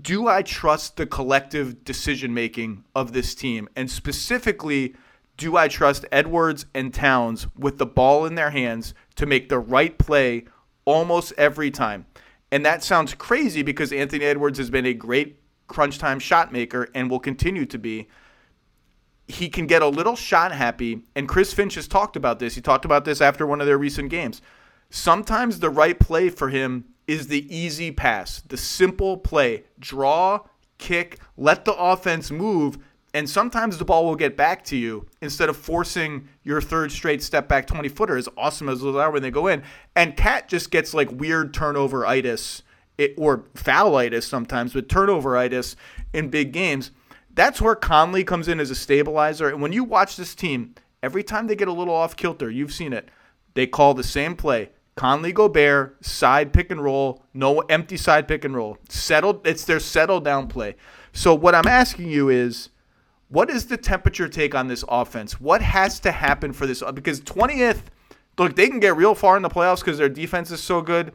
do 0.00 0.28
I 0.28 0.42
trust 0.42 0.96
the 0.96 1.06
collective 1.06 1.84
decision 1.84 2.32
making 2.32 2.84
of 2.94 3.12
this 3.12 3.34
team? 3.34 3.68
And 3.76 3.90
specifically, 3.90 4.94
do 5.42 5.56
I 5.56 5.66
trust 5.68 6.06
Edwards 6.12 6.66
and 6.72 6.94
Towns 6.94 7.48
with 7.58 7.78
the 7.78 7.86
ball 7.86 8.26
in 8.26 8.36
their 8.36 8.50
hands 8.50 8.94
to 9.16 9.26
make 9.26 9.48
the 9.48 9.58
right 9.58 9.98
play 9.98 10.44
almost 10.84 11.32
every 11.36 11.70
time? 11.70 12.06
And 12.52 12.64
that 12.64 12.84
sounds 12.84 13.14
crazy 13.14 13.62
because 13.62 13.92
Anthony 13.92 14.24
Edwards 14.24 14.58
has 14.58 14.70
been 14.70 14.86
a 14.86 14.94
great 14.94 15.40
crunch 15.66 15.98
time 15.98 16.18
shot 16.18 16.52
maker 16.52 16.88
and 16.94 17.10
will 17.10 17.18
continue 17.18 17.66
to 17.66 17.78
be 17.78 18.08
he 19.26 19.48
can 19.48 19.66
get 19.66 19.82
a 19.82 19.88
little 19.88 20.16
shot 20.16 20.52
happy. 20.52 21.02
And 21.14 21.28
Chris 21.28 21.54
Finch 21.54 21.74
has 21.76 21.88
talked 21.88 22.16
about 22.16 22.38
this. 22.38 22.54
He 22.54 22.60
talked 22.60 22.84
about 22.84 23.04
this 23.04 23.20
after 23.20 23.46
one 23.46 23.60
of 23.60 23.66
their 23.66 23.78
recent 23.78 24.10
games. 24.10 24.42
Sometimes 24.90 25.58
the 25.58 25.70
right 25.70 25.98
play 25.98 26.28
for 26.28 26.50
him 26.50 26.84
is 27.06 27.28
the 27.28 27.54
easy 27.54 27.90
pass, 27.90 28.42
the 28.42 28.56
simple 28.56 29.16
play. 29.16 29.64
Draw, 29.78 30.40
kick, 30.78 31.18
let 31.36 31.64
the 31.64 31.74
offense 31.74 32.30
move, 32.30 32.78
and 33.14 33.28
sometimes 33.28 33.78
the 33.78 33.84
ball 33.84 34.06
will 34.06 34.16
get 34.16 34.36
back 34.36 34.64
to 34.64 34.76
you 34.76 35.06
instead 35.20 35.48
of 35.48 35.56
forcing 35.56 36.28
your 36.42 36.60
third 36.60 36.90
straight 36.90 37.22
step 37.22 37.46
back 37.46 37.66
20 37.66 37.88
footer, 37.88 38.16
as 38.16 38.28
awesome 38.36 38.68
as 38.68 38.80
those 38.80 38.96
are 38.96 39.10
when 39.10 39.22
they 39.22 39.30
go 39.30 39.46
in. 39.48 39.62
And 39.94 40.16
KAT 40.16 40.48
just 40.48 40.70
gets 40.70 40.94
like 40.94 41.10
weird 41.10 41.52
turnover 41.52 42.06
itis 42.06 42.62
or 43.16 43.44
foul 43.54 43.96
itis 43.96 44.26
sometimes, 44.26 44.72
but 44.72 44.88
turnover 44.88 45.36
itis 45.36 45.76
in 46.12 46.30
big 46.30 46.52
games. 46.52 46.90
That's 47.34 47.60
where 47.60 47.74
Conley 47.74 48.24
comes 48.24 48.48
in 48.48 48.60
as 48.60 48.70
a 48.70 48.74
stabilizer. 48.74 49.48
And 49.48 49.60
when 49.60 49.72
you 49.72 49.84
watch 49.84 50.16
this 50.16 50.34
team, 50.34 50.74
every 51.02 51.22
time 51.22 51.46
they 51.46 51.56
get 51.56 51.68
a 51.68 51.72
little 51.72 51.94
off 51.94 52.16
kilter, 52.16 52.50
you've 52.50 52.72
seen 52.72 52.92
it. 52.92 53.08
They 53.54 53.66
call 53.66 53.94
the 53.94 54.04
same 54.04 54.36
play. 54.36 54.70
Conley 54.94 55.32
Gobert, 55.32 56.04
side 56.04 56.52
pick 56.52 56.70
and 56.70 56.82
roll, 56.82 57.24
no 57.32 57.60
empty 57.60 57.96
side 57.96 58.28
pick 58.28 58.44
and 58.44 58.54
roll. 58.54 58.78
Settled 58.88 59.46
it's 59.46 59.64
their 59.64 59.80
settle 59.80 60.20
down 60.20 60.48
play. 60.48 60.76
So 61.12 61.34
what 61.34 61.54
I'm 61.54 61.66
asking 61.66 62.10
you 62.10 62.28
is 62.28 62.68
what 63.32 63.48
is 63.48 63.66
the 63.66 63.78
temperature 63.78 64.28
take 64.28 64.54
on 64.54 64.68
this 64.68 64.84
offense? 64.88 65.40
What 65.40 65.62
has 65.62 65.98
to 66.00 66.12
happen 66.12 66.52
for 66.52 66.66
this 66.66 66.82
because 66.94 67.20
20th 67.22 67.80
look, 68.38 68.56
they 68.56 68.68
can 68.68 68.78
get 68.78 68.96
real 68.96 69.14
far 69.14 69.36
in 69.36 69.42
the 69.42 69.48
playoffs 69.48 69.80
because 69.80 69.98
their 69.98 70.08
defense 70.08 70.50
is 70.50 70.62
so 70.62 70.82
good. 70.82 71.12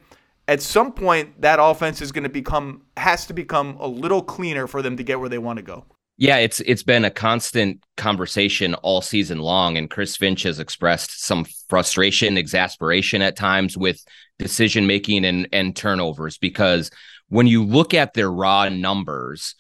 At 0.47 0.61
some 0.61 0.93
point 0.93 1.41
that 1.41 1.59
offense 1.61 2.01
is 2.01 2.11
going 2.11 2.23
to 2.23 2.29
become 2.29 2.81
has 2.95 3.27
to 3.27 3.33
become 3.33 3.77
a 3.79 3.87
little 3.87 4.23
cleaner 4.23 4.65
for 4.65 4.81
them 4.81 4.97
to 4.97 5.03
get 5.03 5.19
where 5.19 5.29
they 5.29 5.37
want 5.37 5.57
to 5.57 5.63
go. 5.63 5.85
Yeah, 6.19 6.37
it's 6.37 6.59
it's 6.61 6.81
been 6.81 7.05
a 7.05 7.11
constant 7.11 7.83
conversation 7.95 8.73
all 8.75 9.01
season 9.01 9.37
long, 9.37 9.77
and 9.77 9.87
Chris 9.87 10.17
Finch 10.17 10.43
has 10.43 10.59
expressed 10.59 11.23
some 11.23 11.45
frustration, 11.69 12.37
exasperation 12.37 13.21
at 13.21 13.35
times 13.35 13.77
with 13.77 14.03
decision 14.39 14.87
making 14.87 15.25
and 15.25 15.47
and 15.51 15.75
turnovers 15.75 16.39
because 16.39 16.89
when 17.29 17.45
you 17.45 17.63
look 17.63 17.93
at 17.93 18.13
their 18.13 18.31
raw 18.31 18.69
numbers, 18.69 19.53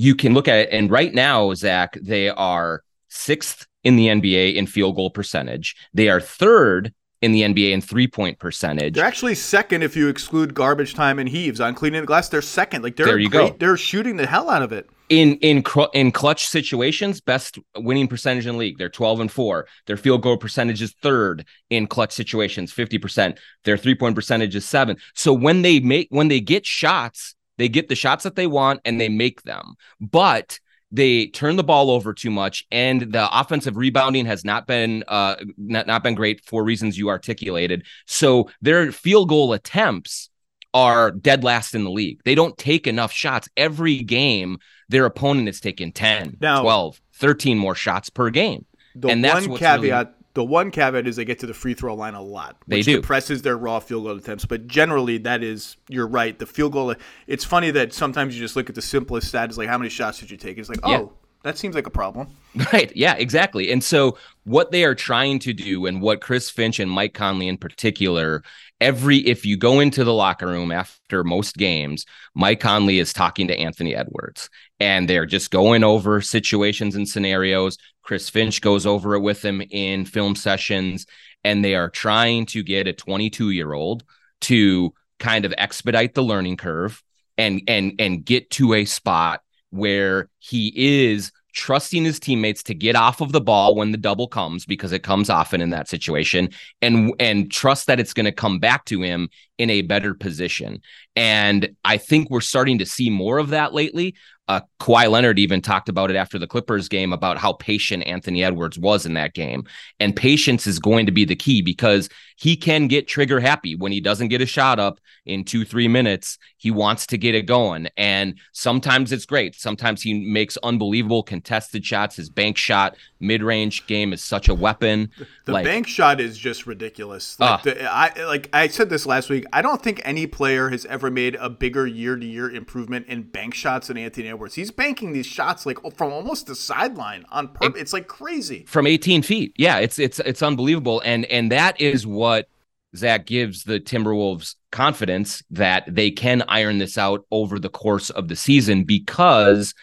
you 0.00 0.14
can 0.14 0.34
look 0.34 0.48
at 0.48 0.58
it, 0.58 0.68
and 0.72 0.90
right 0.90 1.12
now, 1.12 1.52
Zach, 1.54 1.96
they 2.02 2.28
are 2.30 2.82
sixth 3.08 3.66
in 3.84 3.96
the 3.96 4.06
NBA 4.08 4.54
in 4.54 4.66
field 4.66 4.96
goal 4.96 5.10
percentage. 5.10 5.74
They 5.94 6.08
are 6.08 6.20
third 6.20 6.92
in 7.22 7.32
the 7.32 7.42
NBA 7.42 7.72
in 7.72 7.80
three 7.82 8.06
point 8.08 8.38
percentage. 8.38 8.94
They're 8.94 9.04
actually 9.04 9.34
second 9.34 9.82
if 9.82 9.94
you 9.96 10.08
exclude 10.08 10.54
garbage 10.54 10.94
time 10.94 11.18
and 11.18 11.28
heaves 11.28 11.60
on 11.60 11.74
cleaning 11.74 12.00
the 12.00 12.06
glass. 12.06 12.28
They're 12.30 12.40
second. 12.42 12.82
Like 12.82 12.96
they're 12.96 13.06
There 13.06 13.18
you 13.18 13.28
great. 13.28 13.52
go. 13.52 13.56
They're 13.58 13.76
shooting 13.76 14.16
the 14.16 14.26
hell 14.26 14.48
out 14.48 14.62
of 14.62 14.72
it. 14.72 14.88
in 15.10 15.34
in 15.42 15.62
cr- 15.62 15.92
in 15.92 16.12
clutch 16.12 16.46
situations, 16.46 17.20
best 17.20 17.58
winning 17.76 18.08
percentage 18.08 18.46
in 18.46 18.52
the 18.54 18.58
league. 18.58 18.78
They're 18.78 18.88
12 18.88 19.20
and 19.20 19.30
4. 19.30 19.66
Their 19.86 19.96
field 19.98 20.22
goal 20.22 20.36
percentage 20.38 20.80
is 20.80 20.94
third 21.02 21.44
in 21.68 21.86
clutch 21.88 22.12
situations, 22.12 22.72
50%. 22.72 23.36
Their 23.64 23.76
three-point 23.76 24.14
percentage 24.14 24.54
is 24.56 24.64
7. 24.64 24.96
So 25.14 25.32
when 25.34 25.60
they 25.62 25.80
make 25.80 26.06
when 26.10 26.28
they 26.28 26.40
get 26.40 26.64
shots, 26.64 27.34
they 27.60 27.68
get 27.68 27.88
the 27.88 27.94
shots 27.94 28.24
that 28.24 28.34
they 28.36 28.46
want 28.46 28.80
and 28.86 28.98
they 29.00 29.10
make 29.10 29.42
them. 29.42 29.74
But 30.00 30.58
they 30.90 31.26
turn 31.26 31.54
the 31.56 31.62
ball 31.62 31.90
over 31.90 32.12
too 32.12 32.30
much 32.30 32.64
and 32.72 33.12
the 33.12 33.28
offensive 33.38 33.76
rebounding 33.76 34.26
has 34.26 34.44
not 34.44 34.66
been 34.66 35.04
uh 35.06 35.36
not, 35.56 35.86
not 35.86 36.02
been 36.02 36.14
great 36.16 36.44
for 36.44 36.64
reasons 36.64 36.98
you 36.98 37.08
articulated. 37.10 37.84
So 38.06 38.50
their 38.62 38.90
field 38.90 39.28
goal 39.28 39.52
attempts 39.52 40.30
are 40.72 41.10
dead 41.10 41.44
last 41.44 41.74
in 41.74 41.84
the 41.84 41.90
league. 41.90 42.20
They 42.24 42.34
don't 42.34 42.56
take 42.56 42.86
enough 42.86 43.12
shots 43.12 43.48
every 43.56 43.98
game 44.02 44.58
their 44.88 45.04
opponent 45.04 45.48
is 45.48 45.60
taking 45.60 45.92
10, 45.92 46.38
Now- 46.40 46.62
12, 46.62 47.00
13 47.14 47.58
more 47.58 47.74
shots 47.76 48.08
per 48.10 48.30
game. 48.30 48.64
The 48.96 49.08
And 49.08 49.22
that's 49.24 49.42
one 49.42 49.50
what's 49.50 49.62
really- 49.62 49.88
caveat, 49.90 50.14
the 50.34 50.44
one 50.44 50.70
caveat 50.70 51.06
is 51.06 51.16
they 51.16 51.24
get 51.24 51.38
to 51.40 51.46
the 51.46 51.54
free 51.54 51.74
throw 51.74 51.94
line 51.94 52.14
a 52.14 52.22
lot, 52.22 52.56
They 52.68 52.76
which 52.78 52.86
do. 52.86 52.96
depresses 53.00 53.42
their 53.42 53.56
raw 53.58 53.80
field 53.80 54.04
goal 54.04 54.16
attempts. 54.16 54.44
But 54.44 54.66
generally, 54.68 55.18
that 55.18 55.42
is 55.42 55.76
you're 55.88 56.06
right. 56.06 56.38
The 56.38 56.46
field 56.46 56.72
goal. 56.72 56.94
It's 57.26 57.44
funny 57.44 57.70
that 57.72 57.92
sometimes 57.92 58.34
you 58.36 58.40
just 58.42 58.56
look 58.56 58.68
at 58.68 58.74
the 58.74 58.82
simplest 58.82 59.28
stat 59.28 59.50
is 59.50 59.58
like 59.58 59.68
how 59.68 59.78
many 59.78 59.90
shots 59.90 60.18
did 60.20 60.30
you 60.30 60.36
take? 60.36 60.58
It's 60.58 60.68
like 60.68 60.78
oh, 60.82 60.90
Yeah. 60.90 61.04
that 61.42 61.58
seems 61.58 61.74
like 61.74 61.86
a 61.86 61.90
problem. 61.90 62.28
Right. 62.72 62.90
Yeah, 62.96 63.14
exactly. 63.14 63.70
And 63.70 63.82
so 63.82 64.18
what 64.44 64.72
they 64.72 64.84
are 64.84 64.94
trying 64.94 65.38
to 65.40 65.52
do 65.52 65.86
and 65.86 66.02
what 66.02 66.20
Chris 66.20 66.50
Finch 66.50 66.80
and 66.80 66.90
Mike 66.90 67.14
Conley 67.14 67.46
in 67.46 67.56
particular, 67.56 68.42
every 68.80 69.18
if 69.18 69.44
you 69.44 69.56
go 69.56 69.80
into 69.80 70.04
the 70.04 70.14
locker 70.14 70.46
room 70.46 70.72
after 70.72 71.22
most 71.24 71.56
games, 71.56 72.06
Mike 72.34 72.60
Conley 72.60 72.98
is 72.98 73.12
talking 73.12 73.48
to 73.48 73.58
Anthony 73.58 73.94
Edwards 73.94 74.48
and 74.78 75.08
they're 75.08 75.26
just 75.26 75.50
going 75.50 75.84
over 75.84 76.20
situations 76.20 76.96
and 76.96 77.08
scenarios. 77.08 77.76
Chris 78.02 78.28
Finch 78.28 78.60
goes 78.60 78.86
over 78.86 79.14
it 79.14 79.20
with 79.20 79.44
him 79.44 79.62
in 79.70 80.04
film 80.04 80.34
sessions 80.34 81.06
and 81.44 81.64
they 81.64 81.74
are 81.74 81.90
trying 81.90 82.46
to 82.46 82.62
get 82.62 82.88
a 82.88 82.92
22-year-old 82.92 84.04
to 84.42 84.92
kind 85.18 85.44
of 85.44 85.54
expedite 85.58 86.14
the 86.14 86.22
learning 86.22 86.56
curve 86.56 87.02
and 87.36 87.62
and 87.68 87.94
and 87.98 88.24
get 88.24 88.50
to 88.50 88.74
a 88.74 88.84
spot 88.84 89.42
where 89.70 90.28
he 90.38 90.72
is 91.08 91.30
trusting 91.52 92.04
his 92.04 92.20
teammates 92.20 92.62
to 92.64 92.74
get 92.74 92.96
off 92.96 93.20
of 93.20 93.32
the 93.32 93.40
ball 93.40 93.74
when 93.74 93.92
the 93.92 93.98
double 93.98 94.28
comes 94.28 94.66
because 94.66 94.92
it 94.92 95.02
comes 95.02 95.30
often 95.30 95.60
in 95.60 95.70
that 95.70 95.88
situation 95.88 96.48
and 96.82 97.12
and 97.18 97.50
trust 97.50 97.86
that 97.86 98.00
it's 98.00 98.14
going 98.14 98.24
to 98.24 98.32
come 98.32 98.58
back 98.58 98.84
to 98.86 99.02
him 99.02 99.28
in 99.58 99.70
a 99.70 99.82
better 99.82 100.14
position. 100.14 100.80
And 101.16 101.70
i 101.84 101.96
think 101.96 102.30
we're 102.30 102.40
starting 102.40 102.78
to 102.78 102.86
see 102.86 103.10
more 103.10 103.38
of 103.38 103.48
that 103.50 103.74
lately 103.74 104.14
uh, 104.50 104.60
Kawhi 104.80 105.08
Leonard 105.08 105.38
even 105.38 105.62
talked 105.62 105.88
about 105.88 106.10
it 106.10 106.16
after 106.16 106.38
the 106.38 106.46
Clippers 106.46 106.88
game 106.88 107.12
about 107.12 107.38
how 107.38 107.52
patient 107.52 108.02
Anthony 108.06 108.42
Edwards 108.42 108.78
was 108.78 109.06
in 109.06 109.14
that 109.14 109.32
game. 109.34 109.64
And 110.00 110.16
patience 110.16 110.66
is 110.66 110.78
going 110.80 111.06
to 111.06 111.12
be 111.12 111.24
the 111.24 111.36
key 111.36 111.62
because 111.62 112.08
he 112.36 112.56
can 112.56 112.88
get 112.88 113.06
trigger 113.06 113.38
happy 113.38 113.76
when 113.76 113.92
he 113.92 114.00
doesn't 114.00 114.28
get 114.28 114.40
a 114.40 114.46
shot 114.46 114.78
up 114.80 114.98
in 115.26 115.44
two, 115.44 115.64
three 115.64 115.86
minutes. 115.86 116.38
He 116.56 116.70
wants 116.70 117.06
to 117.08 117.18
get 117.18 117.34
it 117.34 117.42
going. 117.42 117.88
And 117.98 118.38
sometimes 118.52 119.12
it's 119.12 119.26
great. 119.26 119.54
Sometimes 119.54 120.02
he 120.02 120.14
makes 120.32 120.56
unbelievable 120.62 121.22
contested 121.22 121.84
shots. 121.84 122.16
His 122.16 122.30
bank 122.30 122.56
shot, 122.56 122.96
mid 123.20 123.42
range 123.42 123.86
game 123.86 124.12
is 124.14 124.24
such 124.24 124.48
a 124.48 124.54
weapon. 124.54 125.10
The 125.44 125.52
Like- 125.52 125.64
bank 125.66 125.86
shot 125.86 126.20
is 126.20 126.36
just 126.38 126.66
ridiculous. 126.66 127.38
Like 127.38 127.50
Ah. 127.50 127.60
the, 127.62 127.92
I 127.92 128.24
like 128.24 128.48
I 128.54 128.68
said 128.68 128.88
this 128.90 129.04
last 129.06 129.28
week. 129.30 129.44
I 129.52 129.60
don't 129.62 129.82
think 129.82 130.00
any 130.04 130.26
player 130.26 130.70
has 130.70 130.86
ever 130.86 131.10
made 131.10 131.34
a 131.36 131.50
bigger 131.50 131.86
year 131.86 132.16
to 132.16 132.26
year 132.26 132.50
improvement 132.50 133.06
in 133.06 133.22
bank 133.22 133.52
shots 133.54 133.88
than 133.88 133.98
Anthony 133.98 134.28
Edwards. 134.28 134.39
He's 134.48 134.70
banking 134.70 135.12
these 135.12 135.26
shots 135.26 135.66
like 135.66 135.78
from 135.96 136.12
almost 136.12 136.46
the 136.46 136.54
sideline 136.54 137.24
on 137.30 137.48
purpose. 137.48 137.80
It's 137.80 137.92
like 137.92 138.08
crazy. 138.08 138.64
from 138.66 138.86
18 138.86 139.22
feet. 139.22 139.52
Yeah, 139.56 139.78
it's 139.78 139.98
it's 139.98 140.18
it's 140.20 140.42
unbelievable, 140.42 141.02
and 141.04 141.24
and 141.26 141.52
that 141.52 141.80
is 141.80 142.06
what 142.06 142.48
Zach 142.96 143.26
gives 143.26 143.64
the 143.64 143.78
Timberwolves 143.80 144.56
confidence 144.72 145.42
that 145.50 145.84
they 145.86 146.10
can 146.10 146.42
iron 146.48 146.78
this 146.78 146.98
out 146.98 147.24
over 147.30 147.58
the 147.58 147.68
course 147.68 148.10
of 148.10 148.28
the 148.28 148.36
season 148.36 148.84
because 148.84 149.74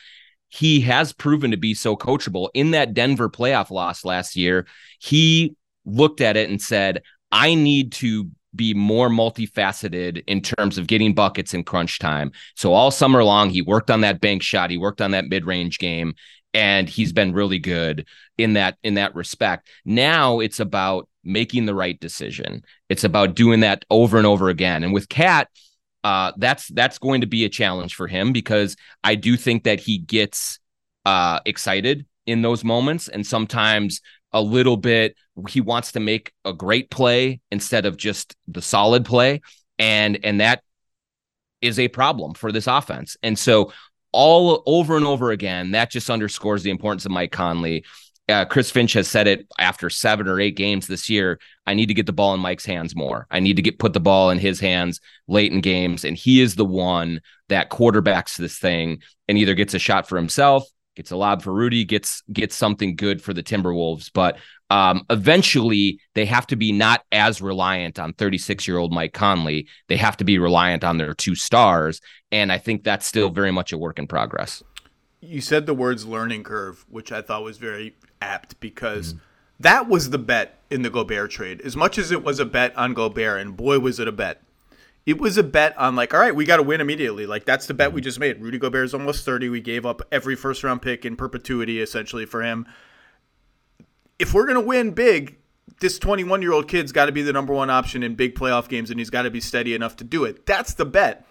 he 0.49 0.81
has 0.81 1.13
proven 1.13 1.51
to 1.51 1.57
be 1.57 1.73
so 1.73 1.95
coachable. 1.95 2.49
In 2.53 2.71
that 2.71 2.93
Denver 2.93 3.29
playoff 3.29 3.69
loss 3.69 4.05
last 4.05 4.35
year, 4.35 4.65
he 4.99 5.55
looked 5.85 6.21
at 6.21 6.37
it 6.37 6.49
and 6.49 6.61
said, 6.61 7.03
I 7.31 7.55
need 7.55 7.91
to 7.93 8.29
be 8.57 8.73
more 8.73 9.09
multifaceted 9.09 10.23
in 10.27 10.41
terms 10.41 10.77
of 10.77 10.87
getting 10.87 11.13
buckets 11.13 11.53
in 11.53 11.63
crunch 11.63 11.99
time. 11.99 12.31
So 12.55 12.73
all 12.73 12.91
summer 12.91 13.23
long, 13.23 13.49
he 13.49 13.61
worked 13.61 13.91
on 13.91 14.01
that 14.01 14.19
bank 14.19 14.41
shot, 14.41 14.71
he 14.71 14.77
worked 14.77 15.01
on 15.01 15.11
that 15.11 15.29
mid-range 15.29 15.79
game, 15.79 16.15
and 16.53 16.89
he's 16.89 17.13
been 17.13 17.33
really 17.33 17.59
good 17.59 18.07
in 18.37 18.53
that 18.53 18.77
in 18.83 18.95
that 18.95 19.15
respect. 19.15 19.69
Now 19.85 20.39
it's 20.39 20.59
about 20.59 21.07
making 21.23 21.65
the 21.65 21.75
right 21.75 21.99
decision. 21.99 22.63
It's 22.89 23.03
about 23.03 23.35
doing 23.35 23.59
that 23.59 23.85
over 23.89 24.17
and 24.17 24.25
over 24.25 24.49
again. 24.49 24.83
And 24.83 24.93
with 24.93 25.09
KAT, 25.09 25.49
uh, 26.03 26.31
that's 26.37 26.67
that's 26.69 26.99
going 26.99 27.21
to 27.21 27.27
be 27.27 27.45
a 27.45 27.49
challenge 27.49 27.95
for 27.95 28.07
him 28.07 28.31
because 28.31 28.75
I 29.03 29.15
do 29.15 29.37
think 29.37 29.63
that 29.63 29.79
he 29.79 29.97
gets 29.97 30.59
uh, 31.05 31.39
excited 31.45 32.05
in 32.25 32.41
those 32.41 32.63
moments, 32.63 33.07
and 33.07 33.25
sometimes 33.25 34.01
a 34.33 34.41
little 34.41 34.77
bit 34.77 35.15
he 35.49 35.61
wants 35.61 35.91
to 35.93 35.99
make 35.99 36.31
a 36.45 36.53
great 36.53 36.89
play 36.89 37.39
instead 37.51 37.85
of 37.85 37.97
just 37.97 38.35
the 38.47 38.61
solid 38.61 39.05
play, 39.05 39.41
and 39.77 40.19
and 40.23 40.41
that 40.41 40.63
is 41.61 41.79
a 41.79 41.87
problem 41.87 42.33
for 42.33 42.51
this 42.51 42.67
offense. 42.67 43.17
And 43.23 43.37
so 43.37 43.71
all 44.11 44.63
over 44.65 44.95
and 44.95 45.05
over 45.05 45.31
again, 45.31 45.71
that 45.71 45.91
just 45.91 46.09
underscores 46.09 46.63
the 46.63 46.69
importance 46.69 47.05
of 47.05 47.11
Mike 47.11 47.31
Conley 47.31 47.83
uh, 48.29 48.45
Chris 48.45 48.69
Finch 48.69 48.93
has 48.93 49.07
said 49.07 49.27
it 49.27 49.47
after 49.57 49.89
seven 49.89 50.27
or 50.27 50.39
eight 50.39 50.57
games 50.57 50.87
this 50.87 51.09
year. 51.09 51.39
I 51.65 51.73
need 51.73 51.85
to 51.87 51.93
get 51.93 52.05
the 52.05 52.13
ball 52.13 52.33
in 52.33 52.39
Mike's 52.39 52.65
hands 52.65 52.95
more. 52.95 53.25
I 53.31 53.39
need 53.39 53.55
to 53.55 53.61
get 53.61 53.79
put 53.79 53.93
the 53.93 53.99
ball 53.99 54.29
in 54.31 54.37
his 54.37 54.59
hands 54.59 54.99
late 55.27 55.51
in 55.51 55.61
games, 55.61 56.03
and 56.03 56.17
he 56.17 56.41
is 56.41 56.55
the 56.55 56.65
one 56.65 57.21
that 57.49 57.69
quarterbacks 57.69 58.35
this 58.35 58.57
thing 58.57 59.01
and 59.27 59.37
either 59.37 59.53
gets 59.53 59.73
a 59.73 59.79
shot 59.79 60.09
for 60.09 60.17
himself, 60.17 60.67
gets 60.97 61.11
a 61.11 61.15
lob 61.15 61.41
for 61.41 61.53
Rudy, 61.53 61.85
gets 61.85 62.21
gets 62.33 62.55
something 62.55 62.97
good 62.97 63.21
for 63.21 63.33
the 63.33 63.43
Timberwolves. 63.43 64.11
But 64.13 64.37
um, 64.69 65.03
eventually, 65.09 66.01
they 66.13 66.25
have 66.25 66.45
to 66.47 66.57
be 66.57 66.73
not 66.73 67.03
as 67.13 67.41
reliant 67.41 67.99
on 67.99 68.11
36 68.11 68.67
year 68.67 68.77
old 68.77 68.91
Mike 68.91 69.13
Conley. 69.13 69.67
They 69.87 69.95
have 69.95 70.17
to 70.17 70.25
be 70.25 70.37
reliant 70.37 70.83
on 70.83 70.97
their 70.97 71.13
two 71.13 71.35
stars, 71.35 72.01
and 72.33 72.51
I 72.51 72.57
think 72.57 72.83
that's 72.83 73.05
still 73.05 73.29
very 73.29 73.51
much 73.51 73.71
a 73.71 73.77
work 73.77 73.97
in 73.97 74.07
progress 74.07 74.61
you 75.21 75.41
said 75.41 75.65
the 75.65 75.73
words 75.73 76.05
learning 76.05 76.43
curve, 76.43 76.85
which 76.89 77.11
I 77.11 77.21
thought 77.21 77.43
was 77.43 77.57
very 77.57 77.95
apt 78.21 78.59
because 78.59 79.13
mm-hmm. 79.13 79.21
that 79.61 79.87
was 79.87 80.09
the 80.09 80.17
bet 80.17 80.59
in 80.69 80.81
the 80.81 80.89
Gobert 80.89 81.31
trade. 81.31 81.61
As 81.61 81.75
much 81.75 81.97
as 81.97 82.11
it 82.11 82.23
was 82.23 82.39
a 82.39 82.45
bet 82.45 82.75
on 82.77 82.93
Gobert, 82.93 83.41
and 83.41 83.55
boy, 83.55 83.79
was 83.79 83.99
it 83.99 84.07
a 84.07 84.11
bet. 84.11 84.41
It 85.07 85.19
was 85.19 85.37
a 85.37 85.43
bet 85.43 85.75
on 85.77 85.95
like, 85.95 86.13
all 86.13 86.19
right, 86.19 86.35
we 86.35 86.43
got 86.43 86.57
to 86.57 86.63
win 86.63 86.81
immediately. 86.81 87.25
Like 87.25 87.45
that's 87.45 87.65
the 87.65 87.73
bet 87.73 87.93
we 87.93 88.01
just 88.01 88.19
made. 88.19 88.41
Rudy 88.41 88.59
Gobert 88.59 88.85
is 88.85 88.93
almost 88.93 89.23
thirty. 89.25 89.47
We 89.47 89.61
gave 89.61 89.85
up 89.85 90.01
every 90.11 90.35
first 90.35 90.63
round 90.63 90.81
pick 90.81 91.05
in 91.05 91.15
perpetuity 91.15 91.81
essentially 91.81 92.25
for 92.25 92.43
him. 92.43 92.67
If 94.19 94.33
we're 94.33 94.45
gonna 94.45 94.59
win 94.59 94.91
big, 94.91 95.37
this 95.79 95.97
21 95.97 96.41
year 96.41 96.51
old 96.51 96.67
kid's 96.67 96.91
got 96.91 97.05
to 97.05 97.13
be 97.13 97.21
the 97.21 97.31
number 97.31 97.53
one 97.53 97.69
option 97.69 98.03
in 98.03 98.15
big 98.15 98.35
playoff 98.35 98.67
games, 98.67 98.91
and 98.91 98.99
he's 98.99 99.09
got 99.09 99.21
to 99.21 99.31
be 99.31 99.39
steady 99.39 99.73
enough 99.73 99.95
to 99.95 100.03
do 100.03 100.25
it. 100.25 100.45
That's 100.45 100.73
the 100.73 100.85
bet. 100.85 101.25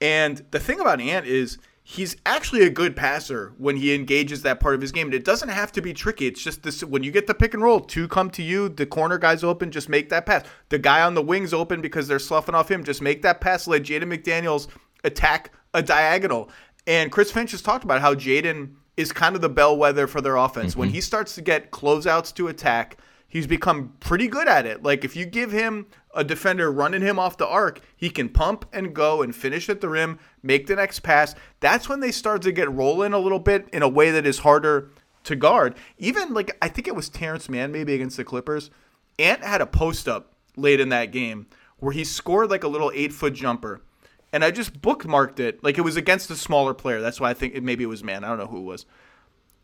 And 0.00 0.44
the 0.52 0.60
thing 0.60 0.78
about 0.78 1.00
Ant 1.00 1.26
is 1.26 1.58
he's 1.90 2.14
actually 2.26 2.62
a 2.64 2.68
good 2.68 2.94
passer 2.94 3.54
when 3.56 3.74
he 3.74 3.94
engages 3.94 4.42
that 4.42 4.60
part 4.60 4.74
of 4.74 4.80
his 4.82 4.92
game. 4.92 5.06
And 5.06 5.14
it 5.14 5.24
doesn't 5.24 5.48
have 5.48 5.72
to 5.72 5.80
be 5.80 5.94
tricky. 5.94 6.26
It's 6.26 6.42
just 6.42 6.62
this 6.62 6.84
when 6.84 7.02
you 7.02 7.10
get 7.10 7.26
the 7.26 7.32
pick 7.32 7.54
and 7.54 7.62
roll, 7.62 7.80
two 7.80 8.06
come 8.08 8.28
to 8.32 8.42
you, 8.42 8.68
the 8.68 8.84
corner 8.84 9.16
guy's 9.16 9.42
open, 9.42 9.70
just 9.70 9.88
make 9.88 10.10
that 10.10 10.26
pass. 10.26 10.44
The 10.68 10.78
guy 10.78 11.00
on 11.00 11.14
the 11.14 11.22
wings 11.22 11.54
open 11.54 11.80
because 11.80 12.06
they're 12.06 12.18
sloughing 12.18 12.54
off 12.54 12.70
him, 12.70 12.84
just 12.84 13.00
make 13.00 13.22
that 13.22 13.40
pass. 13.40 13.66
Let 13.66 13.84
Jaden 13.84 14.02
McDaniels 14.02 14.68
attack 15.02 15.50
a 15.72 15.82
diagonal. 15.82 16.50
And 16.86 17.10
Chris 17.10 17.32
Finch 17.32 17.52
has 17.52 17.62
talked 17.62 17.84
about 17.84 18.02
how 18.02 18.14
Jaden 18.14 18.74
is 18.98 19.10
kind 19.10 19.34
of 19.34 19.40
the 19.40 19.48
bellwether 19.48 20.06
for 20.06 20.20
their 20.20 20.36
offense. 20.36 20.72
Mm-hmm. 20.72 20.80
When 20.80 20.90
he 20.90 21.00
starts 21.00 21.36
to 21.36 21.40
get 21.40 21.70
closeouts 21.70 22.34
to 22.34 22.48
attack, 22.48 22.98
he's 23.28 23.46
become 23.46 23.92
pretty 24.00 24.26
good 24.26 24.48
at 24.48 24.66
it. 24.66 24.82
Like 24.82 25.04
if 25.04 25.14
you 25.14 25.26
give 25.26 25.52
him 25.52 25.86
a 26.14 26.24
defender 26.24 26.72
running 26.72 27.02
him 27.02 27.18
off 27.18 27.36
the 27.36 27.46
arc, 27.46 27.80
he 27.94 28.10
can 28.10 28.30
pump 28.30 28.64
and 28.72 28.94
go 28.94 29.22
and 29.22 29.36
finish 29.36 29.68
at 29.68 29.80
the 29.80 29.88
rim, 29.88 30.18
make 30.42 30.66
the 30.66 30.74
next 30.74 31.00
pass. 31.00 31.34
That's 31.60 31.88
when 31.88 32.00
they 32.00 32.10
start 32.10 32.42
to 32.42 32.52
get 32.52 32.72
rolling 32.72 33.12
a 33.12 33.18
little 33.18 33.38
bit 33.38 33.68
in 33.72 33.82
a 33.82 33.88
way 33.88 34.10
that 34.10 34.26
is 34.26 34.40
harder 34.40 34.90
to 35.24 35.36
guard. 35.36 35.76
Even 35.98 36.34
like 36.34 36.56
I 36.60 36.68
think 36.68 36.88
it 36.88 36.96
was 36.96 37.08
Terance 37.08 37.48
Mann 37.48 37.70
maybe 37.70 37.94
against 37.94 38.16
the 38.16 38.24
Clippers. 38.24 38.70
Ant 39.18 39.44
had 39.44 39.60
a 39.60 39.66
post 39.66 40.08
up 40.08 40.32
late 40.56 40.80
in 40.80 40.88
that 40.88 41.12
game 41.12 41.46
where 41.78 41.92
he 41.92 42.04
scored 42.04 42.50
like 42.50 42.64
a 42.64 42.68
little 42.68 42.90
eight 42.94 43.12
foot 43.12 43.34
jumper. 43.34 43.82
And 44.30 44.44
I 44.44 44.50
just 44.50 44.82
bookmarked 44.82 45.40
it. 45.40 45.62
Like 45.64 45.78
it 45.78 45.82
was 45.82 45.96
against 45.96 46.30
a 46.30 46.36
smaller 46.36 46.74
player. 46.74 47.00
That's 47.00 47.20
why 47.20 47.30
I 47.30 47.34
think 47.34 47.54
it, 47.54 47.62
maybe 47.62 47.84
it 47.84 47.88
was 47.88 48.04
Mann. 48.04 48.24
I 48.24 48.28
don't 48.28 48.38
know 48.38 48.46
who 48.46 48.58
it 48.58 48.64
was. 48.64 48.84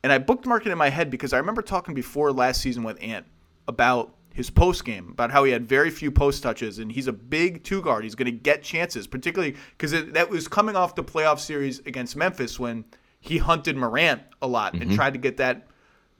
And 0.03 0.13
I 0.13 0.19
bookmarked 0.19 0.67
it 0.67 0.71
in 0.71 0.79
my 0.79 0.91
head 0.91 1.11
because 1.11 1.33
I 1.33 1.39
remember 1.39 1.63
talking 1.63 1.95
before 1.95 2.33
last 2.33 2.61
season 2.61 2.83
with 2.83 3.03
Ant 3.03 3.27
about 3.69 4.15
his 4.35 4.51
post 4.51 4.85
game 4.85 5.09
about 5.11 5.31
how 5.31 5.45
he 5.45 5.53
had 5.53 5.65
very 5.67 5.91
few 5.91 6.11
post 6.11 6.43
touches 6.43 6.81
and 6.81 6.91
he's 6.91 7.07
a 7.07 7.13
big 7.13 7.63
two 7.63 7.81
guard. 7.81 8.03
He's 8.03 8.17
going 8.17 8.27
to 8.27 8.33
get 8.33 8.65
chances, 8.65 9.07
particularly 9.07 9.55
because 9.79 9.93
that 9.93 10.29
was 10.29 10.49
coming 10.49 10.75
off 10.75 10.97
the 10.97 11.05
playoff 11.05 11.39
series 11.39 11.79
against 11.81 12.17
Memphis 12.17 12.59
when 12.59 12.85
he 13.21 13.39
hunted 13.39 13.77
Morant 13.77 14.23
a 14.43 14.49
lot 14.49 14.73
mm-hmm. 14.73 14.83
and 14.83 14.93
tried 14.93 15.13
to 15.13 15.21
get 15.21 15.37
that 15.37 15.69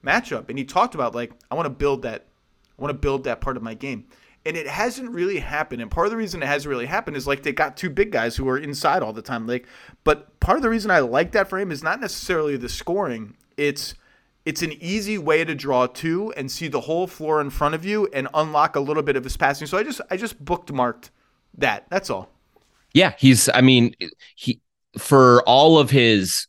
matchup. 0.05 0.49
And 0.49 0.57
he 0.57 0.65
talked 0.65 0.95
about 0.95 1.15
like 1.15 1.33
I 1.51 1.57
want 1.57 1.67
to 1.67 1.71
build 1.71 2.03
that, 2.03 2.27
I 2.79 2.83
want 2.83 2.91
to 2.91 2.99
build 2.99 3.25
that 3.25 3.41
part 3.41 3.57
of 3.57 3.65
my 3.65 3.75
game. 3.75 4.07
And 4.47 4.57
it 4.57 4.69
hasn't 4.69 5.11
really 5.11 5.39
happened. 5.39 5.83
And 5.83 5.91
part 5.91 6.07
of 6.07 6.13
the 6.13 6.17
reason 6.17 6.43
it 6.43 6.47
hasn't 6.47 6.71
really 6.71 6.87
happened 6.87 7.17
is 7.17 7.27
like 7.27 7.43
they 7.43 7.53
got 7.53 7.77
two 7.77 7.91
big 7.91 8.13
guys 8.13 8.37
who 8.37 8.49
are 8.49 8.59
inside 8.59 9.03
all 9.03 9.13
the 9.13 9.23
time. 9.23 9.47
Like, 9.47 9.67
but 10.05 10.39
part 10.39 10.57
of 10.57 10.63
the 10.63 10.71
reason 10.71 10.91
I 10.91 11.01
like 11.01 11.33
that 11.33 11.49
for 11.49 11.59
him 11.59 11.73
is 11.73 11.83
not 11.83 12.01
necessarily 12.01 12.57
the 12.57 12.69
scoring. 12.69 13.37
It's 13.57 13.95
it's 14.45 14.63
an 14.63 14.73
easy 14.73 15.17
way 15.17 15.45
to 15.45 15.55
draw 15.55 15.87
two 15.87 16.33
and 16.37 16.51
see 16.51 16.69
the 16.69 16.83
whole 16.83 17.07
floor 17.07 17.41
in 17.41 17.51
front 17.51 17.75
of 17.75 17.85
you 17.85 18.09
and 18.13 18.29
unlock 18.35 18.77
a 18.77 18.81
little 18.81 19.03
bit 19.03 19.17
of 19.17 19.25
his 19.25 19.37
passing. 19.37 19.67
So 19.67 19.79
I 19.79 19.83
just 19.83 20.01
I 20.11 20.17
just 20.17 20.45
bookmarked 20.45 21.11
that. 21.59 21.87
That's 21.91 22.11
all. 22.11 22.29
Yeah, 22.93 23.15
he's 23.19 23.49
I 23.49 23.61
mean, 23.61 23.95
he 24.37 24.61
for 24.99 25.43
all 25.43 25.79
of 25.79 25.91
his 25.91 26.47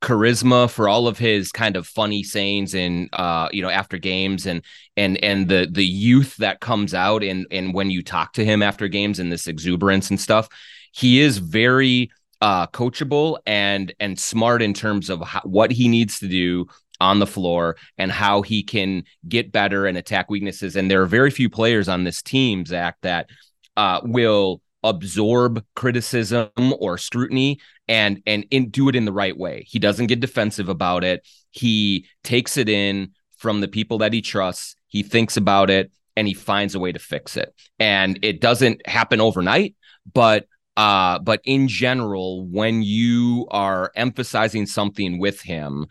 charisma 0.00 0.70
for 0.70 0.88
all 0.88 1.08
of 1.08 1.18
his 1.18 1.50
kind 1.50 1.76
of 1.76 1.84
funny 1.84 2.22
sayings 2.22 2.72
and 2.72 3.08
uh 3.14 3.48
you 3.50 3.60
know 3.60 3.68
after 3.68 3.98
games 3.98 4.46
and 4.46 4.62
and 4.96 5.22
and 5.24 5.48
the 5.48 5.68
the 5.68 5.84
youth 5.84 6.36
that 6.36 6.60
comes 6.60 6.94
out 6.94 7.24
and 7.24 7.46
and 7.50 7.74
when 7.74 7.90
you 7.90 8.00
talk 8.00 8.32
to 8.32 8.44
him 8.44 8.62
after 8.62 8.86
games 8.86 9.18
and 9.18 9.32
this 9.32 9.48
exuberance 9.48 10.08
and 10.08 10.20
stuff 10.20 10.48
he 10.92 11.20
is 11.20 11.38
very 11.38 12.12
uh 12.40 12.64
coachable 12.68 13.38
and 13.44 13.92
and 13.98 14.20
smart 14.20 14.62
in 14.62 14.72
terms 14.72 15.10
of 15.10 15.20
how, 15.20 15.40
what 15.40 15.72
he 15.72 15.88
needs 15.88 16.20
to 16.20 16.28
do 16.28 16.64
on 17.00 17.18
the 17.18 17.26
floor 17.26 17.76
and 17.96 18.10
how 18.10 18.42
he 18.42 18.62
can 18.62 19.04
get 19.28 19.52
better 19.52 19.86
and 19.86 19.96
attack 19.96 20.30
weaknesses. 20.30 20.76
And 20.76 20.90
there 20.90 21.02
are 21.02 21.06
very 21.06 21.30
few 21.30 21.48
players 21.48 21.88
on 21.88 22.04
this 22.04 22.22
team, 22.22 22.64
Zach, 22.64 22.96
that 23.02 23.28
uh, 23.76 24.00
will 24.04 24.60
absorb 24.84 25.64
criticism 25.74 26.50
or 26.78 26.98
scrutiny 26.98 27.58
and 27.88 28.22
and 28.26 28.46
in, 28.50 28.70
do 28.70 28.88
it 28.88 28.96
in 28.96 29.04
the 29.04 29.12
right 29.12 29.36
way. 29.36 29.64
He 29.66 29.78
doesn't 29.78 30.06
get 30.06 30.20
defensive 30.20 30.68
about 30.68 31.04
it. 31.04 31.26
He 31.50 32.06
takes 32.22 32.56
it 32.56 32.68
in 32.68 33.12
from 33.36 33.60
the 33.60 33.68
people 33.68 33.98
that 33.98 34.12
he 34.12 34.20
trusts. 34.20 34.76
He 34.88 35.02
thinks 35.02 35.36
about 35.36 35.70
it 35.70 35.92
and 36.16 36.26
he 36.26 36.34
finds 36.34 36.74
a 36.74 36.80
way 36.80 36.92
to 36.92 36.98
fix 36.98 37.36
it. 37.36 37.54
And 37.78 38.18
it 38.22 38.40
doesn't 38.40 38.86
happen 38.86 39.20
overnight, 39.20 39.76
but 40.12 40.46
uh, 40.76 41.18
but 41.18 41.40
in 41.44 41.66
general, 41.66 42.46
when 42.46 42.82
you 42.82 43.48
are 43.50 43.90
emphasizing 43.96 44.64
something 44.64 45.18
with 45.18 45.40
him, 45.40 45.86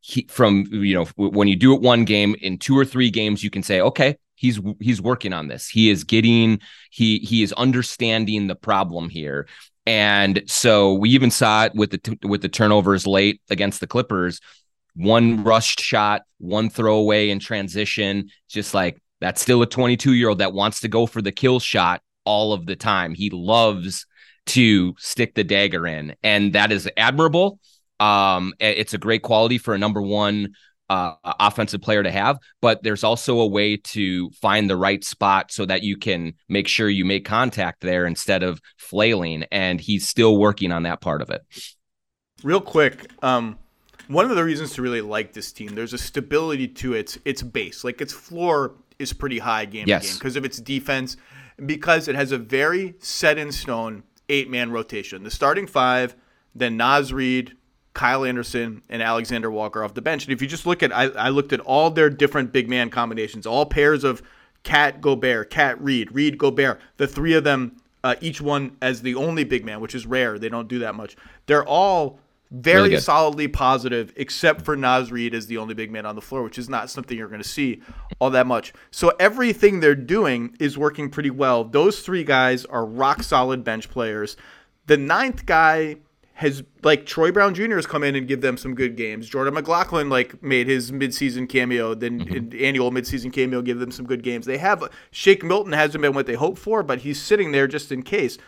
he, 0.00 0.26
from 0.30 0.66
you 0.70 0.94
know 0.94 1.04
when 1.16 1.48
you 1.48 1.56
do 1.56 1.74
it 1.74 1.80
one 1.80 2.04
game 2.04 2.34
in 2.40 2.58
two 2.58 2.76
or 2.76 2.84
three 2.84 3.10
games 3.10 3.44
you 3.44 3.50
can 3.50 3.62
say 3.62 3.80
okay 3.80 4.16
he's 4.40 4.58
he's 4.80 5.02
working 5.02 5.34
on 5.34 5.48
this. 5.48 5.68
He 5.68 5.90
is 5.90 6.02
getting 6.02 6.60
he 6.90 7.18
he 7.18 7.42
is 7.42 7.52
understanding 7.52 8.46
the 8.46 8.56
problem 8.56 9.10
here. 9.10 9.46
And 9.86 10.42
so 10.46 10.94
we 10.94 11.10
even 11.10 11.30
saw 11.30 11.66
it 11.66 11.74
with 11.74 11.90
the 11.90 12.18
with 12.26 12.40
the 12.42 12.48
turnovers 12.48 13.06
late 13.06 13.40
against 13.50 13.80
the 13.80 13.86
clippers. 13.86 14.40
One 14.94 15.44
rushed 15.44 15.80
shot 15.80 16.22
one 16.38 16.70
throwaway 16.70 17.28
in 17.28 17.38
transition 17.38 18.30
just 18.48 18.72
like 18.72 18.98
that's 19.20 19.42
still 19.42 19.60
a 19.60 19.66
22 19.66 20.14
year 20.14 20.30
old 20.30 20.38
that 20.38 20.54
wants 20.54 20.80
to 20.80 20.88
go 20.88 21.06
for 21.06 21.20
the 21.20 21.32
kill 21.32 21.60
shot 21.60 22.00
all 22.24 22.54
of 22.54 22.64
the 22.64 22.76
time. 22.76 23.14
He 23.14 23.28
loves 23.30 24.06
to 24.46 24.94
stick 24.98 25.34
the 25.34 25.44
dagger 25.44 25.86
in 25.86 26.16
and 26.22 26.54
that 26.54 26.72
is 26.72 26.88
admirable 26.96 27.60
um, 28.00 28.54
it's 28.58 28.94
a 28.94 28.98
great 28.98 29.22
quality 29.22 29.58
for 29.58 29.74
a 29.74 29.78
number 29.78 30.02
one 30.02 30.54
uh, 30.88 31.14
offensive 31.38 31.80
player 31.80 32.02
to 32.02 32.10
have, 32.10 32.38
but 32.60 32.82
there's 32.82 33.04
also 33.04 33.38
a 33.38 33.46
way 33.46 33.76
to 33.76 34.28
find 34.30 34.68
the 34.68 34.76
right 34.76 35.04
spot 35.04 35.52
so 35.52 35.64
that 35.64 35.84
you 35.84 35.96
can 35.96 36.32
make 36.48 36.66
sure 36.66 36.88
you 36.88 37.04
make 37.04 37.24
contact 37.24 37.80
there 37.80 38.06
instead 38.06 38.42
of 38.42 38.60
flailing. 38.76 39.44
And 39.52 39.80
he's 39.80 40.08
still 40.08 40.36
working 40.36 40.72
on 40.72 40.82
that 40.82 41.00
part 41.00 41.22
of 41.22 41.30
it. 41.30 41.42
Real 42.42 42.60
quick, 42.60 43.08
um, 43.22 43.56
one 44.08 44.28
of 44.28 44.34
the 44.34 44.42
reasons 44.42 44.74
to 44.74 44.82
really 44.82 45.00
like 45.00 45.32
this 45.32 45.52
team, 45.52 45.76
there's 45.76 45.92
a 45.92 45.98
stability 45.98 46.66
to 46.66 46.94
its 46.94 47.16
its 47.24 47.42
base. 47.42 47.84
Like 47.84 48.00
its 48.00 48.12
floor 48.12 48.74
is 48.98 49.12
pretty 49.12 49.38
high 49.38 49.66
game 49.66 49.84
yes. 49.86 50.02
to 50.02 50.08
game 50.08 50.18
because 50.18 50.36
of 50.36 50.44
its 50.44 50.58
defense 50.58 51.16
because 51.64 52.08
it 52.08 52.16
has 52.16 52.32
a 52.32 52.38
very 52.38 52.94
set 52.98 53.38
in 53.38 53.52
stone 53.52 54.02
eight 54.28 54.50
man 54.50 54.72
rotation. 54.72 55.22
The 55.22 55.30
starting 55.30 55.68
five, 55.68 56.16
then 56.54 56.76
Naz 56.76 57.12
Reid, 57.12 57.56
Kyle 58.00 58.24
Anderson, 58.24 58.80
and 58.88 59.02
Alexander 59.02 59.50
Walker 59.50 59.84
off 59.84 59.92
the 59.92 60.00
bench. 60.00 60.24
And 60.24 60.32
if 60.32 60.40
you 60.40 60.48
just 60.48 60.64
look 60.64 60.82
at, 60.82 60.90
I, 60.90 61.08
I 61.08 61.28
looked 61.28 61.52
at 61.52 61.60
all 61.60 61.90
their 61.90 62.08
different 62.08 62.50
big 62.50 62.66
man 62.66 62.88
combinations, 62.88 63.46
all 63.46 63.66
pairs 63.66 64.04
of 64.04 64.22
KAT 64.62 65.02
Gobert, 65.02 65.50
KAT 65.50 65.84
Reid, 65.84 66.10
Reid 66.10 66.38
Gobert, 66.38 66.80
the 66.96 67.06
three 67.06 67.34
of 67.34 67.44
them, 67.44 67.76
uh, 68.02 68.14
each 68.22 68.40
one 68.40 68.74
as 68.80 69.02
the 69.02 69.16
only 69.16 69.44
big 69.44 69.66
man, 69.66 69.82
which 69.82 69.94
is 69.94 70.06
rare. 70.06 70.38
They 70.38 70.48
don't 70.48 70.66
do 70.66 70.78
that 70.78 70.94
much. 70.94 71.14
They're 71.44 71.66
all 71.66 72.20
very 72.50 72.84
Really 72.84 73.00
solidly 73.00 73.48
positive, 73.48 74.14
except 74.16 74.62
for 74.62 74.76
Naz 74.76 75.12
Reid 75.12 75.34
as 75.34 75.46
the 75.46 75.58
only 75.58 75.74
big 75.74 75.92
man 75.92 76.06
on 76.06 76.14
the 76.14 76.22
floor, 76.22 76.42
which 76.42 76.58
is 76.58 76.70
not 76.70 76.88
something 76.88 77.18
you're 77.18 77.28
going 77.28 77.42
to 77.42 77.46
see 77.46 77.82
all 78.18 78.30
that 78.30 78.46
much. 78.46 78.72
So 78.90 79.12
everything 79.20 79.80
they're 79.80 79.94
doing 79.94 80.56
is 80.58 80.78
working 80.78 81.10
pretty 81.10 81.28
well. 81.28 81.64
Those 81.64 82.00
three 82.00 82.24
guys 82.24 82.64
are 82.64 82.86
rock 82.86 83.22
solid 83.22 83.62
bench 83.62 83.90
players. 83.90 84.38
The 84.86 84.96
ninth 84.96 85.44
guy 85.44 85.96
has 86.40 86.62
like 86.82 87.04
Troy 87.04 87.30
Brown 87.30 87.52
Jr. 87.52 87.76
has 87.76 87.86
come 87.86 88.02
in 88.02 88.16
and 88.16 88.26
give 88.26 88.40
them 88.40 88.56
some 88.56 88.74
good 88.74 88.96
games. 88.96 89.28
Jordan 89.28 89.52
McLaughlin 89.52 90.08
like 90.08 90.42
made 90.42 90.68
his 90.68 90.90
midseason 90.90 91.46
cameo, 91.46 91.92
then 91.92 92.24
mm-hmm. 92.24 92.64
annual 92.64 92.90
midseason 92.90 93.30
cameo 93.30 93.60
give 93.60 93.78
them 93.78 93.90
some 93.90 94.06
good 94.06 94.22
games. 94.22 94.46
They 94.46 94.56
have 94.56 94.90
Shake 95.10 95.44
Milton 95.44 95.74
hasn't 95.74 96.00
been 96.00 96.14
what 96.14 96.24
they 96.24 96.32
hoped 96.32 96.58
for, 96.58 96.82
but 96.82 97.00
he's 97.00 97.20
sitting 97.20 97.52
there 97.52 97.66
just 97.66 97.92
in 97.92 98.02
case. 98.02 98.38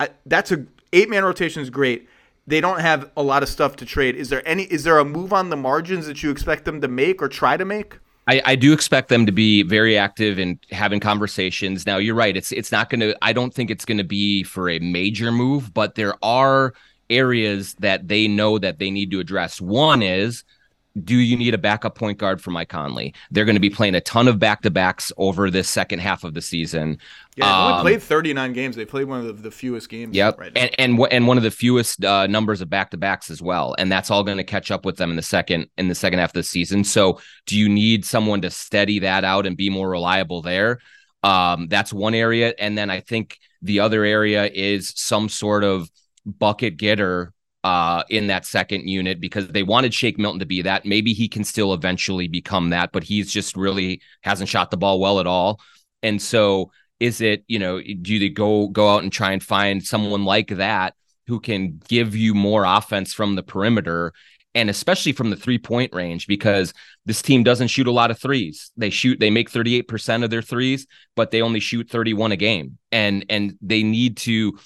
I, 0.00 0.08
that's 0.26 0.50
a 0.50 0.66
eight 0.92 1.08
man 1.08 1.22
rotation 1.22 1.62
is 1.62 1.70
great. 1.70 2.08
They 2.48 2.60
don't 2.60 2.80
have 2.80 3.08
a 3.16 3.22
lot 3.22 3.44
of 3.44 3.48
stuff 3.48 3.76
to 3.76 3.86
trade. 3.86 4.16
Is 4.16 4.28
there 4.28 4.42
any? 4.44 4.64
Is 4.64 4.82
there 4.82 4.98
a 4.98 5.04
move 5.04 5.32
on 5.32 5.50
the 5.50 5.56
margins 5.56 6.06
that 6.06 6.24
you 6.24 6.32
expect 6.32 6.64
them 6.64 6.80
to 6.80 6.88
make 6.88 7.22
or 7.22 7.28
try 7.28 7.56
to 7.56 7.64
make? 7.64 7.96
I, 8.26 8.42
I 8.44 8.56
do 8.56 8.72
expect 8.72 9.08
them 9.08 9.24
to 9.26 9.32
be 9.32 9.62
very 9.62 9.96
active 9.96 10.38
and 10.38 10.58
having 10.72 10.98
conversations. 10.98 11.86
Now 11.86 11.98
you're 11.98 12.16
right. 12.16 12.36
It's 12.36 12.50
it's 12.50 12.72
not 12.72 12.90
going 12.90 13.02
to. 13.02 13.16
I 13.22 13.32
don't 13.32 13.54
think 13.54 13.70
it's 13.70 13.84
going 13.84 13.98
to 13.98 14.04
be 14.04 14.42
for 14.42 14.68
a 14.68 14.80
major 14.80 15.30
move, 15.30 15.72
but 15.72 15.94
there 15.94 16.16
are 16.24 16.74
areas 17.14 17.74
that 17.80 18.08
they 18.08 18.28
know 18.28 18.58
that 18.58 18.78
they 18.78 18.90
need 18.90 19.10
to 19.12 19.20
address. 19.20 19.60
One 19.60 20.02
is, 20.02 20.44
do 21.02 21.16
you 21.16 21.36
need 21.36 21.54
a 21.54 21.58
backup 21.58 21.96
point 21.96 22.18
guard 22.18 22.40
for 22.40 22.52
Mike 22.52 22.68
Conley? 22.68 23.14
They're 23.32 23.44
going 23.44 23.56
to 23.56 23.60
be 23.60 23.70
playing 23.70 23.96
a 23.96 24.00
ton 24.00 24.28
of 24.28 24.38
back 24.38 24.62
to 24.62 24.70
backs 24.70 25.10
over 25.16 25.50
this 25.50 25.68
second 25.68 25.98
half 25.98 26.22
of 26.22 26.34
the 26.34 26.40
season. 26.42 26.98
Yeah, 27.36 27.46
they 27.46 27.58
only 27.58 27.72
Um, 27.72 27.80
played 27.80 28.02
39 28.02 28.52
games. 28.52 28.76
They 28.76 28.84
played 28.84 29.08
one 29.08 29.26
of 29.26 29.42
the, 29.42 29.50
fewest 29.50 29.88
games. 29.88 30.14
Yep, 30.14 30.38
right 30.38 30.52
and 30.54 30.70
and 30.78 31.00
and 31.10 31.26
one 31.26 31.36
of 31.36 31.42
the 31.42 31.50
fewest 31.50 32.04
uh, 32.04 32.28
numbers 32.28 32.60
of 32.60 32.70
back 32.70 32.92
to 32.92 32.96
backs 32.96 33.28
as 33.28 33.42
well, 33.42 33.74
and 33.76 33.90
that's 33.90 34.08
all 34.08 34.22
going 34.22 34.36
to 34.36 34.44
catch 34.44 34.70
up 34.70 34.84
with 34.84 34.96
them 34.96 35.10
in 35.10 35.16
the 35.16 35.22
second 35.22 35.66
in 35.76 35.88
the 35.88 35.96
second 35.96 36.20
half 36.20 36.30
of 36.30 36.34
the 36.34 36.44
season. 36.44 36.84
So, 36.84 37.18
do 37.46 37.58
you 37.58 37.68
need 37.68 38.04
someone 38.04 38.40
to 38.42 38.50
steady 38.50 39.00
that 39.00 39.24
out 39.24 39.46
and 39.46 39.56
be 39.56 39.70
more 39.70 39.90
reliable 39.90 40.42
there? 40.42 40.78
Um, 41.24 41.66
that's 41.68 41.92
one 41.92 42.14
area, 42.14 42.54
and 42.58 42.78
then 42.78 42.88
I 42.90 43.00
think 43.00 43.38
the 43.62 43.80
other 43.80 44.04
area 44.04 44.44
is 44.52 44.92
some 44.94 45.28
sort 45.28 45.64
of 45.64 45.90
bucket 46.24 46.76
getter 46.76 47.32
uh, 47.64 48.04
in 48.10 48.26
that 48.26 48.44
second 48.44 48.86
unit 48.88 49.20
because 49.20 49.48
they 49.48 49.62
wanted 49.62 49.94
Shake 49.94 50.18
Milton 50.18 50.40
to 50.40 50.46
be 50.46 50.62
that. 50.62 50.84
Maybe 50.84 51.14
he 51.14 51.28
can 51.28 51.44
still 51.44 51.72
eventually 51.72 52.28
become 52.28 52.70
that, 52.70 52.92
but 52.92 53.02
he's 53.02 53.32
just 53.32 53.56
really 53.56 54.02
hasn't 54.22 54.50
shot 54.50 54.70
the 54.70 54.76
ball 54.76 55.00
well 55.00 55.18
at 55.18 55.26
all, 55.26 55.60
and 56.02 56.20
so 56.20 56.70
is 57.00 57.20
it 57.20 57.44
you 57.48 57.58
know 57.58 57.80
do 57.80 58.18
they 58.18 58.28
go 58.28 58.68
go 58.68 58.88
out 58.88 59.02
and 59.02 59.12
try 59.12 59.32
and 59.32 59.42
find 59.42 59.82
someone 59.84 60.24
like 60.24 60.48
that 60.48 60.94
who 61.26 61.40
can 61.40 61.80
give 61.88 62.14
you 62.14 62.34
more 62.34 62.64
offense 62.64 63.14
from 63.14 63.34
the 63.34 63.42
perimeter 63.42 64.12
and 64.54 64.70
especially 64.70 65.12
from 65.12 65.30
the 65.30 65.36
three 65.36 65.58
point 65.58 65.92
range? 65.94 66.26
Because 66.26 66.72
this 67.06 67.22
team 67.22 67.42
doesn't 67.42 67.68
shoot 67.68 67.86
a 67.86 67.92
lot 67.92 68.10
of 68.10 68.18
threes. 68.18 68.70
They 68.76 68.90
shoot 68.90 69.18
they 69.18 69.30
make 69.30 69.50
38% 69.50 70.22
of 70.22 70.30
their 70.30 70.42
threes 70.42 70.86
but 71.16 71.30
they 71.30 71.42
only 71.42 71.60
shoot 71.60 71.88
31 71.90 72.32
a 72.32 72.36
game. 72.36 72.78
And 72.92 73.24
and 73.28 73.56
they 73.62 73.82
need 73.82 74.18
to 74.18 74.58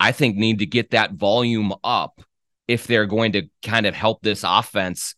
i 0.00 0.12
think 0.12 0.36
need 0.36 0.58
to 0.58 0.66
get 0.66 0.90
that 0.90 1.12
volume 1.12 1.72
up 1.82 2.20
if 2.66 2.86
they're 2.86 3.06
going 3.06 3.32
to 3.32 3.42
kind 3.62 3.86
of 3.86 3.94
help 3.94 4.22
this 4.22 4.44
offense 4.46 5.14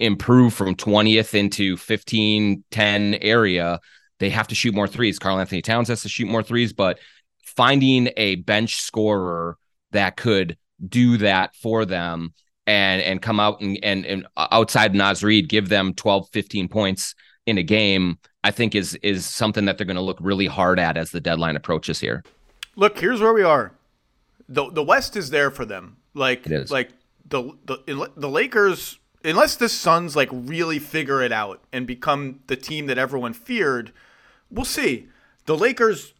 improve 0.00 0.52
from 0.52 0.74
20th 0.74 1.34
into 1.34 1.76
15 1.76 2.64
10 2.70 3.14
area 3.14 3.80
they 4.22 4.30
have 4.30 4.46
to 4.46 4.54
shoot 4.54 4.72
more 4.72 4.86
threes. 4.86 5.18
Karl-Anthony 5.18 5.62
Towns 5.62 5.88
has 5.88 6.02
to 6.02 6.08
shoot 6.08 6.28
more 6.28 6.44
threes, 6.44 6.72
but 6.72 7.00
finding 7.42 8.08
a 8.16 8.36
bench 8.36 8.76
scorer 8.76 9.58
that 9.90 10.16
could 10.16 10.56
do 10.88 11.16
that 11.16 11.56
for 11.56 11.84
them 11.84 12.32
and 12.64 13.02
and 13.02 13.20
come 13.20 13.40
out 13.40 13.60
and 13.60 13.80
and, 13.82 14.06
and 14.06 14.26
outside 14.36 14.94
Naz 14.94 15.24
Reid 15.24 15.48
give 15.48 15.68
them 15.68 15.92
12 15.94 16.28
15 16.28 16.68
points 16.68 17.16
in 17.46 17.58
a 17.58 17.64
game 17.64 18.16
I 18.44 18.52
think 18.52 18.76
is 18.76 18.94
is 19.02 19.26
something 19.26 19.64
that 19.64 19.76
they're 19.76 19.86
going 19.86 19.96
to 19.96 20.02
look 20.02 20.18
really 20.20 20.46
hard 20.46 20.78
at 20.78 20.96
as 20.96 21.10
the 21.10 21.20
deadline 21.20 21.56
approaches 21.56 21.98
here. 21.98 22.22
Look, 22.76 23.00
here's 23.00 23.20
where 23.20 23.34
we 23.34 23.42
are. 23.42 23.72
The 24.48 24.70
The 24.70 24.82
West 24.82 25.16
is 25.16 25.30
there 25.30 25.50
for 25.50 25.64
them. 25.64 25.96
Like, 26.14 26.46
It 26.46 26.52
is. 26.52 26.70
like 26.70 26.90
the 27.28 27.52
the 27.64 28.10
the 28.16 28.28
Lakers, 28.28 28.98
unless 29.24 29.56
the 29.56 29.68
Suns 29.68 30.14
like 30.16 30.28
really 30.32 30.78
figure 30.78 31.22
it 31.22 31.32
out 31.32 31.62
and 31.72 31.86
become 31.86 32.40
the 32.48 32.56
team 32.56 32.86
that 32.86 32.98
everyone 32.98 33.32
feared, 33.32 33.92
we'll 34.50 34.64
see. 34.64 35.08
The 35.46 35.56
Lakers, 35.56 36.12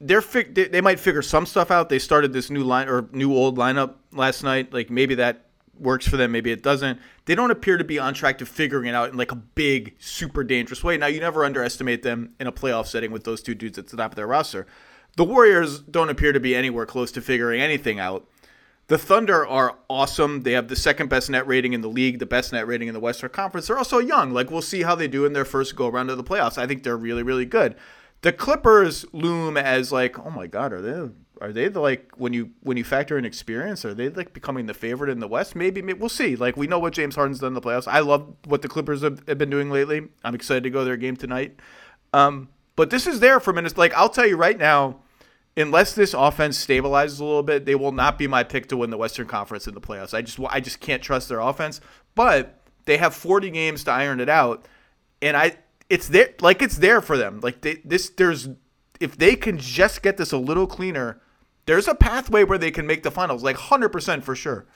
they're 0.00 0.20
fig- 0.20 0.54
they, 0.54 0.64
they 0.68 0.80
might 0.80 1.00
figure 1.00 1.22
some 1.22 1.46
stuff 1.46 1.70
out. 1.70 1.88
They 1.88 1.98
started 1.98 2.32
this 2.32 2.50
new 2.50 2.62
line 2.64 2.88
or 2.88 3.08
new 3.12 3.34
old 3.34 3.56
lineup 3.56 3.94
last 4.12 4.42
night. 4.42 4.72
Like 4.72 4.90
maybe 4.90 5.14
that 5.16 5.46
works 5.78 6.06
for 6.06 6.16
them, 6.16 6.30
maybe 6.30 6.52
it 6.52 6.62
doesn't. 6.62 7.00
They 7.24 7.34
don't 7.34 7.50
appear 7.50 7.76
to 7.78 7.84
be 7.84 7.98
on 7.98 8.14
track 8.14 8.38
to 8.38 8.46
figuring 8.46 8.86
it 8.86 8.94
out 8.94 9.10
in 9.10 9.16
like 9.16 9.32
a 9.32 9.36
big, 9.36 9.96
super 9.98 10.44
dangerous 10.44 10.84
way. 10.84 10.96
Now 10.96 11.06
you 11.06 11.18
never 11.18 11.44
underestimate 11.44 12.02
them 12.02 12.34
in 12.38 12.46
a 12.46 12.52
playoff 12.52 12.86
setting 12.86 13.10
with 13.10 13.24
those 13.24 13.42
two 13.42 13.54
dudes 13.54 13.78
at 13.78 13.88
the 13.88 13.96
top 13.96 14.12
of 14.12 14.16
their 14.16 14.26
roster. 14.26 14.66
The 15.16 15.24
Warriors 15.24 15.80
don't 15.80 16.08
appear 16.08 16.32
to 16.32 16.40
be 16.40 16.54
anywhere 16.54 16.86
close 16.86 17.12
to 17.12 17.20
figuring 17.20 17.60
anything 17.60 17.98
out. 17.98 18.26
The 18.88 18.98
Thunder 18.98 19.46
are 19.46 19.76
awesome. 19.88 20.42
They 20.42 20.52
have 20.52 20.68
the 20.68 20.76
second 20.76 21.08
best 21.08 21.30
net 21.30 21.46
rating 21.46 21.72
in 21.72 21.80
the 21.80 21.88
league, 21.88 22.18
the 22.18 22.26
best 22.26 22.52
net 22.52 22.66
rating 22.66 22.88
in 22.88 22.94
the 22.94 23.00
Western 23.00 23.30
Conference. 23.30 23.66
They're 23.66 23.78
also 23.78 23.98
young. 23.98 24.32
Like 24.32 24.50
we'll 24.50 24.62
see 24.62 24.82
how 24.82 24.94
they 24.94 25.08
do 25.08 25.24
in 25.24 25.32
their 25.32 25.44
first 25.44 25.76
go 25.76 25.86
around 25.86 26.10
of 26.10 26.16
the 26.16 26.24
playoffs. 26.24 26.58
I 26.58 26.66
think 26.66 26.82
they're 26.82 26.96
really, 26.96 27.22
really 27.22 27.46
good. 27.46 27.76
The 28.22 28.32
Clippers 28.32 29.04
loom 29.12 29.56
as 29.56 29.92
like, 29.92 30.18
oh 30.18 30.30
my 30.30 30.46
god, 30.46 30.72
are 30.72 30.80
they 30.80 31.10
are 31.40 31.52
they 31.52 31.66
the 31.68 31.80
like 31.80 32.12
when 32.16 32.32
you 32.32 32.50
when 32.60 32.76
you 32.76 32.84
factor 32.84 33.18
in 33.18 33.24
experience, 33.24 33.84
are 33.84 33.94
they 33.94 34.08
like 34.08 34.32
becoming 34.32 34.66
the 34.66 34.74
favorite 34.74 35.10
in 35.10 35.18
the 35.18 35.26
West? 35.26 35.56
Maybe, 35.56 35.82
maybe 35.82 35.98
we'll 35.98 36.08
see. 36.08 36.36
Like 36.36 36.56
we 36.56 36.68
know 36.68 36.78
what 36.78 36.92
James 36.92 37.16
Harden's 37.16 37.40
done 37.40 37.48
in 37.48 37.54
the 37.54 37.60
playoffs. 37.60 37.88
I 37.88 38.00
love 38.00 38.34
what 38.46 38.62
the 38.62 38.68
Clippers 38.68 39.02
have, 39.02 39.26
have 39.26 39.38
been 39.38 39.50
doing 39.50 39.70
lately. 39.70 40.08
I'm 40.22 40.36
excited 40.36 40.62
to 40.62 40.70
go 40.70 40.80
to 40.80 40.84
their 40.84 40.96
game 40.96 41.16
tonight. 41.16 41.56
Um, 42.12 42.48
but 42.76 42.90
this 42.90 43.08
is 43.08 43.20
there 43.20 43.40
for 43.40 43.52
minutes. 43.52 43.76
Like 43.76 43.92
I'll 43.94 44.08
tell 44.08 44.26
you 44.26 44.36
right 44.36 44.56
now, 44.56 45.00
unless 45.56 45.94
this 45.94 46.14
offense 46.14 46.64
stabilizes 46.64 47.20
a 47.20 47.24
little 47.24 47.42
bit, 47.42 47.64
they 47.66 47.74
will 47.74 47.92
not 47.92 48.18
be 48.18 48.26
my 48.26 48.42
pick 48.42 48.68
to 48.68 48.76
win 48.76 48.90
the 48.90 48.96
Western 48.96 49.26
Conference 49.26 49.66
in 49.66 49.74
the 49.74 49.80
playoffs. 49.80 50.14
I 50.14 50.22
just 50.22 50.38
I 50.50 50.60
just 50.60 50.80
can't 50.80 51.02
trust 51.02 51.28
their 51.28 51.40
offense. 51.40 51.80
But 52.14 52.60
they 52.84 52.96
have 52.98 53.14
40 53.14 53.50
games 53.50 53.84
to 53.84 53.90
iron 53.90 54.20
it 54.20 54.28
out, 54.28 54.66
and 55.20 55.36
I 55.36 55.56
it's 55.88 56.08
there 56.08 56.30
like 56.40 56.62
it's 56.62 56.78
there 56.78 57.00
for 57.00 57.16
them. 57.16 57.40
Like 57.42 57.60
they, 57.62 57.76
this 57.84 58.10
there's 58.10 58.48
if 59.00 59.16
they 59.16 59.36
can 59.36 59.58
just 59.58 60.02
get 60.02 60.16
this 60.16 60.32
a 60.32 60.38
little 60.38 60.66
cleaner, 60.66 61.20
there's 61.66 61.88
a 61.88 61.94
pathway 61.94 62.44
where 62.44 62.58
they 62.58 62.70
can 62.70 62.86
make 62.86 63.02
the 63.02 63.10
finals. 63.10 63.42
Like 63.42 63.56
100% 63.56 64.22
for 64.22 64.34
sure. 64.36 64.66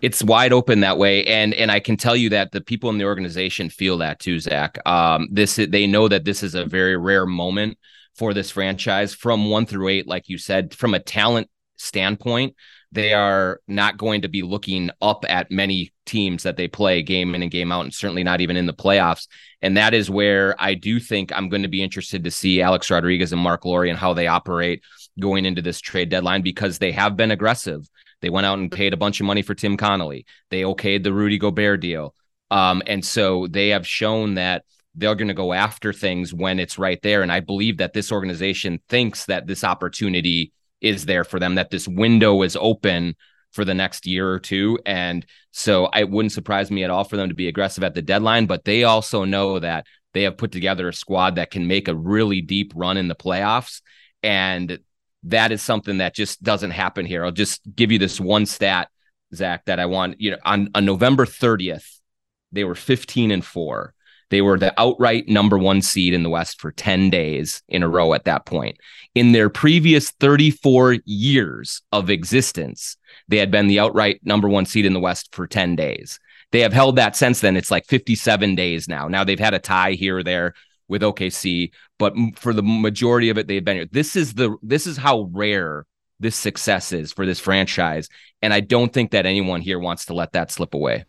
it's 0.00 0.22
wide 0.22 0.52
open 0.52 0.80
that 0.80 0.96
way 0.98 1.24
and 1.26 1.52
and 1.54 1.70
i 1.70 1.78
can 1.80 1.96
tell 1.96 2.16
you 2.16 2.28
that 2.30 2.52
the 2.52 2.60
people 2.60 2.88
in 2.90 2.98
the 2.98 3.04
organization 3.04 3.68
feel 3.68 3.98
that 3.98 4.18
too 4.18 4.38
zach 4.40 4.78
um 4.86 5.28
this 5.30 5.56
they 5.56 5.86
know 5.86 6.08
that 6.08 6.24
this 6.24 6.42
is 6.42 6.54
a 6.54 6.64
very 6.64 6.96
rare 6.96 7.26
moment 7.26 7.76
for 8.20 8.34
this 8.34 8.50
franchise 8.50 9.14
from 9.14 9.48
one 9.48 9.64
through 9.64 9.88
eight 9.88 10.06
like 10.06 10.28
you 10.28 10.36
said 10.36 10.74
from 10.74 10.92
a 10.92 11.00
talent 11.00 11.48
standpoint 11.78 12.54
they 12.92 13.14
are 13.14 13.60
not 13.66 13.96
going 13.96 14.20
to 14.20 14.28
be 14.28 14.42
looking 14.42 14.90
up 15.00 15.24
at 15.26 15.50
many 15.50 15.90
teams 16.04 16.42
that 16.42 16.58
they 16.58 16.68
play 16.68 17.00
game 17.00 17.34
in 17.34 17.40
and 17.40 17.50
game 17.50 17.72
out 17.72 17.80
and 17.80 17.94
certainly 17.94 18.22
not 18.22 18.42
even 18.42 18.58
in 18.58 18.66
the 18.66 18.74
playoffs 18.74 19.26
and 19.62 19.78
that 19.78 19.94
is 19.94 20.10
where 20.10 20.54
i 20.58 20.74
do 20.74 21.00
think 21.00 21.32
i'm 21.32 21.48
going 21.48 21.62
to 21.62 21.68
be 21.68 21.82
interested 21.82 22.22
to 22.22 22.30
see 22.30 22.60
alex 22.60 22.90
rodriguez 22.90 23.32
and 23.32 23.40
Marc 23.40 23.64
Lore 23.64 23.86
and 23.86 23.98
how 23.98 24.12
they 24.12 24.26
operate 24.26 24.82
going 25.18 25.46
into 25.46 25.62
this 25.62 25.80
trade 25.80 26.10
deadline 26.10 26.42
because 26.42 26.78
they 26.78 26.92
have 26.92 27.16
been 27.16 27.30
aggressive 27.30 27.88
they 28.20 28.28
went 28.28 28.44
out 28.44 28.58
and 28.58 28.70
paid 28.70 28.92
a 28.92 28.98
bunch 28.98 29.18
of 29.20 29.24
money 29.24 29.40
for 29.40 29.54
Tim 29.54 29.78
Connelly. 29.78 30.26
They 30.50 30.60
okayed 30.60 31.04
the 31.04 31.12
Rudy 31.14 31.38
Gobert 31.38 31.80
deal. 31.80 32.14
Um, 32.50 32.82
and 32.86 33.02
so 33.02 33.46
they 33.46 33.68
have 33.68 33.86
shown 33.86 34.34
that 34.34 34.64
they're 34.94 35.14
going 35.14 35.28
to 35.28 35.34
go 35.34 35.52
after 35.52 35.92
things 35.92 36.34
when 36.34 36.58
it's 36.58 36.78
right 36.78 37.00
there. 37.02 37.22
And 37.22 37.30
I 37.30 37.40
believe 37.40 37.78
that 37.78 37.92
this 37.92 38.10
organization 38.10 38.80
thinks 38.88 39.26
that 39.26 39.46
this 39.46 39.64
opportunity 39.64 40.52
is 40.80 41.06
there 41.06 41.24
for 41.24 41.38
them, 41.38 41.54
that 41.54 41.70
this 41.70 41.86
window 41.86 42.42
is 42.42 42.56
open 42.56 43.14
for 43.52 43.64
the 43.64 43.74
next 43.74 44.06
year 44.06 44.30
or 44.30 44.38
two. 44.38 44.78
And 44.86 45.26
so 45.50 45.88
it 45.94 46.08
wouldn't 46.08 46.32
surprise 46.32 46.70
me 46.70 46.84
at 46.84 46.90
all 46.90 47.04
for 47.04 47.16
them 47.16 47.28
to 47.28 47.34
be 47.34 47.48
aggressive 47.48 47.84
at 47.84 47.94
the 47.94 48.02
deadline, 48.02 48.46
but 48.46 48.64
they 48.64 48.84
also 48.84 49.24
know 49.24 49.58
that 49.58 49.86
they 50.12 50.22
have 50.22 50.36
put 50.36 50.52
together 50.52 50.88
a 50.88 50.92
squad 50.92 51.36
that 51.36 51.50
can 51.50 51.66
make 51.66 51.88
a 51.88 51.94
really 51.94 52.40
deep 52.40 52.72
run 52.74 52.96
in 52.96 53.08
the 53.08 53.14
playoffs. 53.14 53.80
And 54.22 54.80
that 55.24 55.52
is 55.52 55.62
something 55.62 55.98
that 55.98 56.14
just 56.14 56.42
doesn't 56.42 56.70
happen 56.70 57.06
here. 57.06 57.24
I'll 57.24 57.30
just 57.30 57.60
give 57.74 57.92
you 57.92 57.98
this 57.98 58.20
one 58.20 58.46
stat, 58.46 58.88
Zach, 59.34 59.64
that 59.66 59.78
I 59.78 59.86
want. 59.86 60.20
You 60.20 60.32
know, 60.32 60.38
on, 60.44 60.70
on 60.74 60.84
November 60.84 61.26
30th, 61.26 61.98
they 62.52 62.64
were 62.64 62.74
15 62.74 63.30
and 63.30 63.44
four. 63.44 63.94
They 64.30 64.40
were 64.40 64.58
the 64.58 64.72
outright 64.80 65.28
number 65.28 65.58
one 65.58 65.82
seed 65.82 66.14
in 66.14 66.22
the 66.22 66.30
West 66.30 66.60
for 66.60 66.72
10 66.72 67.10
days 67.10 67.62
in 67.68 67.82
a 67.82 67.88
row 67.88 68.14
at 68.14 68.24
that 68.24 68.46
point. 68.46 68.78
In 69.14 69.32
their 69.32 69.50
previous 69.50 70.12
34 70.12 70.98
years 71.04 71.82
of 71.92 72.10
existence, 72.10 72.96
they 73.28 73.38
had 73.38 73.50
been 73.50 73.66
the 73.66 73.80
outright 73.80 74.20
number 74.24 74.48
one 74.48 74.66
seed 74.66 74.86
in 74.86 74.92
the 74.92 75.00
West 75.00 75.34
for 75.34 75.46
10 75.46 75.76
days. 75.76 76.18
They 76.52 76.60
have 76.60 76.72
held 76.72 76.96
that 76.96 77.16
since 77.16 77.40
then. 77.40 77.56
It's 77.56 77.70
like 77.70 77.86
57 77.86 78.54
days 78.54 78.88
now. 78.88 79.08
Now 79.08 79.24
they've 79.24 79.38
had 79.38 79.54
a 79.54 79.58
tie 79.58 79.92
here 79.92 80.18
or 80.18 80.22
there 80.22 80.54
with 80.88 81.02
OKC, 81.02 81.70
but 81.98 82.14
for 82.34 82.52
the 82.52 82.62
majority 82.62 83.30
of 83.30 83.38
it, 83.38 83.46
they've 83.46 83.64
been 83.64 83.76
here. 83.76 83.88
This 83.90 84.16
is 84.16 84.34
the 84.34 84.56
this 84.62 84.86
is 84.86 84.96
how 84.96 85.28
rare 85.32 85.86
this 86.18 86.36
success 86.36 86.92
is 86.92 87.12
for 87.12 87.24
this 87.24 87.38
franchise, 87.38 88.08
and 88.42 88.52
I 88.52 88.60
don't 88.60 88.92
think 88.92 89.12
that 89.12 89.24
anyone 89.24 89.60
here 89.60 89.78
wants 89.78 90.06
to 90.06 90.14
let 90.14 90.32
that 90.32 90.50
slip 90.50 90.74
away. 90.74 91.04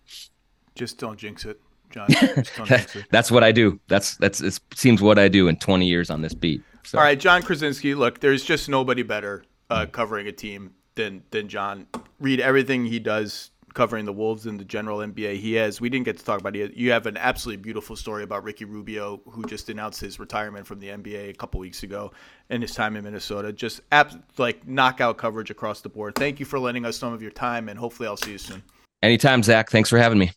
Just 0.76 0.99
don't 0.99 1.18
jinx 1.18 1.45
it, 1.45 1.60
Jon. 1.91 2.07
Just 2.09 2.55
don't 2.55 2.65
jinx 2.68 2.95
it. 2.95 3.05
That's 3.11 3.31
what 3.31 3.43
I 3.43 3.51
do. 3.51 3.80
That's 3.88 4.15
that's 4.18 4.41
it 4.41 4.59
seems 4.73 5.01
what 5.01 5.19
I 5.19 5.27
do 5.27 5.47
in 5.47 5.57
20 5.57 5.85
years 5.85 6.09
on 6.09 6.22
this 6.22 6.34
beat. 6.34 6.61
So. 6.84 6.97
All 6.97 7.03
right, 7.03 7.19
Jon 7.19 7.41
Krawczynski. 7.43 7.95
Look, 7.95 8.19
there's 8.19 8.43
just 8.43 8.68
nobody 8.68 9.03
better 9.03 9.43
uh, 9.69 9.85
covering 9.85 10.27
a 10.27 10.31
team 10.31 10.73
than 10.95 11.23
than 11.31 11.47
Jon. 11.47 11.88
Read 12.19 12.39
everything 12.39 12.85
he 12.85 12.99
does 12.99 13.51
covering 13.73 14.05
the 14.05 14.13
Wolves 14.13 14.45
in 14.45 14.57
the 14.57 14.65
general 14.65 14.99
NBA. 14.99 15.38
He 15.38 15.53
has. 15.53 15.80
We 15.80 15.89
didn't 15.89 16.05
get 16.05 16.18
to 16.18 16.26
talk 16.26 16.39
about 16.39 16.55
it. 16.55 16.73
You 16.73 16.91
have 16.91 17.05
an 17.05 17.18
absolutely 17.18 17.61
beautiful 17.61 17.95
story 17.95 18.23
about 18.23 18.43
Ricky 18.43 18.65
Rubio, 18.65 19.22
who 19.30 19.45
just 19.45 19.69
announced 19.69 19.99
his 19.99 20.19
retirement 20.19 20.68
from 20.68 20.80
the 20.80 20.89
NBA 20.89 21.30
a 21.30 21.34
couple 21.34 21.59
weeks 21.59 21.84
ago, 21.84 22.11
and 22.49 22.61
his 22.61 22.73
time 22.73 22.95
in 22.95 23.03
Minnesota. 23.03 23.53
Just 23.53 23.81
ab- 23.91 24.23
like 24.38 24.68
knockout 24.68 25.18
coverage 25.18 25.49
across 25.49 25.81
the 25.81 25.89
board. 25.89 26.15
Thank 26.15 26.39
you 26.39 26.45
for 26.45 26.59
lending 26.59 26.85
us 26.85 26.97
some 26.97 27.13
of 27.13 27.22
your 27.22 27.31
time, 27.31 27.69
and 27.69 27.77
hopefully, 27.77 28.07
I'll 28.07 28.18
see 28.18 28.31
you 28.31 28.38
soon. 28.38 28.63
Anytime, 29.01 29.43
Zach. 29.43 29.69
Thanks 29.69 29.89
for 29.89 29.97
having 29.97 30.19
me. 30.19 30.31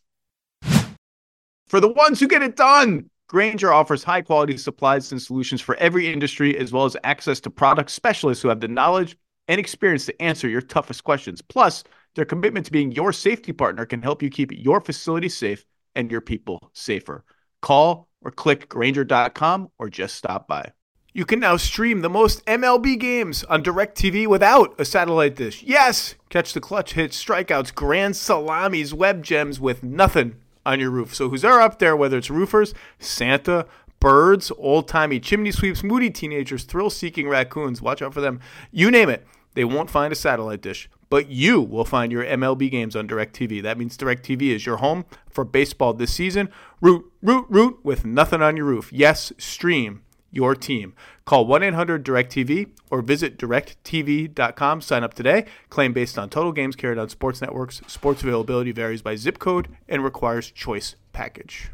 For 1.67 1.81
the 1.81 1.89
ones 1.89 2.21
who 2.21 2.29
get 2.29 2.43
it 2.43 2.57
done, 2.57 3.11
Grainger 3.29 3.73
offers 3.73 4.05
high 4.05 4.23
quality 4.23 4.57
supplies 4.57 5.11
and 5.11 5.21
solutions 5.21 5.61
for 5.61 5.77
every 5.77 6.13
industry, 6.13 6.57
as 6.59 6.73
well 6.73 6.85
as 6.85 6.97
access 7.05 7.41
to 7.41 7.51
product 7.51 7.91
specialists 7.91 8.43
who 8.43 8.49
have 8.49 8.61
the 8.61 8.69
knowledge 8.69 9.17
and 9.49 9.59
experience 9.59 10.07
to 10.07 10.23
answer 10.23 10.49
your 10.49 10.61
toughest 10.61 11.05
questions. 11.05 11.43
Plus, 11.43 11.85
their 12.15 12.25
commitment 12.25 12.67
to 12.67 12.73
being 12.73 12.93
your 12.93 13.13
safety 13.13 13.53
partner 13.53 13.87
can 13.87 14.03
help 14.03 14.23
you 14.23 14.31
keep 14.31 14.53
your 14.53 14.81
facility 14.81 15.29
safe 15.29 15.65
and 15.95 16.11
your 16.11 16.21
people 16.21 16.71
safer. 16.75 17.25
Call 17.61 18.09
or 18.23 18.31
click 18.31 18.69
Grainger.com 18.69 19.69
or 19.79 19.89
just 19.89 20.15
stop 20.17 20.47
by. 20.47 20.73
You 21.13 21.25
can 21.25 21.41
now 21.41 21.57
stream 21.57 22.01
the 22.01 22.11
most 22.11 22.45
MLB 22.47 22.99
games 22.99 23.45
on 23.45 23.63
DirecTV 23.63 24.27
without 24.27 24.75
a 24.81 24.85
satellite 24.85 25.37
dish. 25.37 25.63
Yes! 25.63 26.17
Catch 26.29 26.53
the 26.53 26.61
clutch 26.61 26.95
hits, 26.95 27.23
strikeouts, 27.23 27.75
grand 27.75 28.17
salamis, 28.17 28.93
web 28.93 29.23
gems 29.23 29.61
with 29.61 29.83
nothing 29.83 30.37
on 30.67 30.81
your 30.81 30.91
roof. 30.91 31.15
So 31.15 31.29
who's 31.29 31.43
there 31.43 31.61
up 31.61 31.79
there, 31.79 31.97
whether 31.97 32.19
it's 32.19 32.31
roofers, 32.31 32.75
Santa, 32.99 33.67
birds, 34.01 34.53
old 34.59 34.89
timey 34.89 35.21
chimney 35.21 35.51
sweeps, 35.51 35.83
moody 35.83 36.11
teenagers, 36.11 36.65
thrill 36.65 36.91
seeking 36.91 37.29
raccoons, 37.29 37.81
watch 37.81 38.03
out 38.03 38.15
for 38.15 38.21
them. 38.21 38.41
You 38.71 38.91
name 38.91 39.09
it, 39.09 39.27
they 39.55 39.65
won't 39.65 39.91
find 39.91 40.13
a 40.13 40.17
satellite 40.17 40.61
dish. 40.61 40.89
But 41.11 41.29
you 41.29 41.61
will 41.61 41.85
find 41.85 42.11
your 42.11 42.25
MLB 42.25 42.71
games 42.71 42.97
on 42.97 43.07
DirecTV. 43.07 43.63
That 43.63 43.79
means 43.79 43.97
DirecTV 43.97 44.43
is 44.51 44.67
your 44.67 44.79
home 44.79 45.05
for 45.31 45.45
baseball 45.45 45.93
this 45.93 46.13
season. 46.13 46.49
Root, 46.81 47.11
root, 47.23 47.47
root 47.49 47.79
with 47.85 48.05
nothing 48.05 48.43
on 48.43 48.57
your 48.57 48.67
roof. 48.67 48.93
Yes, 48.93 49.33
stream 49.39 50.03
your 50.35 50.55
team. 50.55 50.95
Call 51.25 51.47
1 51.47 51.63
800 51.63 52.05
DirecTV 52.05 52.71
or 52.91 53.03
visit 53.03 53.39
directv.com. 53.39 54.81
Sign 54.81 55.05
up 55.05 55.15
today. 55.15 55.47
Claim 55.71 55.93
based 55.93 56.19
on 56.19 56.29
total 56.31 56.53
games 56.53 56.77
carried 56.77 56.99
on 56.99 57.09
sports 57.09 57.41
networks. 57.41 57.81
Sports 57.87 58.23
availability 58.23 58.73
varies 58.73 59.03
by 59.03 59.17
zip 59.17 59.39
code 59.39 59.69
and 59.89 60.05
requires 60.05 60.51
choice 60.51 60.97
package. 61.13 61.71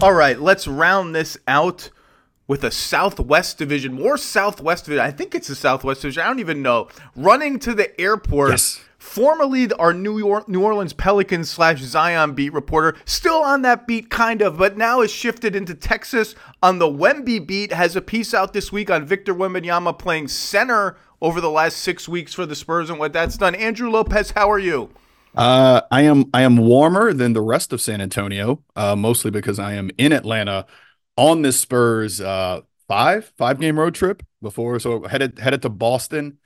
All 0.00 0.12
right, 0.12 0.38
let's 0.38 0.66
round 0.66 1.14
this 1.14 1.38
out 1.48 1.90
with 2.46 2.62
a 2.62 2.70
Southwest 2.70 3.56
Division, 3.58 3.94
more 3.94 4.18
Southwest 4.18 4.84
Division. 4.84 5.04
I 5.04 5.10
think 5.10 5.34
it's 5.34 5.48
the 5.48 5.54
Southwest 5.54 6.02
Division. 6.02 6.22
I 6.22 6.26
don't 6.26 6.40
even 6.40 6.62
know. 6.62 6.88
Running 7.16 7.58
to 7.60 7.74
the 7.74 7.98
airport. 7.98 8.50
Yes. 8.50 8.80
Formerly 9.04 9.70
our 9.74 9.92
New 9.92 10.18
York, 10.18 10.48
New 10.48 10.64
Orleans 10.64 10.94
Pelicans 10.94 11.48
slash 11.50 11.80
Zion 11.80 12.32
beat 12.32 12.52
reporter, 12.52 12.96
still 13.04 13.42
on 13.42 13.62
that 13.62 13.86
beat, 13.86 14.08
kind 14.10 14.40
of, 14.40 14.56
but 14.56 14.76
now 14.76 15.02
is 15.02 15.10
shifted 15.10 15.54
into 15.54 15.74
Texas 15.74 16.34
on 16.62 16.78
the 16.78 16.86
Wemby 16.86 17.46
beat. 17.46 17.70
Has 17.70 17.94
a 17.94 18.00
piece 18.00 18.34
out 18.34 18.54
this 18.54 18.72
week 18.72 18.90
on 18.90 19.06
Victor 19.06 19.34
Wembanyama 19.34 19.96
playing 19.98 20.28
center 20.28 20.96
over 21.20 21.40
the 21.40 21.50
last 21.50 21.76
six 21.76 22.08
weeks 22.08 22.34
for 22.34 22.46
the 22.46 22.56
Spurs 22.56 22.90
and 22.90 22.98
what 22.98 23.12
that's 23.12 23.36
done. 23.36 23.54
Andrew 23.54 23.90
Lopez, 23.90 24.32
how 24.32 24.50
are 24.50 24.58
you? 24.58 24.90
Uh, 25.36 25.82
I 25.90 26.00
am 26.02 26.24
I 26.32 26.42
am 26.42 26.56
warmer 26.56 27.12
than 27.12 27.34
the 27.34 27.42
rest 27.42 27.72
of 27.72 27.80
San 27.80 28.00
Antonio, 28.00 28.64
uh, 28.74 28.96
mostly 28.96 29.30
because 29.30 29.58
I 29.58 29.74
am 29.74 29.90
in 29.98 30.12
Atlanta 30.12 30.66
on 31.16 31.42
this 31.42 31.60
Spurs 31.60 32.20
uh, 32.20 32.62
five 32.88 33.32
five 33.36 33.60
game 33.60 33.78
road 33.78 33.94
trip 33.94 34.22
before. 34.42 34.80
So 34.80 35.04
headed 35.04 35.38
headed 35.38 35.62
to 35.62 35.68
Boston, 35.68 36.38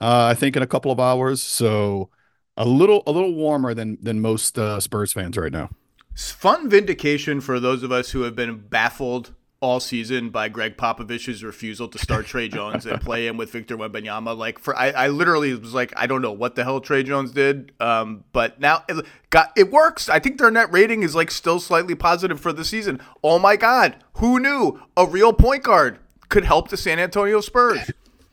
I 0.00 0.34
think 0.34 0.56
in 0.56 0.62
a 0.62 0.66
couple 0.66 0.90
of 0.90 1.00
hours. 1.00 1.42
So 1.42 2.10
a 2.56 2.64
little 2.64 3.02
a 3.06 3.12
little 3.12 3.34
warmer 3.34 3.74
than 3.74 3.98
than 4.00 4.20
most 4.20 4.58
uh, 4.58 4.80
Spurs 4.80 5.12
fans 5.12 5.36
right 5.36 5.52
now. 5.52 5.70
It's 6.12 6.30
fun 6.30 6.70
vindication 6.70 7.40
for 7.40 7.60
those 7.60 7.82
of 7.82 7.92
us 7.92 8.10
who 8.10 8.22
have 8.22 8.34
been 8.34 8.56
baffled 8.68 9.34
all 9.60 9.80
season 9.80 10.30
by 10.30 10.48
Gregg 10.48 10.76
Popovich's 10.76 11.42
refusal 11.42 11.88
to 11.88 11.98
start 11.98 12.26
Tre 12.26 12.48
Jones 12.48 12.84
and 12.86 13.00
play 13.00 13.26
him 13.26 13.36
with 13.36 13.50
Victor 13.50 13.76
Wembanyama. 13.76 14.36
Like 14.36 14.58
for 14.58 14.76
I, 14.76 14.90
I 14.90 15.08
literally 15.08 15.54
was 15.54 15.74
like, 15.74 15.92
I 15.96 16.06
don't 16.06 16.22
know 16.22 16.32
what 16.32 16.54
the 16.54 16.64
hell 16.64 16.80
Tre 16.80 17.02
Jones 17.02 17.32
did. 17.32 17.72
Um, 17.80 18.24
but 18.32 18.60
now 18.60 18.84
it 18.88 19.04
got 19.30 19.52
it 19.56 19.70
works. 19.70 20.08
I 20.08 20.18
think 20.18 20.38
their 20.38 20.50
net 20.50 20.72
rating 20.72 21.02
is 21.02 21.14
like 21.14 21.30
still 21.30 21.60
slightly 21.60 21.94
positive 21.94 22.40
for 22.40 22.52
the 22.52 22.64
season. 22.64 23.00
Oh 23.22 23.38
my 23.38 23.56
God, 23.56 23.96
who 24.14 24.38
knew 24.38 24.80
a 24.96 25.06
real 25.06 25.32
point 25.32 25.62
guard 25.62 25.98
could 26.28 26.44
help 26.44 26.68
the 26.68 26.76
San 26.76 26.98
Antonio 26.98 27.40
Spurs? 27.40 27.90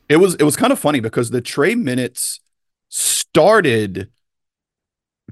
It 0.08 0.16
was 0.16 0.34
it 0.36 0.42
was 0.42 0.56
kind 0.56 0.72
of 0.72 0.78
funny 0.78 1.00
because 1.00 1.30
the 1.30 1.40
Tre 1.40 1.74
minutes 1.74 2.40
started 2.88 4.10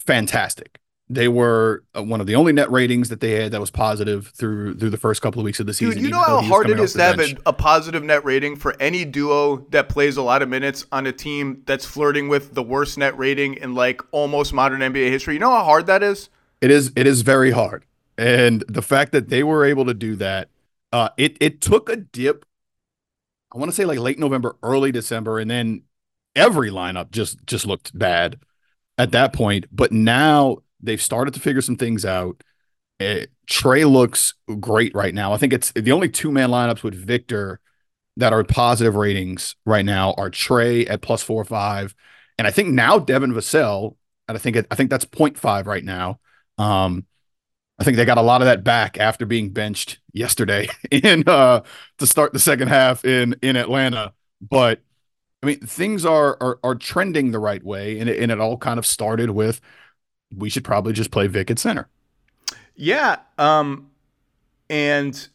fantastic. 0.00 0.78
They 1.08 1.28
were 1.28 1.84
uh, 1.94 2.02
one 2.02 2.22
of 2.22 2.26
the 2.26 2.34
only 2.36 2.52
net 2.52 2.70
ratings 2.70 3.10
that 3.10 3.20
they 3.20 3.32
had 3.32 3.52
that 3.52 3.60
was 3.60 3.70
positive 3.70 4.28
through 4.28 4.76
through 4.76 4.88
the 4.88 4.96
first 4.96 5.20
couple 5.20 5.40
of 5.40 5.44
weeks 5.44 5.60
of 5.60 5.66
the 5.66 5.74
season. 5.74 5.96
Dude, 5.96 6.04
you 6.04 6.10
know 6.10 6.22
how 6.22 6.40
hard 6.40 6.70
it 6.70 6.80
is 6.80 6.94
to 6.94 7.02
have 7.02 7.20
a, 7.20 7.36
a, 7.44 7.52
positive 7.52 8.02
net 8.02 8.24
rating 8.24 8.56
for 8.56 8.74
any 8.80 9.04
duo 9.04 9.58
that 9.70 9.90
plays 9.90 10.16
a 10.16 10.22
lot 10.22 10.40
of 10.40 10.48
minutes 10.48 10.86
on 10.90 11.06
a 11.06 11.12
team 11.12 11.62
that's 11.66 11.84
flirting 11.84 12.28
with 12.28 12.54
the 12.54 12.62
worst 12.62 12.96
net 12.96 13.16
rating 13.18 13.54
in 13.54 13.74
like 13.74 14.00
almost 14.10 14.54
modern 14.54 14.80
NBA 14.80 15.10
history. 15.10 15.34
You 15.34 15.40
know 15.40 15.50
how 15.50 15.64
hard 15.64 15.86
that 15.86 16.02
is? 16.02 16.30
It 16.62 16.70
is 16.70 16.92
it 16.96 17.06
is 17.06 17.20
very 17.20 17.50
hard. 17.50 17.84
And 18.16 18.64
the 18.68 18.82
fact 18.82 19.12
that 19.12 19.28
they 19.28 19.42
were 19.42 19.64
able 19.64 19.84
to 19.86 19.94
do 19.94 20.16
that, 20.16 20.48
uh, 20.92 21.10
it 21.18 21.36
it 21.40 21.60
took 21.60 21.90
a 21.90 21.96
dip. 21.96 22.46
I 23.54 23.58
want 23.58 23.70
to 23.70 23.74
say 23.74 23.84
like 23.84 23.98
late 23.98 24.18
November, 24.18 24.56
early 24.62 24.92
December, 24.92 25.38
and 25.38 25.50
then 25.50 25.82
every 26.34 26.70
lineup 26.70 27.10
just 27.10 27.44
just 27.46 27.66
looked 27.66 27.96
bad 27.96 28.38
at 28.98 29.12
that 29.12 29.32
point. 29.32 29.66
But 29.70 29.92
now 29.92 30.58
They've 30.82 31.00
started 31.00 31.32
to 31.34 31.40
figure 31.40 31.62
some 31.62 31.76
things 31.76 32.04
out. 32.04 32.42
It, 32.98 33.30
Tre 33.46 33.84
looks 33.84 34.34
great 34.60 34.94
right 34.94 35.14
now. 35.14 35.32
I 35.32 35.36
think 35.36 35.52
it's 35.52 35.72
the 35.72 35.92
only 35.92 36.08
two 36.08 36.32
man 36.32 36.50
lineups 36.50 36.82
with 36.82 36.94
Victor 36.94 37.60
that 38.16 38.32
are 38.32 38.44
positive 38.44 38.94
ratings 38.94 39.56
right 39.64 39.84
now 39.84 40.14
are 40.16 40.28
Tre 40.28 40.86
at 40.86 41.00
plus 41.00 41.22
four 41.22 41.40
or 41.40 41.44
five, 41.44 41.94
and 42.38 42.46
I 42.46 42.50
think 42.50 42.70
now 42.70 42.98
Devin 42.98 43.32
Vassell, 43.32 43.96
and 44.28 44.36
I 44.36 44.40
think 44.40 44.56
I 44.70 44.74
think 44.74 44.90
that's 44.90 45.04
0.5 45.04 45.66
right 45.66 45.84
now. 45.84 46.20
Um, 46.58 47.06
I 47.82 47.84
think 47.84 47.96
they 47.96 48.04
got 48.04 48.16
a 48.16 48.22
lot 48.22 48.42
of 48.42 48.46
that 48.46 48.62
back 48.62 48.96
after 48.96 49.26
being 49.26 49.50
benched 49.50 49.98
yesterday 50.12 50.68
in 50.92 51.24
uh 51.26 51.62
to 51.98 52.06
start 52.06 52.32
the 52.32 52.38
second 52.38 52.68
half 52.68 53.04
in 53.04 53.34
in 53.42 53.56
Atlanta. 53.56 54.12
But 54.40 54.80
I 55.42 55.46
mean, 55.46 55.58
things 55.58 56.04
are 56.04 56.36
are, 56.40 56.60
are 56.62 56.76
trending 56.76 57.32
the 57.32 57.40
right 57.40 57.62
way, 57.64 57.98
and 57.98 58.08
it, 58.08 58.22
and 58.22 58.30
it 58.30 58.38
all 58.38 58.56
kind 58.56 58.78
of 58.78 58.86
started 58.86 59.30
with 59.30 59.60
we 60.36 60.48
should 60.48 60.62
probably 60.62 60.92
just 60.92 61.10
play 61.10 61.26
Vic 61.26 61.50
at 61.50 61.58
center. 61.58 61.88
Yeah. 62.76 63.16
Um, 63.36 63.90
and 64.70 65.28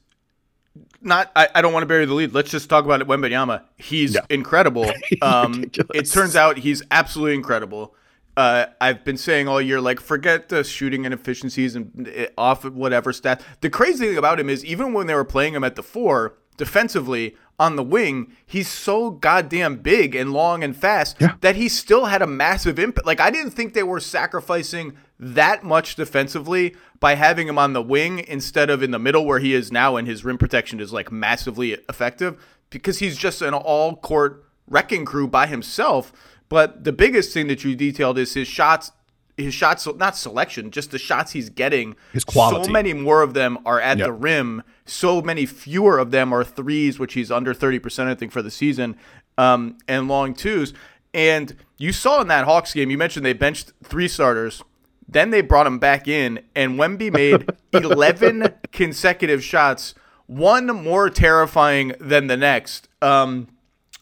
not, 1.02 1.32
I, 1.36 1.49
I 1.53 1.61
don't 1.61 1.74
want 1.74 1.84
to 1.84 1.88
bury 1.88 2.06
the 2.06 2.14
lead. 2.14 2.34
Let's 2.34 2.49
just 2.49 2.69
talk 2.69 2.86
about 2.86 3.02
it. 3.02 3.07
Wembanyama. 3.07 3.64
He's 3.78 4.15
yeah. 4.15 4.22
incredible. 4.30 4.90
Um, 5.22 5.65
it 5.94 6.10
turns 6.10 6.36
out 6.36 6.57
he's 6.57 6.84
absolutely 6.91 7.36
incredible. 7.36 7.95
Uh, 8.38 8.68
I've 8.80 9.03
been 9.03 9.18
saying 9.18 9.47
all 9.47 9.59
year, 9.59 9.81
like, 9.81 9.99
forget 9.99 10.49
the 10.49 10.64
shooting 10.64 11.05
inefficiencies 11.05 11.76
and 11.76 12.07
eh, 12.14 12.27
off 12.38 12.64
whatever 12.64 13.11
stat. 13.11 13.41
The 13.61 13.69
crazy 13.72 14.09
thing 14.09 14.18
about 14.18 14.39
him 14.39 14.47
is, 14.47 14.64
even 14.64 14.93
when 14.93 15.07
they 15.07 15.15
were 15.15 15.26
playing 15.26 15.55
him 15.55 15.64
at 15.64 15.76
the 15.76 15.81
four 15.81 16.38
defensively 16.55 17.35
on 17.59 17.77
the 17.77 17.84
wing, 17.84 18.31
he's 18.45 18.68
so 18.68 19.09
goddamn 19.09 19.77
big 19.77 20.14
and 20.14 20.34
long 20.34 20.64
and 20.64 20.77
fast 20.77 21.18
yeah. 21.19 21.34
that 21.41 21.55
he 21.55 21.68
still 21.68 22.05
had 22.05 22.22
a 22.22 22.27
massive 22.27 22.77
impact. 22.77 23.07
Like, 23.07 23.19
I 23.19 23.31
didn't 23.31 23.51
think 23.51 23.73
they 23.73 23.81
were 23.81 23.99
sacrificing 23.99 24.95
that 25.19 25.64
much 25.64 25.95
defensively 25.95 26.76
by 26.99 27.15
having 27.15 27.47
him 27.47 27.57
on 27.57 27.73
the 27.73 27.81
wing 27.81 28.23
instead 28.27 28.69
of 28.69 28.84
in 28.84 28.91
the 28.91 28.99
middle 28.99 29.26
where 29.26 29.39
he 29.39 29.55
is 29.55 29.72
now, 29.72 29.95
and 29.95 30.07
his 30.07 30.23
rim 30.23 30.38
protection 30.38 30.80
is 30.80 30.93
like 30.93 31.11
massively 31.11 31.73
effective 31.89 32.39
because 32.69 32.99
he's 32.99 33.18
just 33.18 33.41
an 33.41 33.55
all 33.55 33.95
court 33.95 34.45
wrecking 34.68 35.05
crew 35.05 35.27
by 35.27 35.47
himself. 35.47 36.14
But 36.49 36.84
the 36.84 36.91
biggest 36.94 37.34
thing 37.34 37.48
that 37.48 37.64
you 37.64 37.76
detailed 37.76 38.18
is 38.18 38.34
his 38.34 38.48
shots 38.48 38.91
his 39.38 39.53
shots 39.53 39.88
not 39.98 40.18
selection, 40.18 40.72
just 40.72 40.90
the 40.90 40.98
shots 40.98 41.34
he's 41.34 41.49
getting. 41.52 41.95
His 42.11 42.24
quality. 42.24 42.65
So 42.65 42.72
many 42.72 42.94
more 42.94 43.22
of 43.22 43.36
them 43.36 43.60
are 43.68 43.80
at 43.80 43.99
Yep. 43.99 44.07
the 44.07 44.14
rim. 44.14 44.64
So 44.86 45.22
many 45.22 45.45
fewer 45.45 45.99
of 45.99 46.10
them 46.10 46.34
are 46.34 46.44
threes, 46.44 46.98
which 46.98 47.14
he's 47.14 47.30
under 47.32 47.53
thirty 47.53 47.78
percent, 47.78 48.10
I 48.10 48.15
think, 48.15 48.32
for 48.32 48.41
the 48.41 48.49
season, 48.49 48.95
um, 49.38 49.78
and 49.88 50.07
long 50.07 50.34
twos. 50.34 50.74
And 51.14 51.56
you 51.78 51.91
saw 51.94 52.19
in 52.22 52.28
that 52.30 52.45
Hawks 52.45 52.74
game, 52.74 52.90
you 52.90 52.98
mentioned 52.98 53.26
they 53.26 53.34
benched 53.34 53.74
three 53.84 54.07
starters. 54.07 54.64
Then 55.07 55.30
they 55.30 55.41
brought 55.41 55.68
him 55.68 55.78
back 55.80 56.07
in, 56.07 56.40
and 56.56 56.78
Wemby 56.80 57.14
made 57.14 57.48
11 57.74 58.53
consecutive 58.72 59.44
shots, 59.44 59.94
one 60.26 60.65
more 60.68 61.10
terrifying 61.11 61.94
than 61.99 62.26
the 62.28 62.36
next, 62.38 62.90
um, 63.03 63.48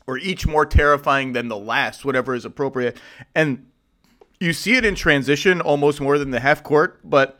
or 0.07 0.17
each 0.17 0.45
more 0.45 0.65
terrifying 0.65 1.33
than 1.33 1.47
the 1.47 1.57
last, 1.57 2.05
whatever 2.05 2.35
is 2.35 2.45
appropriate. 2.45 2.97
And 3.33 3.65
you 4.39 4.53
see 4.53 4.75
it 4.75 4.85
in 4.85 4.95
transition 4.95 5.61
almost 5.61 6.01
more 6.01 6.17
than 6.17 6.31
the 6.31 6.39
half 6.39 6.63
court, 6.63 6.99
but 7.03 7.39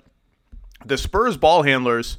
the 0.86 0.98
Spurs 0.98 1.38
ball 1.38 1.64
handlers, 1.64 2.18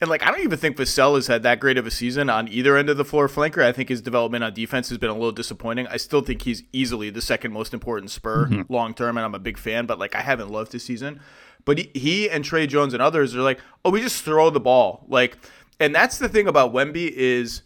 and 0.00 0.08
like 0.08 0.22
I 0.22 0.30
don't 0.30 0.40
even 0.40 0.58
think 0.58 0.76
Vassell 0.76 1.16
has 1.16 1.26
had 1.26 1.42
that 1.42 1.60
great 1.60 1.76
of 1.76 1.86
a 1.86 1.90
season 1.90 2.30
on 2.30 2.48
either 2.48 2.76
end 2.76 2.88
of 2.88 2.96
the 2.96 3.04
floor 3.04 3.28
flanker. 3.28 3.62
I 3.62 3.72
think 3.72 3.88
his 3.88 4.00
development 4.00 4.44
on 4.44 4.54
defense 4.54 4.88
has 4.88 4.98
been 4.98 5.10
a 5.10 5.14
little 5.14 5.32
disappointing. 5.32 5.86
I 5.88 5.98
still 5.98 6.22
think 6.22 6.42
he's 6.42 6.62
easily 6.72 7.10
the 7.10 7.20
second 7.20 7.52
most 7.52 7.74
important 7.74 8.10
Spur 8.10 8.46
mm-hmm. 8.46 8.72
long 8.72 8.94
term, 8.94 9.18
and 9.18 9.24
I'm 9.24 9.34
a 9.34 9.40
big 9.40 9.58
fan. 9.58 9.86
But 9.86 9.98
like 9.98 10.14
I 10.14 10.20
haven't 10.20 10.50
loved 10.50 10.72
his 10.72 10.84
season. 10.84 11.20
But 11.66 11.76
he, 11.76 11.90
he 11.94 12.30
and 12.30 12.42
Tre 12.42 12.66
Jones 12.66 12.94
and 12.94 13.02
others 13.02 13.36
are 13.36 13.42
like, 13.42 13.60
oh, 13.84 13.90
we 13.90 14.00
just 14.00 14.24
throw 14.24 14.48
the 14.48 14.60
ball, 14.60 15.04
like, 15.08 15.36
and 15.78 15.94
that's 15.94 16.16
the 16.16 16.28
thing 16.28 16.46
about 16.46 16.72
Wemby 16.72 17.10
is 17.10 17.60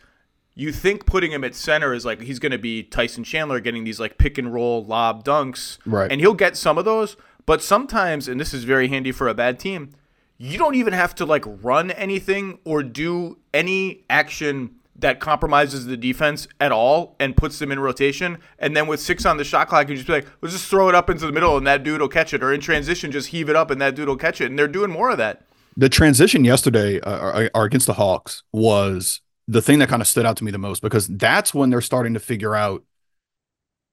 you 0.55 0.73
think 0.73 1.07
putting 1.07 1.33
him 1.33 1.43
at 1.45 1.55
center 1.55 1.93
is 1.95 2.05
like 2.05 2.21
he's 2.23 2.39
going 2.39 2.53
to 2.53 2.59
be 2.59 2.83
Tyson 2.83 3.25
Chandler 3.25 3.61
getting 3.61 3.85
these 3.85 3.99
like 3.99 4.19
pick 4.19 4.39
and 4.39 4.53
roll 4.53 4.85
lob 4.85 5.25
dunks, 5.25 5.79
Right. 5.85 6.11
And 6.11 6.21
he'll 6.21 6.35
get 6.35 6.57
some 6.57 6.79
of 6.79 6.85
those, 6.85 7.17
but 7.47 7.63
sometimes, 7.63 8.29
and 8.29 8.41
this 8.41 8.55
is 8.55 8.65
very 8.65 8.89
handy 8.89 9.13
for 9.13 9.29
a 9.29 9.35
bad 9.35 9.59
team, 9.59 9.91
you 10.39 10.59
don't 10.59 10.75
even 10.75 10.93
have 10.93 11.15
to 11.17 11.25
like 11.27 11.45
run 11.47 11.91
anything 11.93 12.59
or 12.65 12.83
do 12.83 13.39
any 13.53 14.05
action 14.09 14.77
that 14.97 15.19
compromises 15.19 15.87
the 15.87 15.97
defense 15.97 16.47
at 16.61 16.71
all 16.71 17.17
and 17.19 17.37
puts 17.37 17.59
them 17.59 17.73
in 17.73 17.81
rotation. 17.81 18.39
And 18.61 18.77
then 18.77 18.87
with 18.87 19.01
six 19.01 19.27
on 19.27 19.39
the 19.39 19.45
shot 19.45 19.69
clock, 19.69 19.89
you 19.89 19.97
just 19.97 20.07
be 20.07 20.13
like, 20.13 20.27
let's 20.41 20.55
just 20.55 20.69
throw 20.69 20.89
it 20.89 20.95
up 20.95 21.11
into 21.11 21.27
the 21.27 21.33
middle 21.33 21.57
and 21.57 21.67
that 21.67 21.83
dude 21.83 22.01
will 22.01 22.09
catch 22.09 22.33
it. 22.33 22.45
Or 22.45 22.53
in 22.53 22.61
transition, 22.61 23.11
just 23.11 23.29
heave 23.29 23.49
it 23.49 23.57
up 23.57 23.73
and 23.73 23.81
that 23.81 23.97
dude 23.97 24.07
will 24.07 24.17
catch 24.17 24.41
it. 24.41 24.47
And 24.47 24.59
they're 24.59 24.69
doing 24.69 24.91
more 24.91 25.11
of 25.11 25.19
that. 25.19 25.43
the 25.77 25.89
transition 25.89 26.45
yesterday 26.45 27.01
uh, 27.01 27.19
or, 27.19 27.51
or 27.55 27.65
against 27.65 27.87
the 27.89 27.95
Hawks 27.95 28.45
was 28.53 29.21
the 29.47 29.62
thing 29.62 29.79
that 29.79 29.89
kind 29.89 30.03
of 30.03 30.09
stood 30.09 30.27
out 30.27 30.37
to 30.39 30.45
me 30.45 30.51
the 30.51 30.59
most 30.59 30.81
because 30.83 31.07
that's 31.09 31.53
when 31.53 31.71
they're 31.71 31.81
starting 31.81 32.15
to 32.15 32.21
figure 32.21 32.55
out 32.55 32.83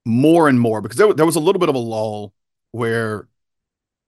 more 0.06 0.48
and 0.48 0.60
more 0.60 0.82
because 0.82 0.98
there, 0.98 1.14
there 1.14 1.26
was 1.26 1.36
a 1.36 1.40
little 1.40 1.60
bit 1.60 1.70
of 1.70 1.76
a 1.76 1.80
lull 1.80 2.34
where 2.72 3.28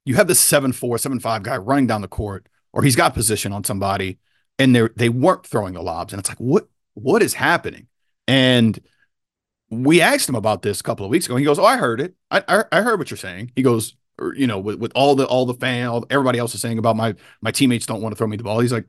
you 0.06 0.16
have 0.16 0.28
this 0.28 0.44
7-4 0.44 0.74
7-5 0.74 1.44
guy 1.44 1.58
running 1.58 1.88
down 1.88 2.02
the 2.02 2.08
court 2.08 2.48
or 2.72 2.84
he's 2.84 2.96
got 2.96 3.14
position 3.14 3.52
on 3.52 3.64
somebody 3.64 4.20
and 4.58 4.76
they 4.76 4.88
they 4.96 5.10
weren't 5.10 5.46
throwing 5.46 5.74
the 5.74 5.82
lobs 5.82 6.14
and 6.14 6.20
it's 6.20 6.30
like 6.30 6.40
what 6.40 6.68
what 6.96 7.24
is 7.24 7.34
happening? 7.34 7.88
And 8.28 8.80
we 9.70 10.00
asked 10.00 10.30
him 10.30 10.36
about 10.36 10.62
this 10.62 10.80
a 10.80 10.84
couple 10.84 11.06
of 11.06 11.10
weeks 11.10 11.26
ago 11.26 11.36
he 11.36 11.46
goes 11.46 11.60
oh 11.60 11.66
i 11.66 11.78
heard 11.78 12.00
it. 12.00 12.16
I 12.32 12.44
i, 12.48 12.64
I 12.72 12.82
heard 12.82 13.00
what 13.00 13.12
you're 13.12 13.18
saying. 13.18 13.52
He 13.56 13.62
goes 13.62 13.96
or, 14.20 14.36
you 14.36 14.48
know 14.48 14.60
with, 14.60 14.80
with 14.80 14.92
all 14.96 15.16
the 15.16 15.26
all 15.26 15.46
the 15.46 15.54
fan 15.56 15.88
all, 15.88 16.06
everybody 16.10 16.40
else 16.40 16.56
is 16.56 16.62
saying 16.62 16.78
about 16.78 16.96
my 16.96 17.16
my 17.42 17.52
teammates 17.52 17.86
don't 17.86 18.02
want 18.02 18.14
to 18.14 18.18
throw 18.18 18.28
me 18.28 18.38
the 18.38 18.44
ball. 18.44 18.60
He's 18.60 18.74
like 18.74 18.88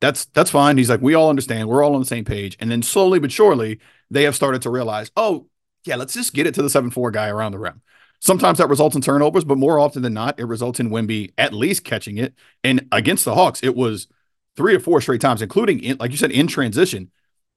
that's 0.00 0.26
that's 0.26 0.50
fine. 0.50 0.78
He's 0.78 0.90
like 0.90 1.00
we 1.00 1.14
all 1.14 1.30
understand. 1.30 1.68
We're 1.68 1.84
all 1.84 1.94
on 1.94 2.00
the 2.00 2.06
same 2.06 2.24
page. 2.24 2.56
And 2.60 2.70
then 2.70 2.82
slowly 2.82 3.18
but 3.18 3.32
surely 3.32 3.80
they 4.10 4.22
have 4.24 4.36
started 4.36 4.62
to 4.62 4.70
realize 4.70 5.10
oh 5.16 5.46
yeah 5.84 5.96
let's 5.96 6.14
just 6.14 6.34
get 6.34 6.46
it 6.46 6.54
to 6.54 6.62
the 6.62 6.68
7-4 6.68 7.12
guy 7.12 7.28
around 7.28 7.52
the 7.52 7.58
rim. 7.58 7.82
Sometimes 8.20 8.58
that 8.58 8.68
results 8.68 8.96
in 8.96 9.02
turnovers 9.02 9.44
but 9.44 9.58
more 9.58 9.78
often 9.78 10.02
than 10.02 10.14
not 10.14 10.38
it 10.38 10.44
results 10.44 10.80
in 10.80 10.90
Wemby 10.90 11.32
at 11.38 11.52
least 11.52 11.84
catching 11.84 12.18
it. 12.18 12.34
And 12.62 12.86
against 12.92 13.24
the 13.24 13.34
hawks 13.34 13.62
it 13.62 13.74
was 13.74 14.08
three 14.56 14.74
or 14.74 14.80
four 14.80 15.00
straight 15.00 15.20
times 15.20 15.42
including 15.42 15.80
in, 15.82 15.96
like 15.98 16.10
you 16.10 16.16
said 16.16 16.30
in 16.30 16.46
transition 16.46 17.10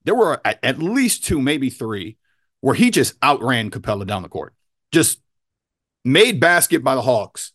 there 0.03 0.15
were 0.15 0.41
at, 0.43 0.79
least 0.79 1.23
two 1.23 1.39
maybe 1.39 1.69
three 1.69 2.17
where 2.61 2.73
he 2.73 2.89
just 2.89 3.19
outran 3.21 3.69
Capela 3.69 4.05
down 4.05 4.23
the 4.23 4.29
court. 4.29 4.55
Just 4.91 5.19
made 6.03 6.39
basket 6.39 6.83
by 6.83 6.95
the 6.95 7.03
hawks 7.03 7.51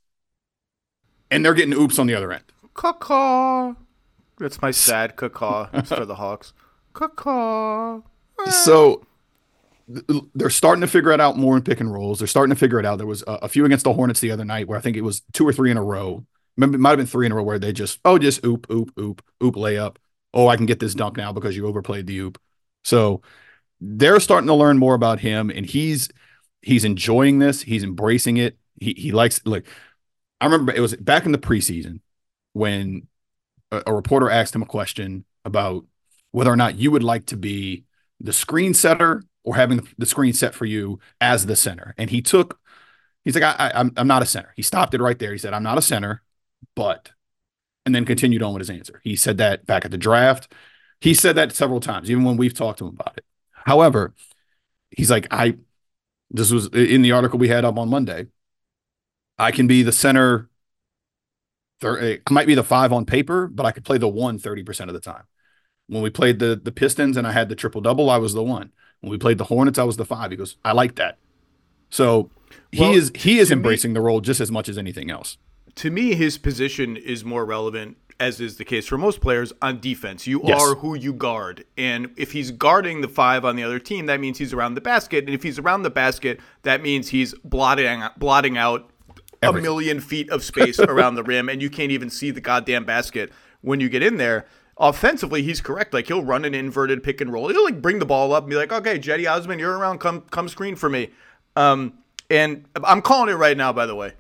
and 1.29 1.45
they're 1.45 1.55
getting 1.55 1.75
oops 1.75 1.99
on 1.99 2.07
the 2.07 2.15
other 2.15 2.31
end. 2.33 2.45
Caw 2.73 3.75
That's 4.39 4.61
my 4.61 4.71
sad 4.71 5.17
caw 5.17 5.67
for 5.85 6.05
the 6.05 6.15
Hawks. 6.17 6.53
Caw 6.93 8.01
ah. 8.39 8.51
so 8.51 9.05
they're 10.35 10.51
starting 10.51 10.81
to 10.81 10.87
figure 10.87 11.13
it 11.13 11.21
out 11.21 11.37
more 11.37 11.57
in 11.57 11.63
pick 11.63 11.81
and 11.81 11.93
rolls. 11.93 12.19
They're 12.19 12.27
starting 12.27 12.55
to 12.55 12.59
figure 12.59 12.81
it 12.81 12.87
out. 12.87 12.99
There 12.99 13.07
was 13.07 13.23
a, 13.27 13.33
a 13.43 13.49
few 13.49 13.65
against 13.65 13.85
the 13.85 13.93
Hornets 13.93 14.21
the 14.21 14.31
other 14.31 14.45
night 14.45 14.67
where 14.67 14.79
I 14.79 14.81
think 14.81 14.97
it 14.97 15.03
was 15.03 15.23
two 15.33 15.47
or 15.47 15.53
three 15.53 15.71
in 15.71 15.77
a 15.77 15.83
row. 15.83 16.25
Maybe 16.57 16.75
it 16.75 16.81
might 16.81 16.91
have 16.91 16.99
been 16.99 17.07
three 17.07 17.27
in 17.27 17.33
a 17.33 17.35
row 17.35 17.43
where 17.43 17.59
they 17.59 17.73
just 17.73 18.01
oh 18.05 18.19
just 18.19 18.45
oop 18.45 18.67
oop 18.71 18.93
oop 18.99 19.23
oop 19.43 19.55
layup. 19.55 19.97
Oh, 20.35 20.49
I 20.49 20.57
can 20.57 20.67
get 20.67 20.81
this 20.81 20.95
dunk 20.95 21.17
now 21.17 21.33
because 21.33 21.57
you 21.57 21.67
overplayed 21.67 22.07
the 22.07 22.19
oop. 22.19 22.41
So 22.85 23.23
they're 23.81 24.21
starting 24.21 24.49
to 24.49 24.55
learn 24.55 24.79
more 24.79 24.95
about 24.95 25.21
him, 25.21 25.51
and 25.51 25.67
he's 25.67 26.09
he's 26.63 26.85
enjoying 26.85 27.39
this. 27.39 27.63
He's 27.63 27.85
embracing 27.85 28.39
it. 28.39 28.59
He 28.81 28.95
he 28.97 29.13
likes 29.13 29.41
look. 29.45 29.65
I 30.41 30.47
remember 30.47 30.73
it 30.73 30.81
was 30.81 30.97
back 30.97 31.27
in 31.27 31.33
the 31.33 31.39
preseason 31.39 32.01
when 32.53 33.07
a, 33.71 33.93
reporter 33.93 34.31
asked 34.31 34.55
him 34.55 34.63
a 34.63 34.67
question 34.67 35.25
about 35.45 35.85
whether 36.33 36.53
or 36.53 36.57
not 36.57 36.77
you 36.77 36.91
would 36.91 37.03
like 37.03 37.27
to 37.27 37.37
be 37.37 37.85
the 38.21 38.33
screen 38.33 38.75
setter 38.75 39.23
or 39.45 39.57
having 39.57 39.87
the 39.99 40.07
screen 40.07 40.33
set 40.33 40.55
for 40.55 40.65
you 40.65 40.99
as 41.21 41.47
the 41.47 41.57
center. 41.57 41.95
And 41.97 42.11
he 42.11 42.23
took, 42.23 42.59
he's 43.25 43.35
like, 43.35 43.45
I, 43.45 43.69
I, 43.69 43.81
I'm, 43.81 43.93
I'm 43.97 44.09
not 44.09 44.23
a 44.23 44.27
center. 44.27 44.53
He 44.57 44.63
stopped 44.63 44.95
it 44.95 45.01
right 45.01 45.19
there. 45.19 45.33
He 45.33 45.39
said, 45.39 45.55
I'm 45.55 45.63
not 45.63 45.79
a 45.79 45.83
center, 45.83 46.23
but, 46.75 47.11
and 47.85 47.95
then 47.95 48.05
continued 48.05 48.43
on 48.43 48.53
with 48.53 48.61
his 48.61 48.71
answer. 48.71 49.01
He 49.05 49.17
said 49.17 49.39
that 49.39 49.67
back 49.67 49.85
at 49.85 49.91
the 49.91 49.99
draft. 49.99 50.53
He 51.01 51.15
said 51.15 51.37
that 51.37 51.53
several 51.53 51.81
times, 51.81 52.11
even 52.11 52.25
when 52.25 52.37
we've 52.37 52.55
talked 52.55 52.79
to 52.79 52.87
him 52.87 52.95
about 52.99 53.17
it. 53.17 53.25
However, 53.53 54.15
he's 54.91 55.11
like, 55.11 55.27
I, 55.31 55.57
this 56.31 56.51
was 56.51 56.67
in 56.69 57.03
the 57.03 57.13
article 57.13 57.39
we 57.39 57.49
had 57.49 57.65
up 57.65 57.79
on 57.79 57.89
Monday. 57.89 58.27
I 59.39 59.53
can 59.53 59.67
be 59.67 59.83
the 59.83 59.93
center. 59.93 60.49
Thir- 61.81 62.19
I 62.27 62.31
might 62.33 62.47
be 62.47 62.55
the 62.55 62.65
five 62.65 62.93
on 62.93 63.05
paper, 63.05 63.47
but 63.47 63.67
I 63.67 63.71
could 63.73 63.85
play 63.85 63.99
the 63.99 64.09
one 64.09 64.39
30% 64.39 64.89
of 64.89 64.95
the 64.95 65.01
time. 65.01 65.25
When 65.89 66.03
we 66.03 66.11
played 66.11 66.39
the 66.41 66.57
the 66.63 66.73
Pistons 66.73 67.17
and 67.17 67.27
I 67.27 67.33
had 67.33 67.49
the 67.49 67.55
triple 67.55 67.81
double, 67.81 68.11
I 68.11 68.17
was 68.19 68.35
the 68.35 68.43
one. 68.43 68.73
When 69.01 69.11
we 69.11 69.19
played 69.19 69.39
the 69.39 69.45
Hornets, 69.45 69.79
I 69.79 69.85
was 69.85 69.97
the 69.97 70.05
five. 70.05 70.31
He 70.31 70.37
goes, 70.37 70.57
I 70.65 70.73
like 70.73 70.97
that. 70.97 71.19
So 71.91 72.31
he 72.73 72.81
Well, 72.81 72.93
is 72.95 73.13
he 73.15 73.39
is 73.39 73.49
to 73.49 73.57
me- 73.57 73.61
embracing 73.61 73.95
the 73.95 74.01
role 74.01 74.21
just 74.21 74.41
as 74.41 74.51
much 74.51 74.69
as 74.69 74.79
anything 74.79 75.11
else. 75.11 75.39
to 75.77 75.91
me, 75.91 76.15
his 76.15 76.39
position 76.39 76.97
is 76.97 77.23
more 77.25 77.45
relevant, 77.45 77.99
as 78.19 78.41
is 78.41 78.57
the 78.57 78.65
case 78.65 78.87
for 78.87 78.97
most 78.97 79.21
players, 79.21 79.53
on 79.61 79.79
defense. 79.79 80.27
You 80.27 80.41
Yes. 80.43 80.61
are 80.63 80.75
who 80.77 80.97
you 80.97 81.13
guard. 81.13 81.65
And 81.77 82.09
if 82.17 82.33
he's 82.33 82.51
guarding 82.51 83.03
the 83.03 83.09
five 83.09 83.45
on 83.45 83.57
the 83.57 83.63
other 83.63 83.79
team, 83.79 84.07
that 84.07 84.19
means 84.19 84.39
he's 84.39 84.55
around 84.55 84.73
the 84.75 84.81
basket. 84.81 85.25
And 85.27 85.35
if 85.35 85.43
he's 85.43 85.59
around 85.59 85.83
the 85.83 85.91
basket, 85.91 86.41
that 86.63 86.83
means 86.83 87.09
he's 87.11 87.35
blotting, 87.45 88.03
blotting 88.17 88.57
out 88.57 88.91
a 89.43 89.53
million 89.53 90.01
feet 90.01 90.31
of 90.31 90.45
space 90.45 90.79
around 90.81 91.15
the 91.15 91.23
rim, 91.23 91.49
and 91.49 91.61
you 91.63 91.71
can't 91.71 91.93
even 91.93 92.11
see 92.11 92.31
the 92.31 92.41
goddamn 92.41 92.85
basket 92.85 93.33
when 93.61 93.81
you 93.81 93.89
get 93.89 94.03
in 94.03 94.17
there. 94.17 94.47
Offensively, 94.79 95.43
he's 95.43 95.61
correct. 95.61 95.95
Like 95.95 96.07
he'll 96.07 96.25
run 96.25 96.45
an 96.45 96.55
inverted 96.55 97.03
pick 97.03 97.21
and 97.21 97.33
roll. 97.33 97.49
He'll 97.49 97.65
like 97.65 97.81
bring 97.81 97.99
the 97.99 98.07
ball 98.07 98.33
up 98.33 98.45
and 98.45 98.51
be 98.51 98.57
like, 98.57 98.73
"Okay, 98.73 98.99
Cedi 98.99 99.31
Osman, 99.31 99.59
you're 99.59 99.77
around. 99.77 99.99
Come, 100.01 100.23
come 100.31 100.49
screen 100.49 100.77
for 100.77 100.91
me." 100.91 101.11
Um, 101.55 101.95
and 102.29 102.67
I'm 102.85 103.01
calling 103.01 103.31
it 103.31 103.37
right 103.37 103.57
now. 103.57 103.73
By 103.73 103.87
the 103.87 103.95
way, 103.95 104.13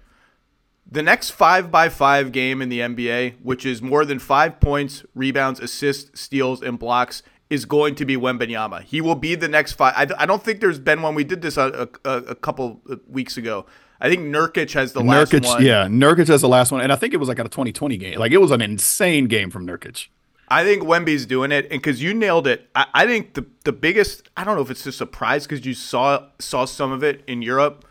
the 0.91 1.03
next 1.03 1.31
five 1.31 1.71
by 1.71 1.89
five 1.89 2.33
game 2.33 2.63
in 2.63 2.69
the 2.69 2.81
NBA, 2.81 3.35
which 3.43 3.67
is 3.67 3.83
more 3.83 4.05
than 4.05 4.19
five 4.19 4.61
points, 4.61 5.05
rebounds, 5.15 5.61
assists, 5.61 6.21
steals, 6.21 6.63
and 6.63 6.79
blocks, 6.79 7.23
is 7.51 7.65
going 7.65 7.95
to 7.97 8.05
be 8.05 8.17
Wembanyama. 8.17 8.83
He 8.83 9.01
will 9.01 9.15
be 9.15 9.35
the 9.35 9.49
next 9.49 9.73
five. 9.73 9.95
I, 9.97 10.23
I 10.23 10.27
don't 10.27 10.43
think 10.43 10.61
there's 10.61 10.79
been 10.79 11.03
one. 11.03 11.15
We 11.15 11.25
did 11.25 11.43
this 11.43 11.57
a, 11.57 11.89
a, 12.05 12.11
a 12.11 12.35
couple 12.35 12.81
weeks 13.09 13.37
ago. 13.37 13.67
I 14.01 14.09
think 14.09 14.23
Nurkic 14.23 14.73
has 14.75 14.93
the 14.93 15.03
last 15.03 15.33
Nurkic, 15.33 15.47
one. 15.47 15.65
yeah, 15.65 15.87
Nurkic 15.87 16.29
has 16.29 16.43
the 16.43 16.49
last 16.49 16.71
one, 16.71 16.81
and 16.81 16.93
I 16.93 16.97
think 16.97 17.15
it 17.15 17.17
was 17.17 17.29
like 17.29 17.39
at 17.39 17.47
a 17.47 17.49
2020 17.49 17.97
game. 17.97 18.19
Like 18.19 18.33
it 18.33 18.39
was 18.39 18.51
an 18.51 18.61
insane 18.61 19.27
game 19.27 19.51
from 19.51 19.67
Nurkic. 19.67 20.09
I 20.49 20.63
think 20.65 20.85
Wemby's 20.85 21.27
doing 21.27 21.51
it, 21.51 21.65
and 21.71 21.83
because 21.83 22.03
you 22.03 22.15
nailed 22.15 22.47
it, 22.47 22.69
I, 22.75 22.87
I 22.95 23.07
think 23.07 23.35
the 23.35 23.47
the 23.65 23.73
biggest. 23.73 24.29
I 24.37 24.45
don't 24.45 24.57
know 24.57 24.63
if 24.63 24.71
it's 24.71 24.87
a 24.87 24.93
surprise 24.93 25.47
because 25.47 25.65
you 25.67 25.75
saw 25.75 26.27
saw 26.39 26.65
some 26.65 26.93
of 26.93 27.03
it 27.03 27.25
in 27.27 27.43
Europe, 27.43 27.85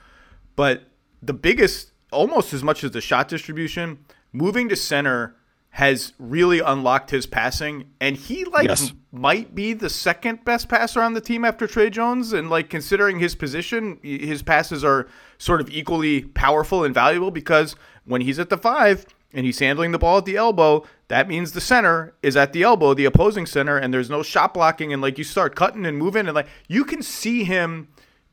but 0.55 0.83
the 1.21 1.33
biggest, 1.33 1.91
almost 2.11 2.53
as 2.53 2.63
much 2.63 2.83
as 2.83 2.91
the 2.91 3.01
shot 3.01 3.27
distribution, 3.27 3.99
moving 4.31 4.69
to 4.69 4.75
center 4.75 5.35
has 5.69 6.13
really 6.17 6.59
unlocked 6.59 7.11
his 7.11 7.25
passing, 7.25 7.85
and 7.99 8.15
he 8.15 8.45
like 8.45 8.69
Yes. 8.69 8.93
Might 9.17 9.55
be 9.55 9.71
the 9.71 9.89
second 9.89 10.43
best 10.43 10.67
passer 10.67 11.01
on 11.01 11.13
the 11.13 11.21
team 11.21 11.45
after 11.45 11.67
Tre 11.67 11.89
Jones, 11.89 12.33
and 12.33 12.49
like 12.49 12.69
considering 12.69 13.19
his 13.19 13.33
position, 13.33 13.97
his 14.03 14.41
passes 14.43 14.83
are 14.83 15.07
sort 15.37 15.61
of 15.61 15.69
equally 15.69 16.23
powerful 16.23 16.83
and 16.83 16.93
valuable 16.93 17.31
because 17.31 17.77
when 18.03 18.19
he's 18.19 18.39
at 18.39 18.49
the 18.49 18.57
five 18.57 19.05
and 19.33 19.45
he's 19.45 19.59
handling 19.59 19.93
the 19.93 19.97
ball 19.99 20.17
at 20.17 20.25
the 20.25 20.35
elbow, 20.35 20.83
that 21.07 21.29
means 21.29 21.53
the 21.53 21.61
center 21.61 22.13
is 22.21 22.35
at 22.35 22.51
the 22.51 22.63
elbow, 22.63 22.93
the 22.93 23.05
opposing 23.05 23.45
center, 23.45 23.77
and 23.77 23.93
there's 23.93 24.09
no 24.09 24.21
shot 24.21 24.53
blocking, 24.53 24.91
and 24.91 25.01
like 25.01 25.17
you 25.17 25.23
start 25.23 25.55
cutting 25.55 25.85
and 25.85 25.97
moving, 25.97 26.25
and 26.27 26.35
like 26.35 26.47
you 26.67 26.83
can 26.83 27.01
see 27.01 27.45
him 27.45 27.87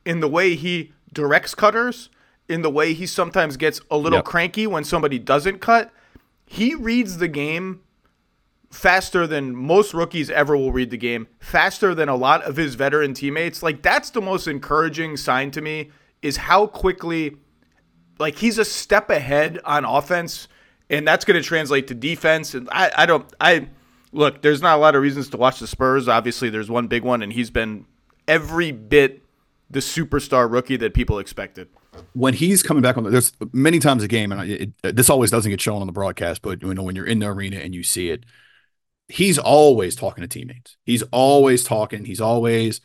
in 0.04 0.18
the 0.18 0.28
way 0.28 0.56
he 0.56 0.90
directs 1.12 1.54
cutters 1.54 2.08
in 2.48 2.62
the 2.62 2.70
way 2.70 2.92
he 2.92 3.06
sometimes 3.06 3.56
gets 3.56 3.80
a 3.88 3.96
little 3.96 4.18
Yep. 4.18 4.24
cranky 4.24 4.66
when 4.66 4.82
somebody 4.82 5.20
doesn't 5.20 5.60
cut. 5.60 5.92
He 6.44 6.74
reads 6.74 7.18
the 7.18 7.28
game 7.28 7.82
faster 8.72 9.26
than 9.26 9.54
most 9.54 9.94
rookies 9.94 10.30
ever 10.30 10.56
will 10.56 10.72
read 10.72 10.90
the 10.90 10.96
game, 10.96 11.28
faster 11.38 11.94
than 11.94 12.08
a 12.08 12.16
lot 12.16 12.42
of 12.42 12.56
his 12.56 12.74
veteran 12.74 13.14
teammates. 13.14 13.62
Like 13.62 13.82
that's 13.82 14.10
the 14.10 14.20
most 14.20 14.48
encouraging 14.48 15.16
sign 15.16 15.50
to 15.52 15.60
me 15.60 15.90
is 16.22 16.38
how 16.38 16.66
quickly 16.66 17.36
like 18.18 18.36
he's 18.36 18.58
a 18.58 18.64
step 18.64 19.10
ahead 19.10 19.60
on 19.64 19.84
offense 19.84 20.48
and 20.90 21.06
that's 21.06 21.24
going 21.24 21.40
to 21.40 21.46
translate 21.46 21.86
to 21.88 21.94
defense 21.94 22.54
and 22.54 22.68
I 22.72 22.90
I 22.96 23.06
don't 23.06 23.30
I 23.40 23.68
look, 24.12 24.42
there's 24.42 24.62
not 24.62 24.76
a 24.76 24.80
lot 24.80 24.94
of 24.94 25.02
reasons 25.02 25.28
to 25.30 25.36
watch 25.36 25.58
the 25.60 25.66
Spurs. 25.66 26.08
Obviously, 26.08 26.50
there's 26.50 26.70
one 26.70 26.86
big 26.86 27.02
one 27.02 27.22
and 27.22 27.32
he's 27.32 27.50
been 27.50 27.86
every 28.26 28.72
bit 28.72 29.22
the 29.70 29.80
superstar 29.80 30.50
rookie 30.50 30.76
that 30.76 30.94
people 30.94 31.18
expected. 31.18 31.68
when 32.14 32.34
he's 32.34 32.62
coming 32.62 32.82
back 32.82 32.96
on 32.96 33.04
the, 33.04 33.10
there's 33.10 33.32
many 33.52 33.78
times 33.78 34.02
a 34.02 34.08
game, 34.08 34.32
and 34.32 34.50
it, 34.50 34.70
it, 34.82 34.96
this 34.96 35.10
always 35.10 35.30
doesn't 35.30 35.50
get 35.50 35.60
shown 35.60 35.80
on 35.80 35.86
the 35.86 35.92
broadcast, 35.92 36.42
but 36.42 36.62
you 36.62 36.74
know 36.74 36.82
when 36.82 36.94
you're 36.96 37.06
in 37.06 37.18
the 37.18 37.26
arena 37.26 37.56
and 37.56 37.74
you 37.74 37.82
see 37.82 38.10
it, 38.10 38.24
he's 39.08 39.38
always 39.38 39.96
talking 39.96 40.22
to 40.22 40.28
teammates. 40.28 40.76
He's 40.84 41.02
always 41.04 41.64
talking. 41.64 42.04
He's 42.04 42.20
always 42.20 42.80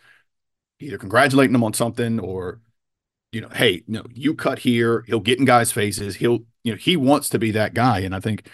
either 0.79 0.97
congratulating 0.97 1.53
them 1.53 1.63
on 1.63 1.73
something 1.73 2.19
or, 2.19 2.61
you 3.31 3.41
know, 3.41 3.49
hey, 3.49 3.83
know, 3.87 4.05
you 4.13 4.35
cut 4.35 4.59
here. 4.59 5.03
He'll 5.07 5.19
get 5.19 5.39
in 5.39 5.45
guys' 5.45 5.71
faces. 5.71 6.15
He'll, 6.15 6.39
you 6.63 6.73
know, 6.73 6.77
he 6.77 6.97
wants 6.97 7.29
to 7.29 7.39
be 7.39 7.51
that 7.51 7.73
guy, 7.73 7.99
and 7.99 8.15
I 8.15 8.19
think 8.19 8.47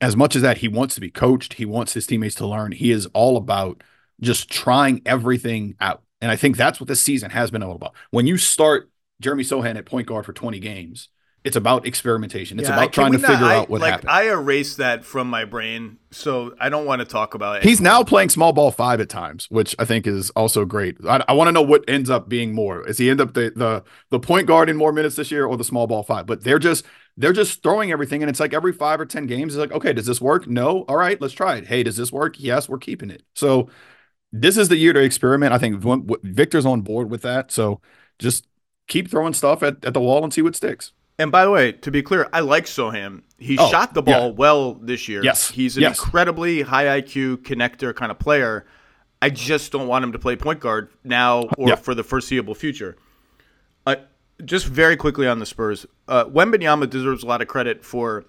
as 0.00 0.16
much 0.16 0.34
as 0.34 0.42
that 0.42 0.58
he 0.58 0.68
wants 0.68 0.94
to 0.94 1.00
be 1.00 1.10
coached, 1.10 1.54
he 1.54 1.66
wants 1.66 1.92
his 1.92 2.06
teammates 2.06 2.34
to 2.36 2.46
learn. 2.46 2.72
He 2.72 2.90
is 2.90 3.06
all 3.12 3.36
about 3.36 3.82
just 4.20 4.50
trying 4.50 5.02
everything 5.04 5.74
out, 5.80 6.02
and 6.20 6.30
I 6.30 6.36
think 6.36 6.56
that's 6.56 6.80
what 6.80 6.88
this 6.88 7.02
season 7.02 7.30
has 7.30 7.50
been 7.50 7.62
all 7.62 7.74
about. 7.74 7.94
When 8.10 8.26
you 8.26 8.38
start 8.38 8.90
Jeremy 9.20 9.44
Sochan 9.44 9.76
at 9.76 9.86
point 9.86 10.06
guard 10.06 10.26
for 10.26 10.32
20 10.32 10.58
games. 10.58 11.08
It's 11.42 11.56
about 11.56 11.86
experimentation. 11.86 12.58
It's 12.58 12.68
Yeah, 12.68 12.74
about 12.76 12.92
trying 12.92 13.12
to 13.12 13.18
not- 13.18 13.30
figure 13.30 13.46
I- 13.46 13.56
out 13.56 13.70
what 13.70 13.80
like, 13.80 13.92
happened. 13.92 14.10
I 14.10 14.28
erased 14.28 14.76
that 14.76 15.06
from 15.06 15.30
my 15.30 15.46
brain, 15.46 15.96
so 16.10 16.54
I 16.60 16.68
don't 16.68 16.84
want 16.84 17.00
to 17.00 17.06
talk 17.06 17.34
about 17.34 17.56
it. 17.58 17.62
He's 17.62 17.80
now 17.80 18.04
playing 18.04 18.28
small 18.28 18.52
ball 18.52 18.70
five 18.70 19.00
at 19.00 19.08
times, 19.08 19.46
which 19.48 19.74
I 19.78 19.86
think 19.86 20.06
is 20.06 20.28
also 20.30 20.66
great. 20.66 20.98
I, 21.08 21.24
I 21.28 21.32
want 21.32 21.48
to 21.48 21.52
know 21.52 21.62
what 21.62 21.82
ends 21.88 22.10
up 22.10 22.28
being 22.28 22.52
more. 22.54 22.86
Is 22.86 22.98
he 22.98 23.08
end 23.08 23.22
up 23.22 23.32
the 23.32 23.52
the 23.56 23.82
the 24.10 24.20
point 24.20 24.46
guard 24.46 24.68
in 24.68 24.76
more 24.76 24.92
minutes 24.92 25.16
this 25.16 25.30
year 25.30 25.46
or 25.46 25.56
the 25.56 25.64
small 25.64 25.86
ball 25.86 26.02
five? 26.02 26.26
But 26.26 26.44
they're 26.44 26.58
just 26.58 26.84
they're 27.16 27.32
just 27.32 27.62
throwing 27.62 27.90
everything, 27.90 28.22
and 28.22 28.28
it's 28.28 28.40
like 28.40 28.52
every 28.52 28.72
five 28.72 29.00
or 29.00 29.06
ten 29.06 29.26
games, 29.26 29.54
it's 29.54 29.60
like, 29.60 29.72
okay, 29.72 29.94
does 29.94 30.06
this 30.06 30.20
work? 30.20 30.46
No. 30.46 30.82
All 30.88 30.96
right, 30.96 31.18
let's 31.22 31.34
try 31.34 31.56
it. 31.56 31.66
Hey, 31.68 31.82
does 31.82 31.96
this 31.96 32.12
work? 32.12 32.34
Yes, 32.38 32.68
we're 32.68 32.78
keeping 32.78 33.08
it. 33.10 33.22
So 33.34 33.68
this 34.30 34.58
is 34.58 34.68
the 34.68 34.76
year 34.76 34.92
to 34.92 35.00
experiment. 35.00 35.52
I 35.54 35.58
think 35.58 35.82
Victor's 36.22 36.66
on 36.66 36.82
board 36.82 37.10
with 37.10 37.22
that. 37.22 37.50
So 37.50 37.80
just 38.18 38.46
keep 38.88 39.10
throwing 39.10 39.32
stuff 39.32 39.62
at, 39.62 39.82
at 39.84 39.94
the 39.94 40.00
wall 40.00 40.22
and 40.22 40.32
see 40.34 40.42
what 40.42 40.54
sticks. 40.54 40.92
And 41.20 41.30
by 41.30 41.44
the 41.44 41.50
way, 41.50 41.72
to 41.72 41.90
be 41.90 42.02
clear, 42.02 42.28
I 42.32 42.40
like 42.40 42.64
Sochan. 42.64 43.20
He 43.38 43.58
Oh, 43.58 43.68
shot 43.70 43.92
the 43.92 44.02
yeah. 44.06 44.18
ball 44.18 44.32
well 44.32 44.74
this 44.74 45.06
year. 45.06 45.22
Yes, 45.22 45.50
He's 45.50 45.76
an 45.76 45.82
yes. 45.82 45.98
incredibly 45.98 46.62
high 46.62 47.00
IQ 47.00 47.38
connector 47.42 47.94
kind 47.94 48.10
of 48.10 48.18
player. 48.18 48.64
I 49.20 49.28
just 49.28 49.70
don't 49.70 49.86
want 49.86 50.02
him 50.02 50.12
to 50.12 50.18
play 50.18 50.34
point 50.36 50.60
guard 50.60 50.88
now 51.04 51.42
or 51.58 51.68
Yeah. 51.68 51.74
for 51.74 51.94
the 51.94 52.02
foreseeable 52.02 52.54
future. 52.54 52.96
Uh, 53.84 53.96
just 54.46 54.64
very 54.66 54.96
quickly 54.96 55.26
on 55.28 55.38
the 55.40 55.44
Spurs, 55.46 55.84
uh, 56.08 56.24
Wembanyama 56.24 56.88
deserves 56.88 57.22
a 57.22 57.26
lot 57.26 57.42
of 57.42 57.48
credit 57.48 57.84
for 57.84 58.24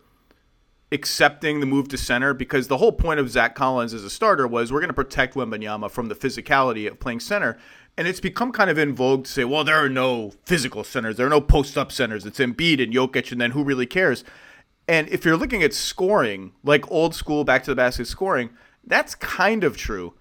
accepting 0.92 1.62
the 1.62 1.66
move 1.66 1.88
to 1.88 1.98
center 1.98 2.34
because 2.34 2.68
the 2.68 2.76
whole 2.76 2.92
point 2.92 3.22
of 3.22 3.30
Zach 3.30 3.56
Collins 3.56 3.94
as 3.94 4.04
a 4.04 4.10
starter 4.10 4.46
was 4.46 4.74
we're 4.74 4.82
going 4.82 4.90
to 4.90 4.94
protect 4.94 5.36
Wembanyama 5.36 5.90
from 5.90 6.10
the 6.10 6.16
physicality 6.16 6.92
of 6.92 7.00
playing 7.00 7.22
center. 7.22 7.58
And 8.02 8.08
it's 8.08 8.20
become 8.20 8.52
kind 8.52 8.72
of 8.72 8.80
in 8.80 8.96
vogue 8.96 9.26
to 9.26 9.30
say, 9.32 9.44
well, 9.44 9.64
there 9.64 9.76
are 9.76 9.88
no 9.88 10.34
physical 10.44 10.84
centers. 10.84 11.18
There 11.18 11.28
are 11.28 11.30
no 11.30 11.40
post 11.40 11.78
up 11.78 11.92
centers. 11.92 12.26
It's 12.26 12.40
Embiid 12.40 12.82
and 12.82 12.92
Jokic, 12.92 13.32
and 13.32 13.40
then 13.40 13.52
who 13.52 13.64
really 13.64 13.86
cares? 13.86 14.24
And 14.88 15.08
if 15.10 15.24
you're 15.24 15.38
looking 15.38 15.62
at 15.62 15.72
scoring, 15.72 16.54
like 16.64 16.90
old 16.90 17.14
school 17.14 17.44
back 17.44 17.62
to 17.66 17.70
the 17.70 17.76
basket 17.76 18.08
scoring, 18.08 18.50
that's 18.84 19.14
kind 19.14 19.64
of 19.64 19.78
true. 19.78 20.16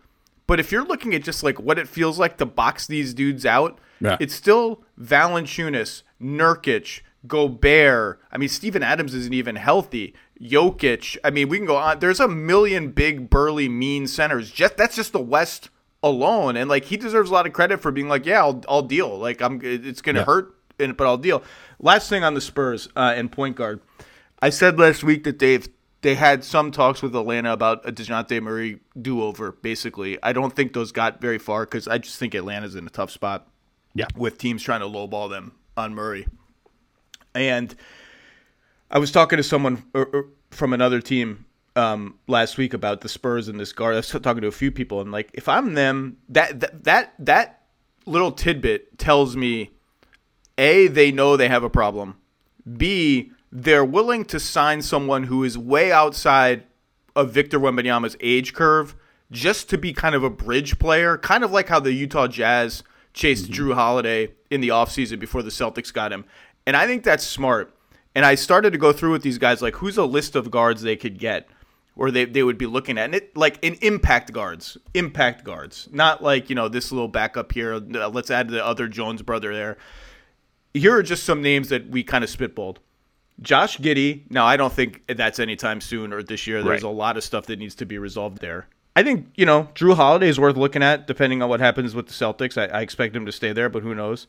But 0.47 0.61
if 0.61 0.70
you're 0.70 0.85
looking 0.85 1.15
at 1.15 1.23
just 1.23 1.43
like 1.43 1.59
what 1.59 1.78
it 1.78 1.89
feels 1.89 2.19
like 2.19 2.36
to 2.36 2.44
box 2.44 2.86
these 2.86 3.15
dudes 3.15 3.47
out, 3.47 3.78
Yeah. 3.98 4.19
it's 4.20 4.35
still 4.35 4.82
Valanciunas, 5.01 6.02
Nurkic, 6.20 7.01
Gobert. 7.27 8.20
I 8.31 8.36
mean, 8.36 8.51
Steven 8.51 8.82
Adams 8.82 9.15
isn't 9.15 9.32
even 9.32 9.57
healthy. 9.57 10.12
Jokic. 10.39 11.16
I 11.24 11.31
mean, 11.31 11.48
we 11.48 11.57
can 11.57 11.66
go 11.66 11.77
on. 11.77 11.98
There's 12.01 12.20
a 12.20 12.28
million 12.28 12.90
big, 12.90 13.31
burly, 13.31 13.70
mean 13.70 14.07
centers. 14.07 14.51
Just 14.51 14.77
that's 14.77 14.97
just 14.97 15.12
the 15.15 15.19
West 15.20 15.70
alone, 16.02 16.56
and 16.56 16.68
like 16.68 16.85
he 16.86 16.97
deserves 16.97 17.31
a 17.31 17.32
lot 17.32 17.47
of 17.47 17.52
credit 17.52 17.81
for 17.81 17.90
being 17.93 18.09
like, 18.09 18.27
yeah, 18.27 18.40
I'll, 18.40 18.62
I'll 18.68 18.82
deal. 18.82 19.18
Like 19.18 19.40
I'm, 19.43 19.60
it's 19.62 20.01
gonna 20.02 20.20
Yeah. 20.20 20.24
hurt, 20.24 20.55
and 20.78 20.97
but 20.97 21.06
I'll 21.06 21.18
deal. 21.18 21.43
Last 21.78 22.09
thing 22.09 22.24
on 22.24 22.35
the 22.35 22.40
Spurs 22.40 22.89
uh, 22.97 23.12
and 23.16 23.31
point 23.31 23.56
guard. 23.56 23.81
I 24.43 24.51
said 24.51 24.78
last 24.78 25.02
week 25.05 25.24
that 25.24 25.39
they've 25.39 25.68
they 26.02 26.14
had 26.14 26.44
some 26.44 26.70
talks 26.70 27.02
with 27.02 27.14
Atlanta 27.14 27.52
about 27.52 27.86
a 27.86 27.93
Dejounte 27.93 28.40
Murray 28.43 28.81
do 29.01 29.22
over. 29.22 29.52
Basically, 29.52 30.18
I 30.22 30.32
don't 30.32 30.56
think 30.56 30.72
those 30.72 30.93
got 30.93 31.20
very 31.20 31.39
far 31.39 31.64
because 31.66 31.86
I 31.86 31.98
just 31.98 32.18
think 32.18 32.35
Atlanta's 32.35 32.74
in 32.74 32.86
a 32.86 32.90
tough 32.90 33.10
spot. 33.10 33.47
Yeah. 33.93 34.06
with 34.16 34.39
teams 34.39 34.62
trying 34.62 34.81
to 34.81 34.86
lowball 34.86 35.28
them 35.28 35.52
on 35.77 35.94
Murray, 35.94 36.27
and 37.35 37.74
I 38.90 38.98
was 39.01 39.10
talking 39.10 39.36
to 39.36 39.43
someone 39.43 39.82
er, 39.97 40.09
er, 40.14 40.24
from 40.51 40.72
another 40.72 41.01
team 41.01 41.44
um, 41.76 42.16
last 42.26 42.59
week 42.59 42.74
about 42.74 43.01
the 43.01 43.09
Spurs 43.09 43.48
and 43.48 43.59
this 43.59 43.72
guard. 43.72 43.94
I 43.94 43.98
was 43.98 44.09
talking 44.09 44.42
to 44.42 44.48
a 44.48 44.52
few 44.52 44.70
people, 44.70 45.01
and 45.01 45.12
like, 45.12 45.30
if 45.34 45.48
I'm 45.48 45.74
them, 45.74 46.18
that 46.28 46.60
that 46.60 46.84
that, 46.84 47.14
that 47.18 47.62
little 48.06 48.32
tidbit 48.32 48.98
tells 48.98 49.36
me, 49.36 49.70
a 50.59 50.88
they 50.88 51.12
know 51.12 51.36
they 51.36 51.48
have 51.48 51.64
a 51.64 51.70
problem. 51.70 52.16
B 52.76 53.32
they're 53.52 53.84
willing 53.84 54.24
to 54.26 54.38
sign 54.38 54.82
someone 54.82 55.24
who 55.24 55.42
is 55.42 55.59
way 55.59 55.90
outside 55.90 56.64
of 57.16 57.32
Victor 57.32 57.59
Wembanyama's 57.59 58.16
age 58.20 58.55
curve 58.55 58.94
just 59.30 59.68
to 59.70 59.78
be 59.78 59.92
kind 59.92 60.14
of 60.14 60.22
a 60.24 60.30
bridge 60.30 60.78
player, 60.78 61.18
kind 61.18 61.44
of 61.44 61.51
like 61.51 61.68
how 61.68 61.80
the 61.80 61.92
Utah 61.92 62.28
Jazz 62.28 62.82
chased 63.12 63.51
Jrue 63.51 63.74
Holiday 63.74 64.32
in 64.51 64.60
the 64.60 64.68
offseason 64.68 65.18
before 65.18 65.42
the 65.42 65.51
Celtics 65.51 65.92
got 65.92 66.12
him. 66.12 66.24
And 66.66 66.76
I 66.76 66.86
think 66.86 67.02
that's 67.02 67.24
smart. 67.24 67.74
And 68.14 68.24
I 68.24 68.34
started 68.34 68.72
to 68.72 68.78
go 68.78 68.92
through 68.92 69.12
with 69.12 69.22
these 69.22 69.38
guys 69.38 69.62
like 69.62 69.76
who's 69.76 69.98
a 69.98 70.05
list 70.05 70.36
of 70.36 70.51
guards 70.51 70.82
they 70.82 70.97
could 70.97 71.18
get 71.18 71.48
or 71.96 72.10
they, 72.10 72.24
they 72.24 72.42
would 72.42 72.56
be 72.58 72.66
looking 72.66 72.96
at 72.98 73.04
and 73.06 73.14
it 73.14 73.36
like 73.36 73.58
in 73.62 73.74
impact 73.82 74.32
guards 74.32 74.76
impact 74.94 75.44
guards 75.44 75.88
not 75.92 76.22
like 76.22 76.48
you 76.48 76.54
know 76.54 76.68
this 76.68 76.90
little 76.92 77.08
backup 77.08 77.52
here 77.52 77.74
uh, 77.74 78.08
let's 78.08 78.30
add 78.30 78.48
the 78.48 78.64
other 78.64 78.88
jones 78.88 79.22
brother 79.22 79.52
there. 79.54 79.76
Here 80.72 80.94
are 80.94 81.02
just 81.02 81.24
some 81.24 81.42
names 81.42 81.68
that 81.70 81.88
we 81.88 82.04
kind 82.04 82.22
of 82.22 82.30
spitballed. 82.30 82.76
Josh 83.42 83.78
Giddey 83.78 84.30
now 84.30 84.46
i 84.46 84.56
don't 84.56 84.72
think 84.72 85.02
that's 85.08 85.38
anytime 85.38 85.80
soon 85.80 86.12
or 86.12 86.22
this 86.22 86.46
year. 86.46 86.62
There's 86.62 86.82
Right. 86.82 86.88
a 86.90 86.94
lot 86.94 87.16
of 87.16 87.24
stuff 87.24 87.46
that 87.46 87.58
needs 87.58 87.74
to 87.76 87.86
be 87.86 87.98
resolved 87.98 88.40
there. 88.40 88.68
I 88.96 89.02
think 89.02 89.28
you 89.34 89.46
know 89.46 89.68
Jrue 89.74 89.96
Holiday 89.96 90.28
is 90.28 90.38
worth 90.38 90.56
looking 90.56 90.82
at 90.82 91.06
depending 91.06 91.42
on 91.42 91.48
what 91.48 91.60
happens 91.60 91.94
with 91.94 92.06
the 92.06 92.12
celtics. 92.12 92.56
I, 92.56 92.78
I 92.78 92.80
expect 92.82 93.16
him 93.16 93.26
to 93.26 93.32
stay 93.32 93.52
there 93.52 93.68
but 93.68 93.82
who 93.82 93.94
knows? 93.94 94.26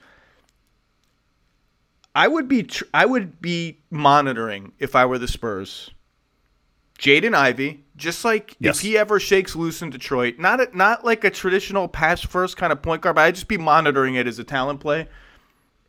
I 2.14 2.28
would 2.28 2.48
be 2.48 2.64
tr- 2.64 2.84
I 2.94 3.06
would 3.06 3.42
be 3.42 3.80
monitoring 3.90 4.74
if 4.80 4.96
I 4.96 5.06
were 5.06 5.18
the 5.18 5.28
Spurs. 5.28 5.92
Jaden 7.02 7.34
Ivey, 7.34 7.84
just 7.98 8.24
like 8.24 8.56
Yes. 8.60 8.78
if 8.78 8.82
he 8.84 8.98
ever 8.98 9.20
shakes 9.20 9.56
loose 9.56 9.82
in 9.82 9.90
Detroit, 9.90 10.36
not 10.38 10.62
a, 10.62 10.78
not 10.78 11.04
like 11.04 11.24
a 11.24 11.32
traditional 11.32 11.88
pass 11.88 12.22
first 12.22 12.58
kind 12.58 12.72
of 12.72 12.82
point 12.82 13.02
guard, 13.02 13.16
but 13.16 13.24
I'd 13.24 13.36
just 13.36 13.48
be 13.48 13.58
monitoring 13.58 14.16
it 14.16 14.28
as 14.28 14.38
a 14.38 14.44
talent 14.44 14.80
play. 14.80 15.08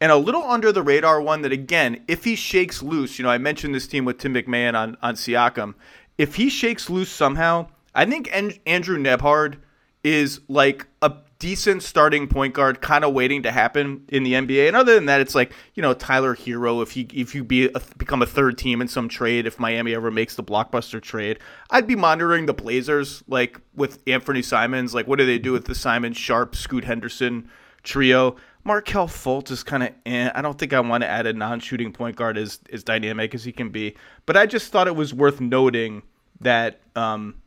And 0.01 0.11
a 0.11 0.17
little 0.17 0.43
under 0.43 0.73
the 0.73 0.83
radar 0.83 1.21
one 1.21 1.43
that 1.43 1.53
again, 1.53 2.03
if 2.09 2.25
he 2.25 2.35
shakes 2.35 2.83
loose, 2.83 3.19
you 3.19 3.25
know, 3.25 3.31
I 3.31 3.39
mentioned 3.39 3.75
this 3.75 3.87
team 3.87 4.05
with 4.05 4.19
Tim 4.19 4.35
MacMahon 4.35 4.75
on 4.75 4.97
on 5.03 5.15
Siakam. 5.15 5.75
If 6.19 6.37
he 6.37 6.49
shakes 6.49 6.89
loose 6.91 7.11
somehow, 7.11 7.69
I 7.95 8.05
think 8.07 8.29
An- 8.33 8.59
Andrew 8.67 8.97
Nembhard 8.99 9.57
is 10.03 10.41
like 10.49 10.87
a 11.03 11.13
decent 11.43 11.83
starting 11.83 12.29
point 12.29 12.55
guard, 12.55 12.81
kind 12.81 13.05
of 13.05 13.13
waiting 13.13 13.43
to 13.43 13.51
happen 13.51 14.05
in 14.07 14.23
the 14.23 14.35
NBA. 14.35 14.69
And 14.69 14.77
other 14.77 14.95
than 14.95 15.07
that, 15.07 15.21
it's 15.21 15.35
like 15.35 15.53
you 15.75 15.83
know 15.83 15.93
Tyler 15.93 16.37
Herro. 16.37 16.81
If 16.83 16.93
he 16.93 17.09
if 17.13 17.35
you 17.35 17.43
be 17.43 17.65
a, 17.65 17.81
become 17.99 18.23
a 18.23 18.27
third 18.27 18.57
team 18.57 18.81
in 18.81 18.87
some 18.87 19.09
trade, 19.09 19.45
if 19.45 19.59
Miami 19.59 19.93
ever 19.93 20.13
makes 20.13 20.37
the 20.37 20.45
blockbuster 20.45 21.03
trade, 21.03 21.41
I'd 21.71 21.89
be 21.89 21.97
monitoring 21.97 22.47
the 22.47 22.55
Blazers 22.55 23.25
like 23.27 23.61
with 23.75 24.01
Anthony 24.07 24.41
Simons. 24.41 24.95
Like 24.95 25.09
what 25.09 25.19
do 25.19 25.27
they 25.27 25.41
do 25.41 25.51
with 25.51 25.65
the 25.65 25.75
Simon 25.75 26.13
Sharpe 26.13 26.55
Scoot 26.55 26.85
Henderson 26.85 27.51
trio? 27.83 28.37
Markelle 28.63 29.09
Fultz 29.09 29.51
is 29.51 29.65
kind 29.65 29.83
of 29.83 29.91
eh. 30.07 30.31
I 30.33 30.43
don't 30.43 30.57
think 30.57 30.73
I 30.73 30.79
want 30.79 31.03
to 31.03 31.09
add 31.09 31.27
a 31.27 31.33
non-shooting 31.33 31.93
point 31.93 32.15
guard 32.15 32.39
as 32.39 32.61
as 32.73 32.85
dynamic 32.85 33.35
as 33.35 33.43
he 33.43 33.51
can 33.51 33.71
be. 33.71 33.97
But 34.27 34.37
I 34.37 34.47
just 34.47 34.71
thought 34.71 34.87
it 34.87 34.95
was 34.95 35.13
worth 35.13 35.41
noting 35.41 36.03
that 36.41 36.81
um, 36.95 37.42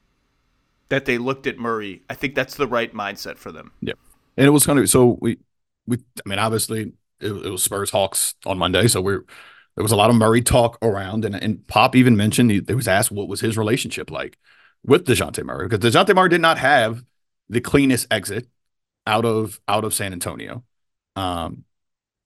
that 0.90 1.06
they 1.06 1.18
looked 1.18 1.48
at 1.48 1.58
Murray. 1.58 2.04
I 2.10 2.16
think 2.16 2.36
that's 2.36 2.56
the 2.56 2.68
right 2.68 2.94
mindset 2.94 3.38
for 3.38 3.52
them. 3.52 3.72
Yeah, 3.82 3.94
and 4.38 4.48
it 4.48 4.52
was 4.52 4.66
kind 4.66 4.80
of 4.80 4.90
so 4.90 5.18
we 5.22 5.38
we 5.86 5.98
I 6.26 6.30
mean 6.30 6.40
obviously 6.40 6.94
it, 7.20 7.32
it 7.32 7.50
was 7.50 7.64
Spurs 7.64 7.92
Hawks 7.92 8.36
on 8.46 8.58
Monday, 8.58 8.88
so 8.88 9.02
we're 9.02 9.24
there 9.76 9.84
was 9.84 9.92
a 9.92 9.98
lot 9.98 10.10
of 10.10 10.16
Murray 10.16 10.42
talk 10.42 10.78
around, 10.82 11.26
and 11.26 11.36
and 11.36 11.66
Pop 11.68 11.96
even 11.96 12.16
mentioned 12.16 12.52
he, 12.52 12.62
he 12.66 12.76
was 12.76 12.88
asked 12.88 13.12
what 13.12 13.28
was 13.28 13.42
his 13.42 13.58
relationship 13.58 14.12
like 14.12 14.38
with 14.86 15.06
Dejounte 15.06 15.44
Murray 15.44 15.68
because 15.68 15.80
Dejounte 15.80 16.16
Murray 16.16 16.30
did 16.30 16.42
not 16.42 16.58
have 16.58 17.04
the 17.50 17.62
cleanest 17.62 18.08
exit 18.12 18.48
out 19.08 19.26
of 19.26 19.60
out 19.68 19.84
of 19.84 19.94
San 19.94 20.14
Antonio. 20.14 20.64
Um, 21.16 21.64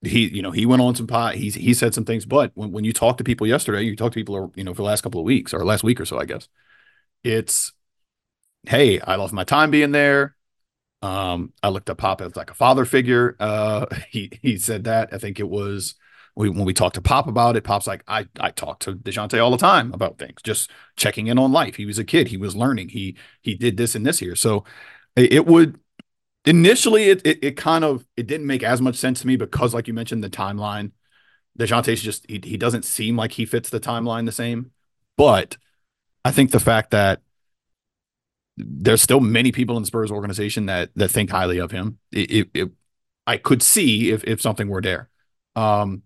he, 0.01 0.29
you 0.33 0.41
know, 0.41 0.51
he 0.51 0.65
went 0.65 0.81
on 0.81 0.95
some 0.95 1.07
pot. 1.07 1.35
He's 1.35 1.55
he 1.55 1.73
said 1.73 1.93
some 1.93 2.05
things, 2.05 2.25
but 2.25 2.51
when, 2.55 2.71
when 2.71 2.83
you 2.85 2.93
talk 2.93 3.17
to 3.17 3.23
people 3.23 3.45
yesterday, 3.47 3.81
you 3.83 3.95
talk 3.95 4.13
to 4.13 4.19
people, 4.19 4.51
you 4.55 4.63
know, 4.63 4.73
for 4.73 4.77
the 4.77 4.87
last 4.87 5.01
couple 5.01 5.19
of 5.19 5.25
weeks 5.25 5.53
or 5.53 5.65
last 5.65 5.83
week 5.83 5.99
or 5.99 6.05
so, 6.05 6.19
I 6.19 6.25
guess, 6.25 6.47
it's, 7.23 7.73
hey, 8.67 8.99
I 8.99 9.15
love 9.15 9.33
my 9.33 9.43
time 9.43 9.71
being 9.71 9.91
there. 9.91 10.35
Um, 11.01 11.53
I 11.63 11.69
looked 11.69 11.89
at 11.89 11.97
Pop 11.97 12.21
as 12.21 12.35
like 12.35 12.51
a 12.51 12.55
father 12.55 12.85
figure. 12.85 13.35
Uh, 13.39 13.85
he 14.09 14.31
he 14.41 14.57
said 14.57 14.85
that. 14.85 15.13
I 15.13 15.17
think 15.17 15.39
it 15.39 15.49
was 15.49 15.95
we, 16.35 16.49
when 16.49 16.65
we 16.65 16.73
talked 16.73 16.95
to 16.95 17.01
Pop 17.01 17.27
about 17.27 17.55
it. 17.55 17.63
Pop's 17.63 17.87
like, 17.87 18.03
I 18.07 18.27
I 18.39 18.51
talk 18.51 18.79
to 18.79 18.93
Dejounte 18.93 19.41
all 19.41 19.51
the 19.51 19.57
time 19.57 19.93
about 19.93 20.17
things, 20.17 20.41
just 20.41 20.71
checking 20.95 21.27
in 21.27 21.37
on 21.39 21.51
life. 21.51 21.75
He 21.75 21.85
was 21.85 21.99
a 21.99 22.03
kid. 22.03 22.27
He 22.27 22.37
was 22.37 22.55
learning. 22.55 22.89
He 22.89 23.17
he 23.41 23.55
did 23.55 23.77
this 23.77 23.95
and 23.95 24.05
this 24.05 24.19
here. 24.19 24.35
So 24.35 24.65
it, 25.15 25.33
it 25.33 25.45
would 25.45 25.79
initially 26.45 27.09
it, 27.09 27.25
it 27.25 27.43
it 27.43 27.57
kind 27.57 27.83
of 27.83 28.05
it 28.17 28.27
didn't 28.27 28.47
make 28.47 28.63
as 28.63 28.81
much 28.81 28.95
sense 28.95 29.21
to 29.21 29.27
me 29.27 29.35
because, 29.35 29.73
like 29.73 29.87
you 29.87 29.93
mentioned, 29.93 30.23
the 30.23 30.29
timeline. 30.29 30.91
Dejounte's 31.57 32.01
just 32.01 32.25
he 32.29 32.39
he 32.43 32.57
doesn't 32.57 32.85
seem 32.85 33.17
like 33.17 33.33
he 33.33 33.45
fits 33.45 33.69
the 33.69 33.79
timeline 33.79 34.25
the 34.25 34.31
same. 34.31 34.71
But 35.17 35.57
I 36.23 36.31
think 36.31 36.51
the 36.51 36.59
fact 36.59 36.91
that 36.91 37.21
there's 38.59 39.01
still 39.01 39.19
many 39.19 39.51
people 39.51 39.77
in 39.77 39.83
the 39.83 39.87
Spurs 39.87 40.11
organization 40.11 40.65
that 40.67 40.89
that 40.95 41.09
think 41.09 41.29
highly 41.29 41.59
of 41.59 41.71
him. 41.71 41.99
It, 42.11 42.31
it, 42.31 42.49
it, 42.53 42.71
I 43.25 43.37
could 43.37 43.61
see 43.61 44.11
if 44.11 44.23
if 44.25 44.41
something 44.41 44.67
were 44.67 44.81
there. 44.81 45.09
Um, 45.55 46.03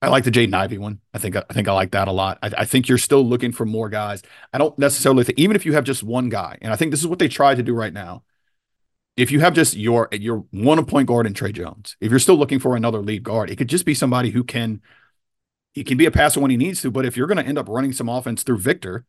I 0.00 0.08
like 0.08 0.24
the 0.24 0.30
Jaden 0.30 0.54
Ivey 0.54 0.78
one. 0.78 1.00
I 1.12 1.18
think 1.18 1.36
I 1.36 1.42
think 1.52 1.68
I 1.68 1.72
like 1.72 1.92
that 1.92 2.08
a 2.08 2.12
lot. 2.12 2.38
I, 2.42 2.50
I, 2.58 2.64
think 2.64 2.88
you're 2.88 2.98
still 2.98 3.24
looking 3.24 3.50
for 3.50 3.64
more 3.64 3.88
guys. 3.88 4.22
I 4.52 4.58
don't 4.58 4.78
necessarily 4.78 5.24
think 5.24 5.38
even 5.38 5.56
if 5.56 5.64
you 5.64 5.72
have 5.72 5.84
just 5.84 6.02
one 6.02 6.28
guy, 6.28 6.58
and 6.60 6.72
I 6.72 6.76
think 6.76 6.90
this 6.90 7.00
is 7.00 7.06
what 7.06 7.18
they 7.18 7.28
try 7.28 7.54
to 7.54 7.62
do 7.62 7.74
right 7.74 7.92
now. 7.92 8.22
If 9.16 9.30
you 9.30 9.40
have 9.40 9.54
just 9.54 9.74
your 9.74 10.08
your 10.12 10.44
one 10.50 10.84
point 10.84 11.08
guard 11.08 11.26
and 11.26 11.34
Tre 11.34 11.50
Jones, 11.50 11.96
if 12.00 12.10
you're 12.10 12.18
still 12.18 12.36
looking 12.36 12.58
for 12.58 12.76
another 12.76 13.00
lead 13.00 13.22
guard, 13.22 13.50
it 13.50 13.56
could 13.56 13.68
just 13.68 13.86
be 13.86 13.94
somebody 13.94 14.30
who 14.30 14.44
can 14.44 14.82
he 15.72 15.82
can 15.82 15.96
be 15.96 16.06
a 16.06 16.10
passer 16.10 16.40
when 16.40 16.50
he 16.50 16.56
needs 16.56 16.82
to. 16.82 16.90
But 16.90 17.06
if 17.06 17.16
you're 17.16 17.26
going 17.26 17.38
to 17.38 17.46
end 17.46 17.58
up 17.58 17.68
running 17.68 17.92
some 17.92 18.08
offense 18.08 18.42
through 18.42 18.58
Victor, 18.58 19.06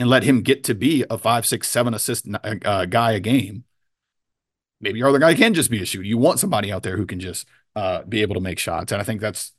and 0.00 0.08
let 0.08 0.24
him 0.24 0.40
get 0.40 0.64
to 0.64 0.74
be 0.74 1.04
a 1.10 1.18
five, 1.18 1.46
six, 1.46 1.68
seven 1.68 1.92
assist 1.94 2.26
uh, 2.32 2.54
uh, 2.64 2.86
guy 2.86 3.12
a 3.12 3.20
game, 3.20 3.64
maybe 4.80 4.98
your 4.98 5.08
other 5.08 5.18
guy 5.18 5.34
can 5.34 5.52
just 5.54 5.70
be 5.70 5.80
a 5.82 5.84
shooter. 5.84 6.06
You 6.06 6.16
want 6.18 6.40
somebody 6.40 6.72
out 6.72 6.82
there 6.82 6.96
who 6.96 7.04
can 7.06 7.20
just 7.20 7.46
uh, 7.76 8.02
be 8.04 8.22
able 8.22 8.34
to 8.34 8.40
make 8.40 8.58
shots. 8.58 8.92
And 8.92 9.00
I 9.00 9.04
think 9.04 9.20
that's 9.20 9.52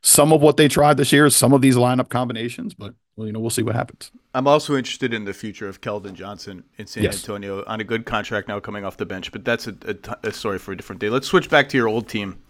some 0.00 0.32
of 0.32 0.40
what 0.40 0.56
they 0.56 0.68
tried 0.68 0.96
this 0.96 1.12
year, 1.12 1.28
some 1.28 1.52
of 1.52 1.60
these 1.60 1.74
lineup 1.74 2.08
combinations, 2.08 2.74
but 2.74 2.94
well, 3.16 3.26
you 3.26 3.32
know, 3.32 3.40
we'll 3.40 3.50
see 3.50 3.62
what 3.62 3.74
happens. 3.74 4.12
I'm 4.32 4.46
also 4.46 4.76
interested 4.76 5.12
in 5.12 5.24
the 5.24 5.34
future 5.34 5.68
of 5.68 5.80
Keldon 5.80 6.12
Johnson 6.12 6.62
in 6.76 6.86
San 6.86 7.02
Yes. 7.02 7.16
Antonio 7.16 7.64
on 7.66 7.80
a 7.80 7.84
good 7.84 8.06
contract 8.06 8.46
now 8.46 8.60
coming 8.60 8.84
off 8.84 8.96
the 8.96 9.06
bench, 9.06 9.32
but 9.32 9.44
that's 9.44 9.66
a, 9.66 9.74
a 9.84 9.94
t- 9.94 10.12
a 10.22 10.30
story 10.30 10.60
for 10.60 10.70
a 10.70 10.76
different 10.76 11.00
day. 11.00 11.10
Let's 11.10 11.26
switch 11.26 11.50
back 11.50 11.68
to 11.70 11.76
your 11.76 11.88
old 11.88 12.08
team. 12.08 12.40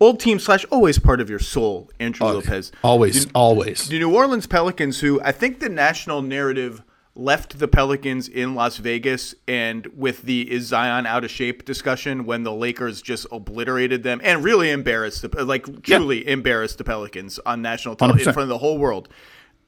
Old 0.00 0.20
team 0.20 0.38
slash 0.38 0.64
always 0.70 0.98
part 0.98 1.20
of 1.20 1.28
your 1.28 1.38
soul, 1.40 1.90
Andrew 1.98 2.26
Oh, 2.26 2.32
Lopez. 2.34 2.70
Always, 2.84 3.26
The- 3.26 3.32
always. 3.34 3.88
The 3.88 3.98
New 3.98 4.14
Orleans 4.14 4.46
Pelicans, 4.46 5.00
who 5.00 5.20
I 5.22 5.32
think 5.32 5.58
the 5.60 5.68
national 5.68 6.22
narrative 6.22 6.82
left 7.16 7.58
the 7.58 7.66
Pelicans 7.66 8.28
in 8.28 8.54
Las 8.54 8.76
Vegas 8.76 9.34
and 9.48 9.88
with 9.96 10.22
the 10.22 10.48
is 10.48 10.66
Zion 10.66 11.04
out 11.04 11.24
of 11.24 11.30
shape 11.32 11.64
discussion 11.64 12.24
when 12.26 12.44
the 12.44 12.52
Lakers 12.52 13.02
just 13.02 13.26
obliterated 13.32 14.04
them 14.04 14.20
and 14.22 14.44
really 14.44 14.70
embarrassed, 14.70 15.22
the, 15.22 15.44
like 15.44 15.82
truly 15.82 16.28
embarrassed 16.28 16.78
the 16.78 16.84
Pelicans 16.84 17.40
on 17.44 17.60
national 17.60 17.96
television 17.96 18.28
in 18.28 18.34
front 18.34 18.44
of 18.44 18.48
the 18.50 18.58
whole 18.58 18.78
world. 18.78 19.08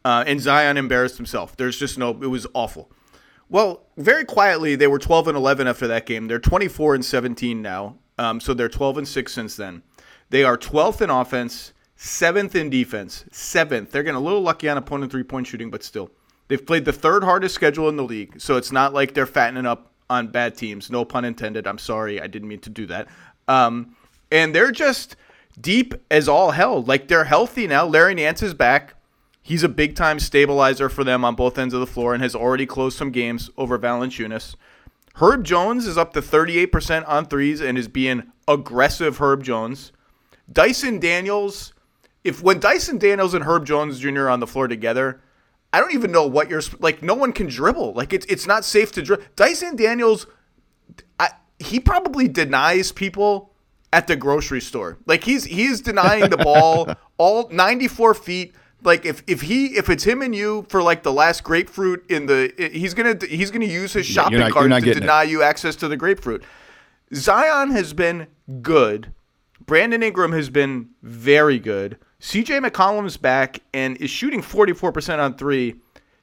Uh, 0.04 0.22
and 0.28 0.40
Zion 0.40 0.76
embarrassed 0.76 1.16
himself. 1.16 1.56
There's 1.56 1.76
just 1.76 1.98
no, 1.98 2.10
it 2.10 2.28
was 2.28 2.46
awful. 2.54 2.90
Well, 3.48 3.82
very 3.96 4.24
quietly, 4.24 4.76
they 4.76 4.86
were 4.86 5.00
12 5.00 5.26
and 5.26 5.36
11 5.36 5.66
after 5.66 5.88
that 5.88 6.06
game. 6.06 6.28
They're 6.28 6.38
24 6.38 6.94
and 6.94 7.04
17 7.04 7.60
now. 7.60 7.96
Um, 8.16 8.38
so 8.38 8.54
they're 8.54 8.68
12 8.68 8.98
and 8.98 9.08
6 9.08 9.32
since 9.32 9.56
then. 9.56 9.82
They 10.30 10.44
are 10.44 10.56
12th 10.56 11.00
in 11.02 11.10
offense, 11.10 11.72
seventh 11.96 12.54
in 12.56 12.70
defense, 12.70 13.24
seventh. 13.30 13.90
They're 13.90 14.02
getting 14.02 14.16
a 14.16 14.20
little 14.20 14.40
lucky 14.40 14.68
on 14.68 14.78
opponent 14.78 15.12
three 15.12 15.24
point 15.24 15.46
shooting, 15.46 15.70
but 15.70 15.82
still. 15.82 16.10
They've 16.48 16.64
played 16.64 16.84
the 16.84 16.92
third 16.92 17.22
hardest 17.22 17.54
schedule 17.54 17.88
in 17.88 17.96
the 17.96 18.02
league. 18.02 18.40
So 18.40 18.56
it's 18.56 18.72
not 18.72 18.92
like 18.92 19.14
they're 19.14 19.26
fattening 19.26 19.66
up 19.66 19.92
on 20.08 20.28
bad 20.28 20.56
teams. 20.56 20.90
No 20.90 21.04
pun 21.04 21.24
intended. 21.24 21.66
I'm 21.66 21.78
sorry. 21.78 22.20
I 22.20 22.26
didn't 22.26 22.48
mean 22.48 22.60
to 22.60 22.70
do 22.70 22.86
that. 22.86 23.08
Um, 23.46 23.94
and 24.32 24.54
they're 24.54 24.72
just 24.72 25.16
deep 25.60 25.94
as 26.10 26.28
all 26.28 26.52
hell. 26.52 26.82
Like 26.82 27.08
they're 27.08 27.24
healthy 27.24 27.66
now. 27.66 27.86
Larry 27.86 28.14
Nance 28.14 28.42
is 28.42 28.54
back. 28.54 28.94
He's 29.42 29.62
a 29.62 29.68
big 29.68 29.96
time 29.96 30.18
stabilizer 30.20 30.88
for 30.88 31.04
them 31.04 31.24
on 31.24 31.34
both 31.34 31.58
ends 31.58 31.74
of 31.74 31.80
the 31.80 31.86
floor 31.86 32.14
and 32.14 32.22
has 32.22 32.34
already 32.34 32.66
closed 32.66 32.96
some 32.98 33.10
games 33.10 33.50
over 33.56 33.78
Valanciunas. 33.78 34.54
Herb 35.14 35.44
Jones 35.44 35.86
is 35.86 35.98
up 35.98 36.12
to 36.14 36.20
38% 36.20 37.08
on 37.08 37.26
threes 37.26 37.60
and 37.60 37.76
is 37.76 37.88
being 37.88 38.30
aggressive 38.46 39.18
Herb 39.18 39.42
Jones. 39.42 39.92
Dyson 40.52 40.98
Daniels, 40.98 41.72
if 42.24 42.42
when 42.42 42.60
Dyson 42.60 42.98
Daniels 42.98 43.34
and 43.34 43.44
Herb 43.44 43.64
Jones 43.66 43.98
Jr. 44.00 44.22
are 44.22 44.30
on 44.30 44.40
the 44.40 44.46
floor 44.46 44.68
together, 44.68 45.20
I 45.72 45.80
don't 45.80 45.94
even 45.94 46.10
know 46.10 46.26
what 46.26 46.50
you're 46.50 46.62
like. 46.80 47.02
No 47.02 47.14
one 47.14 47.32
can 47.32 47.46
dribble. 47.46 47.92
Like 47.94 48.12
it's 48.12 48.26
it's 48.26 48.46
not 48.46 48.64
safe 48.64 48.92
to 48.92 49.02
dribble. 49.02 49.24
Dyson 49.36 49.76
Daniels, 49.76 50.26
I, 51.18 51.30
he 51.58 51.78
probably 51.78 52.26
denies 52.28 52.90
people 52.92 53.52
at 53.92 54.06
the 54.06 54.16
grocery 54.16 54.60
store. 54.60 54.98
Like 55.06 55.24
he's 55.24 55.44
he's 55.44 55.80
denying 55.80 56.30
the 56.30 56.36
ball 56.36 56.92
all 57.18 57.48
94 57.50 58.14
feet. 58.14 58.54
Like 58.82 59.04
if 59.04 59.22
if 59.26 59.42
he 59.42 59.66
if 59.76 59.88
it's 59.90 60.04
him 60.04 60.22
and 60.22 60.34
you 60.34 60.66
for 60.68 60.82
like 60.82 61.02
the 61.02 61.12
last 61.12 61.44
grapefruit 61.44 62.04
in 62.10 62.26
the 62.26 62.52
he's 62.72 62.94
gonna 62.94 63.16
he's 63.28 63.50
gonna 63.50 63.66
use 63.66 63.92
his 63.92 64.06
shopping 64.06 64.38
not- 64.38 64.52
cart 64.52 64.70
to 64.70 64.80
getting 64.80 64.90
it. 64.90 65.00
deny 65.00 65.22
you 65.22 65.42
access 65.42 65.76
to 65.76 65.88
the 65.88 65.96
grapefruit. 65.96 66.42
Zion 67.14 67.70
has 67.70 67.92
been 67.92 68.26
good. 68.62 69.12
Brandon 69.66 70.02
Ingram 70.02 70.32
has 70.32 70.50
been 70.50 70.88
very 71.02 71.58
good. 71.58 71.98
CJ 72.20 72.66
McCollum's 72.66 73.16
back 73.16 73.60
and 73.72 73.96
is 73.98 74.10
shooting 74.10 74.42
44% 74.42 75.18
on 75.18 75.34
three. 75.34 75.76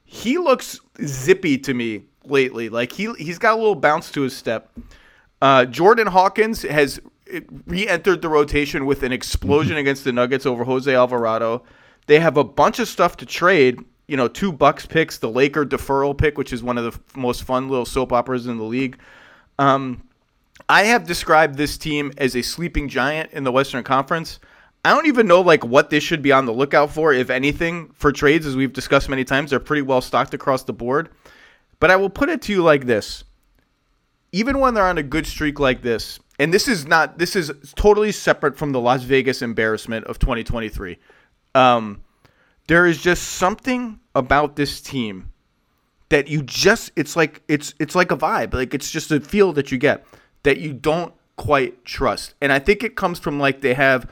He 0.04 0.38
looks 0.38 0.80
zippy 1.04 1.58
to 1.58 1.74
me 1.74 2.04
lately. 2.24 2.68
Like 2.68 2.92
he 2.92 3.12
he's 3.14 3.38
got 3.38 3.54
a 3.54 3.56
little 3.56 3.74
bounce 3.74 4.10
to 4.12 4.22
his 4.22 4.36
step. 4.36 4.70
Uh, 5.40 5.64
Jordan 5.64 6.06
Hawkins 6.06 6.62
has 6.62 7.00
re-entered 7.66 8.22
the 8.22 8.28
rotation 8.28 8.86
with 8.86 9.02
an 9.02 9.12
explosion 9.12 9.76
against 9.76 10.04
the 10.04 10.12
Nuggets 10.12 10.46
over 10.46 10.64
Jose 10.64 10.92
Alvarado. 10.92 11.62
They 12.06 12.20
have 12.20 12.36
a 12.36 12.44
bunch 12.44 12.78
of 12.78 12.88
stuff 12.88 13.16
to 13.18 13.26
trade. 13.26 13.78
You 14.06 14.16
know, 14.16 14.28
two 14.28 14.52
Bucks 14.52 14.86
picks, 14.86 15.18
the 15.18 15.28
Laker 15.28 15.66
deferral 15.66 16.16
pick, 16.16 16.38
which 16.38 16.52
is 16.52 16.62
one 16.62 16.78
of 16.78 16.84
the 16.84 17.18
most 17.20 17.44
fun 17.44 17.68
little 17.68 17.84
soap 17.84 18.12
operas 18.12 18.46
in 18.46 18.56
the 18.56 18.64
league. 18.64 18.98
Um, 19.58 20.02
I 20.68 20.82
have 20.84 21.06
described 21.06 21.56
this 21.56 21.78
team 21.78 22.12
as 22.18 22.36
a 22.36 22.42
sleeping 22.42 22.88
giant 22.88 23.32
in 23.32 23.44
the 23.44 23.52
Western 23.52 23.82
Conference. 23.84 24.38
I 24.84 24.90
don't 24.90 25.06
even 25.06 25.26
know 25.26 25.40
like 25.40 25.64
what 25.64 25.90
they 25.90 26.00
should 26.00 26.22
be 26.22 26.30
on 26.30 26.46
the 26.46 26.52
lookout 26.52 26.90
for, 26.90 27.12
if 27.12 27.30
anything, 27.30 27.90
for 27.94 28.12
trades. 28.12 28.46
As 28.46 28.54
we've 28.54 28.72
discussed 28.72 29.08
many 29.08 29.24
times, 29.24 29.50
they're 29.50 29.60
pretty 29.60 29.82
well 29.82 30.00
stocked 30.00 30.34
across 30.34 30.64
the 30.64 30.72
board. 30.72 31.08
But 31.80 31.90
I 31.90 31.96
will 31.96 32.10
put 32.10 32.28
it 32.28 32.42
to 32.42 32.52
you 32.52 32.62
like 32.62 32.86
this: 32.86 33.24
even 34.32 34.60
when 34.60 34.74
they're 34.74 34.86
on 34.86 34.98
a 34.98 35.02
good 35.02 35.26
streak 35.26 35.58
like 35.58 35.82
this, 35.82 36.20
and 36.38 36.52
this 36.52 36.68
is 36.68 36.86
not, 36.86 37.18
this 37.18 37.34
is 37.34 37.50
totally 37.74 38.12
separate 38.12 38.56
from 38.56 38.72
the 38.72 38.80
Las 38.80 39.02
Vegas 39.02 39.42
embarrassment 39.42 40.06
of 40.06 40.18
2023. 40.18 40.98
Um, 41.54 42.02
there 42.68 42.86
is 42.86 43.00
just 43.00 43.22
something 43.24 43.98
about 44.14 44.56
this 44.56 44.80
team 44.80 45.32
that 46.10 46.28
you 46.28 46.42
just 46.42 46.92
it's 46.96 47.16
like 47.16 47.42
it's 47.48 47.74
it's 47.78 47.94
like 47.94 48.10
a 48.10 48.16
vibe 48.16 48.54
like 48.54 48.72
it's 48.72 48.90
just 48.90 49.10
a 49.10 49.20
feel 49.20 49.52
that 49.52 49.70
you 49.70 49.76
get 49.76 50.06
that 50.42 50.58
you 50.58 50.72
don't 50.72 51.14
quite 51.36 51.84
trust. 51.84 52.34
And 52.40 52.52
i 52.52 52.58
think 52.58 52.82
it 52.82 52.96
comes 52.96 53.18
from 53.18 53.38
like 53.38 53.60
they 53.60 53.74
have 53.74 54.10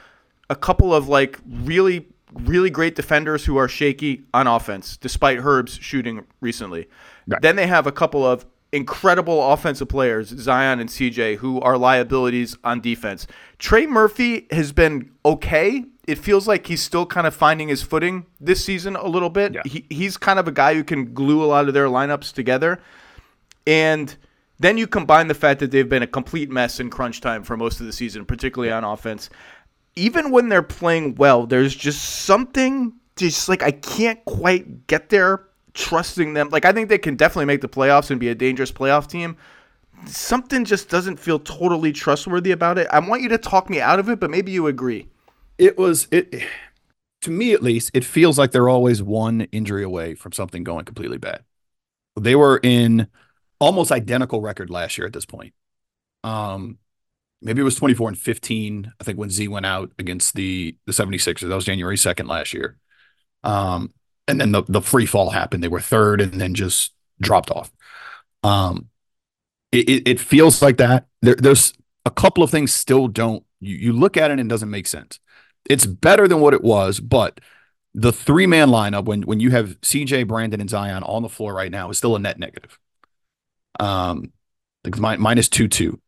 a 0.48 0.56
couple 0.56 0.94
of 0.94 1.08
like 1.08 1.38
really 1.46 2.06
really 2.32 2.70
great 2.70 2.94
defenders 2.94 3.44
who 3.44 3.56
are 3.56 3.68
shaky 3.68 4.22
on 4.34 4.46
offense 4.46 4.96
despite 4.96 5.38
herb's 5.38 5.74
shooting 5.74 6.24
recently. 6.40 6.88
Then 7.40 7.56
they 7.56 7.66
have 7.66 7.86
a 7.86 7.92
couple 7.92 8.24
of 8.24 8.46
incredible 8.72 9.52
offensive 9.52 9.88
players 9.88 10.28
zion 10.28 10.80
and 10.80 10.90
cj 10.90 11.36
who 11.36 11.60
are 11.60 11.78
liabilities 11.78 12.56
on 12.64 12.80
defense. 12.80 13.26
Trey 13.58 13.86
murphy 13.86 14.46
has 14.50 14.72
been 14.72 15.10
okay. 15.24 15.84
It 16.06 16.18
feels 16.18 16.46
like 16.46 16.66
he's 16.66 16.82
still 16.82 17.06
kind 17.06 17.26
of 17.26 17.34
finding 17.34 17.68
his 17.68 17.82
footing 17.82 18.26
this 18.40 18.64
season 18.64 18.94
a 18.96 19.06
little 19.06 19.30
bit. 19.30 19.56
He, 19.66 19.86
he's 19.88 20.16
kind 20.16 20.38
of 20.38 20.46
a 20.46 20.52
guy 20.52 20.74
who 20.74 20.84
can 20.84 21.14
glue 21.14 21.42
a 21.42 21.46
lot 21.46 21.68
of 21.68 21.74
their 21.74 21.86
lineups 21.86 22.32
together. 22.32 22.80
And 23.66 24.14
then 24.58 24.78
you 24.78 24.86
combine 24.86 25.28
the 25.28 25.34
fact 25.34 25.60
that 25.60 25.70
they've 25.70 25.88
been 25.88 26.02
a 26.02 26.06
complete 26.06 26.50
mess 26.50 26.80
in 26.80 26.90
crunch 26.90 27.20
time 27.20 27.42
for 27.42 27.56
most 27.56 27.80
of 27.80 27.86
the 27.86 27.92
season, 27.92 28.24
particularly 28.24 28.72
on 28.72 28.84
offense. 28.84 29.30
Even 29.96 30.30
when 30.30 30.48
they're 30.48 30.62
playing 30.62 31.14
well, 31.16 31.46
there's 31.46 31.74
just 31.74 32.02
something 32.24 32.94
just 33.16 33.48
like 33.48 33.62
I 33.62 33.70
can't 33.72 34.22
quite 34.26 34.86
get 34.86 35.08
there 35.08 35.44
trusting 35.74 36.34
them. 36.34 36.50
Like 36.50 36.64
I 36.64 36.72
think 36.72 36.88
they 36.88 36.98
can 36.98 37.16
definitely 37.16 37.46
make 37.46 37.60
the 37.62 37.68
playoffs 37.68 38.10
and 38.10 38.20
be 38.20 38.28
a 38.28 38.34
dangerous 38.34 38.72
playoff 38.72 39.06
team. 39.08 39.36
Something 40.06 40.64
just 40.64 40.88
doesn't 40.90 41.18
feel 41.18 41.38
totally 41.38 41.92
trustworthy 41.92 42.50
about 42.52 42.78
it. 42.78 42.86
I 42.92 42.98
want 43.00 43.22
you 43.22 43.28
to 43.30 43.38
talk 43.38 43.70
me 43.70 43.80
out 43.80 43.98
of 43.98 44.08
it, 44.10 44.20
but 44.20 44.30
maybe 44.30 44.52
you 44.52 44.66
agree. 44.66 45.08
it 45.58 45.78
was 45.78 46.08
it 46.10 46.42
to 47.22 47.30
me 47.30 47.52
at 47.52 47.62
least 47.62 47.90
it 47.94 48.04
feels 48.04 48.38
like 48.38 48.52
they're 48.52 48.68
always 48.68 49.02
one 49.02 49.42
injury 49.52 49.82
away 49.82 50.14
from 50.14 50.32
something 50.32 50.64
going 50.64 50.84
completely 50.84 51.18
bad 51.18 51.42
they 52.18 52.34
were 52.36 52.60
in 52.62 53.08
almost 53.58 53.92
identical 53.92 54.40
record 54.40 54.70
last 54.70 54.98
year 54.98 55.06
at 55.06 55.12
this 55.12 55.26
point 55.26 55.54
um 56.24 56.78
maybe 57.42 57.60
it 57.60 57.64
was 57.64 57.76
24 57.76 58.08
and 58.08 58.18
15, 58.18 58.92
I 59.00 59.04
think 59.04 59.18
when 59.18 59.30
Z 59.30 59.48
went 59.48 59.66
out 59.66 59.92
against 59.98 60.34
the 60.34 60.76
the 60.86 60.92
76ers. 60.92 61.40
That 61.40 61.54
was 61.54 61.64
January 61.64 61.96
2nd 61.96 62.28
last 62.28 62.52
year. 62.52 62.76
Um, 63.44 63.92
and 64.26 64.40
then 64.40 64.52
the 64.52 64.62
the 64.68 64.80
free 64.80 65.06
fall 65.06 65.30
happened. 65.30 65.62
They 65.62 65.68
were 65.68 65.80
third 65.80 66.20
and 66.20 66.40
then 66.40 66.54
just 66.54 66.92
dropped 67.20 67.50
off. 67.50 67.72
Um, 68.42 68.88
it, 69.72 70.06
it, 70.06 70.20
feels 70.20 70.62
like 70.62 70.76
that. 70.76 71.06
There, 71.22 71.34
there's 71.34 71.72
a 72.04 72.10
couple 72.10 72.44
of 72.44 72.50
things 72.50 72.72
still 72.72 73.08
don't 73.08 73.44
you, 73.60 73.76
you 73.76 73.92
look 73.92 74.16
at 74.16 74.30
it 74.30 74.38
and 74.38 74.40
it 74.40 74.48
doesn't 74.48 74.70
make 74.70 74.86
sense. 74.86 75.18
It's 75.68 75.86
better 75.86 76.28
than 76.28 76.40
what 76.40 76.54
it 76.54 76.62
was, 76.62 77.00
but 77.00 77.40
the 77.94 78.12
three 78.12 78.46
man 78.46 78.68
lineup 78.68 79.04
when 79.04 79.22
when 79.22 79.40
you 79.40 79.50
have 79.50 79.80
CJ, 79.80 80.26
Brandon, 80.26 80.60
and 80.60 80.70
Zion 80.70 81.02
on 81.02 81.22
the 81.22 81.28
floor 81.28 81.54
right 81.54 81.70
now 81.70 81.90
is 81.90 81.98
still 81.98 82.16
a 82.16 82.18
net 82.18 82.38
negative. 82.38 82.78
Um, 83.80 84.32
like 84.84 85.18
minus 85.18 85.48
two 85.48 85.68
two. 85.68 86.00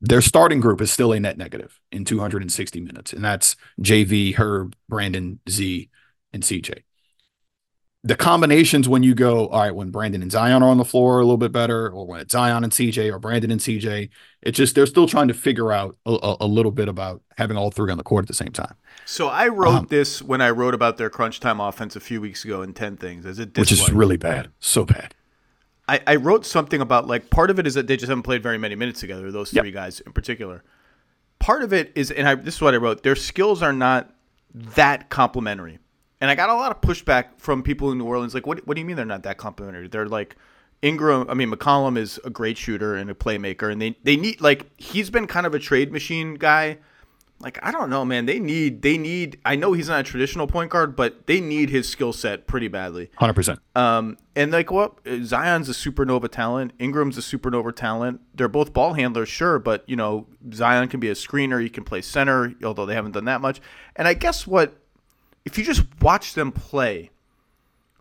Their 0.00 0.20
starting 0.20 0.60
group 0.60 0.80
is 0.80 0.90
still 0.90 1.12
a 1.12 1.20
net 1.20 1.38
negative 1.38 1.80
in 1.90 2.04
260 2.04 2.80
minutes, 2.80 3.12
and 3.12 3.24
that's 3.24 3.56
JV, 3.80 4.34
Herb, 4.34 4.76
Brandon, 4.88 5.40
Z, 5.48 5.88
and 6.32 6.42
CJ 6.42 6.82
the 8.04 8.14
combinations 8.14 8.86
when 8.86 9.02
you 9.02 9.14
go, 9.14 9.48
all 9.48 9.62
right, 9.62 9.74
when 9.74 9.90
Brandon 9.90 10.20
and 10.20 10.30
Zion 10.30 10.62
are 10.62 10.68
on 10.68 10.76
the 10.76 10.84
floor 10.84 11.20
a 11.20 11.24
little 11.24 11.38
bit 11.38 11.52
better, 11.52 11.88
or 11.88 12.06
when 12.06 12.20
it's 12.20 12.32
Zion 12.32 12.62
and 12.62 12.70
CJ 12.70 13.10
or 13.10 13.18
Brandon 13.18 13.50
and 13.50 13.60
CJ, 13.60 14.10
it's 14.42 14.58
just 14.58 14.74
they're 14.74 14.84
still 14.84 15.08
trying 15.08 15.28
to 15.28 15.34
figure 15.34 15.72
out 15.72 15.96
a, 16.04 16.36
a 16.40 16.46
little 16.46 16.70
bit 16.70 16.86
about 16.86 17.22
having 17.38 17.56
all 17.56 17.70
three 17.70 17.90
on 17.90 17.96
the 17.96 18.04
court 18.04 18.24
at 18.24 18.28
the 18.28 18.34
same 18.34 18.52
time. 18.52 18.74
So 19.06 19.28
I 19.28 19.48
wrote 19.48 19.74
um, 19.74 19.86
this 19.88 20.20
when 20.20 20.42
I 20.42 20.50
wrote 20.50 20.74
about 20.74 20.98
their 20.98 21.08
crunch 21.08 21.40
time 21.40 21.60
offense 21.60 21.96
a 21.96 22.00
few 22.00 22.20
weeks 22.20 22.44
ago 22.44 22.60
in 22.60 22.74
10 22.74 22.98
things 22.98 23.24
as 23.24 23.38
it 23.38 23.56
which 23.56 23.72
is 23.72 23.90
really 23.90 24.18
bad. 24.18 24.50
So 24.60 24.84
bad. 24.84 25.14
I, 25.88 26.00
I 26.06 26.16
wrote 26.16 26.46
something 26.46 26.80
about 26.80 27.06
like 27.06 27.30
part 27.30 27.50
of 27.50 27.58
it 27.58 27.66
is 27.66 27.74
that 27.74 27.86
they 27.86 27.96
just 27.96 28.08
haven't 28.08 28.22
played 28.22 28.42
very 28.42 28.58
many 28.58 28.74
minutes 28.74 29.00
together, 29.00 29.30
those 29.30 29.50
three 29.50 29.68
yep. 29.68 29.74
guys 29.74 30.00
in 30.00 30.12
particular. 30.12 30.62
Part 31.38 31.62
of 31.62 31.72
it 31.72 31.92
is, 31.94 32.10
and 32.10 32.26
I, 32.26 32.34
this 32.36 32.54
is 32.54 32.60
what 32.60 32.74
I 32.74 32.78
wrote, 32.78 33.02
their 33.02 33.16
skills 33.16 33.62
are 33.62 33.72
not 33.72 34.14
that 34.54 35.10
complementary 35.10 35.78
and 36.24 36.30
I 36.30 36.36
got 36.36 36.48
a 36.48 36.54
lot 36.54 36.70
of 36.70 36.80
pushback 36.80 37.38
from 37.38 37.62
people 37.62 37.92
in 37.92 37.98
New 37.98 38.06
Orleans. 38.06 38.32
Like, 38.32 38.46
what, 38.46 38.66
what 38.66 38.76
do 38.76 38.80
you 38.80 38.86
mean 38.86 38.96
they're 38.96 39.04
not 39.04 39.24
that 39.24 39.36
complementary? 39.36 39.88
They're 39.88 40.08
like, 40.08 40.36
Ingram, 40.80 41.28
I 41.28 41.34
mean, 41.34 41.50
McCollum 41.50 41.98
is 41.98 42.18
a 42.24 42.30
great 42.30 42.56
shooter 42.56 42.94
and 42.94 43.10
a 43.10 43.14
playmaker, 43.14 43.70
and 43.70 43.78
they, 43.78 43.98
they 44.04 44.16
need, 44.16 44.40
like, 44.40 44.70
he's 44.78 45.10
been 45.10 45.26
kind 45.26 45.44
of 45.44 45.54
a 45.54 45.58
trade 45.58 45.92
machine 45.92 46.36
guy. 46.36 46.78
Like, 47.40 47.58
I 47.62 47.72
don't 47.72 47.90
know, 47.90 48.04
man. 48.04 48.26
They 48.26 48.38
need, 48.38 48.82
they 48.82 48.96
need, 48.96 49.38
I 49.44 49.54
know 49.56 49.72
he's 49.72 49.88
not 49.88 50.00
a 50.00 50.02
traditional 50.02 50.46
point 50.46 50.70
guard, 50.70 50.96
but 50.96 51.26
they 51.26 51.40
need 51.40 51.68
his 51.68 51.88
skill 51.88 52.12
set 52.12 52.46
pretty 52.46 52.68
badly. 52.68 53.10
100%. 53.20 53.58
Um, 53.76 54.16
and 54.34 54.50
like, 54.50 54.70
what? 54.70 54.94
Zion's 55.24 55.68
a 55.68 55.72
supernova 55.72 56.30
talent. 56.30 56.72
Ingram's 56.78 57.18
a 57.18 57.20
supernova 57.20 57.74
talent. 57.74 58.20
They're 58.34 58.48
both 58.48 58.72
ball 58.72 58.94
handlers, 58.94 59.28
sure, 59.28 59.58
but, 59.58 59.84
you 59.86 59.96
know, 59.96 60.26
Zion 60.54 60.88
can 60.88 61.00
be 61.00 61.10
a 61.10 61.14
screener. 61.14 61.60
He 61.60 61.68
can 61.68 61.84
play 61.84 62.00
center, 62.00 62.54
although 62.64 62.86
they 62.86 62.94
haven't 62.94 63.12
done 63.12 63.26
that 63.26 63.42
much. 63.42 63.60
And 63.96 64.08
I 64.08 64.14
guess 64.14 64.46
what, 64.46 64.78
if 65.44 65.58
you 65.58 65.64
just 65.64 65.82
watch 66.00 66.32
them 66.34 66.50
play, 66.50 67.10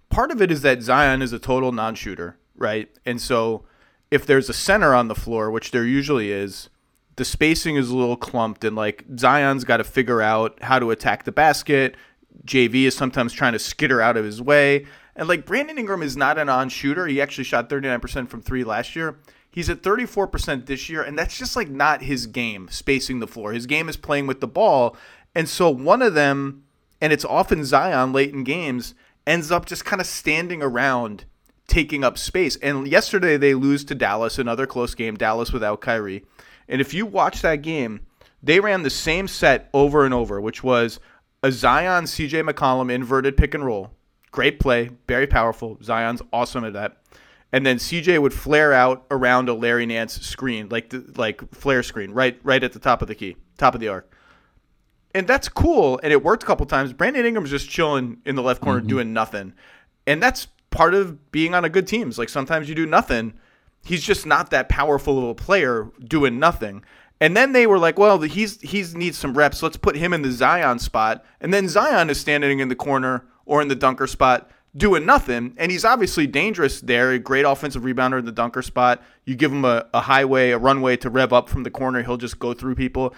part 0.09 0.31
of 0.31 0.41
it 0.41 0.51
is 0.51 0.61
that 0.61 0.81
Zion 0.81 1.21
is 1.21 1.33
a 1.33 1.39
total 1.39 1.71
non 1.73 1.95
shooter, 1.95 2.37
right? 2.55 2.89
And 3.05 3.19
so 3.19 3.65
if 4.09 4.25
there's 4.25 4.47
a 4.47 4.53
center 4.53 4.93
on 4.93 5.07
the 5.07 5.15
floor, 5.15 5.51
which 5.51 5.71
there 5.71 5.85
usually 5.85 6.31
is, 6.31 6.69
the 7.15 7.25
spacing 7.25 7.75
is 7.75 7.89
a 7.89 7.95
little 7.95 8.17
clumped 8.17 8.63
and 8.63 8.75
like 8.75 9.05
Zion's 9.17 9.63
got 9.63 9.77
to 9.77 9.83
figure 9.83 10.21
out 10.21 10.61
how 10.63 10.79
to 10.79 10.91
attack 10.91 11.23
the 11.23 11.31
basket. 11.31 11.95
JV 12.45 12.85
is 12.85 12.95
sometimes 12.95 13.33
trying 13.33 13.53
to 13.53 13.59
skitter 13.59 14.01
out 14.01 14.17
of 14.17 14.25
his 14.25 14.41
way. 14.41 14.85
And 15.15 15.27
like 15.27 15.45
Brandon 15.45 15.77
Ingram 15.77 16.01
is 16.01 16.17
not 16.17 16.37
an 16.37 16.49
on 16.49 16.69
shooter. 16.69 17.05
He 17.07 17.21
actually 17.21 17.43
shot 17.43 17.69
39% 17.69 18.27
from 18.29 18.41
three 18.41 18.63
last 18.63 18.95
year. 18.95 19.19
He's 19.51 19.69
at 19.69 19.83
34% 19.83 20.65
this 20.65 20.89
year, 20.89 21.03
and 21.03 21.17
that's 21.17 21.37
just 21.37 21.55
like 21.55 21.69
not 21.69 22.01
his 22.01 22.25
game, 22.25 22.67
spacing 22.71 23.19
the 23.19 23.27
floor. 23.27 23.53
His 23.53 23.67
game 23.67 23.87
is 23.87 23.97
playing 23.97 24.25
with 24.25 24.41
the 24.41 24.47
ball. 24.47 24.97
And 25.35 25.47
so 25.47 25.69
one 25.69 26.01
of 26.01 26.15
them 26.15 26.63
and 27.03 27.11
it's 27.11 27.25
often 27.25 27.65
Zion 27.65 28.13
late 28.13 28.33
in 28.33 28.45
games 28.45 28.95
ends 29.27 29.51
up 29.51 29.65
just 29.65 29.83
kind 29.83 29.99
of 29.99 30.07
standing 30.07 30.63
around 30.63 31.25
taking 31.67 32.01
up 32.01 32.17
space. 32.17 32.55
And 32.55 32.87
yesterday 32.87 33.35
they 33.35 33.53
lose 33.53 33.83
to 33.85 33.95
Dallas, 33.95 34.39
another 34.39 34.65
close 34.65 34.95
game, 34.95 35.15
Dallas 35.15 35.51
without 35.51 35.81
Kyrie. 35.81 36.23
And 36.73 36.81
if 36.81 36.93
you 36.93 37.05
watch 37.05 37.41
that 37.41 37.61
game, 37.61 38.01
they 38.41 38.59
ran 38.59 38.83
the 38.83 38.89
same 38.89 39.29
set 39.29 39.69
over 39.73 40.03
and 40.03 40.13
over, 40.13 40.41
which 40.41 40.61
was 40.61 40.99
a 41.41 41.53
Zion 41.53 42.03
CJ 42.03 42.49
McCollum 42.49 42.91
inverted 42.91 43.37
pick 43.37 43.53
and 43.53 43.65
roll. 43.65 43.91
Great 44.31 44.59
play, 44.59 44.89
very 45.07 45.27
powerful. 45.27 45.77
Zion's 45.81 46.21
awesome 46.33 46.65
at 46.65 46.73
that. 46.73 46.97
And 47.53 47.65
then 47.65 47.77
CJ 47.77 48.21
would 48.21 48.33
flare 48.33 48.73
out 48.73 49.05
around 49.09 49.47
a 49.47 49.53
Larry 49.53 49.85
Nance 49.85 50.19
screen, 50.21 50.67
like 50.67 50.89
the, 50.89 51.05
like 51.15 51.53
flare 51.53 51.83
screen, 51.83 52.11
right 52.11 52.37
right 52.43 52.61
at 52.61 52.73
the 52.73 52.79
top 52.79 53.01
of 53.01 53.07
the 53.07 53.15
key, 53.15 53.37
top 53.57 53.75
of 53.75 53.79
the 53.79 53.87
arc 53.87 54.13
and 55.13 55.27
that's 55.27 55.47
cool. 55.47 55.99
And 56.03 56.11
it 56.11 56.23
worked 56.23 56.43
a 56.43 56.45
couple 56.45 56.65
times. 56.65 56.93
Brandon 56.93 57.25
Ingram's 57.25 57.49
just 57.49 57.69
chilling 57.69 58.17
in 58.25 58.35
the 58.35 58.41
left 58.41 58.61
corner 58.61 58.79
mm-hmm. 58.79 58.89
doing 58.89 59.13
nothing, 59.13 59.53
and 60.07 60.21
that's 60.21 60.47
part 60.69 60.93
of 60.93 61.31
being 61.31 61.53
on 61.53 61.65
a 61.65 61.69
good 61.69 61.87
team. 61.87 62.09
It's 62.09 62.17
like 62.17 62.29
sometimes 62.29 62.67
you 62.67 62.75
do 62.75 62.85
nothing. 62.85 63.33
He's 63.83 64.03
just 64.03 64.25
not 64.25 64.49
that 64.51 64.69
powerful 64.69 65.17
of 65.17 65.25
a 65.25 65.35
player 65.35 65.91
doing 66.03 66.39
nothing. 66.39 66.83
And 67.19 67.37
then 67.37 67.51
they 67.51 67.67
were 67.67 67.79
like, 67.79 67.97
well, 67.97 68.19
he's 68.21 68.59
he's 68.61 68.95
needs 68.95 69.17
some 69.17 69.37
reps. 69.37 69.63
Let's 69.63 69.77
put 69.77 69.95
him 69.95 70.13
in 70.13 70.21
the 70.21 70.31
Zion 70.31 70.79
spot. 70.79 71.23
And 71.39 71.53
then 71.53 71.69
Zion 71.69 72.09
is 72.09 72.19
standing 72.19 72.59
in 72.59 72.67
the 72.67 72.75
corner 72.75 73.25
or 73.45 73.61
in 73.61 73.67
the 73.67 73.75
dunker 73.75 74.07
spot 74.07 74.49
doing 74.75 75.05
nothing. 75.05 75.53
And 75.57 75.71
he's 75.71 75.85
obviously 75.85 76.27
dangerous 76.27 76.81
there. 76.81 77.11
A 77.11 77.19
great 77.19 77.45
offensive 77.45 77.83
rebounder 77.83 78.19
in 78.19 78.25
the 78.25 78.31
dunker 78.31 78.61
spot. 78.61 79.01
You 79.25 79.35
give 79.35 79.51
him 79.51 79.65
a, 79.65 79.85
a 79.93 80.01
highway, 80.01 80.51
a 80.51 80.57
runway 80.57 80.97
to 80.97 81.09
rev 81.09 81.31
up 81.31 81.49
from 81.49 81.63
the 81.63 81.71
corner. 81.71 82.03
He'll 82.03 82.17
just 82.17 82.39
go 82.39 82.53
through 82.53 82.75
people. 82.75 83.13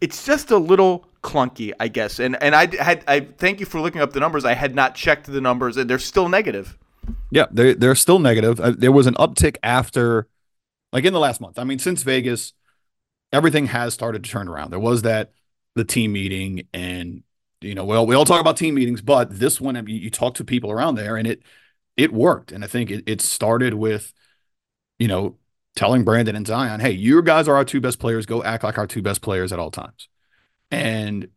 It's 0.00 0.26
just 0.26 0.50
a 0.50 0.58
little 0.58 1.06
clunky, 1.22 1.72
I 1.80 1.88
guess. 1.88 2.18
And 2.18 2.40
and 2.42 2.54
I 2.54 2.74
had 2.76 3.04
I 3.08 3.20
thank 3.20 3.60
you 3.60 3.66
for 3.66 3.80
looking 3.80 4.00
up 4.00 4.12
the 4.12 4.20
numbers. 4.20 4.44
I 4.44 4.54
had 4.54 4.74
not 4.74 4.94
checked 4.94 5.26
the 5.26 5.40
numbers, 5.40 5.76
and 5.76 5.88
they're 5.88 5.98
still 5.98 6.28
negative. 6.28 6.76
Yeah, 7.30 7.46
they 7.50 7.74
they're 7.74 7.94
still 7.94 8.18
negative. 8.18 8.60
Uh, 8.60 8.74
there 8.76 8.92
was 8.92 9.06
an 9.06 9.14
uptick 9.14 9.56
after, 9.62 10.28
like 10.92 11.04
in 11.04 11.12
the 11.12 11.18
last 11.20 11.40
month. 11.40 11.58
I 11.58 11.64
mean, 11.64 11.78
since 11.78 12.02
Vegas, 12.02 12.52
everything 13.32 13.66
has 13.66 13.94
started 13.94 14.24
to 14.24 14.30
turn 14.30 14.48
around. 14.48 14.70
There 14.70 14.78
was 14.78 15.02
that 15.02 15.32
the 15.74 15.84
team 15.84 16.12
meeting, 16.12 16.66
and 16.72 17.22
you 17.60 17.74
know, 17.74 17.84
well, 17.84 18.06
we 18.06 18.14
all 18.14 18.24
talk 18.24 18.40
about 18.40 18.56
team 18.56 18.74
meetings, 18.74 19.00
but 19.00 19.38
this 19.38 19.60
one, 19.60 19.76
I 19.76 19.82
mean, 19.82 20.00
you 20.00 20.10
talk 20.10 20.34
to 20.34 20.44
people 20.44 20.70
around 20.70 20.94
there, 20.94 21.16
and 21.16 21.26
it 21.26 21.42
it 21.96 22.12
worked. 22.12 22.52
And 22.52 22.64
I 22.64 22.66
think 22.66 22.90
it 22.90 23.04
it 23.06 23.20
started 23.20 23.74
with, 23.74 24.12
you 24.98 25.08
know, 25.08 25.36
telling 25.74 26.04
Brandon 26.04 26.36
and 26.36 26.46
Zion, 26.46 26.80
hey, 26.80 26.92
you 26.92 27.22
guys 27.22 27.48
are 27.48 27.56
our 27.56 27.64
two 27.64 27.80
best 27.80 27.98
players. 27.98 28.26
Go 28.26 28.42
act 28.42 28.64
like 28.64 28.78
our 28.78 28.86
two 28.86 29.02
best 29.02 29.22
players 29.22 29.52
at 29.52 29.58
all 29.58 29.70
times 29.70 30.08
and 30.70 31.28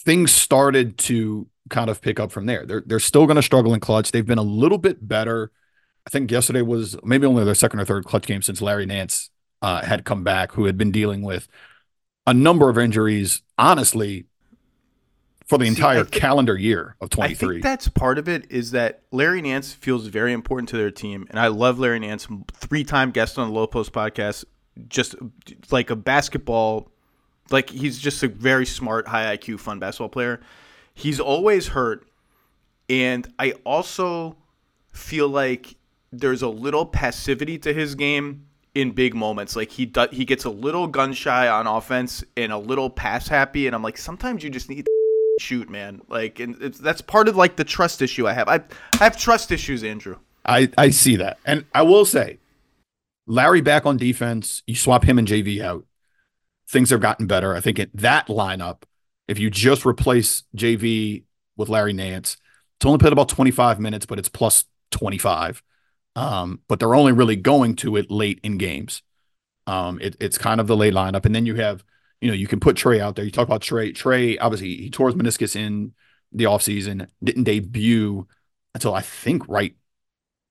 things 0.00 0.32
started 0.32 0.98
to 0.98 1.46
kind 1.68 1.90
of 1.90 2.00
pick 2.00 2.20
up 2.20 2.32
from 2.32 2.46
there. 2.46 2.64
They're 2.66 2.82
they're 2.84 3.00
still 3.00 3.26
going 3.26 3.36
to 3.36 3.42
struggle 3.42 3.74
in 3.74 3.80
clutch. 3.80 4.12
They've 4.12 4.26
been 4.26 4.38
a 4.38 4.42
little 4.42 4.78
bit 4.78 5.06
better. 5.06 5.50
I 6.06 6.10
think 6.10 6.30
yesterday 6.30 6.62
was 6.62 6.96
maybe 7.02 7.26
only 7.26 7.44
their 7.44 7.54
second 7.54 7.80
or 7.80 7.84
third 7.84 8.04
clutch 8.04 8.26
game 8.26 8.42
since 8.42 8.62
Larry 8.62 8.86
Nance 8.86 9.30
uh, 9.60 9.84
had 9.84 10.04
come 10.04 10.24
back, 10.24 10.52
who 10.52 10.64
had 10.64 10.78
been 10.78 10.90
dealing 10.90 11.22
with 11.22 11.48
a 12.26 12.34
number 12.34 12.68
of 12.70 12.78
injuries. 12.78 13.42
Honestly, 13.58 14.26
for 15.46 15.58
the 15.58 15.64
See, 15.64 15.70
entire 15.70 16.04
think, 16.04 16.12
calendar 16.12 16.56
year 16.56 16.96
of 17.00 17.10
23. 17.10 17.48
I 17.48 17.52
think 17.52 17.62
that's 17.62 17.88
part 17.88 18.18
of 18.18 18.28
it 18.28 18.50
is 18.50 18.70
that 18.72 19.02
Larry 19.10 19.42
Nance 19.42 19.72
feels 19.72 20.06
very 20.06 20.32
important 20.32 20.68
to 20.70 20.76
their 20.76 20.90
team. 20.90 21.26
And 21.30 21.38
I 21.38 21.48
love 21.48 21.78
Larry 21.78 21.98
Nance, 21.98 22.26
three 22.54 22.84
time 22.84 23.10
guest 23.10 23.38
on 23.38 23.48
the 23.48 23.54
Low 23.54 23.66
Post 23.66 23.92
podcast, 23.92 24.44
just 24.88 25.16
like 25.70 25.90
a 25.90 25.96
basketball 25.96 26.90
like 27.50 27.70
he's 27.70 27.98
just 27.98 28.22
a 28.22 28.28
very 28.28 28.66
smart, 28.66 29.08
high 29.08 29.36
IQ, 29.36 29.60
fun 29.60 29.78
basketball 29.78 30.08
player. 30.08 30.40
He's 30.98 31.20
always 31.20 31.68
hurt, 31.68 32.08
and 32.88 33.32
I 33.38 33.52
also 33.64 34.36
feel 34.92 35.28
like 35.28 35.76
there's 36.10 36.42
a 36.42 36.48
little 36.48 36.84
passivity 36.84 37.58
to 37.58 37.72
his 37.72 37.94
game 37.94 38.46
in 38.74 38.90
big 38.90 39.14
moments. 39.14 39.54
Like 39.54 39.70
he 39.70 39.92
he 40.10 40.24
gets 40.24 40.44
a 40.44 40.50
little 40.50 40.88
gun 40.88 41.12
shy 41.12 41.46
on 41.46 41.66
offense 41.66 42.24
and 42.36 42.52
a 42.52 42.58
little 42.58 42.90
pass 42.90 43.28
happy, 43.28 43.66
and 43.66 43.76
I'm 43.76 43.82
like, 43.82 43.96
sometimes 43.96 44.42
you 44.42 44.50
just 44.50 44.68
need 44.68 44.86
to 44.86 44.90
shoot, 45.40 45.70
man. 45.70 46.00
Like, 46.08 46.40
and 46.40 46.56
that's 46.56 47.00
part 47.00 47.28
of 47.28 47.36
like 47.36 47.54
the 47.54 47.64
trust 47.64 48.02
issue 48.02 48.26
I 48.26 48.32
have. 48.32 48.48
I, 48.48 48.56
I 48.94 49.04
have 49.04 49.16
trust 49.16 49.52
issues, 49.52 49.84
Andrew. 49.84 50.16
I 50.44 50.68
I 50.76 50.90
see 50.90 51.14
that, 51.16 51.38
and 51.44 51.64
I 51.72 51.82
will 51.82 52.06
say, 52.06 52.38
Larry 53.26 53.60
back 53.60 53.86
on 53.86 53.98
defense. 53.98 54.64
You 54.66 54.74
swap 54.74 55.04
him 55.04 55.18
and 55.18 55.28
JV 55.28 55.62
out 55.62 55.84
things 56.68 56.90
have 56.90 57.00
gotten 57.00 57.26
better. 57.26 57.54
I 57.54 57.60
think 57.60 57.78
at 57.78 57.90
that 57.94 58.28
lineup, 58.28 58.82
if 59.28 59.38
you 59.38 59.50
just 59.50 59.86
replace 59.86 60.42
JV 60.56 61.24
with 61.56 61.68
Larry 61.68 61.92
Nance, 61.92 62.36
it's 62.78 62.86
only 62.86 62.98
played 62.98 63.12
about 63.12 63.28
25 63.28 63.78
minutes, 63.78 64.06
but 64.06 64.18
it's 64.18 64.28
plus 64.28 64.64
25. 64.90 65.62
Um, 66.16 66.60
but 66.66 66.80
they're 66.80 66.94
only 66.94 67.12
really 67.12 67.36
going 67.36 67.76
to 67.76 67.96
it 67.96 68.10
late 68.10 68.40
in 68.42 68.58
games. 68.58 69.02
Um, 69.66 70.00
it, 70.00 70.16
it's 70.18 70.38
kind 70.38 70.60
of 70.60 70.66
the 70.66 70.76
late 70.76 70.94
lineup. 70.94 71.24
And 71.26 71.34
then 71.34 71.46
you 71.46 71.56
have, 71.56 71.84
you 72.20 72.28
know, 72.28 72.34
you 72.34 72.46
can 72.48 72.58
put 72.58 72.76
Trey 72.76 73.00
out 73.00 73.14
there. 73.14 73.24
You 73.24 73.30
talk 73.30 73.46
about 73.46 73.62
Trey. 73.62 73.92
Trey, 73.92 74.38
obviously, 74.38 74.74
he 74.76 74.90
tore 74.90 75.08
his 75.08 75.16
meniscus 75.16 75.54
in 75.54 75.92
the 76.32 76.44
offseason, 76.44 77.08
didn't 77.22 77.44
debut 77.44 78.26
until 78.74 78.94
I 78.94 79.02
think 79.02 79.46
right 79.48 79.74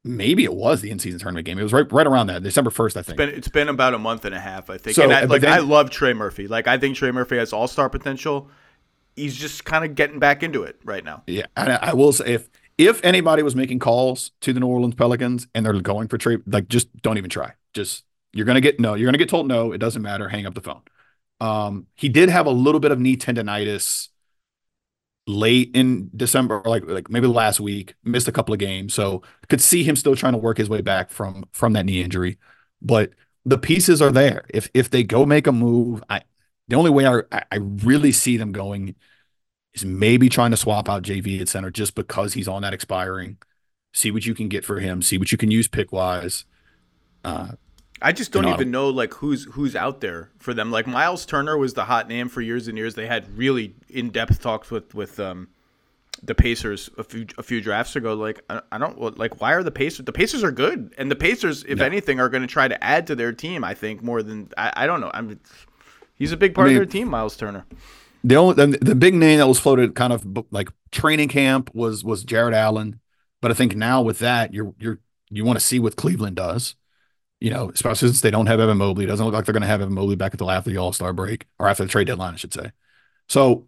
maybe 0.08 0.44
it 0.44 0.54
was 0.54 0.82
the 0.82 0.90
in-season 0.90 1.20
tournament 1.20 1.46
game. 1.46 1.60
It 1.60 1.64
was 1.64 1.74
right 1.74 1.92
right 1.92 2.08
around 2.08 2.28
that 2.28 2.42
December 2.44 2.70
first, 2.70 2.98
I 2.98 3.02
think. 3.02 3.20
It's 3.20 3.26
been 3.26 3.38
it's 3.38 3.48
been 3.48 3.70
about 3.70 3.94
a 3.94 4.00
month 4.00 4.26
and 4.26 4.34
a 4.34 4.40
half, 4.40 4.70
I 4.70 4.78
think. 4.78 4.96
So, 4.96 5.04
and 5.04 5.14
I, 5.14 5.24
like 5.26 5.42
then- 5.42 5.54
I 5.54 5.60
love 5.60 5.90
Trey 5.90 6.14
Murphy. 6.14 6.48
Like 6.48 6.68
I 6.68 6.78
think 6.78 6.96
Trey 6.96 7.12
Murphy 7.12 7.38
has 7.38 7.54
all 7.54 7.68
star 7.68 7.90
potential. 7.90 8.50
He's 9.18 9.36
just 9.36 9.66
kind 9.66 9.84
of 9.84 9.96
getting 9.96 10.20
back 10.20 10.44
into 10.44 10.64
it 10.64 10.80
right 10.86 11.04
now. 11.04 11.24
Yeah, 11.28 11.48
and 11.58 11.74
I, 11.74 11.94
will 11.94 12.14
say 12.14 12.34
if 12.34 12.50
if 12.78 13.04
anybody 13.04 13.44
was 13.44 13.56
making 13.56 13.80
calls 13.80 14.32
to 14.42 14.54
the 14.54 14.60
New 14.60 14.68
Orleans 14.68 14.96
Pelicans 14.96 15.48
and 15.54 15.66
they're 15.66 15.74
going 15.82 16.08
for 16.08 16.18
trade, 16.18 16.42
like 16.46 16.70
just 16.70 16.96
don't 17.02 17.18
even 17.18 17.30
try. 17.30 17.54
Just 17.74 18.06
you're 18.34 18.46
gonna 18.46 18.62
get 18.62 18.80
no. 18.80 18.94
You're 18.94 19.08
gonna 19.08 19.18
get 19.18 19.30
told 19.30 19.48
no. 19.48 19.72
It 19.72 19.80
doesn't 19.80 20.02
matter. 20.02 20.30
Hang 20.30 20.46
up 20.46 20.54
the 20.54 20.62
phone. 20.62 20.82
Um, 21.40 21.88
he 21.96 22.10
did 22.10 22.30
have 22.30 22.46
a 22.46 22.52
little 22.52 22.80
bit 22.80 22.92
of 22.92 23.00
knee 23.00 23.18
tendonitis 23.18 24.10
late 25.28 25.72
in 25.74 26.10
December, 26.16 26.62
like 26.66 26.86
like 26.86 27.10
maybe 27.10 27.28
last 27.28 27.60
week. 27.60 27.96
Missed 28.04 28.28
a 28.28 28.32
couple 28.32 28.54
of 28.54 28.60
games, 28.60 28.94
so 28.94 29.24
could 29.50 29.62
see 29.62 29.84
him 29.84 29.96
still 29.96 30.16
trying 30.16 30.34
to 30.34 30.40
work 30.40 30.58
his 30.58 30.70
way 30.70 30.82
back 30.82 31.10
from 31.10 31.46
from 31.52 31.74
that 31.74 31.86
knee 31.86 32.02
injury. 32.02 32.38
But 32.82 33.12
the 33.46 33.58
pieces 33.58 34.02
are 34.02 34.12
there. 34.12 34.46
If 34.50 34.70
if 34.74 34.90
they 34.90 35.04
go 35.04 35.26
make 35.26 35.48
a 35.48 35.52
move, 35.52 36.04
I 36.10 36.22
the 36.68 36.76
only 36.76 36.92
way 36.92 37.06
I 37.08 37.22
I 37.52 37.58
really 37.58 38.12
see 38.12 38.38
them 38.38 38.52
going 38.52 38.96
is 39.74 39.86
maybe 39.86 40.30
trying 40.30 40.52
to 40.52 40.58
swap 40.58 40.90
out 40.90 41.04
JV 41.04 41.42
at 41.42 41.50
center 41.50 41.72
just 41.72 41.96
because 41.96 42.34
he's 42.34 42.48
on 42.48 42.64
that 42.64 42.74
expiring. 42.74 43.38
See 43.94 44.12
what 44.12 44.26
you 44.26 44.36
can 44.36 44.50
get 44.50 44.66
for 44.66 44.80
him. 44.80 45.02
See 45.02 45.18
what 45.18 45.32
you 45.32 45.38
can 45.40 45.52
use 45.52 45.68
pick 45.68 45.92
wise. 45.94 46.46
Uh, 47.24 47.54
I 48.02 48.12
just 48.12 48.32
don't 48.32 48.48
even 48.48 48.70
know 48.70 48.90
like 48.90 49.14
who's 49.16 49.46
who's 49.46 49.76
out 49.76 50.02
there 50.02 50.30
for 50.38 50.54
them. 50.54 50.70
Like 50.70 50.86
Miles 50.86 51.26
Turner 51.26 51.58
was 51.58 51.74
the 51.74 51.86
hot 51.86 52.08
name 52.08 52.30
for 52.30 52.42
years 52.42 52.68
and 52.68 52.78
years. 52.78 52.94
They 52.94 53.08
had 53.08 53.36
really 53.36 53.76
in 53.90 54.12
depth 54.12 54.40
talks 54.40 54.70
with 54.70 54.94
with 54.94 55.20
um, 55.20 55.48
the 56.24 56.36
Pacers 56.36 56.90
a 56.98 57.04
few 57.04 57.28
a 57.38 57.44
few 57.44 57.62
drafts 57.62 57.96
ago. 57.96 58.14
Like 58.16 58.42
I, 58.50 58.62
I 58.72 58.78
don't 58.80 59.18
like 59.18 59.42
why 59.42 59.54
are 59.54 59.64
the 59.64 59.72
Pacers? 59.72 60.06
The 60.06 60.14
Pacers 60.14 60.44
are 60.44 60.52
good, 60.52 60.94
and 60.98 61.12
the 61.12 61.16
Pacers, 61.18 61.66
if 61.68 61.80
No. 61.80 61.86
anything, 61.86 62.20
are 62.20 62.30
going 62.30 62.44
to 62.44 62.48
try 62.48 62.68
to 62.68 62.84
add 62.84 63.08
to 63.08 63.16
their 63.16 63.34
team. 63.34 63.64
I 63.64 63.74
think 63.76 64.04
more 64.04 64.24
than 64.24 64.50
I, 64.58 64.74
I 64.76 64.88
don't 64.88 65.02
know. 65.02 65.12
I'm 65.14 65.40
he's 66.18 66.32
a 66.32 66.38
big 66.38 66.54
part 66.54 66.68
mean- 66.68 66.78
of 66.78 66.80
their 66.80 66.86
team, 66.92 67.10
Miles 67.10 67.36
Turner. 67.38 67.66
the 68.24 68.36
only 68.36 68.54
the, 68.56 68.78
the 68.82 68.96
big 68.96 69.14
name 69.14 69.38
that 69.40 69.48
was 69.48 69.60
floated 69.60 69.96
kind 69.96 70.12
of 70.14 70.26
like 70.52 70.70
training 70.92 71.30
camp 71.30 71.70
was 71.74 72.04
was 72.04 72.24
Jarrett 72.24 72.54
Allen, 72.54 73.00
but 73.42 73.52
I 73.52 73.54
think 73.54 73.76
now 73.76 74.02
with 74.02 74.20
that 74.20 74.54
you're 74.54 74.74
you're 74.80 75.00
you 75.30 75.44
want 75.46 75.60
to 75.60 75.66
see 75.66 75.80
what 75.80 75.96
Cleveland 75.96 76.36
does. 76.36 76.76
You 77.40 77.52
know, 77.52 77.70
especially 77.70 78.08
since 78.08 78.22
they 78.22 78.32
don't 78.32 78.48
have 78.48 78.60
Evan 78.60 78.80
Mobley. 78.80 79.04
It 79.04 79.08
doesn't 79.10 79.24
look 79.24 79.36
like 79.36 79.46
they're 79.46 79.54
going 79.54 79.62
to 79.62 79.68
have 79.68 79.80
Evan 79.80 79.94
Mobley 79.94 80.16
back 80.16 80.34
until 80.34 80.50
after 80.50 80.72
the 80.72 80.78
All 80.78 80.92
Star 80.92 81.14
break 81.14 81.46
or 81.60 81.68
after 81.68 81.84
the 81.84 81.90
trade 81.90 82.08
deadline, 82.08 82.34
I 82.34 82.38
should 82.38 82.52
say. 82.54 82.72
So 83.30 83.68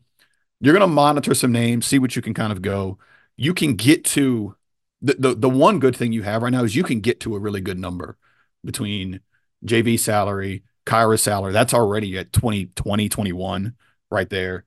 you're 0.59 0.73
going 0.73 0.81
to 0.81 0.87
monitor 0.87 1.35
some 1.35 1.51
names, 1.51 1.85
see 1.85 1.99
what 1.99 2.15
you 2.15 2.23
can 2.23 2.33
kind 2.33 2.51
of 2.51 2.63
go. 2.63 2.97
You 3.37 3.53
can 3.53 3.75
get 3.75 4.03
to 4.05 4.55
the, 5.03 5.13
the 5.19 5.35
the 5.35 5.49
one 5.49 5.77
good 5.79 5.95
thing 5.95 6.13
you 6.13 6.23
have 6.23 6.41
right 6.41 6.49
now 6.51 6.63
is 6.63 6.75
you 6.75 6.83
can 6.83 6.99
get 6.99 7.19
to 7.19 7.35
a 7.35 7.39
really 7.39 7.61
good 7.61 7.77
number 7.77 8.17
between 8.65 9.19
JV 9.63 9.99
salary, 9.99 10.63
Kira's 10.89 11.21
salary. 11.21 11.53
That's 11.53 11.73
already 11.73 12.17
at 12.17 12.33
20, 12.33 12.67
20, 12.75 13.09
21 13.09 13.75
right 14.09 14.29
there. 14.29 14.65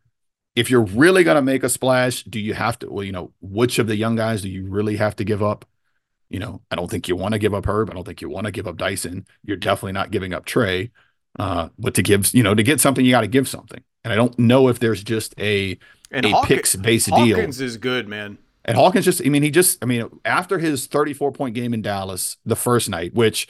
If 0.54 0.70
you're 0.70 0.84
really 0.84 1.24
going 1.24 1.36
to 1.36 1.42
make 1.42 1.62
a 1.64 1.68
splash, 1.68 2.22
do 2.24 2.38
you 2.38 2.54
have 2.54 2.78
to, 2.80 2.90
well, 2.90 3.04
you 3.04 3.12
know, 3.12 3.32
which 3.40 3.78
of 3.78 3.86
the 3.86 3.96
young 3.96 4.16
guys 4.16 4.42
do 4.42 4.48
you 4.48 4.66
really 4.66 4.96
have 4.96 5.16
to 5.16 5.24
give 5.24 5.42
up? 5.42 5.64
You 6.28 6.38
know, 6.38 6.62
I 6.70 6.76
don't 6.76 6.90
think 6.90 7.08
you 7.08 7.16
want 7.16 7.32
to 7.32 7.38
give 7.38 7.54
up 7.54 7.66
Herb. 7.66 7.90
I 7.90 7.94
don't 7.94 8.04
think 8.04 8.22
you 8.22 8.28
want 8.28 8.46
to 8.46 8.52
give 8.52 8.66
up 8.66 8.76
Dyson. 8.76 9.26
You're 9.44 9.56
definitely 9.56 9.92
not 9.92 10.10
giving 10.10 10.32
up 10.32 10.44
Trey. 10.44 10.90
Uh, 11.38 11.70
but 11.78 11.94
to 11.94 12.02
give, 12.02 12.32
you 12.34 12.42
know, 12.42 12.54
to 12.54 12.62
get 12.62 12.80
something, 12.80 13.04
you 13.04 13.10
got 13.10 13.22
to 13.22 13.26
give 13.26 13.48
something. 13.48 13.82
And 14.04 14.12
I 14.12 14.16
don't 14.16 14.38
know 14.38 14.68
if 14.68 14.78
there's 14.78 15.02
just 15.02 15.34
a 15.38 15.78
And 16.10 16.26
a 16.26 16.30
Hawkins, 16.30 16.48
picks 16.48 16.76
based 16.76 17.06
deal. 17.06 17.36
Hawkins 17.36 17.60
is 17.60 17.76
good, 17.78 18.08
man. 18.08 18.38
And 18.64 18.76
Hawkins 18.76 19.04
just, 19.04 19.22
I 19.24 19.28
mean, 19.28 19.42
he 19.42 19.50
just, 19.50 19.82
I 19.82 19.86
mean, 19.86 20.08
after 20.24 20.58
his 20.58 20.86
34 20.86 21.32
point 21.32 21.54
game 21.54 21.74
in 21.74 21.82
Dallas 21.82 22.36
the 22.44 22.56
first 22.56 22.88
night, 22.88 23.14
which 23.14 23.48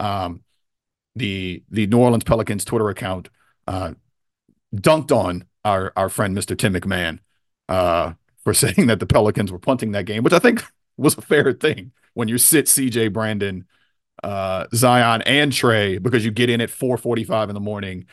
um, 0.00 0.42
the 1.16 1.62
the 1.70 1.86
New 1.86 1.98
Orleans 1.98 2.24
Pelicans 2.24 2.64
Twitter 2.64 2.88
account 2.88 3.28
uh, 3.66 3.92
dunked 4.74 5.12
on 5.12 5.44
our 5.64 5.92
our 5.96 6.08
friend 6.08 6.36
Mr. 6.36 6.56
Tim 6.56 6.74
MacMahon 6.74 7.20
uh, 7.68 8.14
for 8.42 8.54
saying 8.54 8.86
that 8.88 9.00
the 9.00 9.06
Pelicans 9.06 9.52
were 9.52 9.58
punting 9.58 9.92
that 9.92 10.06
game, 10.06 10.22
which 10.22 10.32
I 10.32 10.38
think 10.38 10.62
was 10.96 11.16
a 11.16 11.22
fair 11.22 11.52
thing 11.52 11.92
when 12.14 12.28
you 12.28 12.38
sit 12.38 12.66
CJ 12.66 13.12
Brandon, 13.12 13.66
uh, 14.22 14.66
Zion, 14.74 15.22
and 15.22 15.52
Trey 15.52 15.98
because 15.98 16.24
you 16.24 16.30
get 16.30 16.50
in 16.50 16.60
at 16.60 16.70
4:45 16.70 17.48
in 17.50 17.54
the 17.54 17.60
morning 17.60 18.06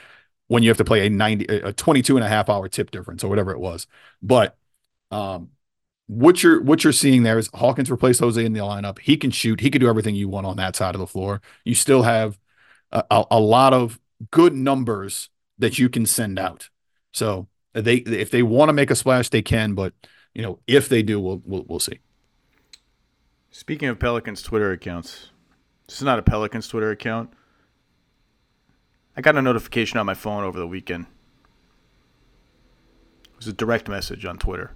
when 0.48 0.64
you 0.64 0.70
have 0.70 0.78
to 0.78 0.86
play 0.86 1.06
a 1.08 1.10
90 1.10 1.46
a 1.46 1.74
22 1.74 2.18
and 2.18 2.26
a 2.26 2.30
half 2.30 2.50
hour 2.50 2.68
tip 2.68 2.92
difference 2.92 3.24
or 3.24 3.30
whatever 3.30 3.52
it 3.52 3.60
was. 3.60 3.88
But 4.22 4.58
um, 5.12 5.52
what 6.08 6.44
you're 6.44 6.62
what 6.62 6.84
you're 6.84 6.94
seeing 6.94 7.24
there 7.24 7.38
is 7.40 7.50
Hawkins 7.54 7.90
replaced 7.92 8.20
Jose 8.20 8.44
in 8.44 8.54
the 8.54 8.60
lineup. 8.60 9.00
He 9.00 9.18
can 9.18 9.32
shoot. 9.32 9.62
He 9.62 9.72
can 9.72 9.82
do 9.82 9.90
everything 9.90 10.16
you 10.16 10.30
want 10.30 10.46
on 10.48 10.58
that 10.58 10.76
side 10.76 10.96
of 10.96 11.00
the 11.00 11.08
floor. 11.08 11.42
You 11.66 11.76
still 11.76 12.04
have 12.04 12.38
a, 12.92 13.26
a, 13.32 13.40
lot 13.40 13.74
of 13.74 14.00
good 14.32 14.54
numbers 14.54 15.30
that 15.58 15.80
you 15.80 15.90
can 15.90 16.06
send 16.06 16.38
out. 16.38 16.70
So 17.12 17.48
they 17.74 17.96
if 17.96 18.32
they 18.32 18.44
want 18.44 18.70
to 18.70 18.74
make 18.74 18.92
a 18.92 18.96
splash, 18.96 19.30
they 19.30 19.42
can. 19.42 19.74
But 19.74 19.94
you 20.34 20.42
know, 20.42 20.60
if 20.68 20.90
they 20.90 21.04
do, 21.04 21.20
we'll 21.20 21.42
we'll, 21.46 21.66
we'll 21.68 21.80
see. 21.80 22.00
Speaking 23.50 23.90
of 23.90 24.00
Pelicans 24.00 24.42
Twitter 24.42 24.72
accounts, 24.72 25.32
this 25.88 25.98
is 25.98 26.04
not 26.04 26.20
a 26.20 26.24
Pelicans 26.24 26.68
Twitter 26.68 26.92
account. 26.92 27.32
I 29.16 29.22
got 29.22 29.36
a 29.36 29.42
notification 29.42 30.00
on 30.00 30.06
my 30.06 30.14
phone 30.14 30.44
over 30.44 30.58
the 30.58 30.68
weekend. 30.68 31.06
It 33.26 33.38
was 33.38 33.48
a 33.48 33.54
direct 33.54 33.90
message 33.90 34.26
on 34.26 34.38
Twitter. 34.38 34.76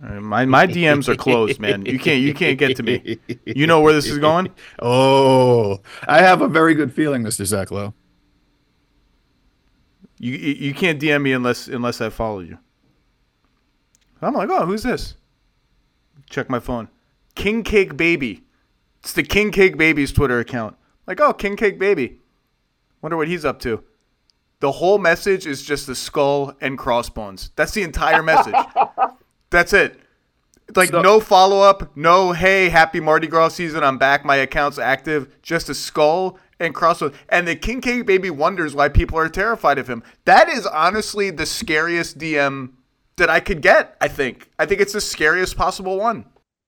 My 0.00 0.44
my 0.44 0.66
DMs 0.66 1.08
are 1.08 1.16
closed, 1.16 1.58
man. 1.58 1.86
You 1.86 1.98
can't 1.98 2.20
you 2.20 2.34
can't 2.34 2.58
get 2.58 2.76
to 2.76 2.82
me. 2.82 3.18
You 3.44 3.66
know 3.66 3.80
where 3.80 3.92
this 3.92 4.06
is 4.06 4.18
going? 4.18 4.50
Oh, 4.82 5.80
I 6.06 6.18
have 6.20 6.42
a 6.42 6.48
very 6.48 6.74
good 6.74 6.92
feeling, 6.92 7.22
Mister 7.22 7.44
Zach 7.44 7.70
Lowe. 7.70 7.94
You 10.18 10.32
you 10.32 10.52
you 10.54 10.74
can't 10.74 11.00
DM 11.00 11.22
me 11.22 11.32
unless 11.32 11.66
unless 11.66 12.00
I 12.00 12.10
follow 12.10 12.40
you. 12.40 12.58
I'm 14.20 14.34
like, 14.34 14.48
oh, 14.50 14.66
who's 14.66 14.82
this? 14.82 15.14
Check 16.28 16.50
my 16.50 16.58
phone. 16.58 16.88
King 17.34 17.62
Cake 17.62 17.96
Baby. 17.96 18.44
It's 19.00 19.12
the 19.12 19.22
King 19.22 19.52
Cake 19.52 19.76
Baby's 19.76 20.12
Twitter 20.12 20.40
account. 20.40 20.76
Like, 21.06 21.20
oh, 21.20 21.32
King 21.32 21.56
Cake 21.56 21.78
Baby. 21.78 22.20
Wonder 23.02 23.16
what 23.16 23.28
he's 23.28 23.44
up 23.44 23.60
to. 23.60 23.84
The 24.60 24.72
whole 24.72 24.98
message 24.98 25.46
is 25.46 25.62
just 25.62 25.86
the 25.86 25.94
skull 25.94 26.54
and 26.60 26.78
crossbones. 26.78 27.50
That's 27.56 27.72
the 27.72 27.82
entire 27.82 28.22
message. 28.22 28.54
That's 29.50 29.72
it. 29.72 30.00
Like 30.74 30.90
So- 30.90 31.00
no 31.00 31.20
follow 31.20 31.60
up, 31.60 31.96
no 31.96 32.32
hey, 32.32 32.68
happy 32.70 32.98
Mardi 33.00 33.28
Gras 33.28 33.50
season, 33.50 33.84
I'm 33.84 33.98
back, 33.98 34.24
my 34.24 34.36
account's 34.36 34.78
active. 34.78 35.28
Just 35.42 35.68
a 35.68 35.74
skull 35.74 36.38
and 36.58 36.74
crossbones. 36.74 37.14
And 37.28 37.46
the 37.46 37.54
King 37.54 37.80
Cake 37.80 38.04
Baby 38.06 38.30
wonders 38.30 38.74
why 38.74 38.88
people 38.88 39.16
are 39.18 39.28
terrified 39.28 39.78
of 39.78 39.88
him. 39.88 40.02
That 40.24 40.48
is 40.48 40.66
honestly 40.66 41.30
the 41.30 41.46
scariest 41.46 42.18
DM 42.18 42.70
that 43.16 43.30
I 43.30 43.38
could 43.40 43.62
get, 43.62 43.96
I 44.00 44.08
think. 44.08 44.50
I 44.58 44.66
think 44.66 44.80
it's 44.80 44.92
the 44.92 45.00
scariest 45.00 45.56
possible 45.56 45.98
one. 45.98 46.24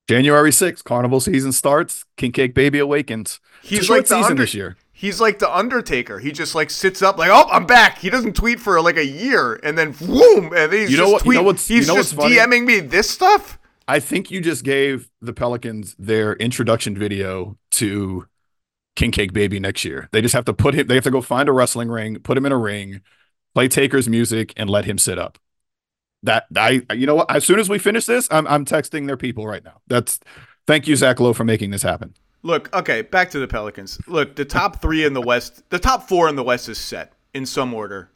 January 0.08 0.50
6th, 0.52 0.84
carnival 0.84 1.20
season 1.20 1.52
starts. 1.52 2.04
King 2.16 2.32
Cake 2.32 2.54
Baby 2.54 2.78
awakens. 2.78 3.40
It's 3.62 3.72
a 3.72 3.74
He's 3.76 3.84
short 3.86 3.98
like 3.98 4.06
the 4.06 4.14
season 4.16 4.30
under- 4.32 4.42
this 4.44 4.54
year. 4.54 4.76
He's 5.00 5.20
like 5.20 5.38
the 5.38 5.48
Undertaker. 5.56 6.18
He 6.18 6.32
just 6.32 6.56
like 6.56 6.70
sits 6.70 7.02
up 7.02 7.18
like, 7.18 7.30
oh, 7.32 7.48
I'm 7.52 7.66
back. 7.66 7.98
He 7.98 8.10
doesn't 8.10 8.34
tweet 8.34 8.58
for 8.58 8.80
like 8.82 8.96
a 8.96 9.06
year, 9.06 9.54
and 9.62 9.78
then 9.78 9.92
whoom, 9.92 10.46
and 10.46 10.72
then 10.72 10.80
he's 10.80 10.90
You 10.90 10.96
know 10.96 11.04
just 11.12 11.12
what- 11.12 11.26
you 11.26 11.34
know 11.34 11.42
what's- 11.44 11.70
you 11.70 11.76
he's 11.76 11.86
know 11.86 11.94
just? 11.94 12.16
DMing 12.16 12.64
me 12.66 12.80
this 12.80 13.08
stuff. 13.08 13.60
I 13.86 14.00
think 14.00 14.32
you 14.32 14.40
just 14.40 14.64
gave 14.64 15.08
the 15.22 15.32
Pelicans 15.32 15.94
their 16.00 16.32
introduction 16.34 16.98
video 16.98 17.56
to 17.72 18.26
King 18.96 19.12
Cake 19.12 19.32
Baby 19.32 19.60
next 19.60 19.84
year. 19.84 20.08
They 20.10 20.20
just 20.20 20.34
have 20.34 20.44
to 20.46 20.52
put 20.52 20.74
him, 20.74 20.88
they 20.88 20.96
have 20.96 21.04
to 21.04 21.12
go 21.12 21.20
find 21.20 21.48
a 21.48 21.52
wrestling 21.52 21.88
ring, 21.90 22.16
put 22.18 22.36
him 22.36 22.44
in 22.44 22.50
a 22.50 22.58
ring, 22.58 23.00
play 23.54 23.68
Taker's 23.68 24.08
music, 24.08 24.52
and 24.56 24.68
let 24.68 24.84
him 24.84 24.98
sit 24.98 25.16
up. 25.16 25.38
That 26.24 26.46
I, 26.56 26.82
you 26.92 27.06
know 27.06 27.14
what? 27.14 27.30
As 27.30 27.44
soon 27.44 27.60
as 27.60 27.68
we 27.68 27.78
finish 27.78 28.04
this, 28.04 28.26
I'm 28.32 28.48
I'm 28.48 28.64
texting 28.64 29.06
their 29.06 29.16
people 29.16 29.46
right 29.46 29.62
now. 29.64 29.80
That's 29.86 30.18
thank 30.66 30.88
you, 30.88 30.96
Zach 30.96 31.20
Lowe, 31.20 31.32
for 31.32 31.44
making 31.44 31.70
this 31.70 31.82
happen. 31.82 32.14
Look, 32.42 32.74
okay, 32.74 33.02
back 33.02 33.30
to 33.32 33.38
the 33.38 33.48
Pelicans. 33.48 33.98
Look, 34.06 34.36
the 34.36 34.44
top 34.44 34.80
three 34.80 35.04
in 35.04 35.12
the 35.12 35.20
West, 35.20 35.68
the 35.70 35.78
top 35.78 36.08
four 36.08 36.28
in 36.28 36.36
the 36.36 36.44
West 36.44 36.68
is 36.68 36.78
set 36.78 37.12
in 37.34 37.46
some 37.46 37.74
order: 37.74 38.10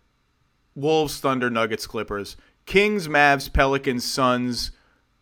Wolves, 0.74 1.18
Thunder, 1.18 1.50
Nuggets, 1.50 1.86
Clippers, 1.86 2.36
Kings, 2.64 3.08
Mavs, 3.08 3.52
Pelicans, 3.52 4.04
Suns, 4.04 4.70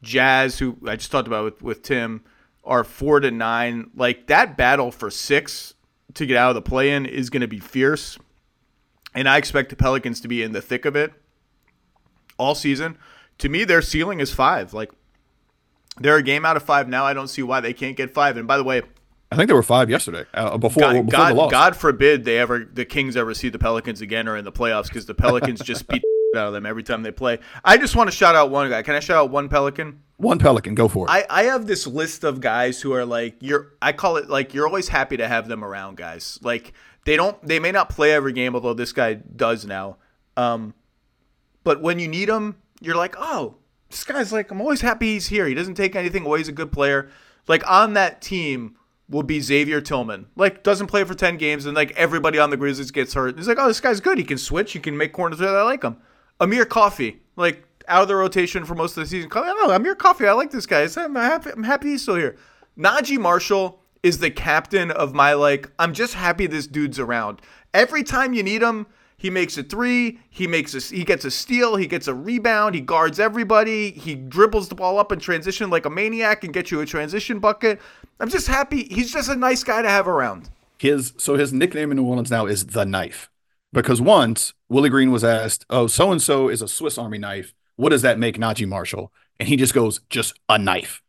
Jazz. 0.02 0.58
Who 0.58 0.76
I 0.86 0.96
just 0.96 1.10
talked 1.10 1.28
about 1.28 1.44
with, 1.44 1.62
with 1.62 1.82
Tim 1.82 2.22
are 2.62 2.84
four 2.84 3.20
to 3.20 3.30
nine. 3.30 3.90
Like 3.94 4.26
that 4.26 4.56
battle 4.56 4.90
for 4.90 5.10
six 5.10 5.74
to 6.14 6.26
get 6.26 6.36
out 6.36 6.50
of 6.50 6.56
the 6.56 6.62
play-in 6.62 7.06
is 7.06 7.30
going 7.30 7.40
to 7.40 7.48
be 7.48 7.58
fierce, 7.58 8.18
and 9.14 9.28
I 9.28 9.38
expect 9.38 9.70
the 9.70 9.76
Pelicans 9.76 10.20
to 10.20 10.28
be 10.28 10.42
in 10.42 10.52
the 10.52 10.60
thick 10.60 10.84
of 10.84 10.94
it 10.94 11.12
all 12.38 12.54
season. 12.54 12.98
To 13.38 13.48
me, 13.48 13.64
their 13.64 13.80
ceiling 13.80 14.20
is 14.20 14.34
five. 14.34 14.74
Like 14.74 14.90
they're 16.00 16.16
a 16.16 16.22
game 16.22 16.44
out 16.44 16.56
of 16.56 16.62
five 16.62 16.88
now. 16.88 17.04
I 17.04 17.12
don't 17.12 17.28
see 17.28 17.42
why 17.42 17.60
they 17.60 17.72
can't 17.72 17.96
get 17.96 18.12
five. 18.12 18.36
And 18.36 18.48
by 18.48 18.56
the 18.56 18.64
way, 18.64 18.82
I 19.30 19.36
think 19.36 19.46
there 19.46 19.56
were 19.56 19.62
five 19.62 19.88
yesterday 19.88 20.24
uh, 20.34 20.58
before 20.58 20.80
God, 20.80 20.92
before 20.92 21.10
God, 21.10 21.30
the 21.30 21.34
loss. 21.34 21.50
God 21.52 21.76
forbid 21.76 22.24
they 22.24 22.38
ever 22.38 22.68
the 22.70 22.84
Kings 22.84 23.16
ever 23.16 23.32
see 23.34 23.48
the 23.48 23.60
Pelicans 23.60 24.00
again 24.00 24.26
or 24.26 24.36
in 24.36 24.44
the 24.44 24.52
playoffs 24.52 24.88
because 24.88 25.06
the 25.06 25.14
Pelicans 25.14 25.60
just 25.60 25.86
beat 25.86 26.02
out 26.36 26.48
of 26.48 26.52
them 26.52 26.66
every 26.66 26.82
time 26.82 27.02
they 27.02 27.12
play. 27.12 27.38
I 27.64 27.76
just 27.76 27.94
want 27.94 28.10
to 28.10 28.16
shout 28.16 28.34
out 28.34 28.50
one 28.50 28.68
guy. 28.70 28.82
Can 28.82 28.96
I 28.96 29.00
shout 29.00 29.18
out 29.18 29.30
one 29.30 29.48
Pelican? 29.48 30.02
One 30.16 30.38
Pelican, 30.38 30.74
go 30.74 30.88
for 30.88 31.06
it. 31.06 31.10
I, 31.10 31.24
I 31.30 31.42
have 31.44 31.66
this 31.66 31.86
list 31.86 32.24
of 32.24 32.40
guys 32.40 32.80
who 32.80 32.92
are 32.92 33.04
like 33.04 33.36
you're 33.40 33.74
I 33.80 33.92
call 33.92 34.16
it 34.16 34.28
like 34.28 34.52
you're 34.52 34.66
always 34.66 34.88
happy 34.88 35.16
to 35.18 35.28
have 35.28 35.46
them 35.46 35.62
around 35.62 35.96
guys. 35.96 36.40
Like 36.42 36.72
they 37.04 37.16
don't 37.16 37.40
they 37.46 37.60
may 37.60 37.70
not 37.70 37.88
play 37.88 38.12
every 38.12 38.32
game, 38.32 38.56
although 38.56 38.74
this 38.74 38.92
guy 38.92 39.14
does 39.14 39.64
now. 39.64 39.98
Um 40.36 40.74
but 41.62 41.82
when 41.82 42.00
you 42.00 42.08
need 42.08 42.28
them, 42.28 42.56
you're 42.80 42.96
like, 42.96 43.14
oh, 43.18 43.56
this 43.90 44.04
guy's 44.04 44.32
like 44.32 44.50
I'm 44.50 44.60
always 44.60 44.80
happy 44.80 45.14
he's 45.14 45.28
here. 45.28 45.46
He 45.46 45.54
doesn't 45.54 45.74
take 45.74 45.94
anything 45.94 46.24
away, 46.24 46.38
he's 46.38 46.48
a 46.48 46.52
good 46.52 46.72
player. 46.72 47.10
Like 47.48 47.68
on 47.68 47.94
that 47.94 48.22
team 48.22 48.76
will 49.08 49.22
be 49.22 49.40
Xavier 49.40 49.80
Tillman. 49.80 50.26
Like 50.36 50.62
doesn't 50.62 50.86
play 50.86 51.04
for 51.04 51.14
10 51.14 51.36
games 51.36 51.66
and 51.66 51.74
like 51.74 51.92
everybody 51.92 52.38
on 52.38 52.50
the 52.50 52.56
Grizzlies 52.56 52.90
gets 52.90 53.14
hurt. 53.14 53.36
He's 53.36 53.48
like, 53.48 53.58
"Oh, 53.58 53.68
this 53.68 53.80
guy's 53.80 54.00
good. 54.00 54.18
He 54.18 54.24
can 54.24 54.38
switch. 54.38 54.72
He 54.72 54.78
can 54.78 54.96
make 54.96 55.12
corners. 55.12 55.40
I 55.40 55.62
like 55.62 55.82
him." 55.82 55.96
Amir 56.40 56.64
Coffey, 56.64 57.20
like 57.36 57.64
out 57.86 58.02
of 58.02 58.08
the 58.08 58.16
rotation 58.16 58.64
for 58.64 58.74
most 58.74 58.96
of 58.96 59.02
the 59.02 59.08
season. 59.08 59.30
Oh, 59.34 59.70
Amir 59.72 59.94
Coffey, 59.94 60.26
I 60.26 60.32
like 60.32 60.50
this 60.50 60.66
guy. 60.66 60.88
I'm 60.96 61.14
happy. 61.14 61.50
I'm 61.50 61.64
happy 61.64 61.90
he's 61.90 62.02
still 62.02 62.14
here. 62.14 62.36
Naji 62.78 63.18
Marshall 63.18 63.82
is 64.02 64.18
the 64.18 64.30
captain 64.30 64.90
of 64.90 65.12
my 65.12 65.34
like. 65.34 65.70
I'm 65.78 65.92
just 65.92 66.14
happy 66.14 66.46
this 66.46 66.66
dude's 66.66 66.98
around. 66.98 67.42
Every 67.74 68.02
time 68.02 68.32
you 68.32 68.42
need 68.42 68.62
him, 68.62 68.86
he 69.20 69.28
makes 69.28 69.58
a 69.58 69.62
three. 69.62 70.18
He 70.30 70.46
makes 70.46 70.72
a 70.72 70.78
he 70.78 71.04
gets 71.04 71.26
a 71.26 71.30
steal. 71.30 71.76
He 71.76 71.86
gets 71.86 72.08
a 72.08 72.14
rebound. 72.14 72.74
He 72.74 72.80
guards 72.80 73.20
everybody. 73.20 73.90
He 73.90 74.14
dribbles 74.14 74.70
the 74.70 74.74
ball 74.74 74.98
up 74.98 75.12
in 75.12 75.18
transition 75.18 75.68
like 75.68 75.84
a 75.84 75.90
maniac 75.90 76.42
and 76.42 76.54
gets 76.54 76.70
you 76.70 76.80
a 76.80 76.86
transition 76.86 77.38
bucket. 77.38 77.82
I'm 78.18 78.30
just 78.30 78.46
happy. 78.46 78.84
He's 78.84 79.12
just 79.12 79.28
a 79.28 79.36
nice 79.36 79.62
guy 79.62 79.82
to 79.82 79.90
have 79.90 80.08
around. 80.08 80.48
His 80.78 81.12
so 81.18 81.34
his 81.34 81.52
nickname 81.52 81.90
in 81.90 81.98
New 81.98 82.04
Orleans 82.04 82.30
now 82.30 82.46
is 82.46 82.64
the 82.68 82.86
knife 82.86 83.28
because 83.74 84.00
once 84.00 84.54
Willie 84.70 84.88
Green 84.88 85.10
was 85.10 85.22
asked, 85.22 85.66
"Oh, 85.68 85.86
so 85.86 86.10
and 86.10 86.22
so 86.22 86.48
is 86.48 86.62
a 86.62 86.68
Swiss 86.68 86.96
Army 86.96 87.18
knife. 87.18 87.52
What 87.76 87.90
does 87.90 88.00
that 88.00 88.18
make 88.18 88.38
Naji 88.38 88.66
Marshall?" 88.66 89.12
And 89.38 89.50
he 89.50 89.56
just 89.56 89.74
goes, 89.74 90.00
"Just 90.08 90.40
a 90.48 90.56
knife." 90.56 91.02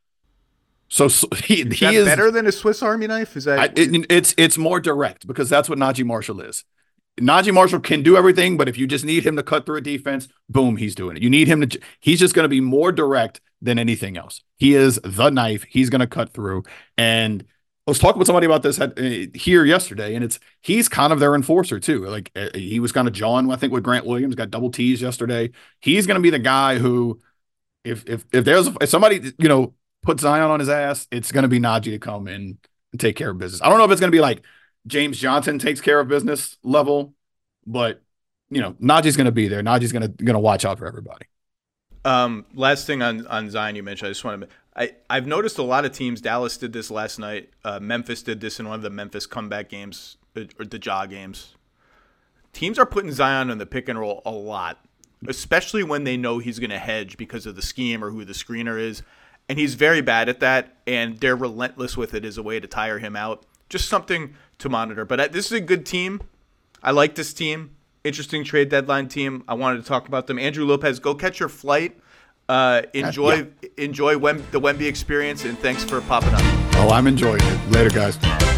So, 0.90 1.08
so 1.08 1.30
he, 1.46 1.62
is 1.62 1.80
he 1.80 1.96
is 1.96 2.06
better 2.06 2.30
than 2.30 2.46
a 2.46 2.52
Swiss 2.52 2.84
Army 2.84 3.08
knife. 3.08 3.38
Is 3.38 3.46
that 3.46 3.58
I, 3.58 3.66
it, 3.74 4.06
it's 4.12 4.36
it's 4.38 4.58
more 4.58 4.82
direct 4.82 5.26
because 5.26 5.50
that's 5.50 5.70
what 5.70 5.80
Naji 5.80 6.04
Marshall 6.04 6.42
is. 6.42 6.66
Naji 7.22 7.54
Marshall 7.54 7.80
can 7.80 8.04
do 8.04 8.18
everything, 8.18 8.58
but 8.58 8.68
if 8.68 8.78
you 8.78 8.88
just 8.88 9.06
need 9.06 9.26
him 9.26 9.36
to 9.36 9.44
cut 9.44 9.66
through 9.66 9.78
a 9.78 9.82
defense, 9.82 10.28
boom, 10.50 10.78
he's 10.78 10.96
doing 10.96 11.18
it. 11.18 11.24
You 11.24 11.30
need 11.30 11.48
him 11.48 11.68
to, 11.68 11.80
he's 12.00 12.20
just 12.20 12.34
going 12.34 12.46
to 12.46 12.50
be 12.50 12.62
more 12.62 12.92
direct 12.92 13.42
than 13.62 13.78
anything 13.78 14.18
else. 14.18 14.42
He 14.58 14.76
is 14.76 15.00
the 15.04 15.30
knife. 15.30 15.66
He's 15.70 15.90
going 15.90 16.02
to 16.02 16.08
cut 16.08 16.34
through. 16.34 16.64
And 16.98 17.46
I 17.88 17.92
was 17.92 18.00
talking 18.00 18.20
with 18.20 18.28
somebody 18.28 18.46
about 18.46 18.64
this 18.64 18.80
uh, 18.80 18.92
here 19.34 19.66
yesterday, 19.66 20.14
and 20.14 20.24
it's 20.24 20.40
he's 20.62 20.88
kind 20.88 21.12
of 21.12 21.20
their 21.20 21.34
enforcer 21.34 21.80
too. 21.80 22.06
Like 22.06 22.32
uh, 22.36 22.50
he 22.54 22.80
was 22.80 22.92
kind 22.92 23.08
of 23.08 23.14
John, 23.14 23.50
I 23.52 23.56
think, 23.56 23.74
with 23.74 23.84
Grant 23.84 24.06
Williams, 24.06 24.36
got 24.36 24.52
double 24.52 24.70
T's 24.70 25.02
yesterday. 25.02 25.50
He's 25.80 26.06
going 26.06 26.16
to 26.16 26.22
be 26.22 26.30
the 26.30 26.40
guy 26.40 26.78
who, 26.78 27.20
if 27.84 28.08
if 28.08 28.24
if 28.32 28.46
there's 28.46 28.68
if 28.80 28.90
somebody 28.90 29.34
you 29.40 29.50
know 29.50 29.74
puts 30.04 30.22
Zion 30.22 30.52
on 30.52 30.60
his 30.60 30.70
ass, 30.70 31.08
it's 31.12 31.32
going 31.32 31.42
to 31.42 31.50
be 31.50 31.60
Naji 31.60 31.86
to 31.86 32.00
come 32.00 32.28
and 32.28 32.58
take 33.00 33.16
care 33.16 33.32
of 33.32 33.40
business. 33.40 33.62
I 33.64 33.70
don't 33.70 33.80
know 33.80 33.86
if 33.86 33.92
it's 33.92 34.00
going 34.00 34.12
to 34.12 34.16
be 34.16 34.22
like 34.22 34.44
James 34.88 35.18
Johnson 35.18 35.60
takes 35.60 35.82
care 35.82 36.00
of 36.00 36.08
business 36.08 36.58
level, 36.64 37.14
but 37.66 38.02
you 38.50 38.62
know, 38.62 38.74
Naji's 38.74 39.16
going 39.16 39.26
to 39.26 39.32
be 39.32 39.48
there. 39.48 39.62
Naji's 39.62 39.92
going 39.92 40.02
to 40.02 40.24
going 40.24 40.34
to 40.34 40.40
watch 40.40 40.66
out 40.66 40.78
for 40.78 40.86
everybody. 40.86 41.26
Um, 42.04 42.46
last 42.54 42.88
thing 42.88 43.02
on 43.02 43.26
on 43.28 43.50
Zion 43.50 43.76
you 43.76 43.84
mentioned, 43.84 44.08
I 44.08 44.12
just 44.12 44.24
want 44.24 44.42
to. 44.42 44.48
I 44.76 44.92
I've 45.10 45.28
noticed 45.28 45.58
a 45.58 45.64
lot 45.64 45.86
of 45.86 45.92
teams. 45.92 46.22
Dallas 46.22 46.58
did 46.58 46.74
this 46.74 46.92
last 46.92 47.20
night. 47.20 47.50
Uh, 47.64 47.80
Memphis 47.80 48.24
did 48.24 48.42
this 48.42 48.60
in 48.60 48.68
one 48.68 48.76
of 48.76 48.82
the 48.82 48.90
Memphis 48.90 49.26
comeback 49.26 49.70
games 49.70 50.18
uh, 50.36 50.42
or 50.60 50.66
the 50.66 50.80
Ja 50.84 51.06
games. 51.06 51.56
Teams 52.54 52.78
are 52.78 52.86
putting 52.86 53.12
Zion 53.12 53.50
in 53.50 53.58
the 53.58 53.66
pick 53.66 53.88
and 53.88 53.98
roll 53.98 54.22
a 54.26 54.32
lot, 54.32 54.84
especially 55.28 55.84
when 55.84 56.04
they 56.04 56.18
know 56.18 56.40
he's 56.40 56.60
going 56.60 56.72
to 56.72 56.80
hedge 56.80 57.16
because 57.16 57.46
of 57.46 57.56
the 57.56 57.62
scheme 57.62 58.04
or 58.04 58.10
who 58.10 58.26
the 58.26 58.34
screener 58.34 58.80
is, 58.80 59.04
and 59.48 59.58
he's 59.58 59.76
very 59.76 60.02
bad 60.02 60.28
at 60.28 60.42
that. 60.42 60.76
And 60.86 61.20
they're 61.20 61.36
relentless 61.36 61.96
with 61.96 62.14
it 62.14 62.26
as 62.26 62.38
a 62.38 62.44
way 62.44 62.60
to 62.60 62.68
tire 62.68 63.00
him 63.00 63.16
out. 63.16 63.46
Just 63.70 63.88
something 63.88 64.36
to 64.62 64.70
monitor. 64.70 65.06
But 65.06 65.20
uh, 65.20 65.28
this 65.28 65.48
is 65.48 65.52
a 65.54 65.62
good 65.62 65.86
team. 65.86 66.22
I 66.82 66.92
like 66.92 67.16
this 67.16 67.34
team. 67.34 67.72
Interesting 68.04 68.44
trade 68.44 68.70
deadline 68.70 69.08
team. 69.08 69.44
I 69.48 69.54
wanted 69.54 69.78
to 69.78 69.88
talk 69.88 70.08
about 70.08 70.28
them. 70.28 70.40
Andrew 70.40 70.66
Lopez, 70.66 71.00
go 71.00 71.14
catch 71.14 71.40
your 71.40 71.50
flight. 71.50 72.00
Uh, 72.50 72.82
enjoy 72.94 73.48
yeah. 73.62 73.70
enjoy 73.78 74.18
Wem- 74.18 74.44
the 74.52 74.60
Wemby 74.60 74.88
experience, 74.88 75.46
and 75.46 75.58
thanks 75.60 75.84
for 75.84 76.02
popping 76.02 76.34
up. 76.34 76.42
Oh, 76.76 76.90
I'm 76.92 77.08
enjoying 77.08 77.42
it. 77.42 77.72
Later, 77.72 77.90
guys. 77.90 78.51